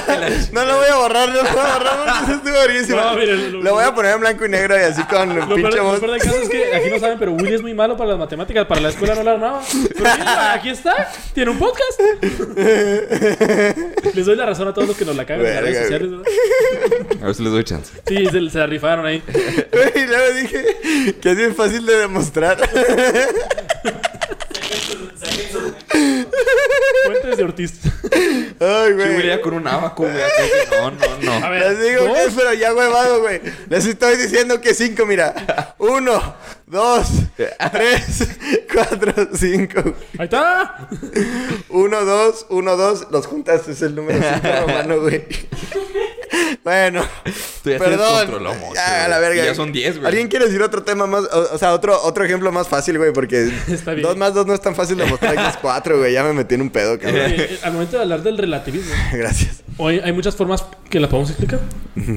no 0.51 0.65
lo 0.65 0.77
voy 0.77 0.85
a 0.91 0.95
borrar, 0.95 1.29
no 1.29 1.35
lo 1.35 1.41
voy 1.43 1.59
a 1.59 1.73
borrar 1.77 1.92
eso 2.23 2.33
estuvo 2.33 2.53
buenísimo. 2.65 3.01
No, 3.01 3.15
mire, 3.15 3.35
lo- 3.49 3.61
lo, 3.61 3.73
voy 3.73 3.83
a 3.83 3.93
poner 3.95 4.13
en 4.15 4.19
blanco 4.21 4.45
y 4.45 4.49
negro 4.49 4.75
y 4.77 4.81
así 4.81 5.03
con 5.09 5.29
Lo 5.29 5.35
peor, 5.47 5.55
pinche 5.55 5.77
lo 5.77 5.83
voz. 5.83 5.99
peor 5.99 6.11
del 6.11 6.21
caso 6.21 6.41
es 6.41 6.49
que 6.49 6.75
aquí 6.75 6.89
no 6.89 6.99
saben, 6.99 7.17
pero 7.19 7.31
Willy 7.33 7.53
es 7.55 7.61
muy 7.61 7.73
malo 7.73 7.95
para 7.97 8.11
las 8.11 8.19
matemáticas. 8.19 8.65
Para 8.67 8.81
la 8.81 8.89
escuela 8.89 9.15
no 9.15 9.23
la 9.23 9.31
armaba. 9.31 9.61
Pero 9.93 10.09
mira, 10.17 10.53
aquí 10.53 10.69
está. 10.69 11.09
Tiene 11.33 11.51
un 11.51 11.59
podcast. 11.59 11.99
Les 14.13 14.25
doy 14.25 14.35
la 14.35 14.45
razón 14.45 14.67
a 14.67 14.73
todos 14.73 14.87
los 14.87 14.97
que 14.97 15.05
nos 15.05 15.15
la 15.15 15.25
cagan 15.25 15.45
en 15.45 15.53
las 15.55 15.63
redes 15.63 15.77
sociales. 15.83 16.09
¿no? 16.11 16.21
A 17.21 17.25
ver 17.25 17.35
si 17.35 17.43
les 17.43 17.51
doy 17.51 17.63
chance. 17.63 17.93
Sí, 18.07 18.25
se, 18.25 18.49
se 18.49 18.57
la 18.59 18.67
rifaron 18.67 19.05
ahí. 19.05 19.23
Y 19.95 20.05
luego 20.05 20.33
dije 20.35 21.15
que 21.21 21.31
es 21.31 21.37
bien 21.37 21.55
fácil 21.55 21.85
de 21.85 21.97
demostrar. 21.97 22.57
Fuentes 27.05 27.37
de 27.37 27.43
Ortiz. 27.43 27.73
Ay, 28.59 28.93
güey. 28.93 29.13
güey, 29.13 29.27
ya 29.27 29.41
con 29.41 29.53
un 29.53 29.67
abaco, 29.67 30.03
güey. 30.03 30.15
que 30.15 30.75
No, 30.77 30.91
no, 30.91 31.33
A 31.33 31.39
no. 31.39 31.49
ver, 31.49 31.61
Les 31.71 31.81
digo 31.81 32.03
dos. 32.05 32.13
que 32.17 32.23
es, 32.25 32.33
pero 32.33 32.53
ya 32.53 32.73
huevado, 32.73 33.21
güey. 33.21 33.41
Les 33.69 33.85
estoy 33.85 34.15
diciendo 34.17 34.61
que 34.61 34.73
cinco, 34.73 35.05
mira. 35.05 35.75
Uno, 35.79 36.35
dos, 36.65 37.07
tres, 37.35 38.27
cuatro, 38.73 39.27
cinco. 39.35 39.81
Ahí 40.17 40.25
está. 40.25 40.87
Uno, 41.69 42.05
dos, 42.05 42.45
uno, 42.49 42.77
dos. 42.77 43.07
Los 43.11 43.27
juntas, 43.27 43.67
es 43.67 43.81
el 43.81 43.95
número 43.95 44.19
cinco 44.21 44.47
romano, 44.61 45.01
güey. 45.01 45.25
Bueno, 46.63 47.03
Tú 47.63 47.69
ya 47.69 47.77
perdón. 47.77 48.27
mucho, 48.31 48.73
Ya, 48.75 49.05
a 49.05 49.07
la 49.07 49.19
verga. 49.19 49.43
Y 49.43 49.45
ya 49.45 49.55
son 49.55 49.71
10, 49.71 49.97
güey. 49.97 50.07
¿Alguien 50.07 50.27
quiere 50.27 50.45
decir 50.45 50.61
otro 50.61 50.83
tema 50.83 51.05
más? 51.07 51.23
O, 51.31 51.55
o 51.55 51.57
sea, 51.57 51.73
otro, 51.73 51.99
otro 52.03 52.23
ejemplo 52.25 52.51
más 52.51 52.67
fácil, 52.67 52.97
güey, 52.97 53.11
porque 53.13 53.51
Está 53.67 53.91
bien. 53.93 54.07
dos 54.07 54.17
más 54.17 54.33
dos 54.33 54.45
no 54.47 54.53
es 54.53 54.61
tan 54.61 54.75
fácil 54.75 54.97
de 54.97 55.05
mostrar 55.05 55.35
que 55.35 55.47
es 55.47 55.57
cuatro, 55.57 55.97
güey. 55.99 56.13
Ya 56.13 56.23
me 56.23 56.33
metí 56.33 56.55
en 56.55 56.61
un 56.61 56.69
pedo, 56.69 56.97
cabrón. 56.99 57.21
Eh, 57.31 57.35
eh, 57.51 57.59
al 57.63 57.73
momento 57.73 57.97
de 57.97 58.03
hablar 58.03 58.23
del 58.23 58.37
relativismo, 58.37 58.93
Gracias. 59.13 59.63
hoy 59.77 59.99
hay 60.03 60.11
muchas 60.13 60.35
formas 60.35 60.65
que 60.89 60.99
las 60.99 61.09
podemos 61.09 61.29
explicar. 61.29 61.59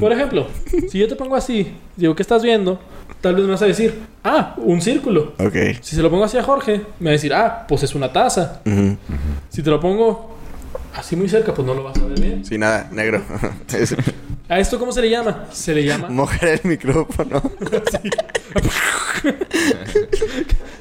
Por 0.01 0.13
ejemplo, 0.13 0.49
si 0.91 0.99
yo 0.99 1.09
te 1.09 1.17
pongo 1.17 1.37
así, 1.37 1.75
digo, 1.97 2.15
¿qué 2.15 2.23
estás 2.23 2.43
viendo? 2.43 2.81
Tal 3.21 3.35
vez 3.35 3.45
me 3.45 3.53
vas 3.53 3.63
a 3.63 3.67
decir, 3.67 4.03
ah, 4.25 4.55
un 4.59 4.81
círculo. 4.81 5.35
Ok. 5.39 5.55
Si 5.81 5.97
se 5.97 6.03
lo 6.03 6.11
pongo 6.11 6.25
así 6.25 6.39
a 6.39 6.43
Jorge, 6.43 6.83
me 7.01 7.07
va 7.07 7.11
a 7.11 7.13
decir, 7.13 7.35
ah, 7.35 7.65
pues 7.69 7.83
es 7.83 7.95
una 7.95 8.13
taza. 8.13 8.61
Si 9.51 9.63
te 9.63 9.71
lo 9.71 9.81
pongo 9.81 10.36
así 10.97 11.15
muy 11.15 11.29
cerca, 11.29 11.53
pues 11.55 11.67
no 11.67 11.75
lo 11.75 11.85
vas 11.85 11.97
a 11.99 12.05
ver 12.07 12.19
bien. 12.21 12.45
Sí, 12.45 12.59
nada, 12.59 12.89
negro. 12.91 13.23
¿A 14.49 14.59
esto 14.61 14.79
cómo 14.79 14.93
se 14.93 15.03
le 15.03 15.11
llama? 15.11 15.47
Se 15.53 15.75
le 15.75 15.85
llama. 15.85 16.09
mojar 16.09 16.49
el 16.49 16.61
micrófono. 16.65 17.43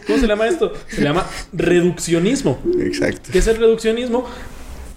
¿Cómo 0.07 0.19
se 0.19 0.27
llama 0.27 0.47
esto? 0.47 0.71
Se 0.87 1.01
le 1.01 1.07
llama 1.07 1.25
reduccionismo. 1.51 2.59
Exacto. 2.79 3.29
¿Qué 3.31 3.39
es 3.39 3.47
el 3.47 3.57
reduccionismo? 3.57 4.25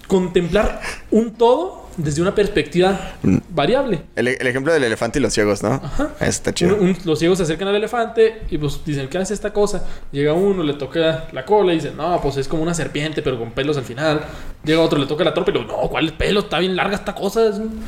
Contemplar 0.07 0.81
un 1.11 1.33
todo 1.33 1.88
desde 1.99 2.21
una 2.21 2.33
perspectiva 2.33 3.13
variable. 3.49 4.01
El, 4.15 4.27
el 4.29 4.47
ejemplo 4.47 4.73
del 4.73 4.83
elefante 4.83 5.19
y 5.19 5.21
los 5.21 5.33
ciegos, 5.33 5.61
¿no? 5.63 5.81
Eso 6.19 6.29
está 6.29 6.53
chido. 6.53 6.75
Un- 6.75 6.89
un- 6.89 6.97
los 7.05 7.19
ciegos 7.19 7.37
se 7.37 7.43
acercan 7.43 7.67
al 7.67 7.75
elefante 7.75 8.41
y 8.49 8.57
pues 8.57 8.79
dicen, 8.85 9.07
¿qué 9.09 9.17
hace 9.17 9.33
esta 9.33 9.51
cosa? 9.53 9.85
Llega 10.11 10.33
uno, 10.33 10.63
le 10.63 10.73
toca 10.73 11.27
la 11.31 11.45
cola 11.45 11.73
y 11.73 11.75
dice, 11.75 11.91
no, 11.95 12.19
pues 12.21 12.37
es 12.37 12.47
como 12.47 12.63
una 12.63 12.73
serpiente, 12.73 13.21
pero 13.21 13.37
con 13.37 13.51
pelos 13.51 13.77
al 13.77 13.83
final. 13.83 14.21
Llega 14.63 14.81
otro, 14.81 14.97
le 14.99 15.05
toca 15.05 15.23
la 15.23 15.33
trompa 15.33 15.51
y 15.51 15.53
lo, 15.55 15.65
no, 15.65 15.77
¿cuál 15.89 16.13
pelo? 16.13 16.41
Está 16.41 16.59
bien 16.59 16.75
larga 16.75 16.95
esta 16.95 17.13
cosa. 17.13 17.47
Es 17.49 17.55
un- 17.57 17.79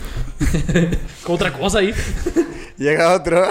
otra 1.28 1.52
cosa 1.54 1.80
ahí. 1.80 1.94
Llega 2.82 3.14
otro. 3.14 3.48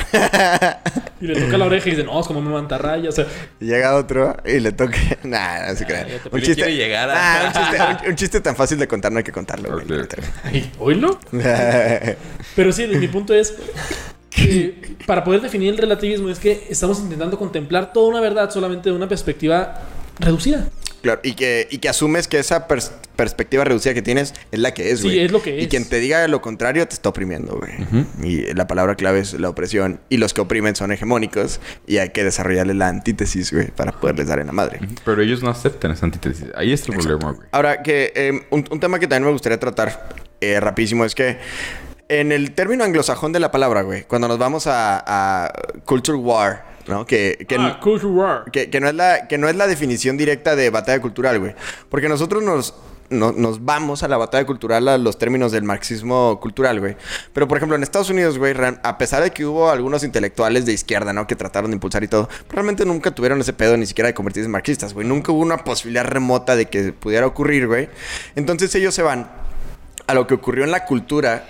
Y 1.21 1.27
le 1.27 1.41
toca 1.41 1.59
la 1.59 1.67
oreja 1.67 1.87
y 1.89 1.93
dice, 1.93 2.03
no, 2.05 2.19
es 2.21 2.27
como 2.27 2.41
me 2.41 2.51
mantarraya. 2.51 3.09
O 3.09 3.13
sea, 3.13 3.27
llega 3.61 3.95
otro 3.95 4.37
y 4.45 4.59
le 4.59 4.73
toca. 4.73 4.97
Nah, 5.23 5.69
no 5.69 5.77
se 5.77 5.85
crea. 5.87 6.09
ya 6.09 6.19
te 6.19 6.29
Un 6.35 6.41
chiste. 6.43 6.75
llegar 6.75 7.11
a- 7.11 7.15
Nah, 7.15 7.47
un, 7.47 7.53
chiste 7.53 7.83
un- 8.05 8.09
un 8.11 8.17
chiste 8.17 8.41
tan 8.41 8.57
fácil 8.57 8.79
de 8.79 8.89
contar, 8.89 9.13
no 9.13 9.19
hay 9.19 9.25
que 9.25 9.33
contarlo, 9.33 9.71
güey. 9.73 10.01
Ok. 10.01 10.15
ay, 10.45 10.73
¿oílo? 10.79 11.21
Pero 12.57 12.73
sí, 12.73 12.87
mi 12.87 13.07
punto 13.09 13.35
es 13.35 13.55
que 14.31 14.97
para 15.07 15.23
poder 15.23 15.41
definir 15.43 15.73
el 15.75 15.79
relativismo 15.79 16.29
es 16.31 16.39
que 16.39 16.67
estamos 16.71 16.99
intentando 17.01 17.39
contemplar 17.39 17.93
toda 17.93 18.09
una 18.09 18.21
verdad 18.21 18.51
solamente 18.51 18.89
de 18.91 18.97
una 18.97 19.09
perspectiva 19.09 19.81
reducida. 20.19 20.67
Claro, 21.03 21.21
y 21.25 21.33
que, 21.35 21.67
y 21.71 21.79
que 21.79 21.89
asumes 21.89 22.29
que 22.29 22.39
esa 22.39 22.69
pers- 22.69 22.91
perspectiva 23.17 23.65
reducida 23.65 23.95
que 23.95 24.03
tienes 24.03 24.35
es 24.53 24.59
la 24.61 24.75
que 24.75 24.91
es, 24.91 25.01
Sí, 25.01 25.07
güey. 25.09 25.21
es 25.21 25.33
lo 25.33 25.43
que 25.43 25.59
Y 25.59 25.63
es. 25.63 25.69
quien 25.69 25.89
te 25.89 25.99
diga 25.99 26.27
lo 26.29 26.41
contrario 26.43 26.87
te 26.87 26.95
está 26.95 27.09
oprimiendo, 27.09 27.59
güey. 27.59 27.73
Y 28.23 28.53
la 28.55 28.67
palabra 28.67 28.95
clave 28.97 29.21
es 29.21 29.33
la 29.35 29.49
opresión. 29.49 30.01
Y 30.09 30.19
los 30.19 30.35
que 30.35 30.41
oprimen 30.43 30.77
son 30.77 30.93
hegemónicos. 30.93 31.61
Y 31.87 31.99
hay 31.99 32.11
que 32.11 32.23
desarrollarles 32.25 32.77
la 32.77 32.89
antítesis, 32.89 33.53
güey, 33.53 33.69
para 33.71 33.93
poderles 33.93 34.29
dar 34.29 34.39
en 34.41 34.47
la 34.49 34.53
madre. 34.53 34.81
Pero 35.05 35.23
ellos 35.23 35.43
no 35.43 35.51
aceptan 35.51 35.91
esa 35.93 36.07
antítesis. 36.07 36.47
Ahí 36.55 36.73
está 36.73 36.93
el 36.93 36.99
problema, 36.99 37.33
güey. 37.33 37.49
Ahora, 37.53 37.83
que 37.83 38.13
eh, 38.15 38.43
un, 38.51 38.65
un 38.71 38.81
tema 38.81 38.99
que 38.99 39.07
también 39.07 39.25
me 39.27 39.33
gustaría 39.33 39.59
tratar 39.59 40.09
eh, 40.41 40.61
rapidísimo 40.61 41.05
es 41.05 41.15
que 41.15 41.39
en 42.09 42.33
el 42.33 42.53
término 42.53 42.85
anglosajón 42.85 43.33
de 43.33 43.41
la 43.41 43.51
palabra, 43.51 43.83
güey, 43.83 44.03
cuando 44.05 44.27
nos 44.29 44.39
vamos 44.39 44.67
a, 44.67 45.03
a 45.07 45.53
Culture 45.85 46.19
War, 46.19 46.65
¿no? 46.91 47.07
Que, 47.07 47.47
que, 47.49 47.57
ah, 47.69 47.81
que, 48.53 48.69
que 48.71 48.81
no 48.81 48.89
es 48.89 48.95
la, 48.95 49.29
que 49.29 49.39
no 49.39 49.49
es 49.49 49.57
la 49.57 49.67
definición 49.67 50.17
directa 50.17 50.57
de 50.57 50.69
batalla 50.71 51.01
cultural, 51.01 51.39
güey. 51.39 51.55
Porque 51.89 52.09
nosotros 52.09 52.43
nos, 52.43 52.75
no- 53.09 53.33
nos 53.33 53.65
vamos 53.65 54.03
a 54.03 54.09
la 54.09 54.17
batalla 54.17 54.45
cultural 54.47 54.87
a 54.89 54.99
los 54.99 55.19
términos 55.19 55.51
del 55.53 55.63
marxismo 55.65 56.39
cultural, 56.41 56.79
güey. 56.81 56.97
Pero, 57.33 57.49
por 57.49 57.57
ejemplo, 57.57 57.77
en 57.77 57.83
Estados 57.83 58.11
Unidos, 58.11 58.39
güey, 58.39 58.55
a 58.83 58.99
pesar 58.99 59.23
de 59.23 59.31
que 59.31 59.45
hubo 59.47 59.71
algunos 59.71 60.05
intelectuales 60.05 60.67
de 60.67 60.73
izquierda, 60.73 61.13
¿no? 61.13 61.27
Que 61.27 61.37
trataron 61.37 61.71
de 61.71 61.77
impulsar 61.77 62.05
y 62.05 62.09
todo, 62.09 62.29
realmente 62.51 62.85
nunca 62.85 63.11
tuvieron 63.11 63.41
ese 63.41 63.53
pedo 63.53 63.77
ni 63.77 63.87
siquiera 63.87 64.09
de 64.09 64.15
convertirse 64.15 64.45
en 64.47 64.53
marxistas, 64.53 64.93
güey. 64.95 65.07
Nunca 65.07 65.33
hubo 65.33 65.41
una 65.41 65.59
posibilidad 65.65 66.05
remota 66.05 66.57
de 66.57 66.67
que 66.67 66.93
pudiera 66.93 67.27
ocurrir, 67.27 67.67
güey. 67.67 67.89
Entonces 68.37 68.75
ellos 68.75 68.95
se 68.95 69.03
van 69.03 69.31
a 70.07 70.15
lo 70.15 70.27
que 70.27 70.35
ocurrió 70.35 70.65
en 70.65 70.73
la 70.73 70.85
cultura 70.87 71.47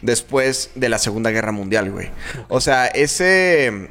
después 0.00 0.70
de 0.76 0.88
la 0.88 0.98
Segunda 0.98 1.30
Guerra 1.30 1.50
Mundial, 1.50 1.90
güey. 1.90 2.10
O 2.48 2.60
sea, 2.60 2.86
ese 2.86 3.88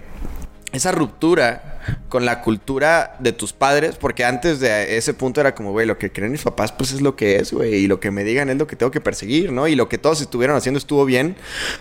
esa 0.73 0.91
ruptura 0.91 1.79
con 2.09 2.25
la 2.25 2.41
cultura 2.41 3.15
de 3.19 3.31
tus 3.31 3.53
padres, 3.53 3.95
porque 3.95 4.25
antes 4.25 4.59
de 4.59 4.97
ese 4.97 5.13
punto 5.13 5.39
era 5.39 5.53
como, 5.53 5.71
güey, 5.71 5.85
lo 5.85 5.99
que 5.99 6.11
creen 6.11 6.31
mis 6.31 6.41
papás, 6.41 6.71
pues 6.71 6.91
es 6.91 7.01
lo 7.01 7.15
que 7.15 7.35
es, 7.37 7.53
güey, 7.53 7.75
y 7.75 7.87
lo 7.87 7.99
que 7.99 8.09
me 8.09 8.23
digan 8.23 8.49
es 8.49 8.57
lo 8.57 8.65
que 8.65 8.75
tengo 8.75 8.91
que 8.91 8.99
perseguir, 8.99 9.51
¿no? 9.51 9.67
Y 9.67 9.75
lo 9.75 9.87
que 9.87 9.99
todos 9.99 10.19
estuvieron 10.19 10.57
haciendo 10.57 10.79
estuvo 10.79 11.05
bien, 11.05 11.35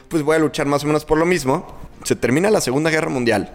pues 0.09 0.22
voy 0.22 0.36
a 0.36 0.38
luchar 0.38 0.66
más 0.66 0.84
o 0.84 0.86
menos 0.86 1.07
por 1.07 1.16
lo 1.16 1.24
mismo. 1.24 1.74
Se 2.05 2.16
termina 2.16 2.51
la 2.51 2.61
Segunda 2.61 2.90
Guerra 2.90 3.09
Mundial. 3.09 3.51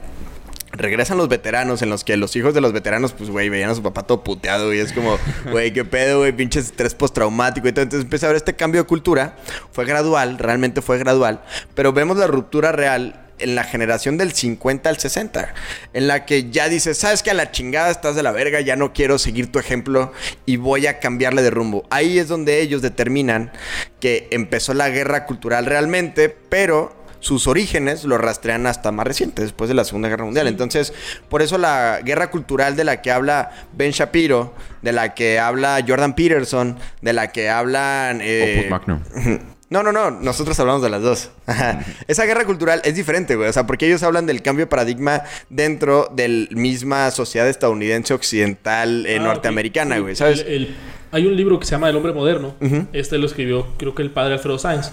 Regresan 0.72 1.18
los 1.18 1.28
veteranos 1.30 1.82
en 1.82 1.90
los 1.90 2.04
que 2.04 2.18
los 2.18 2.36
hijos 2.36 2.56
de 2.56 2.62
los 2.62 2.74
veteranos, 2.74 3.14
pues, 3.14 3.30
güey, 3.30 3.50
veían 3.50 3.70
a 3.70 3.76
su 3.76 3.84
papá 3.84 4.04
todo 4.04 4.24
puteado 4.24 4.74
y 4.74 4.80
es 4.80 4.92
como, 4.92 5.18
güey, 5.52 5.72
qué 5.72 5.86
pedo, 5.86 6.20
güey, 6.20 6.32
pinche 6.32 6.60
estrés 6.60 6.96
postraumático 6.96 7.68
y 7.68 7.74
todo. 7.74 7.84
Entonces 7.84 8.06
empieza 8.06 8.26
a 8.26 8.30
ver 8.30 8.38
este 8.38 8.56
cambio 8.56 8.82
de 8.82 8.88
cultura. 8.88 9.38
Fue 9.72 9.86
gradual, 9.86 10.40
realmente 10.40 10.82
fue 10.82 10.98
gradual, 10.98 11.42
pero 11.76 11.94
vemos 11.94 12.18
la 12.18 12.26
ruptura 12.26 12.72
real 12.72 13.27
en 13.40 13.56
la 13.56 13.64
generación 13.64 14.18
del 14.18 14.34
50 14.34 14.90
al 14.90 14.98
60, 14.98 15.54
en 15.94 16.08
la 16.08 16.26
que 16.26 16.50
ya 16.50 16.70
dices, 16.70 16.98
sabes 16.98 17.24
que 17.24 17.32
a 17.32 17.34
la 17.34 17.52
chingada 17.52 17.92
estás 17.92 18.16
de 18.16 18.24
la 18.24 18.32
verga, 18.32 18.62
ya 18.62 18.76
no 18.76 18.94
quiero 18.94 19.18
seguir 19.20 19.52
tu 19.52 19.60
ejemplo 19.60 20.12
y 20.46 20.58
voy 20.58 20.88
a 20.88 21.00
cambiarle 21.00 21.42
de 21.42 21.50
rumbo. 21.50 21.86
Ahí 21.90 22.20
es 22.20 22.28
donde 22.28 22.62
ellos 22.62 22.82
determinan 22.82 23.52
que 24.00 24.28
empezó 24.32 24.74
la 24.74 24.90
guerra 24.90 25.26
cultural 25.26 25.66
realmente, 25.66 26.30
pero 26.30 26.96
sus 27.20 27.48
orígenes 27.48 28.04
lo 28.04 28.18
rastrean 28.18 28.68
hasta 28.68 28.92
más 28.92 29.08
reciente, 29.08 29.42
después 29.42 29.68
de 29.68 29.74
la 29.74 29.84
Segunda 29.84 30.08
Guerra 30.08 30.26
Mundial. 30.26 30.48
Entonces, 30.48 30.94
por 31.30 31.42
eso 31.42 31.58
la 31.58 32.00
guerra 32.04 32.30
cultural 32.30 32.76
de 32.76 32.84
la 32.84 33.02
que 33.02 33.12
habla 33.12 33.52
Ben 33.74 33.92
Shapiro, 33.92 34.54
de 34.82 34.92
la 34.92 35.14
que 35.14 35.40
habla 35.40 35.84
Jordan 35.86 36.16
Peterson, 36.16 36.78
de 37.02 37.14
la 37.14 37.32
que 37.32 37.50
hablan... 37.50 38.20
eh, 38.22 38.60
Opus 38.60 38.70
Magnum. 38.70 39.40
no, 39.70 39.84
no, 39.84 39.92
no. 39.92 40.12
Nosotros 40.12 40.60
hablamos 40.60 40.82
de 40.82 40.90
las 40.90 41.02
dos. 41.02 41.30
Ajá. 41.46 41.84
Esa 42.08 42.26
guerra 42.26 42.46
cultural 42.46 42.82
es 42.86 42.96
diferente, 42.96 43.36
güey. 43.36 43.50
O 43.50 43.54
sea, 43.54 43.68
porque 43.68 43.86
ellos 43.88 44.02
hablan 44.04 44.26
del 44.26 44.42
cambio 44.42 44.66
de 44.66 44.70
paradigma 44.70 45.24
dentro 45.50 46.10
de 46.14 46.28
la 46.30 46.48
misma 46.52 47.12
sociedad 47.12 47.48
estadounidense 47.50 48.14
occidental 48.14 49.06
eh, 49.06 49.18
Ah, 49.20 49.24
norteamericana, 49.24 50.00
güey. 50.00 50.16
¿Sabes? 50.16 50.42
El- 50.42 50.48
el- 50.54 50.76
hay 51.12 51.26
un 51.26 51.38
libro 51.38 51.58
que 51.58 51.66
se 51.66 51.72
llama 51.72 51.90
El 51.90 51.96
hombre 51.96 52.12
moderno. 52.12 52.56
Este 52.92 53.18
lo 53.18 53.28
escribió, 53.28 53.66
creo 53.78 53.96
que 53.96 54.02
el 54.02 54.12
padre 54.12 54.34
Alfredo 54.34 54.60
Sáenz. 54.60 54.92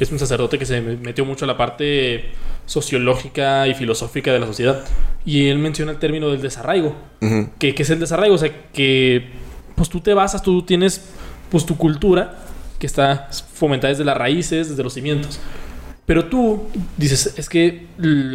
Es 0.00 0.10
un 0.10 0.18
sacerdote 0.18 0.58
que 0.58 0.66
se 0.66 0.80
metió 0.80 1.24
mucho 1.24 1.44
a 1.44 1.48
la 1.48 1.56
parte 1.56 2.24
sociológica 2.84 3.66
y 3.68 3.74
filosófica 3.74 4.32
de 4.32 4.40
la 4.40 4.46
sociedad. 4.46 4.84
Y 5.24 5.48
él 5.48 5.58
menciona 5.58 5.92
el 5.92 5.98
término 5.98 6.28
del 6.28 6.42
desarraigo. 6.42 6.94
Que 7.58 7.74
es 7.78 7.90
el 7.90 8.00
desarraigo. 8.00 8.34
O 8.34 8.38
sea, 8.38 8.50
que 8.72 9.28
pues 9.76 9.88
tú 9.88 10.00
te 10.00 10.12
basas, 10.14 10.42
tú 10.42 10.62
tienes 10.62 11.02
pues 11.50 11.64
tu 11.66 11.76
cultura 11.76 12.43
que 12.84 12.86
está 12.86 13.30
fomentada 13.54 13.92
desde 13.92 14.04
las 14.04 14.14
raíces, 14.14 14.68
desde 14.68 14.82
los 14.82 14.92
cimientos. 14.92 15.40
Pero 16.04 16.26
tú 16.26 16.68
dices, 16.98 17.32
es 17.38 17.48
que 17.48 17.86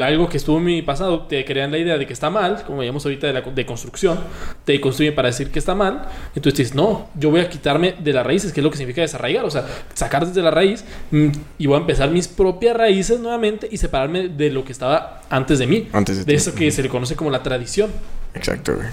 algo 0.01 0.27
que 0.27 0.37
estuvo 0.37 0.57
en 0.57 0.63
mi 0.63 0.81
pasado 0.81 1.27
te 1.27 1.45
crean 1.45 1.69
la 1.69 1.77
idea 1.77 1.99
de 1.99 2.07
que 2.07 2.13
está 2.13 2.31
mal, 2.31 2.63
como 2.65 2.81
llamamos 2.81 3.05
ahorita 3.05 3.27
de 3.27 3.33
la 3.33 3.41
de 3.41 3.65
construcción, 3.67 4.19
te 4.65 4.81
construyen 4.81 5.13
para 5.13 5.27
decir 5.27 5.51
que 5.51 5.59
está 5.59 5.75
mal. 5.75 6.07
Entonces 6.29 6.57
dices, 6.57 6.73
no, 6.73 7.09
yo 7.13 7.29
voy 7.29 7.41
a 7.41 7.49
quitarme 7.49 7.93
de 7.99 8.11
las 8.11 8.25
raíces, 8.25 8.51
que 8.51 8.61
es 8.61 8.63
lo 8.63 8.71
que 8.71 8.77
significa 8.77 9.03
desarraigar, 9.03 9.45
o 9.45 9.51
sea, 9.51 9.67
sacar 9.93 10.25
desde 10.25 10.41
la 10.41 10.49
raíz 10.49 10.83
mm, 11.11 11.27
y 11.59 11.67
voy 11.67 11.75
a 11.75 11.81
empezar 11.81 12.09
mis 12.09 12.27
propias 12.27 12.75
raíces 12.75 13.19
nuevamente 13.19 13.67
y 13.69 13.77
separarme 13.77 14.29
de 14.29 14.49
lo 14.49 14.65
que 14.65 14.71
estaba 14.71 15.21
antes 15.29 15.59
de 15.59 15.67
mí. 15.67 15.87
Antes 15.93 16.25
de 16.25 16.33
eso 16.33 16.55
que 16.55 16.71
se 16.71 16.81
le 16.81 16.89
conoce 16.89 17.15
como 17.15 17.29
la 17.29 17.43
tradición. 17.43 17.91
Exacto, 18.33 18.73
güey. 18.73 18.87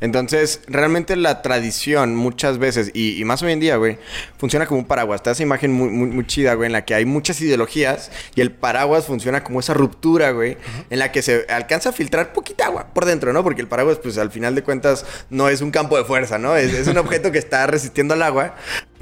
Entonces, 0.00 0.60
realmente 0.66 1.16
la 1.16 1.42
tradición 1.42 2.14
muchas 2.16 2.58
veces, 2.58 2.90
y, 2.94 3.20
y 3.20 3.24
más 3.24 3.42
hoy 3.42 3.52
en 3.52 3.60
día, 3.60 3.76
güey, 3.76 3.98
funciona 4.38 4.66
como 4.66 4.80
un 4.80 4.86
paraguas. 4.86 5.20
Está 5.20 5.30
esa 5.32 5.42
imagen 5.42 5.72
muy, 5.72 5.88
muy, 5.88 6.08
muy 6.08 6.26
chida, 6.26 6.54
güey, 6.54 6.66
en 6.66 6.72
la 6.72 6.84
que 6.84 6.94
hay 6.94 7.04
muchas 7.04 7.40
ideologías 7.40 8.10
y 8.34 8.40
el 8.40 8.50
paraguas 8.50 9.06
funciona 9.06 9.44
como 9.44 9.60
esa 9.60 9.74
ruptura, 9.74 10.32
güey, 10.32 10.56
en 10.90 10.98
la 10.98 11.12
que 11.12 11.22
se 11.22 11.46
alcanza 11.48 11.90
a 11.90 11.92
filtrar 11.92 12.32
poquita 12.32 12.66
agua 12.66 12.88
por 12.92 13.04
dentro, 13.04 13.32
¿no? 13.32 13.42
Porque 13.42 13.60
el 13.60 13.68
paraguas, 13.68 13.98
pues 14.02 14.18
al 14.18 14.30
final 14.30 14.54
de 14.54 14.62
cuentas, 14.62 15.04
no 15.30 15.48
es 15.48 15.60
un 15.60 15.70
campo 15.70 15.96
de 15.96 16.04
fuerza, 16.04 16.38
¿no? 16.38 16.56
Es, 16.56 16.72
es 16.72 16.88
un 16.88 16.98
objeto 16.98 17.32
que 17.32 17.38
está 17.38 17.66
resistiendo 17.66 18.14
al 18.14 18.22
agua, 18.22 18.54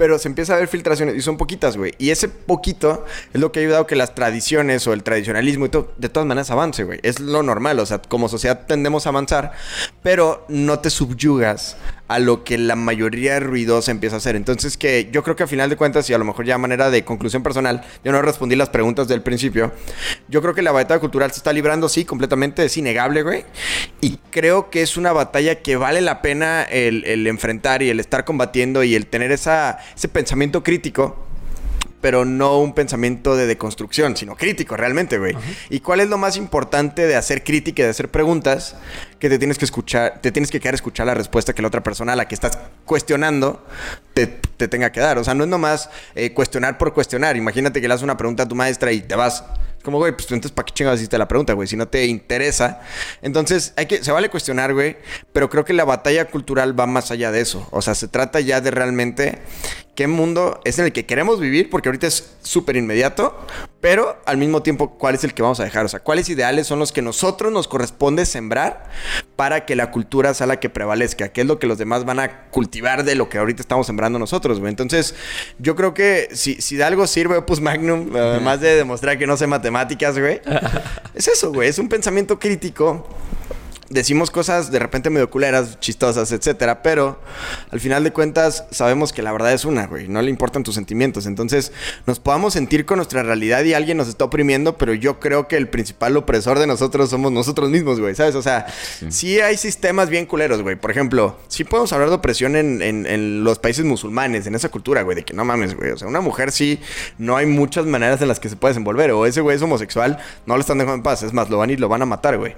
pero 0.03 0.19
se 0.19 0.27
empieza 0.27 0.55
a 0.55 0.57
ver 0.57 0.67
filtraciones 0.67 1.15
y 1.15 1.21
son 1.21 1.37
poquitas, 1.37 1.77
güey. 1.77 1.93
Y 1.97 2.09
ese 2.09 2.27
poquito 2.27 3.05
es 3.33 3.39
lo 3.39 3.53
que 3.53 3.61
ha 3.61 3.63
ayudado 3.63 3.87
que 3.87 3.95
las 3.95 4.13
tradiciones 4.13 4.85
o 4.85 4.91
el 4.91 5.01
tradicionalismo 5.01 5.67
y 5.67 5.69
todo, 5.69 5.93
de 5.97 6.09
todas 6.09 6.27
maneras 6.27 6.51
avance, 6.51 6.83
güey. 6.83 6.99
Es 7.03 7.21
lo 7.21 7.41
normal, 7.41 7.79
o 7.79 7.85
sea, 7.85 8.01
como 8.01 8.27
sociedad 8.27 8.65
tendemos 8.67 9.05
a 9.05 9.11
avanzar, 9.11 9.53
pero 10.01 10.45
no 10.49 10.79
te 10.79 10.89
subyugas 10.89 11.77
a 12.13 12.19
lo 12.19 12.43
que 12.43 12.59
la 12.59 12.75
mayoría 12.75 13.39
ruidosa 13.39 13.89
empieza 13.89 14.17
a 14.17 14.19
hacer. 14.19 14.35
Entonces 14.35 14.77
que 14.77 15.09
yo 15.11 15.23
creo 15.23 15.35
que 15.35 15.43
a 15.43 15.47
final 15.47 15.67
de 15.67 15.77
cuentas, 15.77 16.07
y 16.09 16.13
a 16.13 16.19
lo 16.19 16.25
mejor 16.25 16.45
ya 16.45 16.55
a 16.55 16.57
manera 16.59 16.91
de 16.91 17.03
conclusión 17.03 17.41
personal, 17.41 17.83
yo 18.03 18.11
no 18.11 18.21
respondí 18.21 18.55
las 18.55 18.69
preguntas 18.69 19.07
del 19.07 19.23
principio, 19.23 19.71
yo 20.27 20.41
creo 20.43 20.53
que 20.53 20.61
la 20.61 20.71
batalla 20.71 20.99
cultural 20.99 21.31
se 21.31 21.37
está 21.37 21.51
librando, 21.51 21.89
sí, 21.89 22.05
completamente, 22.05 22.65
es 22.65 22.77
innegable, 22.77 23.23
güey. 23.23 23.45
Y 23.99 24.17
creo 24.29 24.69
que 24.69 24.83
es 24.83 24.95
una 24.95 25.11
batalla 25.11 25.63
que 25.63 25.75
vale 25.75 26.01
la 26.01 26.21
pena 26.21 26.61
el, 26.63 27.03
el 27.05 27.25
enfrentar 27.25 27.81
y 27.81 27.89
el 27.89 27.99
estar 27.99 28.25
combatiendo 28.25 28.83
y 28.83 28.93
el 28.93 29.07
tener 29.07 29.31
esa, 29.31 29.79
ese 29.95 30.07
pensamiento 30.07 30.61
crítico 30.61 31.32
pero 32.03 32.25
no 32.25 32.57
un 32.59 32.73
pensamiento 32.73 33.37
de 33.37 33.47
deconstrucción, 33.47 34.17
sino 34.17 34.35
crítico 34.35 34.75
realmente, 34.75 35.17
güey. 35.17 35.37
¿Y 35.69 35.79
cuál 35.79 36.01
es 36.01 36.09
lo 36.09 36.17
más 36.17 36.35
importante 36.35 37.07
de 37.07 37.15
hacer 37.15 37.45
crítica 37.45 37.81
y 37.81 37.85
de 37.85 37.91
hacer 37.91 38.11
preguntas? 38.11 38.75
Que 39.19 39.29
te 39.29 39.39
tienes 39.39 39.57
que 39.57 39.63
escuchar, 39.63 40.19
te 40.21 40.33
tienes 40.33 40.51
que 40.51 40.59
quedar 40.59 40.73
a 40.73 40.75
escuchar 40.75 41.05
la 41.07 41.13
respuesta 41.13 41.53
que 41.53 41.61
la 41.61 41.69
otra 41.69 41.81
persona 41.81 42.11
a 42.11 42.17
la 42.17 42.27
que 42.27 42.35
estás 42.35 42.59
cuestionando 42.83 43.65
te, 44.13 44.27
te 44.27 44.67
tenga 44.67 44.91
que 44.91 44.99
dar. 44.99 45.17
O 45.17 45.23
sea, 45.23 45.33
no 45.33 45.45
es 45.45 45.49
nomás 45.49 45.89
eh, 46.13 46.33
cuestionar 46.33 46.77
por 46.77 46.93
cuestionar. 46.93 47.37
Imagínate 47.37 47.79
que 47.79 47.87
le 47.87 47.93
haces 47.93 48.03
una 48.03 48.17
pregunta 48.17 48.43
a 48.43 48.47
tu 48.49 48.55
maestra 48.55 48.91
y 48.91 48.99
te 48.99 49.15
vas. 49.15 49.45
Como, 49.81 49.97
güey, 49.97 50.11
pues 50.11 50.29
entonces, 50.31 50.51
¿para 50.51 50.65
qué 50.65 50.73
chingados 50.73 50.99
hiciste 50.99 51.17
la 51.17 51.29
pregunta, 51.29 51.53
güey? 51.53 51.69
Si 51.69 51.77
no 51.77 51.87
te 51.87 52.05
interesa. 52.05 52.81
Entonces, 53.21 53.73
hay 53.77 53.85
que, 53.85 54.03
se 54.03 54.11
vale 54.11 54.29
cuestionar, 54.29 54.73
güey. 54.73 54.97
Pero 55.31 55.49
creo 55.49 55.63
que 55.63 55.71
la 55.71 55.85
batalla 55.85 56.25
cultural 56.25 56.77
va 56.77 56.85
más 56.85 57.11
allá 57.11 57.31
de 57.31 57.39
eso. 57.39 57.65
O 57.71 57.81
sea, 57.81 57.95
se 57.95 58.09
trata 58.09 58.41
ya 58.41 58.59
de 58.59 58.71
realmente 58.71 59.39
qué 59.95 60.07
mundo 60.07 60.59
es 60.63 60.79
en 60.79 60.85
el 60.85 60.91
que 60.91 61.05
queremos 61.05 61.39
vivir, 61.39 61.69
porque 61.69 61.89
ahorita 61.89 62.07
es 62.07 62.35
súper 62.41 62.75
inmediato, 62.75 63.37
pero 63.79 64.17
al 64.25 64.37
mismo 64.37 64.63
tiempo, 64.63 64.97
¿cuál 64.97 65.15
es 65.15 65.23
el 65.23 65.33
que 65.33 65.41
vamos 65.41 65.59
a 65.59 65.63
dejar? 65.63 65.85
O 65.85 65.87
sea, 65.87 65.99
¿cuáles 65.99 66.29
ideales 66.29 66.65
son 66.67 66.79
los 66.79 66.91
que 66.91 67.01
nosotros 67.01 67.51
nos 67.51 67.67
corresponde 67.67 68.25
sembrar 68.25 68.89
para 69.35 69.65
que 69.65 69.75
la 69.75 69.91
cultura 69.91 70.33
sea 70.33 70.47
la 70.47 70.59
que 70.59 70.69
prevalezca? 70.69 71.29
¿Qué 71.29 71.41
es 71.41 71.47
lo 71.47 71.59
que 71.59 71.67
los 71.67 71.77
demás 71.77 72.05
van 72.05 72.19
a 72.19 72.49
cultivar 72.49 73.03
de 73.03 73.15
lo 73.15 73.29
que 73.29 73.37
ahorita 73.37 73.61
estamos 73.61 73.85
sembrando 73.85 74.17
nosotros, 74.17 74.59
güey? 74.59 74.71
Entonces, 74.71 75.15
yo 75.59 75.75
creo 75.75 75.93
que 75.93 76.29
si, 76.33 76.55
si 76.61 76.75
de 76.75 76.83
algo 76.83 77.05
sirve 77.05 77.37
Opus 77.37 77.61
Magnum, 77.61 78.15
además 78.15 78.61
de 78.61 78.75
demostrar 78.75 79.19
que 79.19 79.27
no 79.27 79.37
sé 79.37 79.45
matemáticas, 79.45 80.17
güey, 80.17 80.41
es 81.13 81.27
eso, 81.27 81.51
güey, 81.51 81.69
es 81.69 81.77
un 81.77 81.89
pensamiento 81.89 82.39
crítico 82.39 83.07
decimos 83.93 84.31
cosas 84.31 84.71
de 84.71 84.79
repente 84.79 85.09
medio 85.09 85.29
culeras, 85.29 85.79
chistosas, 85.79 86.31
etcétera, 86.31 86.81
pero 86.83 87.19
al 87.71 87.79
final 87.79 88.03
de 88.03 88.11
cuentas 88.11 88.65
sabemos 88.71 89.13
que 89.13 89.21
la 89.21 89.31
verdad 89.31 89.53
es 89.53 89.65
una, 89.65 89.87
güey, 89.87 90.07
no 90.07 90.21
le 90.21 90.29
importan 90.29 90.63
tus 90.63 90.75
sentimientos. 90.75 91.25
Entonces, 91.25 91.71
nos 92.05 92.19
podamos 92.19 92.53
sentir 92.53 92.85
con 92.85 92.97
nuestra 92.97 93.23
realidad 93.23 93.63
y 93.63 93.73
alguien 93.73 93.97
nos 93.97 94.07
está 94.07 94.25
oprimiendo, 94.25 94.77
pero 94.77 94.93
yo 94.93 95.19
creo 95.19 95.47
que 95.47 95.55
el 95.57 95.69
principal 95.69 96.17
opresor 96.17 96.59
de 96.59 96.67
nosotros 96.67 97.09
somos 97.09 97.31
nosotros 97.31 97.69
mismos, 97.69 97.99
güey, 97.99 98.15
¿sabes? 98.15 98.35
O 98.35 98.41
sea, 98.41 98.65
sí, 99.09 99.39
hay 99.39 99.57
sistemas 99.57 100.09
bien 100.09 100.25
culeros, 100.25 100.61
güey. 100.61 100.75
Por 100.75 100.91
ejemplo, 100.91 101.37
sí 101.47 101.63
podemos 101.63 101.93
hablar 101.93 102.09
de 102.09 102.15
opresión 102.15 102.55
en, 102.55 102.81
en- 102.81 103.05
en 103.05 103.43
los 103.43 103.59
países 103.59 103.85
musulmanes, 103.85 104.47
en 104.47 104.55
esa 104.55 104.69
cultura, 104.69 105.03
güey, 105.03 105.15
de 105.15 105.23
que 105.23 105.33
no 105.33 105.45
mames, 105.45 105.75
güey. 105.75 105.91
O 105.91 105.97
sea, 105.97 106.07
una 106.07 106.21
mujer 106.21 106.51
sí, 106.51 106.79
no 107.17 107.37
hay 107.37 107.45
muchas 107.45 107.85
maneras 107.85 108.21
en 108.21 108.27
las 108.27 108.39
que 108.39 108.49
se 108.49 108.55
puede 108.55 108.71
desenvolver. 108.73 109.11
O 109.11 109.25
ese 109.25 109.41
güey 109.41 109.55
es 109.55 109.61
homosexual, 109.61 110.17
no 110.45 110.55
lo 110.55 110.61
están 110.61 110.77
dejando 110.79 110.95
en 110.95 111.03
paz. 111.03 111.21
Es 111.23 111.33
más, 111.33 111.49
lo 111.49 111.57
van 111.57 111.69
y 111.69 111.77
lo 111.77 111.87
van 111.89 112.01
a 112.01 112.05
matar, 112.05 112.37
güey. 112.37 112.55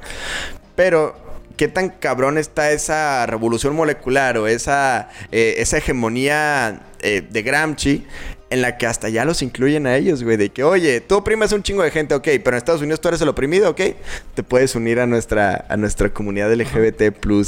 Pero, 0.75 1.15
¿qué 1.57 1.67
tan 1.67 1.89
cabrón 1.89 2.37
está 2.37 2.71
esa 2.71 3.25
revolución 3.25 3.75
molecular 3.75 4.37
o 4.37 4.47
esa, 4.47 5.09
eh, 5.31 5.55
esa 5.57 5.77
hegemonía 5.77 6.81
eh, 7.01 7.25
de 7.29 7.43
Gramsci 7.43 8.05
en 8.51 8.61
la 8.61 8.77
que 8.77 8.85
hasta 8.85 9.09
ya 9.09 9.25
los 9.25 9.41
incluyen 9.41 9.87
a 9.87 9.95
ellos, 9.97 10.23
güey? 10.23 10.37
De 10.37 10.49
que, 10.49 10.63
oye, 10.63 11.01
tú 11.01 11.15
oprimes 11.15 11.51
a 11.51 11.55
un 11.55 11.63
chingo 11.63 11.81
de 11.81 11.89
gente, 11.91 12.13
ok, 12.13 12.23
pero 12.43 12.51
en 12.51 12.55
Estados 12.57 12.81
Unidos 12.81 13.01
tú 13.01 13.07
eres 13.07 13.19
el 13.21 13.27
oprimido, 13.29 13.71
ok, 13.71 13.81
te 14.35 14.43
puedes 14.43 14.75
unir 14.75 14.99
a 14.99 15.07
nuestra, 15.07 15.65
a 15.67 15.75
nuestra 15.77 16.09
comunidad 16.09 16.53
LGBT, 16.53 17.01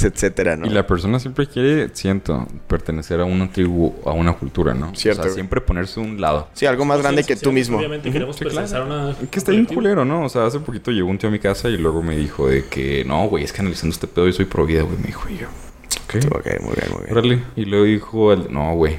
etcétera, 0.04 0.56
¿no? 0.56 0.66
Y 0.66 0.70
la 0.70 0.86
persona 0.86 1.20
siempre 1.20 1.46
quiere, 1.46 1.88
siento, 1.94 2.46
pertenecer 2.66 3.20
a 3.20 3.24
una 3.24 3.50
tribu, 3.50 3.94
a 4.04 4.10
una 4.12 4.32
cultura, 4.34 4.74
¿no? 4.74 4.94
Cierto, 4.96 5.20
O 5.22 5.24
sea, 5.24 5.32
siempre 5.34 5.60
ponerse 5.60 6.00
a 6.00 6.02
un 6.02 6.20
lado. 6.20 6.48
Sí, 6.54 6.66
algo 6.66 6.84
más 6.84 7.00
grande 7.00 7.22
que 7.22 7.34
tú 7.36 7.50
Socialmente, 7.52 7.60
mismo. 7.60 7.78
Obviamente 7.78 8.10
queremos 8.10 8.36
Sí, 8.36 8.44
claro. 8.44 8.56
pertenecer 8.56 8.82
a 8.82 8.84
una. 8.84 9.16
Que 9.30 9.38
está 9.38 9.52
bien 9.52 9.66
culero, 9.66 10.04
¿no? 10.04 10.24
O 10.24 10.28
sea, 10.28 10.46
hace 10.46 10.58
poquito 10.58 10.90
llegó 10.90 11.08
un 11.08 11.18
tío 11.18 11.28
a 11.28 11.32
mi 11.32 11.38
casa 11.38 11.68
y 11.68 11.76
luego 11.76 12.02
me 12.02 12.16
dijo 12.16 12.48
de 12.48 12.64
que, 12.66 13.04
no, 13.04 13.28
güey, 13.28 13.44
es 13.44 13.52
que 13.52 13.60
analizando 13.60 13.94
este 13.94 14.06
pedo 14.08 14.26
yo 14.26 14.32
soy 14.32 14.46
pro 14.46 14.66
vida, 14.66 14.82
güey. 14.82 14.96
Me 14.98 15.06
dijo, 15.06 15.28
y 15.30 15.38
yo, 15.38 15.46
¿qué? 16.08 16.18
Ok, 16.18 16.60
muy 16.62 16.74
bien, 16.74 16.90
muy 16.92 17.02
bien. 17.04 17.12
Órale. 17.12 17.42
Y 17.56 17.64
luego 17.66 17.84
dijo, 17.84 18.32
el- 18.32 18.52
no, 18.52 18.74
güey. 18.74 18.98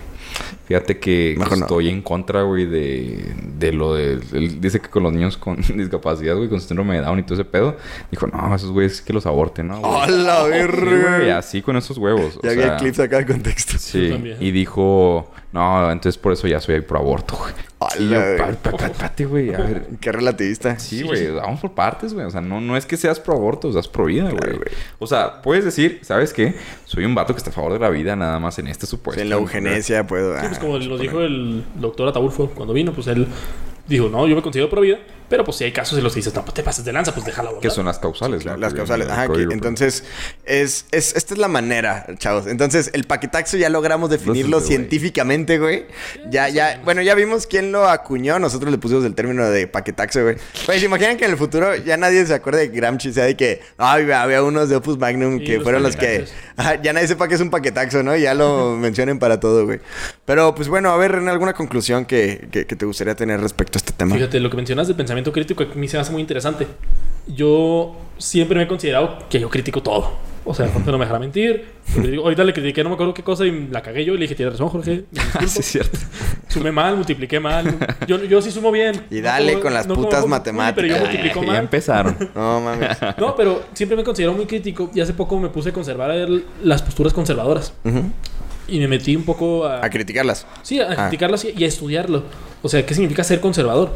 Fíjate 0.69 0.99
que 0.99 1.35
Mejor 1.37 1.57
no. 1.57 1.65
estoy 1.65 1.89
en 1.89 2.01
contra, 2.01 2.43
güey, 2.43 2.65
de, 2.67 3.33
de 3.57 3.71
lo 3.73 3.95
de... 3.95 4.19
Él 4.33 4.61
dice 4.61 4.79
que 4.79 4.87
con 4.87 5.01
los 5.03 5.11
niños 5.11 5.35
con 5.35 5.57
discapacidad, 5.75 6.35
güey, 6.37 6.47
con 6.47 6.61
síndrome 6.61 6.95
de 6.95 7.01
Down 7.01 7.19
y 7.19 7.23
todo 7.23 7.33
ese 7.33 7.43
pedo. 7.43 7.75
Dijo, 8.11 8.27
no, 8.27 8.55
esos 8.55 8.69
güeyes 8.71 9.01
que 9.01 9.11
los 9.11 9.25
aborten, 9.25 9.67
¿no? 9.67 9.79
güey?" 9.79 9.91
¡Hola, 9.91 10.43
Sí, 10.43 10.49
güey, 10.49 10.61
verga! 10.67 11.37
así 11.39 11.61
con 11.63 11.75
esos 11.75 11.97
huevos. 11.97 12.37
o 12.37 12.41
Ya 12.43 12.51
había 12.51 12.63
sea, 12.67 12.77
clips 12.77 12.99
acá 12.99 13.17
de 13.17 13.25
contexto. 13.25 13.77
Sí, 13.79 14.09
también. 14.11 14.37
y 14.39 14.51
dijo, 14.51 15.31
no, 15.51 15.91
entonces 15.91 16.17
por 16.19 16.31
eso 16.33 16.47
ya 16.47 16.59
soy 16.59 16.81
pro 16.81 16.99
aborto, 16.99 17.35
güey. 17.37 17.53
"Pa- 17.79 17.89
güey. 17.97 18.37
pa- 18.37 18.71
pa- 18.71 18.85
espérate, 18.87 19.25
güey, 19.25 19.53
a 19.53 19.57
ver. 19.59 19.87
Qué 20.01 20.11
relativista. 20.11 20.77
Sí, 20.77 21.01
güey, 21.01 21.31
vamos 21.31 21.59
por 21.61 21.71
partes, 21.71 22.13
güey. 22.13 22.25
O 22.25 22.29
sea, 22.29 22.41
no, 22.41 22.59
no 22.61 22.75
es 22.77 22.85
que 22.85 22.97
seas 22.97 23.19
pro 23.19 23.33
aborto, 23.35 23.71
seas 23.71 23.87
pro 23.87 24.05
vida, 24.05 24.29
Claro, 24.29 24.37
güey. 24.45 24.57
güey. 24.57 24.69
O 24.99 25.07
sea, 25.07 25.41
puedes 25.41 25.65
decir, 25.65 25.99
¿sabes 26.03 26.33
qué? 26.33 26.55
Soy 26.85 27.05
un 27.05 27.15
vato 27.15 27.33
que 27.33 27.37
está 27.39 27.49
a 27.49 27.53
favor 27.53 27.73
de 27.73 27.79
la 27.79 27.89
vida, 27.89 28.15
nada 28.15 28.37
más 28.39 28.59
en 28.59 28.67
este 28.67 28.85
supuesto. 28.85 29.21
en 29.21 29.29
la 29.29 29.35
eugenesia 29.35 30.05
puedo. 30.05 30.33
Sí, 30.35 30.45
pues 30.45 30.57
ah, 30.57 30.61
como 30.61 30.77
lo 30.77 30.97
dijo 30.97 31.21
el 31.21 31.63
doctor 31.75 32.07
Ataulfo 32.09 32.49
cuando 32.49 32.73
vino, 32.73 32.91
pues 32.93 33.07
él 33.07 33.25
dijo, 33.89 34.07
no, 34.09 34.27
yo 34.27 34.35
me 34.35 34.41
considero 34.41 34.69
pro 34.69 34.81
vida, 34.81 34.99
pero 35.29 35.43
pues 35.45 35.57
si 35.57 35.63
hay 35.63 35.71
casos 35.71 35.97
en 35.97 36.03
los 36.03 36.13
que 36.13 36.19
dices, 36.19 36.33
no, 36.33 36.43
pues 36.43 36.55
te 36.55 36.63
pases 36.63 36.83
de 36.83 36.91
lanza, 36.91 37.13
pues 37.13 37.25
déjala 37.25 37.49
abortar. 37.49 37.69
Que 37.69 37.75
son 37.75 37.85
las 37.85 37.99
causales, 37.99 38.45
¿no? 38.45 38.57
Las 38.57 38.73
causales. 38.73 39.07
Ajá, 39.09 39.27
entonces, 39.51 40.03
es, 40.43 40.85
es, 40.91 41.15
esta 41.15 41.35
es 41.35 41.39
la 41.39 41.47
manera, 41.47 42.07
chavos. 42.17 42.47
Entonces, 42.47 42.89
el 42.93 43.03
paquetaxo 43.03 43.55
ya 43.57 43.69
logramos 43.69 44.09
definirlo 44.09 44.57
Entonces, 44.57 44.69
científicamente, 44.69 45.59
güey. 45.59 45.85
Ya, 46.31 46.49
ya, 46.49 46.81
bueno, 46.83 47.03
ya 47.03 47.13
vimos 47.13 47.45
quién 47.45 47.71
lo 47.71 47.87
acuñó. 47.87 48.39
Nosotros 48.39 48.71
le 48.71 48.79
pusimos 48.79 49.05
el 49.05 49.13
término 49.13 49.47
de 49.47 49.67
paquetaxo, 49.67 50.23
güey. 50.23 50.37
Güey, 50.65 50.79
¿se 50.79 50.85
imaginan 50.85 51.15
que 51.17 51.25
en 51.25 51.31
el 51.31 51.37
futuro 51.37 51.75
ya 51.75 51.95
nadie 51.95 52.25
se 52.25 52.33
acuerde 52.33 52.61
de 52.61 52.67
Gramsci? 52.69 53.09
O 53.09 53.13
sea, 53.13 53.25
de 53.25 53.37
que, 53.37 53.61
ay, 53.77 54.09
había 54.09 54.41
unos 54.41 54.69
de 54.69 54.77
Opus 54.77 54.97
Magnum 54.97 55.39
que 55.39 55.55
los 55.55 55.63
fueron 55.63 55.83
los 55.83 55.95
que... 55.95 56.25
Ajá, 56.57 56.81
ya 56.81 56.91
nadie 56.91 57.07
sepa 57.07 57.27
que 57.27 57.35
es 57.35 57.41
un 57.41 57.51
paquetaxo, 57.51 58.01
¿no? 58.01 58.15
Y 58.17 58.21
ya 58.21 58.33
lo 58.33 58.75
mencionen 58.79 59.19
para 59.19 59.39
todo, 59.39 59.65
güey. 59.65 59.79
Pero, 60.25 60.55
pues 60.55 60.67
bueno, 60.69 60.89
a 60.89 60.97
ver, 60.97 61.11
René, 61.11 61.29
¿alguna 61.29 61.53
conclusión 61.53 62.05
que, 62.05 62.47
que, 62.51 62.65
que 62.65 62.75
te 62.75 62.85
gustaría 62.85 63.15
tener 63.15 63.39
respecto 63.39 63.77
a 63.77 63.78
este 63.79 63.93
tema? 63.93 64.15
Fíjate, 64.15 64.39
lo 64.39 64.49
que 64.49 64.55
mencionas 64.57 64.87
del 64.87 64.95
pensamiento 64.95 65.31
crítico 65.31 65.63
a 65.63 65.75
mí 65.75 65.87
se 65.87 65.97
me 65.97 66.01
hace 66.01 66.11
muy 66.11 66.21
interesante. 66.21 66.67
Yo 67.27 67.95
siempre 68.17 68.57
me 68.57 68.63
he 68.63 68.67
considerado 68.67 69.19
que 69.29 69.39
yo 69.39 69.49
critico 69.49 69.81
todo. 69.83 70.29
O 70.45 70.53
sea, 70.55 70.67
Jorge 70.69 70.89
no 70.89 70.97
me 70.97 71.03
dejará 71.05 71.19
mentir. 71.19 71.65
Ahorita 72.23 72.43
le 72.43 72.53
critiqué, 72.53 72.81
no 72.81 72.89
me 72.89 72.95
acuerdo 72.95 73.13
qué 73.13 73.21
cosa, 73.21 73.45
y 73.45 73.67
la 73.67 73.81
cagué 73.83 74.03
yo 74.03 74.13
y 74.13 74.17
le 74.17 74.21
dije, 74.23 74.33
tienes 74.33 74.53
razón, 74.53 74.69
Jorge. 74.69 75.03
Sí, 75.47 75.59
es 75.59 75.65
cierto. 75.65 75.99
Sumé 76.47 76.71
mal, 76.71 76.95
multipliqué 76.95 77.39
mal. 77.39 77.77
Yo, 78.07 78.23
yo 78.23 78.41
sí 78.41 78.49
sumo 78.49 78.71
bien. 78.71 78.99
Y 79.11 79.21
dale 79.21 79.59
con 79.59 79.73
las 79.73 79.85
como 79.85 80.01
putas 80.01 80.21
Juli, 80.21 80.31
matemáticas. 80.31 80.75
Pero 80.75 80.87
yo 80.87 80.99
multiplico 81.01 81.41
ya 81.41 81.47
mal. 81.47 81.55
empezaron. 81.57 82.17
No, 82.35 82.61
mames. 82.61 82.97
No, 83.17 83.35
pero 83.35 83.63
siempre 83.73 83.95
me 83.95 84.03
considero 84.03 84.33
muy 84.33 84.45
crítico 84.45 84.89
y 84.95 85.01
hace 85.01 85.13
poco 85.13 85.37
me 85.39 85.49
puse 85.49 85.69
a 85.69 85.73
conservar 85.73 86.09
el- 86.11 86.45
las 86.63 86.81
posturas 86.81 87.13
conservadoras. 87.13 87.73
Ujú. 87.83 88.05
Y 88.71 88.79
me 88.79 88.87
metí 88.87 89.15
un 89.15 89.23
poco 89.23 89.65
a... 89.65 89.83
A 89.85 89.89
criticarlas. 89.89 90.45
Sí, 90.63 90.79
a 90.79 90.91
Ah. 90.91 90.95
criticarlas 91.07 91.45
y 91.45 91.53
y 91.57 91.63
a 91.63 91.67
estudiarlo. 91.67 92.23
O 92.61 92.69
sea, 92.69 92.85
¿qué 92.85 92.93
significa 92.93 93.23
ser 93.23 93.39
conservador? 93.39 93.91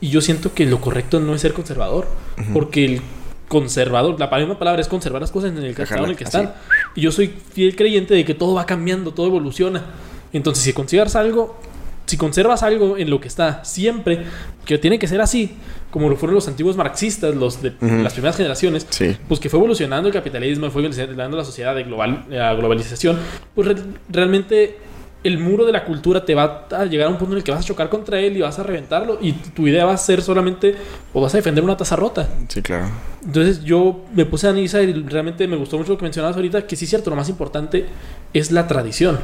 Y 0.00 0.08
yo 0.10 0.20
siento 0.20 0.52
que 0.52 0.66
lo 0.66 0.80
correcto 0.80 1.20
no 1.20 1.34
es 1.34 1.40
ser 1.40 1.52
conservador. 1.52 2.06
Porque 2.52 2.84
el 2.84 3.00
conservador, 3.48 4.18
la 4.18 4.28
misma 4.38 4.58
palabra 4.58 4.80
es 4.80 4.88
conservar 4.88 5.20
las 5.20 5.30
cosas 5.30 5.50
en 5.52 5.58
el 5.58 5.66
estado 5.66 6.04
en 6.04 6.10
el 6.10 6.16
que 6.16 6.24
así. 6.24 6.38
están. 6.38 6.54
Y 6.96 7.02
yo 7.02 7.12
soy 7.12 7.28
fiel 7.52 7.76
creyente 7.76 8.14
de 8.14 8.24
que 8.24 8.34
todo 8.34 8.54
va 8.54 8.66
cambiando, 8.66 9.12
todo 9.12 9.26
evoluciona. 9.26 9.84
Entonces, 10.32 10.64
si 10.64 10.72
consideras 10.72 11.14
algo, 11.16 11.60
si 12.06 12.16
conservas 12.16 12.62
algo 12.62 12.96
en 12.98 13.08
lo 13.10 13.20
que 13.20 13.28
está 13.28 13.64
siempre, 13.64 14.24
que 14.64 14.78
tiene 14.78 14.98
que 14.98 15.06
ser 15.08 15.20
así, 15.20 15.52
como 15.90 16.08
lo 16.08 16.16
fueron 16.16 16.34
los 16.34 16.48
antiguos 16.48 16.76
marxistas, 16.76 17.34
los 17.34 17.62
de 17.62 17.72
las 17.80 18.12
primeras 18.12 18.36
generaciones, 18.36 18.86
Sí. 18.90 19.16
pues 19.28 19.40
que 19.40 19.48
fue 19.48 19.58
evolucionando 19.58 20.08
el 20.08 20.14
capitalismo, 20.14 20.70
fue 20.70 20.82
evolucionando 20.82 21.36
la 21.36 21.44
sociedad 21.44 21.74
de 21.74 21.84
global, 21.84 22.24
la 22.28 22.54
globalización, 22.54 23.18
pues 23.54 23.68
re- 23.68 23.76
realmente 24.10 24.76
el 25.24 25.38
muro 25.38 25.64
de 25.64 25.72
la 25.72 25.84
cultura 25.84 26.24
te 26.24 26.34
va 26.34 26.66
a 26.70 26.84
llegar 26.84 27.06
a 27.06 27.10
un 27.10 27.16
punto 27.16 27.32
en 27.34 27.38
el 27.38 27.44
que 27.44 27.52
vas 27.52 27.60
a 27.60 27.64
chocar 27.64 27.88
contra 27.88 28.18
él 28.20 28.36
y 28.36 28.40
vas 28.40 28.58
a 28.58 28.62
reventarlo 28.62 29.18
y 29.20 29.32
tu 29.32 29.66
idea 29.68 29.84
va 29.84 29.92
a 29.92 29.96
ser 29.96 30.20
solamente 30.22 30.74
o 31.12 31.20
vas 31.20 31.32
a 31.34 31.36
defender 31.38 31.62
una 31.62 31.76
taza 31.76 31.94
rota. 31.96 32.28
Sí, 32.48 32.60
claro. 32.62 32.86
Entonces 33.24 33.62
yo 33.62 34.00
me 34.14 34.24
puse 34.26 34.46
a 34.48 34.50
analizar 34.50 34.82
y 34.82 34.92
realmente 34.92 35.46
me 35.46 35.56
gustó 35.56 35.78
mucho 35.78 35.92
lo 35.92 35.98
que 35.98 36.04
mencionabas 36.04 36.34
ahorita, 36.36 36.66
que 36.66 36.74
sí 36.76 36.84
es 36.86 36.90
cierto, 36.90 37.10
lo 37.10 37.16
más 37.16 37.28
importante 37.28 37.86
es 38.34 38.50
la 38.50 38.66
tradición. 38.66 39.20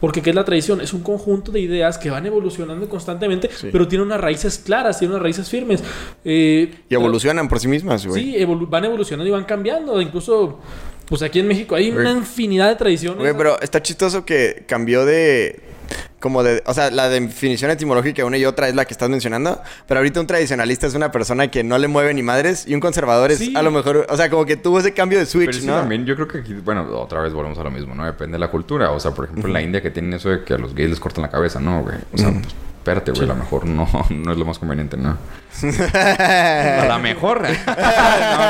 Porque 0.00 0.22
¿qué 0.22 0.30
es 0.30 0.36
la 0.36 0.44
tradición? 0.44 0.80
Es 0.80 0.92
un 0.92 1.02
conjunto 1.02 1.50
de 1.52 1.60
ideas 1.60 1.98
que 1.98 2.10
van 2.10 2.24
evolucionando 2.26 2.88
constantemente, 2.88 3.50
Sí. 3.54 3.68
pero 3.72 3.86
tienen 3.88 4.06
unas 4.06 4.20
raíces 4.20 4.58
claras, 4.64 4.98
tienen 4.98 5.12
unas 5.14 5.22
raíces 5.22 5.48
firmes. 5.48 5.82
Eh, 6.24 6.72
Y 6.88 6.94
evolucionan 6.94 7.48
por 7.48 7.58
sí 7.58 7.68
mismas, 7.68 8.06
güey. 8.06 8.22
Sí, 8.22 8.34
evolu- 8.38 8.68
van 8.68 8.84
evolucionando 8.84 9.28
y 9.28 9.32
van 9.32 9.44
cambiando. 9.44 10.00
Incluso, 10.00 10.58
pues 11.06 11.22
aquí 11.22 11.40
en 11.40 11.48
México 11.48 11.74
hay 11.74 11.90
una 11.90 12.10
infinidad 12.12 12.68
de 12.68 12.76
tradiciones. 12.76 13.18
Güey, 13.20 13.34
pero 13.36 13.60
está 13.60 13.82
chistoso 13.82 14.24
que 14.24 14.64
cambió 14.66 15.04
de. 15.04 15.60
Como 16.18 16.42
de. 16.42 16.62
O 16.64 16.72
sea, 16.72 16.90
la 16.90 17.10
definición 17.10 17.70
etimológica 17.70 18.24
una 18.24 18.38
y 18.38 18.46
otra 18.46 18.68
es 18.68 18.74
la 18.74 18.86
que 18.86 18.94
estás 18.94 19.10
mencionando. 19.10 19.60
Pero 19.86 20.00
ahorita 20.00 20.20
un 20.20 20.26
tradicionalista 20.26 20.86
es 20.86 20.94
una 20.94 21.12
persona 21.12 21.50
que 21.50 21.62
no 21.62 21.76
le 21.76 21.86
mueve 21.88 22.14
ni 22.14 22.22
madres. 22.22 22.64
Y 22.66 22.72
un 22.74 22.80
conservador 22.80 23.30
es 23.30 23.38
Sí. 23.38 23.52
a 23.54 23.60
lo 23.62 23.70
mejor. 23.70 24.06
O 24.08 24.16
sea, 24.16 24.30
como 24.30 24.46
que 24.46 24.56
tuvo 24.56 24.78
ese 24.80 24.94
cambio 24.94 25.18
de 25.18 25.26
switch, 25.26 25.46
Pero 25.48 25.58
sí, 25.60 25.66
¿no? 25.66 25.74
también 25.74 26.06
yo 26.06 26.14
creo 26.14 26.26
que 26.26 26.38
aquí, 26.38 26.54
bueno, 26.54 26.88
otra 26.98 27.20
vez 27.20 27.34
volvemos 27.34 27.58
a 27.58 27.62
lo 27.64 27.70
mismo, 27.70 27.94
¿no? 27.94 28.06
Depende 28.06 28.36
de 28.36 28.38
la 28.38 28.50
cultura. 28.50 28.90
O 28.92 28.98
sea, 29.00 29.10
por 29.10 29.26
ejemplo, 29.26 29.46
en 29.48 29.52
la 29.52 29.60
India 29.60 29.82
que 29.82 29.90
tienen 29.90 30.14
eso 30.14 30.30
de 30.30 30.42
que 30.44 30.54
a 30.54 30.58
los 30.58 30.74
gays 30.74 30.88
les 30.88 31.00
cortan 31.00 31.20
la 31.22 31.30
cabeza, 31.30 31.60
¿no, 31.60 31.82
güey? 31.82 31.96
O 32.14 32.16
sea, 32.16 32.30
pues, 32.32 32.46
espérate, 32.84 33.12
güey, 33.12 33.24
a 33.24 33.28
lo 33.28 33.36
mejor 33.36 33.64
no, 33.64 33.88
no 34.10 34.32
es 34.32 34.38
lo 34.38 34.44
más 34.44 34.58
conveniente, 34.58 34.98
¿no? 34.98 35.16
a 35.62 36.84
lo 36.86 36.98
mejor. 36.98 37.40
no, 37.42 37.48
no 37.48 37.54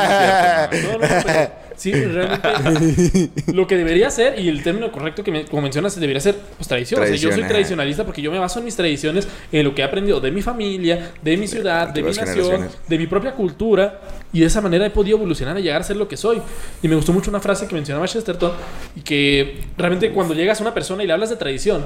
es 0.03 0.73
cierto. 0.73 0.87
No, 0.87 0.93
no, 0.93 0.99
pero 0.99 1.51
sí, 1.77 1.93
realmente 1.93 3.31
lo 3.53 3.67
que 3.67 3.77
debería 3.77 4.11
ser, 4.11 4.39
y 4.41 4.49
el 4.49 4.63
término 4.65 4.91
correcto 4.91 5.23
que 5.23 5.31
me- 5.31 5.45
como 5.45 5.63
mencionas, 5.63 5.95
debería 6.01 6.21
ser 6.21 6.37
pues, 6.57 6.67
tradición. 6.67 7.01
O 7.03 7.07
sea, 7.07 7.15
yo 7.15 7.31
soy 7.31 7.45
tradicionalista 7.45 8.05
porque 8.05 8.23
yo 8.23 8.33
me 8.33 8.39
baso 8.41 8.59
en 8.59 8.65
mis 8.65 8.75
tradiciones, 8.77 9.29
en 9.53 9.65
lo 9.65 9.73
que 9.75 9.83
he 9.83 9.85
aprendido 9.85 10.21
de 10.21 10.31
mi 10.33 10.43
familia, 10.43 11.13
de 11.23 11.37
mi 11.37 11.47
ciudad, 11.47 11.89
de 11.89 12.03
mi 12.03 12.09
antiguas 12.09 12.37
nación, 12.37 12.69
de 12.89 12.99
mi 12.99 13.07
propia 13.07 13.33
cultura, 13.35 14.01
y 14.33 14.41
de 14.41 14.47
esa 14.47 14.61
manera 14.61 14.85
he 14.87 14.91
podido 14.91 15.17
evolucionar 15.17 15.57
y 15.59 15.63
llegar 15.63 15.81
a 15.81 15.85
ser 15.85 15.97
lo 15.97 16.09
que 16.09 16.17
soy. 16.17 16.41
Y 16.83 16.89
me 16.89 16.97
gustó 16.97 17.13
mucho 17.13 17.31
una 17.31 17.41
frase 17.41 17.69
que 17.69 17.75
mencionaba 17.77 18.07
Chesterton, 18.09 18.53
y 18.97 19.01
que 19.03 19.61
realmente 19.79 20.11
cuando 20.11 20.35
llegas 20.35 20.61
a 20.61 20.65
una 20.65 20.75
persona 20.75 21.05
y 21.05 21.07
le 21.07 21.13
hablas 21.13 21.31
de 21.31 21.37
tradición, 21.37 21.85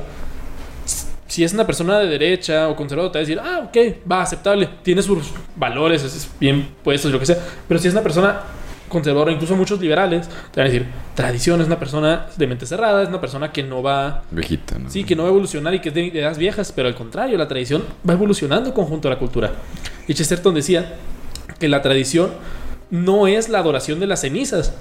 si 1.28 1.44
es 1.44 1.52
una 1.52 1.66
persona 1.66 1.98
de 1.98 2.06
derecha 2.06 2.68
o 2.68 2.74
conservadora, 2.74 3.12
te 3.12 3.18
va 3.18 3.20
a 3.20 3.26
decir, 3.26 3.40
ah, 3.40 3.68
ok, 3.68 4.10
va, 4.10 4.22
aceptable, 4.22 4.68
tiene 4.82 5.02
sus 5.02 5.30
valores, 5.54 6.02
es 6.02 6.28
bien 6.40 6.68
puestos 6.82 7.12
lo 7.12 7.20
que 7.20 7.26
sea. 7.26 7.36
Pero 7.68 7.78
si 7.78 7.86
es 7.86 7.94
una 7.94 8.02
persona 8.02 8.40
conservadora, 8.88 9.30
incluso 9.30 9.54
muchos 9.54 9.78
liberales, 9.78 10.26
te 10.26 10.60
van 10.60 10.68
a 10.68 10.72
decir, 10.72 10.86
tradición 11.14 11.60
es 11.60 11.66
una 11.66 11.78
persona 11.78 12.26
de 12.34 12.46
mente 12.46 12.64
cerrada, 12.64 13.02
es 13.02 13.10
una 13.10 13.20
persona 13.20 13.52
que 13.52 13.62
no 13.62 13.82
va, 13.82 14.22
Viejita, 14.30 14.78
¿no? 14.78 14.88
sí, 14.88 15.04
que 15.04 15.14
no 15.14 15.24
va 15.24 15.28
a 15.28 15.32
evolucionar 15.32 15.74
y 15.74 15.80
que 15.80 15.90
es 15.90 15.94
de 15.94 16.06
ideas 16.06 16.38
viejas, 16.38 16.72
pero 16.72 16.88
al 16.88 16.94
contrario, 16.94 17.36
la 17.36 17.46
tradición 17.46 17.84
va 18.08 18.14
evolucionando 18.14 18.72
conjunto 18.72 19.08
a 19.08 19.10
la 19.10 19.18
cultura. 19.18 19.52
Y 20.06 20.14
Chesterton 20.14 20.54
decía 20.54 20.94
que 21.58 21.68
la 21.68 21.82
tradición 21.82 22.30
no 22.90 23.26
es 23.26 23.50
la 23.50 23.58
adoración 23.58 24.00
de 24.00 24.06
las 24.06 24.22
cenizas, 24.22 24.72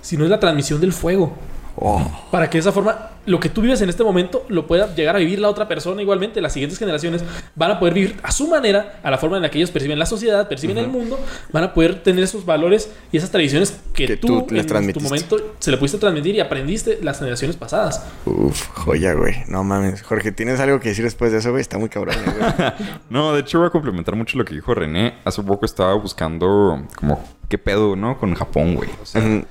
sino 0.00 0.24
es 0.24 0.30
la 0.30 0.40
transmisión 0.40 0.80
del 0.80 0.94
fuego. 0.94 1.36
Oh. 1.80 2.28
Para 2.30 2.48
que 2.50 2.58
de 2.58 2.60
esa 2.60 2.72
forma 2.72 3.10
lo 3.26 3.40
que 3.40 3.48
tú 3.48 3.62
vives 3.62 3.80
en 3.80 3.88
este 3.88 4.04
momento 4.04 4.44
lo 4.48 4.66
pueda 4.66 4.94
llegar 4.94 5.16
a 5.16 5.18
vivir 5.18 5.38
la 5.38 5.48
otra 5.48 5.66
persona 5.66 6.02
igualmente. 6.02 6.40
Las 6.40 6.52
siguientes 6.52 6.78
generaciones 6.78 7.24
van 7.54 7.70
a 7.70 7.78
poder 7.78 7.94
vivir 7.94 8.16
a 8.22 8.30
su 8.32 8.48
manera, 8.48 9.00
a 9.02 9.10
la 9.10 9.18
forma 9.18 9.36
en 9.36 9.42
la 9.42 9.50
que 9.50 9.58
ellos 9.58 9.70
perciben 9.70 9.98
la 9.98 10.06
sociedad, 10.06 10.48
perciben 10.48 10.78
el 10.78 10.88
mundo, 10.88 11.18
van 11.52 11.64
a 11.64 11.74
poder 11.74 12.02
tener 12.02 12.24
esos 12.24 12.44
valores 12.44 12.90
y 13.12 13.16
esas 13.16 13.30
tradiciones 13.30 13.80
que, 13.94 14.06
Que 14.06 14.16
tú, 14.16 14.42
tú 14.42 14.54
les 14.54 14.70
en 14.70 14.92
tu 14.92 15.00
momento 15.00 15.54
se 15.58 15.70
le 15.70 15.76
pudiste 15.76 15.98
transmitir 15.98 16.34
y 16.34 16.40
aprendiste 16.40 16.98
las 17.02 17.18
generaciones 17.18 17.56
pasadas. 17.56 18.04
Uf, 18.26 18.68
joya, 18.74 19.14
güey. 19.14 19.36
No 19.48 19.64
mames. 19.64 20.02
Jorge, 20.02 20.32
¿tienes 20.32 20.60
algo 20.60 20.80
que 20.80 20.90
decir 20.90 21.04
después 21.04 21.32
de 21.32 21.38
eso, 21.38 21.50
güey? 21.50 21.62
Está 21.62 21.78
muy 21.78 21.88
cabrón, 21.88 22.16
güey. 22.24 22.72
No, 23.10 23.32
de 23.32 23.40
hecho 23.40 23.58
voy 23.58 23.68
a 23.68 23.70
complementar 23.70 24.16
mucho 24.16 24.38
lo 24.38 24.44
que 24.44 24.54
dijo 24.54 24.74
René. 24.74 25.14
Hace 25.24 25.42
poco 25.42 25.64
estaba 25.64 25.94
buscando 25.94 26.84
como 26.96 27.22
qué 27.50 27.58
pedo, 27.58 27.96
¿no? 27.96 28.16
Con 28.16 28.32
Japón, 28.34 28.76
güey. 28.76 28.88
O 29.02 29.04
sea, 29.04 29.20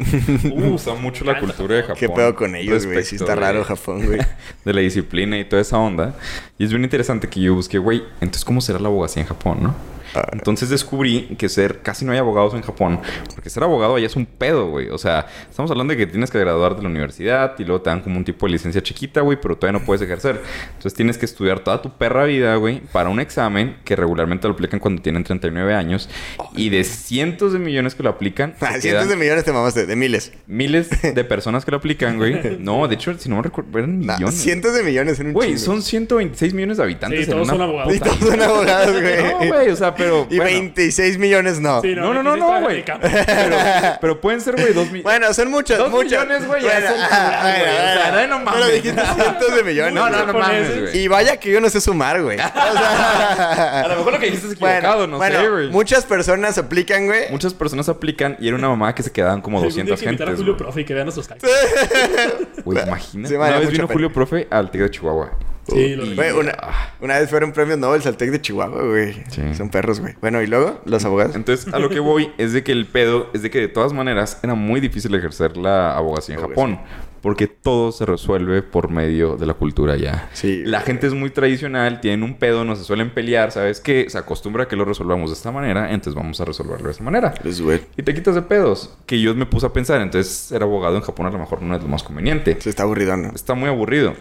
gusta 0.43 0.95
mucho 0.95 1.25
la 1.25 1.37
cultura 1.37 1.75
de 1.75 1.81
Japón. 1.81 1.97
¿Qué 1.99 2.09
pedo 2.09 2.33
con 2.33 2.55
ellos, 2.55 2.85
güey? 2.85 3.03
Sí 3.03 3.17
está 3.17 3.35
raro 3.35 3.63
Japón, 3.65 4.05
güey. 4.05 4.19
De 4.65 4.73
la 4.73 4.79
disciplina 4.79 5.37
y 5.37 5.43
toda 5.43 5.61
esa 5.61 5.77
onda. 5.77 6.15
Y 6.57 6.63
es 6.63 6.71
bien 6.71 6.83
interesante 6.83 7.27
que 7.27 7.41
yo 7.41 7.53
busqué, 7.53 7.77
güey, 7.77 8.03
entonces 8.21 8.45
¿cómo 8.45 8.61
será 8.61 8.79
la 8.79 8.87
abogacía 8.87 9.21
en 9.21 9.27
Japón, 9.27 9.59
no? 9.61 9.75
Ah. 10.15 10.27
Entonces 10.33 10.69
descubrí 10.69 11.35
que 11.37 11.49
ser 11.49 11.79
casi 11.81 12.05
no 12.05 12.11
hay 12.11 12.17
abogados 12.17 12.53
en 12.53 12.61
Japón, 12.61 12.99
porque 13.35 13.49
ser 13.49 13.63
abogado 13.63 13.95
allá 13.95 14.05
es 14.07 14.15
un 14.15 14.25
pedo, 14.25 14.69
güey. 14.69 14.89
O 14.89 14.97
sea, 14.97 15.25
estamos 15.49 15.69
hablando 15.71 15.91
de 15.91 15.97
que 15.97 16.07
tienes 16.07 16.31
que 16.31 16.39
graduarte 16.39 16.77
de 16.77 16.83
la 16.83 16.89
universidad 16.89 17.55
y 17.59 17.63
luego 17.63 17.81
te 17.81 17.89
dan 17.89 18.01
como 18.01 18.17
un 18.17 18.23
tipo 18.25 18.45
de 18.45 18.53
licencia 18.53 18.81
chiquita, 18.81 19.21
güey, 19.21 19.37
pero 19.41 19.57
todavía 19.57 19.79
no 19.79 19.85
puedes 19.85 20.01
ejercer. 20.01 20.41
Entonces 20.69 20.93
tienes 20.93 21.17
que 21.17 21.25
estudiar 21.25 21.59
toda 21.59 21.81
tu 21.81 21.91
perra 21.97 22.25
vida, 22.25 22.55
güey, 22.55 22.79
para 22.91 23.09
un 23.09 23.19
examen 23.19 23.77
que 23.83 23.95
regularmente 23.95 24.47
lo 24.47 24.53
aplican 24.53 24.79
cuando 24.79 25.01
tienen 25.01 25.23
39 25.23 25.73
años. 25.75 26.09
Y 26.55 26.69
de 26.69 26.83
cientos 26.83 27.53
de 27.53 27.59
millones 27.59 27.95
que 27.95 28.03
lo 28.03 28.09
aplican, 28.09 28.55
Ah, 28.61 28.73
cientos 28.79 29.09
de 29.09 29.15
millones 29.15 29.43
te 29.43 29.51
mamaste, 29.51 29.85
de 29.85 29.95
miles. 29.95 30.31
miles 30.47 30.89
de 31.15 31.23
personas 31.23 31.65
que 31.65 31.71
lo 31.71 31.77
aplican, 31.77 32.17
güey. 32.17 32.57
No, 32.59 32.87
de 32.87 32.95
hecho, 32.95 33.13
si 33.17 33.29
no 33.29 33.37
me 33.37 33.41
recuerdo, 33.43 33.77
eran 33.79 33.99
Nah, 34.05 34.15
millones. 34.17 34.35
cientos 34.39 34.73
de 34.73 34.83
millones 34.83 35.19
en 35.19 35.27
un 35.27 35.33
Güey, 35.33 35.57
son 35.57 35.81
126 35.81 36.53
millones 36.53 36.77
de 36.77 36.83
habitantes 36.83 37.25
Sí, 37.25 37.31
en 37.31 37.31
todos 37.31 37.47
una 37.47 37.53
son 37.53 37.61
abogados. 37.61 37.95
Y 37.95 37.99
todos 37.99 38.17
son 38.19 38.41
abogados, 38.41 38.91
güey. 39.01 39.23
No, 39.23 39.37
güey, 39.53 39.69
o 39.69 39.75
sea, 39.75 39.95
pero 39.99 40.27
Y 40.29 40.37
bueno, 40.37 40.51
26 40.51 41.17
millones 41.19 41.59
no. 41.59 41.81
Sí, 41.81 41.93
No, 41.93 42.13
no, 42.13 42.23
no, 42.23 42.31
26 42.31 42.39
no, 42.39 42.61
güey. 42.65 42.83
campo. 42.85 43.07
pero, 43.25 43.57
pero 44.01 44.21
pueden 44.21 44.41
ser, 44.41 44.55
güey, 44.55 44.73
dos 44.73 44.85
millones. 44.85 45.03
Bueno, 45.03 45.33
son 45.33 45.51
muchos, 45.51 45.77
Dos 45.77 45.91
muchos. 45.91 46.05
millones, 46.05 46.47
güey, 46.47 46.63
ya 46.63 46.69
Bueno, 46.71 46.87
son 46.87 46.97
ah, 47.11 47.39
güey. 47.43 47.59
bueno, 47.59 47.73
O 47.77 47.93
sea, 47.93 48.11
no, 48.11 48.27
no 48.27 48.45
mames. 48.45 48.53
Pero 48.61 48.73
dijiste 48.73 49.01
cientos 49.15 49.55
de 49.55 49.63
millones. 49.63 49.93
No, 49.93 50.09
no, 50.09 50.25
no 50.25 50.33
mames, 50.33 50.81
güey. 50.81 50.97
Y 50.97 51.07
vaya 51.07 51.37
que 51.37 51.51
yo 51.51 51.61
no 51.61 51.69
sé 51.69 51.81
sumar, 51.81 52.21
güey. 52.21 52.37
O 52.69 52.73
sea, 52.73 53.81
A 53.81 53.87
lo 53.89 53.95
mejor 53.97 54.13
lo 54.13 54.19
que 54.19 54.25
dijiste 54.27 54.47
es 54.47 54.53
equivocado, 54.53 55.07
no 55.07 55.17
bueno, 55.17 55.39
sé, 55.39 55.49
güey. 55.49 55.67
Muchas 55.69 56.05
personas 56.05 56.57
aplican, 56.57 57.05
güey. 57.05 57.29
Muchas 57.31 57.53
personas 57.53 57.89
aplican 57.89 58.37
y 58.39 58.47
era 58.47 58.55
una 58.57 58.69
mamá 58.69 58.93
que 58.95 59.03
se 59.03 59.11
quedaban 59.11 59.41
como 59.41 59.57
Algún 59.57 59.73
día 59.73 59.83
200 59.83 59.99
hay 59.99 60.03
que 60.03 60.09
invitar 60.09 60.27
a 60.27 60.31
gentes. 60.31 60.39
Julio. 60.45 60.57
Profe 60.57 60.81
y 60.81 60.85
que 60.85 60.93
vean 60.93 61.05
nuestros. 61.05 61.27
Güey, 62.65 62.83
imagínate. 62.85 63.37
Una 63.37 63.59
vez 63.59 63.71
vino. 63.71 63.87
Julio 63.87 64.11
Profe 64.11 64.47
al 64.49 64.69
TEC 64.71 64.81
de 64.81 64.91
Chihuahua. 64.91 65.31
Sí, 65.69 65.95
lo 65.95 66.05
Y- 66.05 66.15
Güey, 66.15 66.31
una, 66.31 66.53
una 67.01 67.19
vez 67.19 67.29
fueron 67.29 67.51
premios 67.51 67.77
Nobel 67.77 68.01
al 68.05 68.17
TEC 68.17 68.31
de 68.31 68.41
Chihuahua, 68.41 68.83
güey. 68.83 69.13
Sí. 69.29 69.53
Son 69.55 69.69
perros, 69.69 69.99
güey. 69.99 70.15
Bueno, 70.21 70.41
y 70.41 70.47
luego, 70.47 70.81
los 70.85 71.05
abogados. 71.05 71.35
Entonces, 71.35 71.73
a 71.73 71.79
lo 71.79 71.89
que 71.89 71.99
voy 71.99 72.31
es 72.37 72.53
de 72.53 72.63
que 72.63 72.71
el 72.71 72.85
pedo 72.85 73.29
es 73.33 73.41
de 73.41 73.49
que 73.49 73.59
de 73.59 73.67
todas 73.67 73.93
maneras 73.93 74.39
era 74.43 74.55
muy 74.55 74.79
difícil 74.79 75.13
ejercer 75.15 75.57
la 75.57 75.95
abogacía 75.95 76.35
en 76.35 76.39
Abogacía. 76.41 76.63
Japón. 76.63 76.79
Porque 77.21 77.47
todo 77.47 77.91
se 77.91 78.05
resuelve 78.05 78.61
por 78.61 78.89
medio 78.89 79.35
de 79.35 79.45
la 79.45 79.53
cultura 79.53 79.97
ya. 79.97 80.29
Sí. 80.31 80.61
La 80.63 80.79
gente 80.79 81.05
es 81.05 81.13
muy 81.13 81.29
tradicional, 81.31 81.99
tienen 81.99 82.23
un 82.23 82.35
pedo, 82.35 82.63
no 82.63 82.77
se 82.77 82.85
suelen 82.85 83.09
pelear, 83.13 83.51
¿sabes 83.51 83.81
qué? 83.81 84.05
Se 84.07 84.17
acostumbra 84.17 84.63
a 84.63 84.67
que 84.69 84.77
lo 84.77 84.85
resolvamos 84.85 85.29
de 85.29 85.33
esta 85.35 85.51
manera, 85.51 85.91
entonces 85.91 86.15
vamos 86.15 86.39
a 86.39 86.45
resolverlo 86.45 86.85
de 86.85 86.91
esa 86.93 87.03
manera. 87.03 87.33
Güey. 87.43 87.81
Y 87.97 88.03
te 88.03 88.13
quitas 88.13 88.35
de 88.35 88.41
pedos. 88.41 88.95
Que 89.05 89.19
yo 89.19 89.35
me 89.35 89.45
puse 89.45 89.65
a 89.65 89.73
pensar, 89.73 89.99
entonces 89.99 90.31
ser 90.33 90.63
abogado 90.63 90.95
en 90.95 91.01
Japón 91.01 91.25
a 91.25 91.29
lo 91.31 91.39
mejor 91.39 91.61
no 91.61 91.75
es 91.75 91.81
lo 91.81 91.89
más 91.89 92.03
conveniente. 92.03 92.55
Se 92.61 92.69
está 92.69 92.83
aburrido, 92.83 93.17
¿no? 93.17 93.31
Está 93.35 93.53
muy 93.53 93.67
aburrido. 93.67 94.13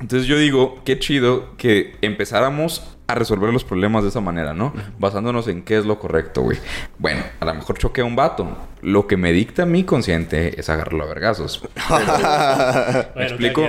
Entonces 0.00 0.26
yo 0.26 0.38
digo, 0.38 0.80
qué 0.84 0.98
chido 0.98 1.56
que 1.56 1.96
empezáramos 2.00 2.96
a 3.10 3.14
resolver 3.14 3.52
los 3.52 3.64
problemas 3.64 4.02
de 4.02 4.08
esa 4.10 4.20
manera, 4.20 4.54
¿no? 4.54 4.72
Basándonos 4.98 5.48
en 5.48 5.62
qué 5.62 5.78
es 5.78 5.86
lo 5.86 5.98
correcto, 5.98 6.42
güey. 6.42 6.58
Bueno, 6.98 7.22
a 7.40 7.44
lo 7.44 7.54
mejor 7.54 7.78
choqué 7.78 8.00
a 8.00 8.04
un 8.04 8.16
vato. 8.16 8.48
Lo 8.82 9.06
que 9.06 9.18
me 9.18 9.30
dicta 9.32 9.66
mi 9.66 9.84
consciente 9.84 10.58
es 10.58 10.70
agarrarlo 10.70 11.04
a 11.04 11.06
vergazos. 11.06 11.62
¿Me 13.16 13.24
explico? 13.24 13.62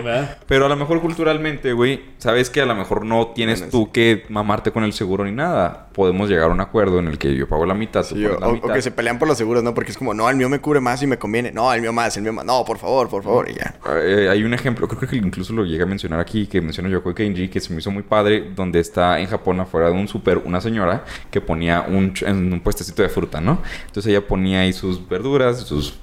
Pero 0.48 0.66
a 0.66 0.70
lo 0.70 0.76
mejor 0.76 1.02
culturalmente, 1.02 1.74
güey, 1.74 2.02
sabes 2.18 2.50
que 2.50 2.62
a 2.62 2.66
lo 2.66 2.76
mejor 2.76 3.06
no 3.06 3.28
tienes 3.28 3.70
tú 3.70 3.92
que 3.92 4.24
mamarte 4.30 4.72
con 4.72 4.84
el 4.84 4.94
seguro 4.94 5.26
ni 5.26 5.32
nada. 5.32 5.88
Podemos 5.94 6.30
llegar 6.30 6.50
a 6.50 6.54
un 6.54 6.62
acuerdo 6.62 7.00
en 7.00 7.08
el 7.08 7.18
que 7.18 7.36
yo 7.36 7.48
pago 7.48 7.66
la 7.66 7.74
mitad, 7.74 8.06
tú 8.08 8.16
Sí, 8.16 8.26
o, 8.26 8.40
la 8.40 8.48
o 8.48 8.54
mitad. 8.54 8.74
que 8.74 8.82
se 8.82 8.92
pelean 8.92 9.20
por 9.20 9.28
los 9.28 9.38
seguros, 9.38 9.64
¿no? 9.64 9.74
Porque 9.74 9.92
es 9.92 9.98
como, 9.98 10.14
no, 10.14 10.30
el 10.30 10.36
mío 10.38 10.48
me 10.48 10.60
cubre 10.60 10.80
más 10.80 11.02
y 11.04 11.08
me 11.08 11.18
conviene. 11.18 11.52
No, 11.52 11.74
el 11.74 11.82
mío 11.82 11.92
más, 11.92 12.16
el 12.16 12.24
mío 12.24 12.32
más. 12.34 12.46
No, 12.46 12.64
por 12.64 12.78
favor, 12.78 13.10
por 13.10 13.24
favor. 13.24 13.50
Y 13.50 13.56
ya. 13.56 13.76
Eh, 14.02 14.30
hay 14.30 14.44
un 14.44 14.54
ejemplo, 14.54 14.88
creo 14.88 15.10
que 15.10 15.18
incluso 15.18 15.52
lo 15.54 15.66
llegué 15.66 15.84
a 15.84 15.88
mencionar 15.88 16.20
aquí, 16.20 16.48
que 16.48 16.62
menciona 16.62 16.88
Yokoi 16.90 17.14
Kenji, 17.14 17.50
que 17.50 17.60
se 17.60 17.74
me 17.74 17.80
hizo 17.80 17.92
muy 17.92 18.04
padre, 18.04 18.52
donde 18.56 18.80
está 18.80 19.20
en 19.20 19.28
Japón 19.32 19.60
afuera 19.60 19.88
de 19.88 19.94
un 19.94 20.08
súper 20.08 20.38
una 20.38 20.62
señora 20.62 21.04
que 21.30 21.42
ponía 21.42 21.82
un, 21.82 22.14
en 22.22 22.54
un 22.54 22.60
puestecito 22.60 23.02
de 23.02 23.10
fruta, 23.10 23.42
¿no? 23.42 23.62
Entonces 23.88 24.12
ella 24.12 24.26
ponía 24.26 24.62
ahí 24.62 24.74
sus 24.74 25.08
verduras, 25.08 25.62
sus 25.62 25.98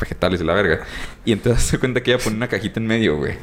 vegetales 0.00 0.40
y 0.40 0.44
la 0.44 0.54
verga. 0.54 0.80
Y 1.24 1.32
entonces 1.32 1.62
se 1.68 1.78
cuenta 1.78 2.02
que 2.02 2.12
ella 2.12 2.22
ponía 2.22 2.38
una 2.38 2.48
cajita 2.48 2.80
en 2.80 2.86
medio, 2.86 3.16
güey. 3.16 3.34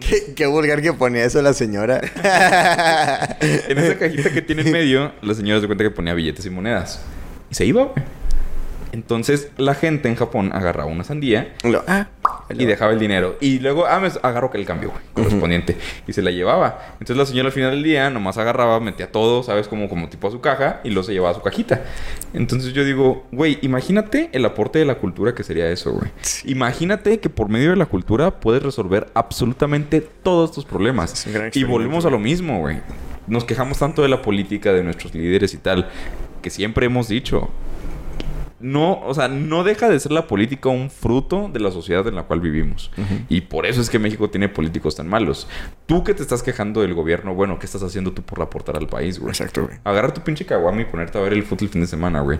¿Qué, 0.00 0.34
qué 0.34 0.46
vulgar 0.46 0.80
que 0.82 0.92
ponía 0.92 1.24
eso 1.24 1.42
la 1.42 1.52
señora. 1.52 2.00
En 3.40 3.78
esa 3.78 3.98
cajita 3.98 4.32
que 4.32 4.42
tiene 4.42 4.62
en 4.62 4.72
medio, 4.72 5.12
la 5.22 5.34
señora 5.34 5.60
se 5.60 5.66
cuenta 5.66 5.84
que 5.84 5.90
ponía 5.90 6.14
billetes 6.14 6.46
y 6.46 6.50
monedas. 6.50 7.02
Y 7.50 7.54
se 7.54 7.64
iba, 7.64 7.84
güey. 7.84 8.04
Entonces 8.96 9.50
la 9.58 9.74
gente 9.74 10.08
en 10.08 10.14
Japón 10.14 10.52
agarraba 10.54 10.90
una 10.90 11.04
sandía 11.04 11.54
ah, 11.86 12.06
y 12.48 12.64
dejaba 12.64 12.92
el 12.92 12.98
dinero. 12.98 13.36
Y 13.42 13.58
luego, 13.58 13.84
ah, 13.86 14.00
me 14.00 14.08
agarró 14.22 14.50
que 14.50 14.56
el 14.56 14.64
cambio, 14.64 14.88
güey, 14.88 15.02
correspondiente. 15.12 15.76
Y 16.06 16.14
se 16.14 16.22
la 16.22 16.30
llevaba. 16.30 16.94
Entonces 16.94 17.18
la 17.18 17.26
señora 17.26 17.48
al 17.48 17.52
final 17.52 17.72
del 17.72 17.82
día 17.82 18.08
nomás 18.08 18.38
agarraba, 18.38 18.80
metía 18.80 19.12
todo, 19.12 19.42
¿sabes? 19.42 19.68
Como, 19.68 19.90
como 19.90 20.08
tipo 20.08 20.28
a 20.28 20.30
su 20.30 20.40
caja 20.40 20.80
y 20.82 20.88
luego 20.88 21.02
se 21.02 21.12
llevaba 21.12 21.32
a 21.32 21.34
su 21.34 21.42
cajita. 21.42 21.84
Entonces 22.32 22.72
yo 22.72 22.84
digo, 22.84 23.26
güey, 23.32 23.58
imagínate 23.60 24.30
el 24.32 24.46
aporte 24.46 24.78
de 24.78 24.86
la 24.86 24.94
cultura 24.94 25.34
que 25.34 25.44
sería 25.44 25.68
eso, 25.68 25.92
güey. 25.92 26.10
Imagínate 26.46 27.20
que 27.20 27.28
por 27.28 27.50
medio 27.50 27.68
de 27.68 27.76
la 27.76 27.86
cultura 27.86 28.40
puedes 28.40 28.62
resolver 28.62 29.08
absolutamente 29.12 30.00
todos 30.00 30.52
tus 30.52 30.64
problemas. 30.64 31.26
Y 31.52 31.64
volvemos 31.64 32.06
a 32.06 32.10
lo 32.10 32.18
mismo, 32.18 32.60
güey. 32.60 32.78
Nos 33.26 33.44
quejamos 33.44 33.78
tanto 33.78 34.00
de 34.00 34.08
la 34.08 34.22
política, 34.22 34.72
de 34.72 34.82
nuestros 34.82 35.14
líderes 35.14 35.52
y 35.52 35.58
tal, 35.58 35.90
que 36.40 36.48
siempre 36.48 36.86
hemos 36.86 37.08
dicho, 37.08 37.50
no, 38.58 39.00
o 39.00 39.14
sea, 39.14 39.28
no 39.28 39.64
deja 39.64 39.88
de 39.88 40.00
ser 40.00 40.12
la 40.12 40.26
política 40.26 40.68
un 40.68 40.90
fruto 40.90 41.50
de 41.52 41.60
la 41.60 41.70
sociedad 41.70 42.06
en 42.06 42.14
la 42.14 42.22
cual 42.24 42.40
vivimos. 42.40 42.90
Y 43.28 43.42
por 43.42 43.66
eso 43.66 43.80
es 43.80 43.90
que 43.90 43.98
México 43.98 44.30
tiene 44.30 44.48
políticos 44.48 44.96
tan 44.96 45.08
malos. 45.08 45.48
Tú 45.86 46.04
que 46.04 46.14
te 46.14 46.22
estás 46.22 46.42
quejando 46.42 46.80
del 46.80 46.94
gobierno, 46.94 47.34
bueno, 47.34 47.58
¿qué 47.58 47.66
estás 47.66 47.82
haciendo 47.82 48.12
tú 48.12 48.22
por 48.22 48.40
aportar 48.42 48.76
al 48.76 48.86
país, 48.86 49.18
güey? 49.18 49.30
Exacto, 49.30 49.66
güey. 49.66 49.78
Agarrar 49.84 50.12
tu 50.12 50.22
pinche 50.22 50.46
caguama 50.46 50.80
y 50.80 50.84
ponerte 50.86 51.18
a 51.18 51.20
ver 51.20 51.32
el 51.32 51.42
fútbol 51.42 51.66
el 51.66 51.68
fin 51.70 51.80
de 51.82 51.86
semana, 51.86 52.20
güey. 52.20 52.38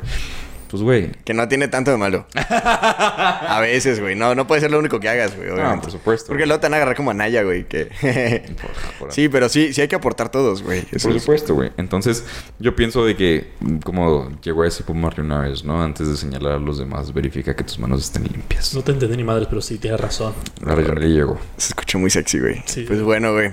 Pues, 0.71 0.83
güey. 0.83 1.11
Que 1.25 1.35
no 1.35 1.47
tiene 1.49 1.69
tanto 1.69 1.91
de 1.91 1.97
malo. 1.97 2.27
A 2.35 3.59
veces, 3.61 4.01
güey. 4.01 4.15
No, 4.15 4.35
no 4.35 4.47
puede 4.47 4.61
ser 4.61 4.71
lo 4.71 4.79
único 4.79 4.99
que 5.01 5.09
hagas, 5.09 5.37
güey. 5.37 5.49
obviamente. 5.51 5.79
Ah, 5.79 5.81
por 5.83 5.91
supuesto. 5.91 6.29
Porque 6.29 6.47
luego 6.47 6.61
te 6.61 6.67
van 6.67 6.75
a 6.75 6.77
agarrar 6.77 6.97
como 6.97 7.11
a 7.11 7.15
Naya, 7.15 7.43
güey. 7.43 7.65
Que... 7.67 7.87
por- 8.99 9.13
sí, 9.13 9.29
pero 9.29 9.49
sí, 9.49 9.73
sí 9.73 9.81
hay 9.81 9.89
que 9.89 9.97
aportar 9.97 10.29
todos, 10.31 10.63
güey. 10.63 10.85
Eso 10.93 11.09
Por 11.09 11.17
es- 11.17 11.23
supuesto, 11.23 11.55
güey. 11.55 11.71
Entonces, 11.77 12.25
yo 12.59 12.75
pienso 12.77 13.05
de 13.05 13.17
que, 13.17 13.51
como 13.85 14.31
llegó 14.43 14.63
a 14.65 14.69
Bob 14.87 14.97
Marley 14.97 15.25
una 15.27 15.41
vez, 15.41 15.65
¿no? 15.65 15.83
Antes 15.83 16.09
de 16.09 16.17
señalar 16.17 16.53
a 16.53 16.59
los 16.59 16.79
demás, 16.79 17.13
verifica 17.13 17.55
que 17.55 17.65
tus 17.65 17.79
manos 17.79 18.03
estén 18.05 18.25
limpias. 18.25 18.75
No 18.75 18.83
te 18.83 18.93
entendí 18.93 19.17
ni 19.17 19.25
madre, 19.25 19.47
pero 19.49 19.61
sí, 19.61 19.79
tienes 19.79 20.01
razón. 20.01 20.35
Ahora 20.67 20.83
ya 20.83 20.95
le 20.95 21.09
llegó. 21.09 21.39
Se 21.57 21.69
escuchó 21.69 21.99
muy 21.99 22.11
sexy, 22.11 22.41
güey. 22.41 22.63
Sí. 22.67 22.85
Pues 22.87 23.03
bueno, 23.03 23.33
güey. 23.33 23.53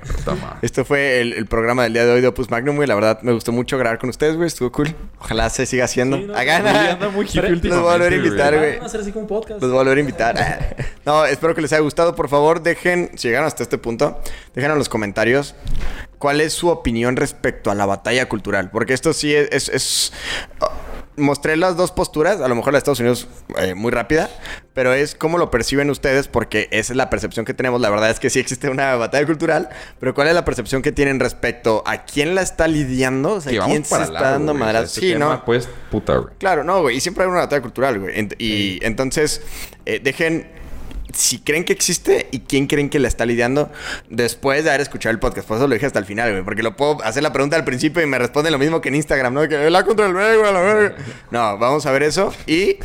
Esto 0.61 0.85
fue 0.85 1.21
el, 1.21 1.33
el 1.33 1.45
programa 1.45 1.83
del 1.83 1.93
día 1.93 2.05
de 2.05 2.11
hoy 2.13 2.21
de 2.21 2.27
Opus 2.27 2.49
Magnum, 2.49 2.75
güey. 2.75 2.87
La 2.87 2.95
verdad, 2.95 3.19
me 3.21 3.31
gustó 3.31 3.51
mucho 3.51 3.77
grabar 3.77 3.99
con 3.99 4.09
ustedes, 4.09 4.35
güey. 4.35 4.47
Estuvo 4.47 4.71
cool. 4.71 4.93
Ojalá 5.19 5.49
se 5.49 5.65
siga 5.65 5.85
haciendo. 5.85 6.17
Sí, 6.17 6.23
no, 6.25 6.35
Hagan. 6.35 6.99
Anda 7.05 7.15
muy 7.15 7.25
hippie 7.25 7.41
Pero- 7.41 7.53
últimamente, 7.53 7.67
Los 7.69 7.79
voy 7.81 7.89
a 7.89 7.93
volver 7.97 8.13
a 8.13 8.15
invitar, 8.15 8.57
güey. 8.57 8.71
Vamos 8.71 8.83
a 8.83 8.87
hacer 8.87 9.01
así 9.01 9.11
como 9.11 9.21
un 9.23 9.27
podcast. 9.27 9.61
Los 9.61 9.71
voy 9.71 9.79
a 9.79 9.83
volver 9.83 9.97
a 9.97 10.01
invitar. 10.01 10.75
No, 11.05 11.25
espero 11.25 11.53
que 11.53 11.59
les 11.61 11.73
haya 11.73 11.81
gustado. 11.81 12.15
Por 12.15 12.29
favor, 12.29 12.61
dejen, 12.63 13.11
si 13.15 13.27
llegaron 13.27 13.45
hasta 13.45 13.61
este 13.61 13.77
punto, 13.77 14.21
dejen 14.55 14.71
en 14.71 14.77
los 14.77 14.87
comentarios 14.87 15.53
cuál 16.17 16.39
es 16.39 16.53
su 16.53 16.69
opinión 16.69 17.17
respecto 17.17 17.71
a 17.71 17.75
la 17.75 17.85
batalla 17.85 18.29
cultural. 18.29 18.71
Porque 18.71 18.93
esto 18.93 19.11
sí 19.11 19.35
es... 19.35 19.49
es- 19.51 19.69
es- 19.69 20.13
oh, 20.61 20.69
Mostré 21.15 21.57
las 21.57 21.77
dos 21.77 21.91
posturas, 21.91 22.41
a 22.41 22.47
lo 22.47 22.55
mejor 22.55 22.73
la 22.73 22.77
de 22.77 22.79
Estados 22.79 22.99
Unidos 22.99 23.27
eh, 23.57 23.75
muy 23.75 23.91
rápida, 23.91 24.29
pero 24.73 24.93
es 24.93 25.13
cómo 25.15 25.37
lo 25.37 25.51
perciben 25.51 25.89
ustedes, 25.89 26.27
porque 26.27 26.67
esa 26.71 26.93
es 26.93 26.97
la 26.97 27.09
percepción 27.09 27.45
que 27.45 27.53
tenemos. 27.53 27.79
La 27.81 27.89
verdad 27.89 28.09
es 28.09 28.19
que 28.19 28.29
sí 28.29 28.39
existe 28.39 28.69
una 28.69 28.95
batalla 28.97 29.25
cultural, 29.25 29.69
pero 29.99 30.13
¿cuál 30.13 30.27
es 30.29 30.33
la 30.33 30.43
percepción 30.45 30.81
que 30.81 30.91
tienen 30.91 31.19
respecto 31.19 31.83
a 31.85 32.05
quién 32.05 32.33
la 32.35 32.41
está 32.41 32.67
lidiando? 32.67 33.33
O 33.33 33.41
sea, 33.41 33.51
Que 33.51 33.59
quién 33.59 33.85
se 33.85 33.95
está 33.95 34.11
largo, 34.11 34.29
dando 34.31 34.53
madrazos. 34.53 34.89
este 34.97 35.01
Sí, 35.07 35.13
tema, 35.13 35.25
¿no? 35.35 35.45
Pues, 35.45 35.69
puta, 35.91 36.17
güey. 36.17 36.33
Claro, 36.39 36.63
no, 36.63 36.81
güey. 36.81 36.97
Y 36.97 37.01
siempre 37.01 37.23
hay 37.23 37.29
una 37.29 37.41
batalla 37.41 37.61
cultural, 37.61 37.99
güey. 37.99 38.27
Y 38.39 38.79
entonces, 38.83 39.41
eh, 39.85 39.99
dejen 40.03 40.62
si 41.11 41.39
creen 41.39 41.63
que 41.63 41.73
existe 41.73 42.27
y 42.31 42.39
quién 42.39 42.67
creen 42.67 42.89
que 42.89 42.99
la 42.99 43.07
está 43.07 43.25
lidiando 43.25 43.71
después 44.09 44.63
de 44.63 44.69
haber 44.69 44.81
escuchado 44.81 45.11
el 45.11 45.19
podcast. 45.19 45.47
Por 45.47 45.57
eso 45.57 45.67
lo 45.67 45.73
dije 45.73 45.85
hasta 45.85 45.99
el 45.99 46.05
final, 46.05 46.31
güey. 46.31 46.43
Porque 46.43 46.63
lo 46.63 46.75
puedo 46.75 47.03
hacer 47.03 47.23
la 47.23 47.33
pregunta 47.33 47.55
al 47.55 47.65
principio 47.65 48.01
y 48.01 48.05
me 48.05 48.17
responden 48.17 48.51
lo 48.51 48.59
mismo 48.59 48.81
que 48.81 48.89
en 48.89 48.95
Instagram, 48.95 49.33
¿no? 49.33 49.47
Que 49.47 49.69
la 49.69 49.83
contra 49.83 50.07
el 50.07 50.13
güey, 50.13 50.37
güey, 50.37 50.49
a 50.49 50.51
la 50.51 50.61
verga. 50.61 50.95
No, 51.31 51.57
vamos 51.57 51.85
a 51.85 51.91
ver 51.91 52.03
eso. 52.03 52.33
Y 52.47 52.77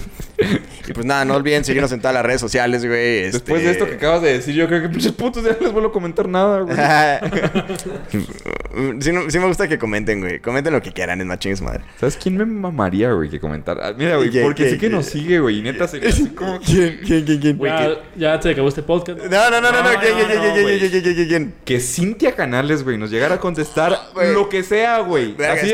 Y 0.88 0.92
pues 0.94 1.04
nada, 1.04 1.24
no 1.24 1.34
olviden 1.34 1.64
seguirnos 1.64 1.92
en 1.92 2.00
todas 2.00 2.14
las 2.14 2.24
redes 2.24 2.40
sociales, 2.40 2.84
güey. 2.84 3.18
este- 3.24 3.38
Después 3.38 3.62
de 3.62 3.70
esto 3.72 3.86
que 3.86 3.94
acabas 3.94 4.22
de 4.22 4.32
decir, 4.34 4.54
yo 4.54 4.66
creo 4.68 4.82
que 4.82 4.88
pinches 4.88 5.12
putos 5.12 5.44
ya 5.44 5.50
no 5.52 5.58
les 5.60 5.72
vuelvo 5.72 5.88
a 5.88 5.92
comentar 5.92 6.28
nada, 6.28 6.60
güey. 6.60 6.76
sí, 9.00 9.12
no- 9.12 9.30
sí 9.30 9.38
me 9.38 9.46
gusta 9.46 9.68
que 9.68 9.78
comenten, 9.78 10.20
güey. 10.20 10.40
Comenten 10.40 10.72
lo 10.72 10.82
que 10.82 10.92
quieran, 10.92 11.20
es 11.20 11.58
su 11.58 11.64
madre. 11.64 11.80
¿Sabes 11.98 12.16
quién 12.16 12.36
me 12.36 12.44
mamaría, 12.46 13.12
güey, 13.12 13.28
que 13.28 13.40
comentar? 13.40 13.78
Ah, 13.82 13.92
mira, 13.96 14.16
güey, 14.16 14.30
¿Quién, 14.30 14.44
porque 14.44 14.62
quién, 14.64 14.74
sé 14.74 14.78
que 14.78 14.90
nos 14.90 15.06
sigue, 15.06 15.40
güey, 15.40 15.58
y 15.58 15.62
neta 15.62 15.88
sería 15.88 16.08
así 16.08 16.28
como... 16.28 16.60
¿Quién? 16.64 17.00
¿Quién? 17.04 17.24
¿Quién? 17.24 17.40
¿Quién? 17.40 17.58
Güey, 17.58 17.72
ya, 17.72 17.96
ya 18.18 18.40
se 18.42 18.50
acabó 18.50 18.68
este 18.68 18.82
podcast. 18.82 19.18
No, 19.20 19.50
no, 19.50 19.60
no, 19.60 19.72
no, 19.72 19.82
no. 19.82 19.92
No. 21.38 21.52
Que 21.64 21.80
Cintia 21.80 22.32
Canales, 22.34 22.82
güey, 22.84 22.98
nos 22.98 23.10
llegara 23.10 23.36
a 23.36 23.40
contestar 23.40 23.96
Güey. 24.14 24.32
lo 24.32 24.48
que 24.48 24.62
sea, 24.62 25.00
güey. 25.00 25.34
Así, 25.42 25.72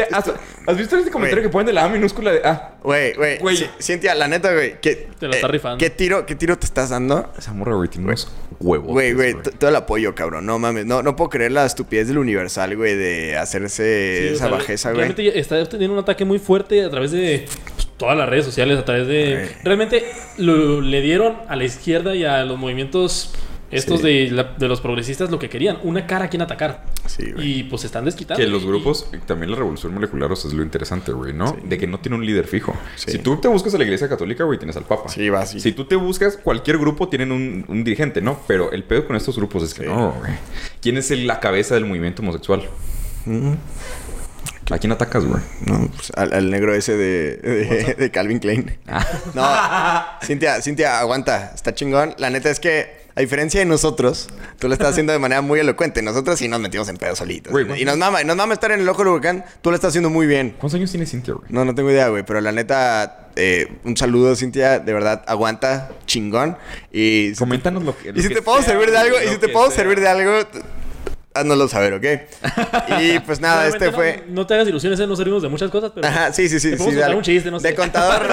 ¿Has 0.66 0.76
visto 0.78 0.96
este 0.96 1.10
comentario 1.10 1.42
que 1.42 1.48
ponen 1.50 1.66
de 1.66 1.72
la 1.74 1.84
A 1.84 1.88
minúscula 1.88 2.32
de 2.32 2.38
A? 2.46 2.74
Güey, 2.82 3.14
güey. 3.14 3.38
Güey. 3.38 3.56
Ci- 3.56 3.70
Cintia, 3.80 4.14
la 4.14 4.28
neta, 4.28 4.52
güey. 4.52 4.80
¿qué, 4.80 5.08
Te 5.18 5.28
la 5.28 5.36
está 5.36 5.48
rifando. 5.48 5.78
¿Qué 5.78 5.90
tiro, 5.90 6.24
qué 6.26 6.34
tiro 6.34 6.56
te 6.58 6.66
estás 6.66 6.90
dando? 6.90 7.32
Esa 7.38 7.52
morra, 7.52 7.74
güey, 7.74 7.88
tiene 7.88 8.06
unos 8.06 8.30
huevos. 8.60 8.88
Güey, 8.88 9.12
güey, 9.12 9.34
todo 9.58 9.68
el 9.70 9.76
apoyo, 9.76 10.14
cabrón. 10.14 10.46
No 10.46 10.58
mames. 10.58 10.86
No, 10.86 11.02
no 11.02 11.16
puedo 11.16 11.28
creer 11.30 11.52
la 11.52 11.66
estupidez 11.66 12.08
del 12.08 12.18
Universal, 12.18 12.76
güey, 12.76 12.94
de 12.96 13.36
hacerse 13.36 14.18
Sí, 14.22 14.28
o 14.28 14.36
esa 14.36 14.44
sea, 14.46 14.48
bajeza, 14.54 14.90
güey. 14.92 15.06
Realmente 15.08 15.38
está 15.38 15.66
teniendo 15.68 15.94
un 15.94 16.00
ataque 16.02 16.24
muy 16.24 16.38
fuerte 16.38 16.82
a 16.84 16.90
través 16.90 17.10
de 17.12 17.46
todas 17.96 18.16
las 18.16 18.28
redes 18.28 18.44
sociales, 18.44 18.78
a 18.78 18.84
través 18.84 19.06
de... 19.06 19.34
Güey. 19.34 19.48
Realmente 19.64 20.04
lo- 20.38 20.80
le 20.80 21.00
dieron 21.00 21.36
a 21.48 21.56
la 21.56 21.64
izquierda 21.64 22.14
y 22.14 22.24
a 22.24 22.44
los 22.44 22.58
movimientos 22.58 23.32
estos 23.70 24.00
Sí. 24.02 24.06
de, 24.06 24.30
la- 24.30 24.54
de 24.56 24.68
los 24.68 24.80
progresistas 24.80 25.30
lo 25.30 25.38
que 25.40 25.48
querían, 25.48 25.78
una 25.82 26.06
cara 26.06 26.26
a 26.26 26.28
quien 26.28 26.42
atacar. 26.42 26.84
Sí, 27.06 27.32
güey. 27.32 27.58
Y 27.60 27.62
pues 27.64 27.84
están 27.84 28.04
desquitando. 28.04 28.40
Que 28.42 28.48
los 28.48 28.64
grupos, 28.64 29.08
y 29.12 29.18
también 29.18 29.50
la 29.50 29.56
revolución 29.56 29.92
molecular, 29.94 30.30
o 30.30 30.36
sea, 30.36 30.48
es 30.48 30.54
lo 30.56 30.62
interesante, 30.62 31.12
güey, 31.12 31.32
¿no? 31.32 31.48
Sí. 31.48 31.54
De 31.64 31.76
que 31.78 31.86
no 31.86 31.98
tiene 31.98 32.16
un 32.16 32.24
líder 32.24 32.46
fijo. 32.46 32.74
Sí. 32.96 33.12
Si 33.12 33.18
tú 33.18 33.36
te 33.40 33.48
buscas 33.48 33.74
a 33.74 33.78
la 33.78 33.84
iglesia 33.84 34.08
católica, 34.08 34.44
güey, 34.44 34.58
tienes 34.58 34.76
al 34.76 34.84
papa. 34.84 35.08
Sí, 35.08 35.28
va 35.28 35.40
así. 35.40 35.58
Si 35.60 35.72
tú 35.72 35.86
te 35.86 35.96
buscas, 35.96 36.36
cualquier 36.36 36.78
grupo 36.78 37.08
tienen 37.08 37.32
un, 37.32 37.64
un 37.68 37.82
dirigente, 37.84 38.20
¿no? 38.20 38.38
Pero 38.46 38.70
el 38.72 38.84
pedo 38.84 39.06
con 39.06 39.16
estos 39.16 39.36
grupos 39.36 39.62
es 39.64 39.74
que 39.74 39.82
Sí. 39.82 39.88
no, 39.88 40.12
güey. 40.12 40.32
¿Quién 40.80 40.96
es 40.96 41.10
el- 41.10 41.26
la 41.26 41.40
cabeza 41.40 41.74
del 41.74 41.84
movimiento 41.84 42.22
homosexual? 42.22 42.62
¿A 44.70 44.78
quién 44.78 44.93
atacas, 44.93 45.24
güey? 45.24 45.43
No, 45.66 45.89
pues, 45.95 46.11
al, 46.16 46.32
al 46.32 46.51
negro 46.51 46.74
ese 46.74 46.97
de, 46.97 47.36
de, 47.36 47.95
de 47.99 48.11
Calvin 48.11 48.39
Klein. 48.39 48.78
Ah. 48.86 49.07
No, 50.20 50.27
Cintia, 50.27 50.61
Cintia, 50.62 50.99
aguanta. 51.01 51.53
Está 51.55 51.74
chingón. 51.74 52.15
La 52.19 52.31
neta 52.31 52.51
es 52.51 52.61
que, 52.61 53.05
a 53.15 53.20
diferencia 53.20 53.61
de 53.61 53.66
nosotros, 53.66 54.28
tú 54.59 54.69
lo 54.69 54.73
estás 54.74 54.91
haciendo 54.91 55.12
de 55.12 55.19
manera 55.19 55.43
muy 55.43 55.61
elocuente. 55.61 56.01
Nosotros 56.03 56.39
sí 56.39 56.49
nos 56.49 56.61
metimos 56.61 56.89
en 56.89 56.97
pedos 56.97 57.19
solitos. 57.19 57.53
Güey, 57.53 57.65
¿cuántos- 57.66 57.82
y 57.82 57.85
nos 57.85 57.99
mama, 57.99 58.23
y 58.23 58.24
nos 58.24 58.36
mama 58.36 58.55
estar 58.55 58.73
en 58.73 58.81
el 58.81 58.89
ojo 58.89 59.05
del 59.05 59.09
huracán. 59.12 59.45
Tú 59.61 59.70
lo 59.70 59.77
estás 59.77 59.91
haciendo 59.91 60.09
muy 60.11 60.27
bien. 60.27 60.51
¿Cuántos 60.59 60.74
años 60.78 60.91
tiene 60.91 61.05
Cintia, 61.07 61.35
güey? 61.35 61.47
No, 61.51 61.65
no 61.65 61.74
tengo 61.74 61.91
idea, 61.91 62.09
güey. 62.09 62.23
Pero 62.24 62.41
la 62.41 62.51
neta, 62.53 63.28
eh, 63.36 63.69
un 63.85 63.97
saludo, 63.99 64.35
Cintia. 64.35 64.78
De 64.78 64.93
verdad, 64.95 65.23
aguanta, 65.27 65.91
chingón. 66.07 66.57
Y 66.91 67.35
Coméntanos 67.35 67.82
lo 67.85 67.97
que. 67.99 68.12
y 68.15 68.23
si 68.23 68.28
te 68.31 68.41
puedo 68.41 68.62
servir 68.62 68.91
de 68.91 68.97
algo, 68.99 69.16
y 69.24 69.28
si 69.28 69.36
te 69.36 69.49
puedo 69.51 69.70
servir 69.70 70.01
de 70.01 70.09
algo, 70.09 70.32
háznoslo 71.35 71.69
saber, 71.69 71.94
¿ok? 71.94 72.05
Y 73.01 73.19
pues 73.20 73.40
nada, 73.40 73.62
Realmente 73.62 73.85
este 73.85 73.90
no- 73.90 73.97
fue. 73.97 74.24
No, 74.28 74.47
te 74.47 74.55
hagas 74.55 74.69
ilusiones, 74.69 74.98
¿eh? 75.01 75.06
no 75.06 75.16
servimos 75.16 75.43
de 75.43 75.48
muchas 75.48 75.70
cosas, 75.70 75.93
pero... 75.94 76.06
Ajá, 76.06 76.32
sí, 76.32 76.48
sí, 76.48 76.61
sí. 76.61 76.77
Sí, 76.78 76.85
un 76.85 77.23
chiste, 77.23 77.51
no 77.51 77.61
sé. 77.61 77.69
De 77.69 77.74
contador, 77.74 78.27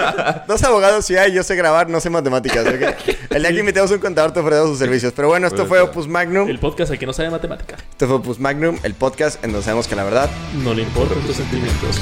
dos 0.47 0.63
abogados 0.63 1.05
sí 1.05 1.17
hay, 1.17 1.33
yo 1.33 1.43
sé 1.43 1.55
grabar, 1.55 1.89
no 1.89 1.99
sé 1.99 2.09
matemáticas, 2.09 2.65
¿ok? 2.65 2.95
El 3.31 3.41
día 3.43 3.51
que 3.51 3.59
invitemos 3.59 3.89
a 3.91 3.95
un 3.95 3.99
contador 3.99 4.31
te 4.33 4.39
ofrecemos 4.39 4.69
sus 4.69 4.79
servicios. 4.79 5.13
Pero 5.15 5.27
bueno, 5.29 5.47
esto 5.47 5.65
fue. 5.65 5.79
Opus 5.81 6.07
Magnum. 6.07 6.47
El 6.49 6.59
podcast 6.59 6.91
al 6.91 6.99
que 6.99 7.05
no 7.05 7.13
sabe 7.13 7.29
matemática. 7.29 7.75
Esto 7.91 8.07
fue 8.07 8.15
Opus 8.17 8.39
Magnum, 8.39 8.77
el 8.83 8.93
podcast 8.93 9.43
en 9.43 9.51
donde 9.51 9.65
sabemos 9.65 9.87
que 9.87 9.95
la 9.95 10.03
verdad 10.03 10.29
No 10.63 10.73
le 10.73 10.83
importan 10.83 11.19
tus 11.21 11.37
sentimientos. 11.37 11.99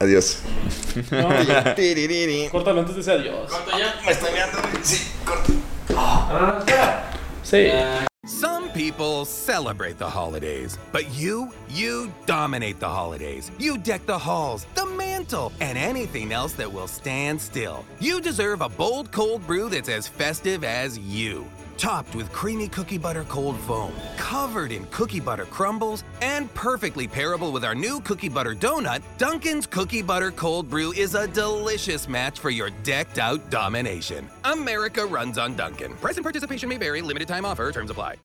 Adiós. 0.00 0.42
No, 1.10 1.28
córtalo 2.50 2.80
antes 2.80 2.94
de 2.94 3.00
ese 3.00 3.10
adiós. 3.10 3.50
Me 4.04 4.12
estoy 4.12 4.32
mirando, 4.32 4.58
sí. 4.82 5.12
Sí. 7.42 7.70
Some 8.26 8.68
people 8.70 9.24
celebrate 9.24 9.98
the 9.98 10.08
holidays, 10.08 10.76
but 10.92 11.10
you, 11.14 11.50
you 11.70 12.12
dominate 12.26 12.78
the 12.78 12.88
holidays. 12.88 13.50
You 13.58 13.78
deck 13.78 14.04
the 14.06 14.18
halls, 14.18 14.66
the 14.74 14.84
mantle, 14.84 15.50
and 15.60 15.78
anything 15.78 16.32
else 16.32 16.52
that 16.54 16.70
will 16.70 16.86
stand 16.86 17.40
still. 17.40 17.84
You 18.00 18.20
deserve 18.20 18.60
a 18.60 18.68
bold 18.68 19.10
cold 19.12 19.46
brew 19.46 19.70
that's 19.70 19.88
as 19.88 20.06
festive 20.06 20.62
as 20.62 20.98
you. 20.98 21.46
Topped 21.78 22.16
with 22.16 22.32
creamy 22.32 22.66
cookie 22.66 22.98
butter 22.98 23.22
cold 23.28 23.56
foam, 23.60 23.92
covered 24.16 24.72
in 24.72 24.84
cookie 24.86 25.20
butter 25.20 25.44
crumbles, 25.44 26.02
and 26.20 26.52
perfectly 26.54 27.06
pairable 27.06 27.52
with 27.52 27.64
our 27.64 27.74
new 27.74 28.00
cookie 28.00 28.28
butter 28.28 28.52
donut, 28.52 29.00
Dunkin's 29.16 29.64
Cookie 29.64 30.02
Butter 30.02 30.32
Cold 30.32 30.68
Brew 30.68 30.92
is 30.92 31.14
a 31.14 31.28
delicious 31.28 32.08
match 32.08 32.40
for 32.40 32.50
your 32.50 32.70
decked 32.82 33.20
out 33.20 33.48
domination. 33.48 34.28
America 34.42 35.06
runs 35.06 35.38
on 35.38 35.54
Dunkin'. 35.54 35.94
Present 35.94 36.24
participation 36.24 36.68
may 36.68 36.78
vary, 36.78 37.00
limited 37.00 37.28
time 37.28 37.44
offer, 37.44 37.70
terms 37.70 37.90
apply. 37.90 38.16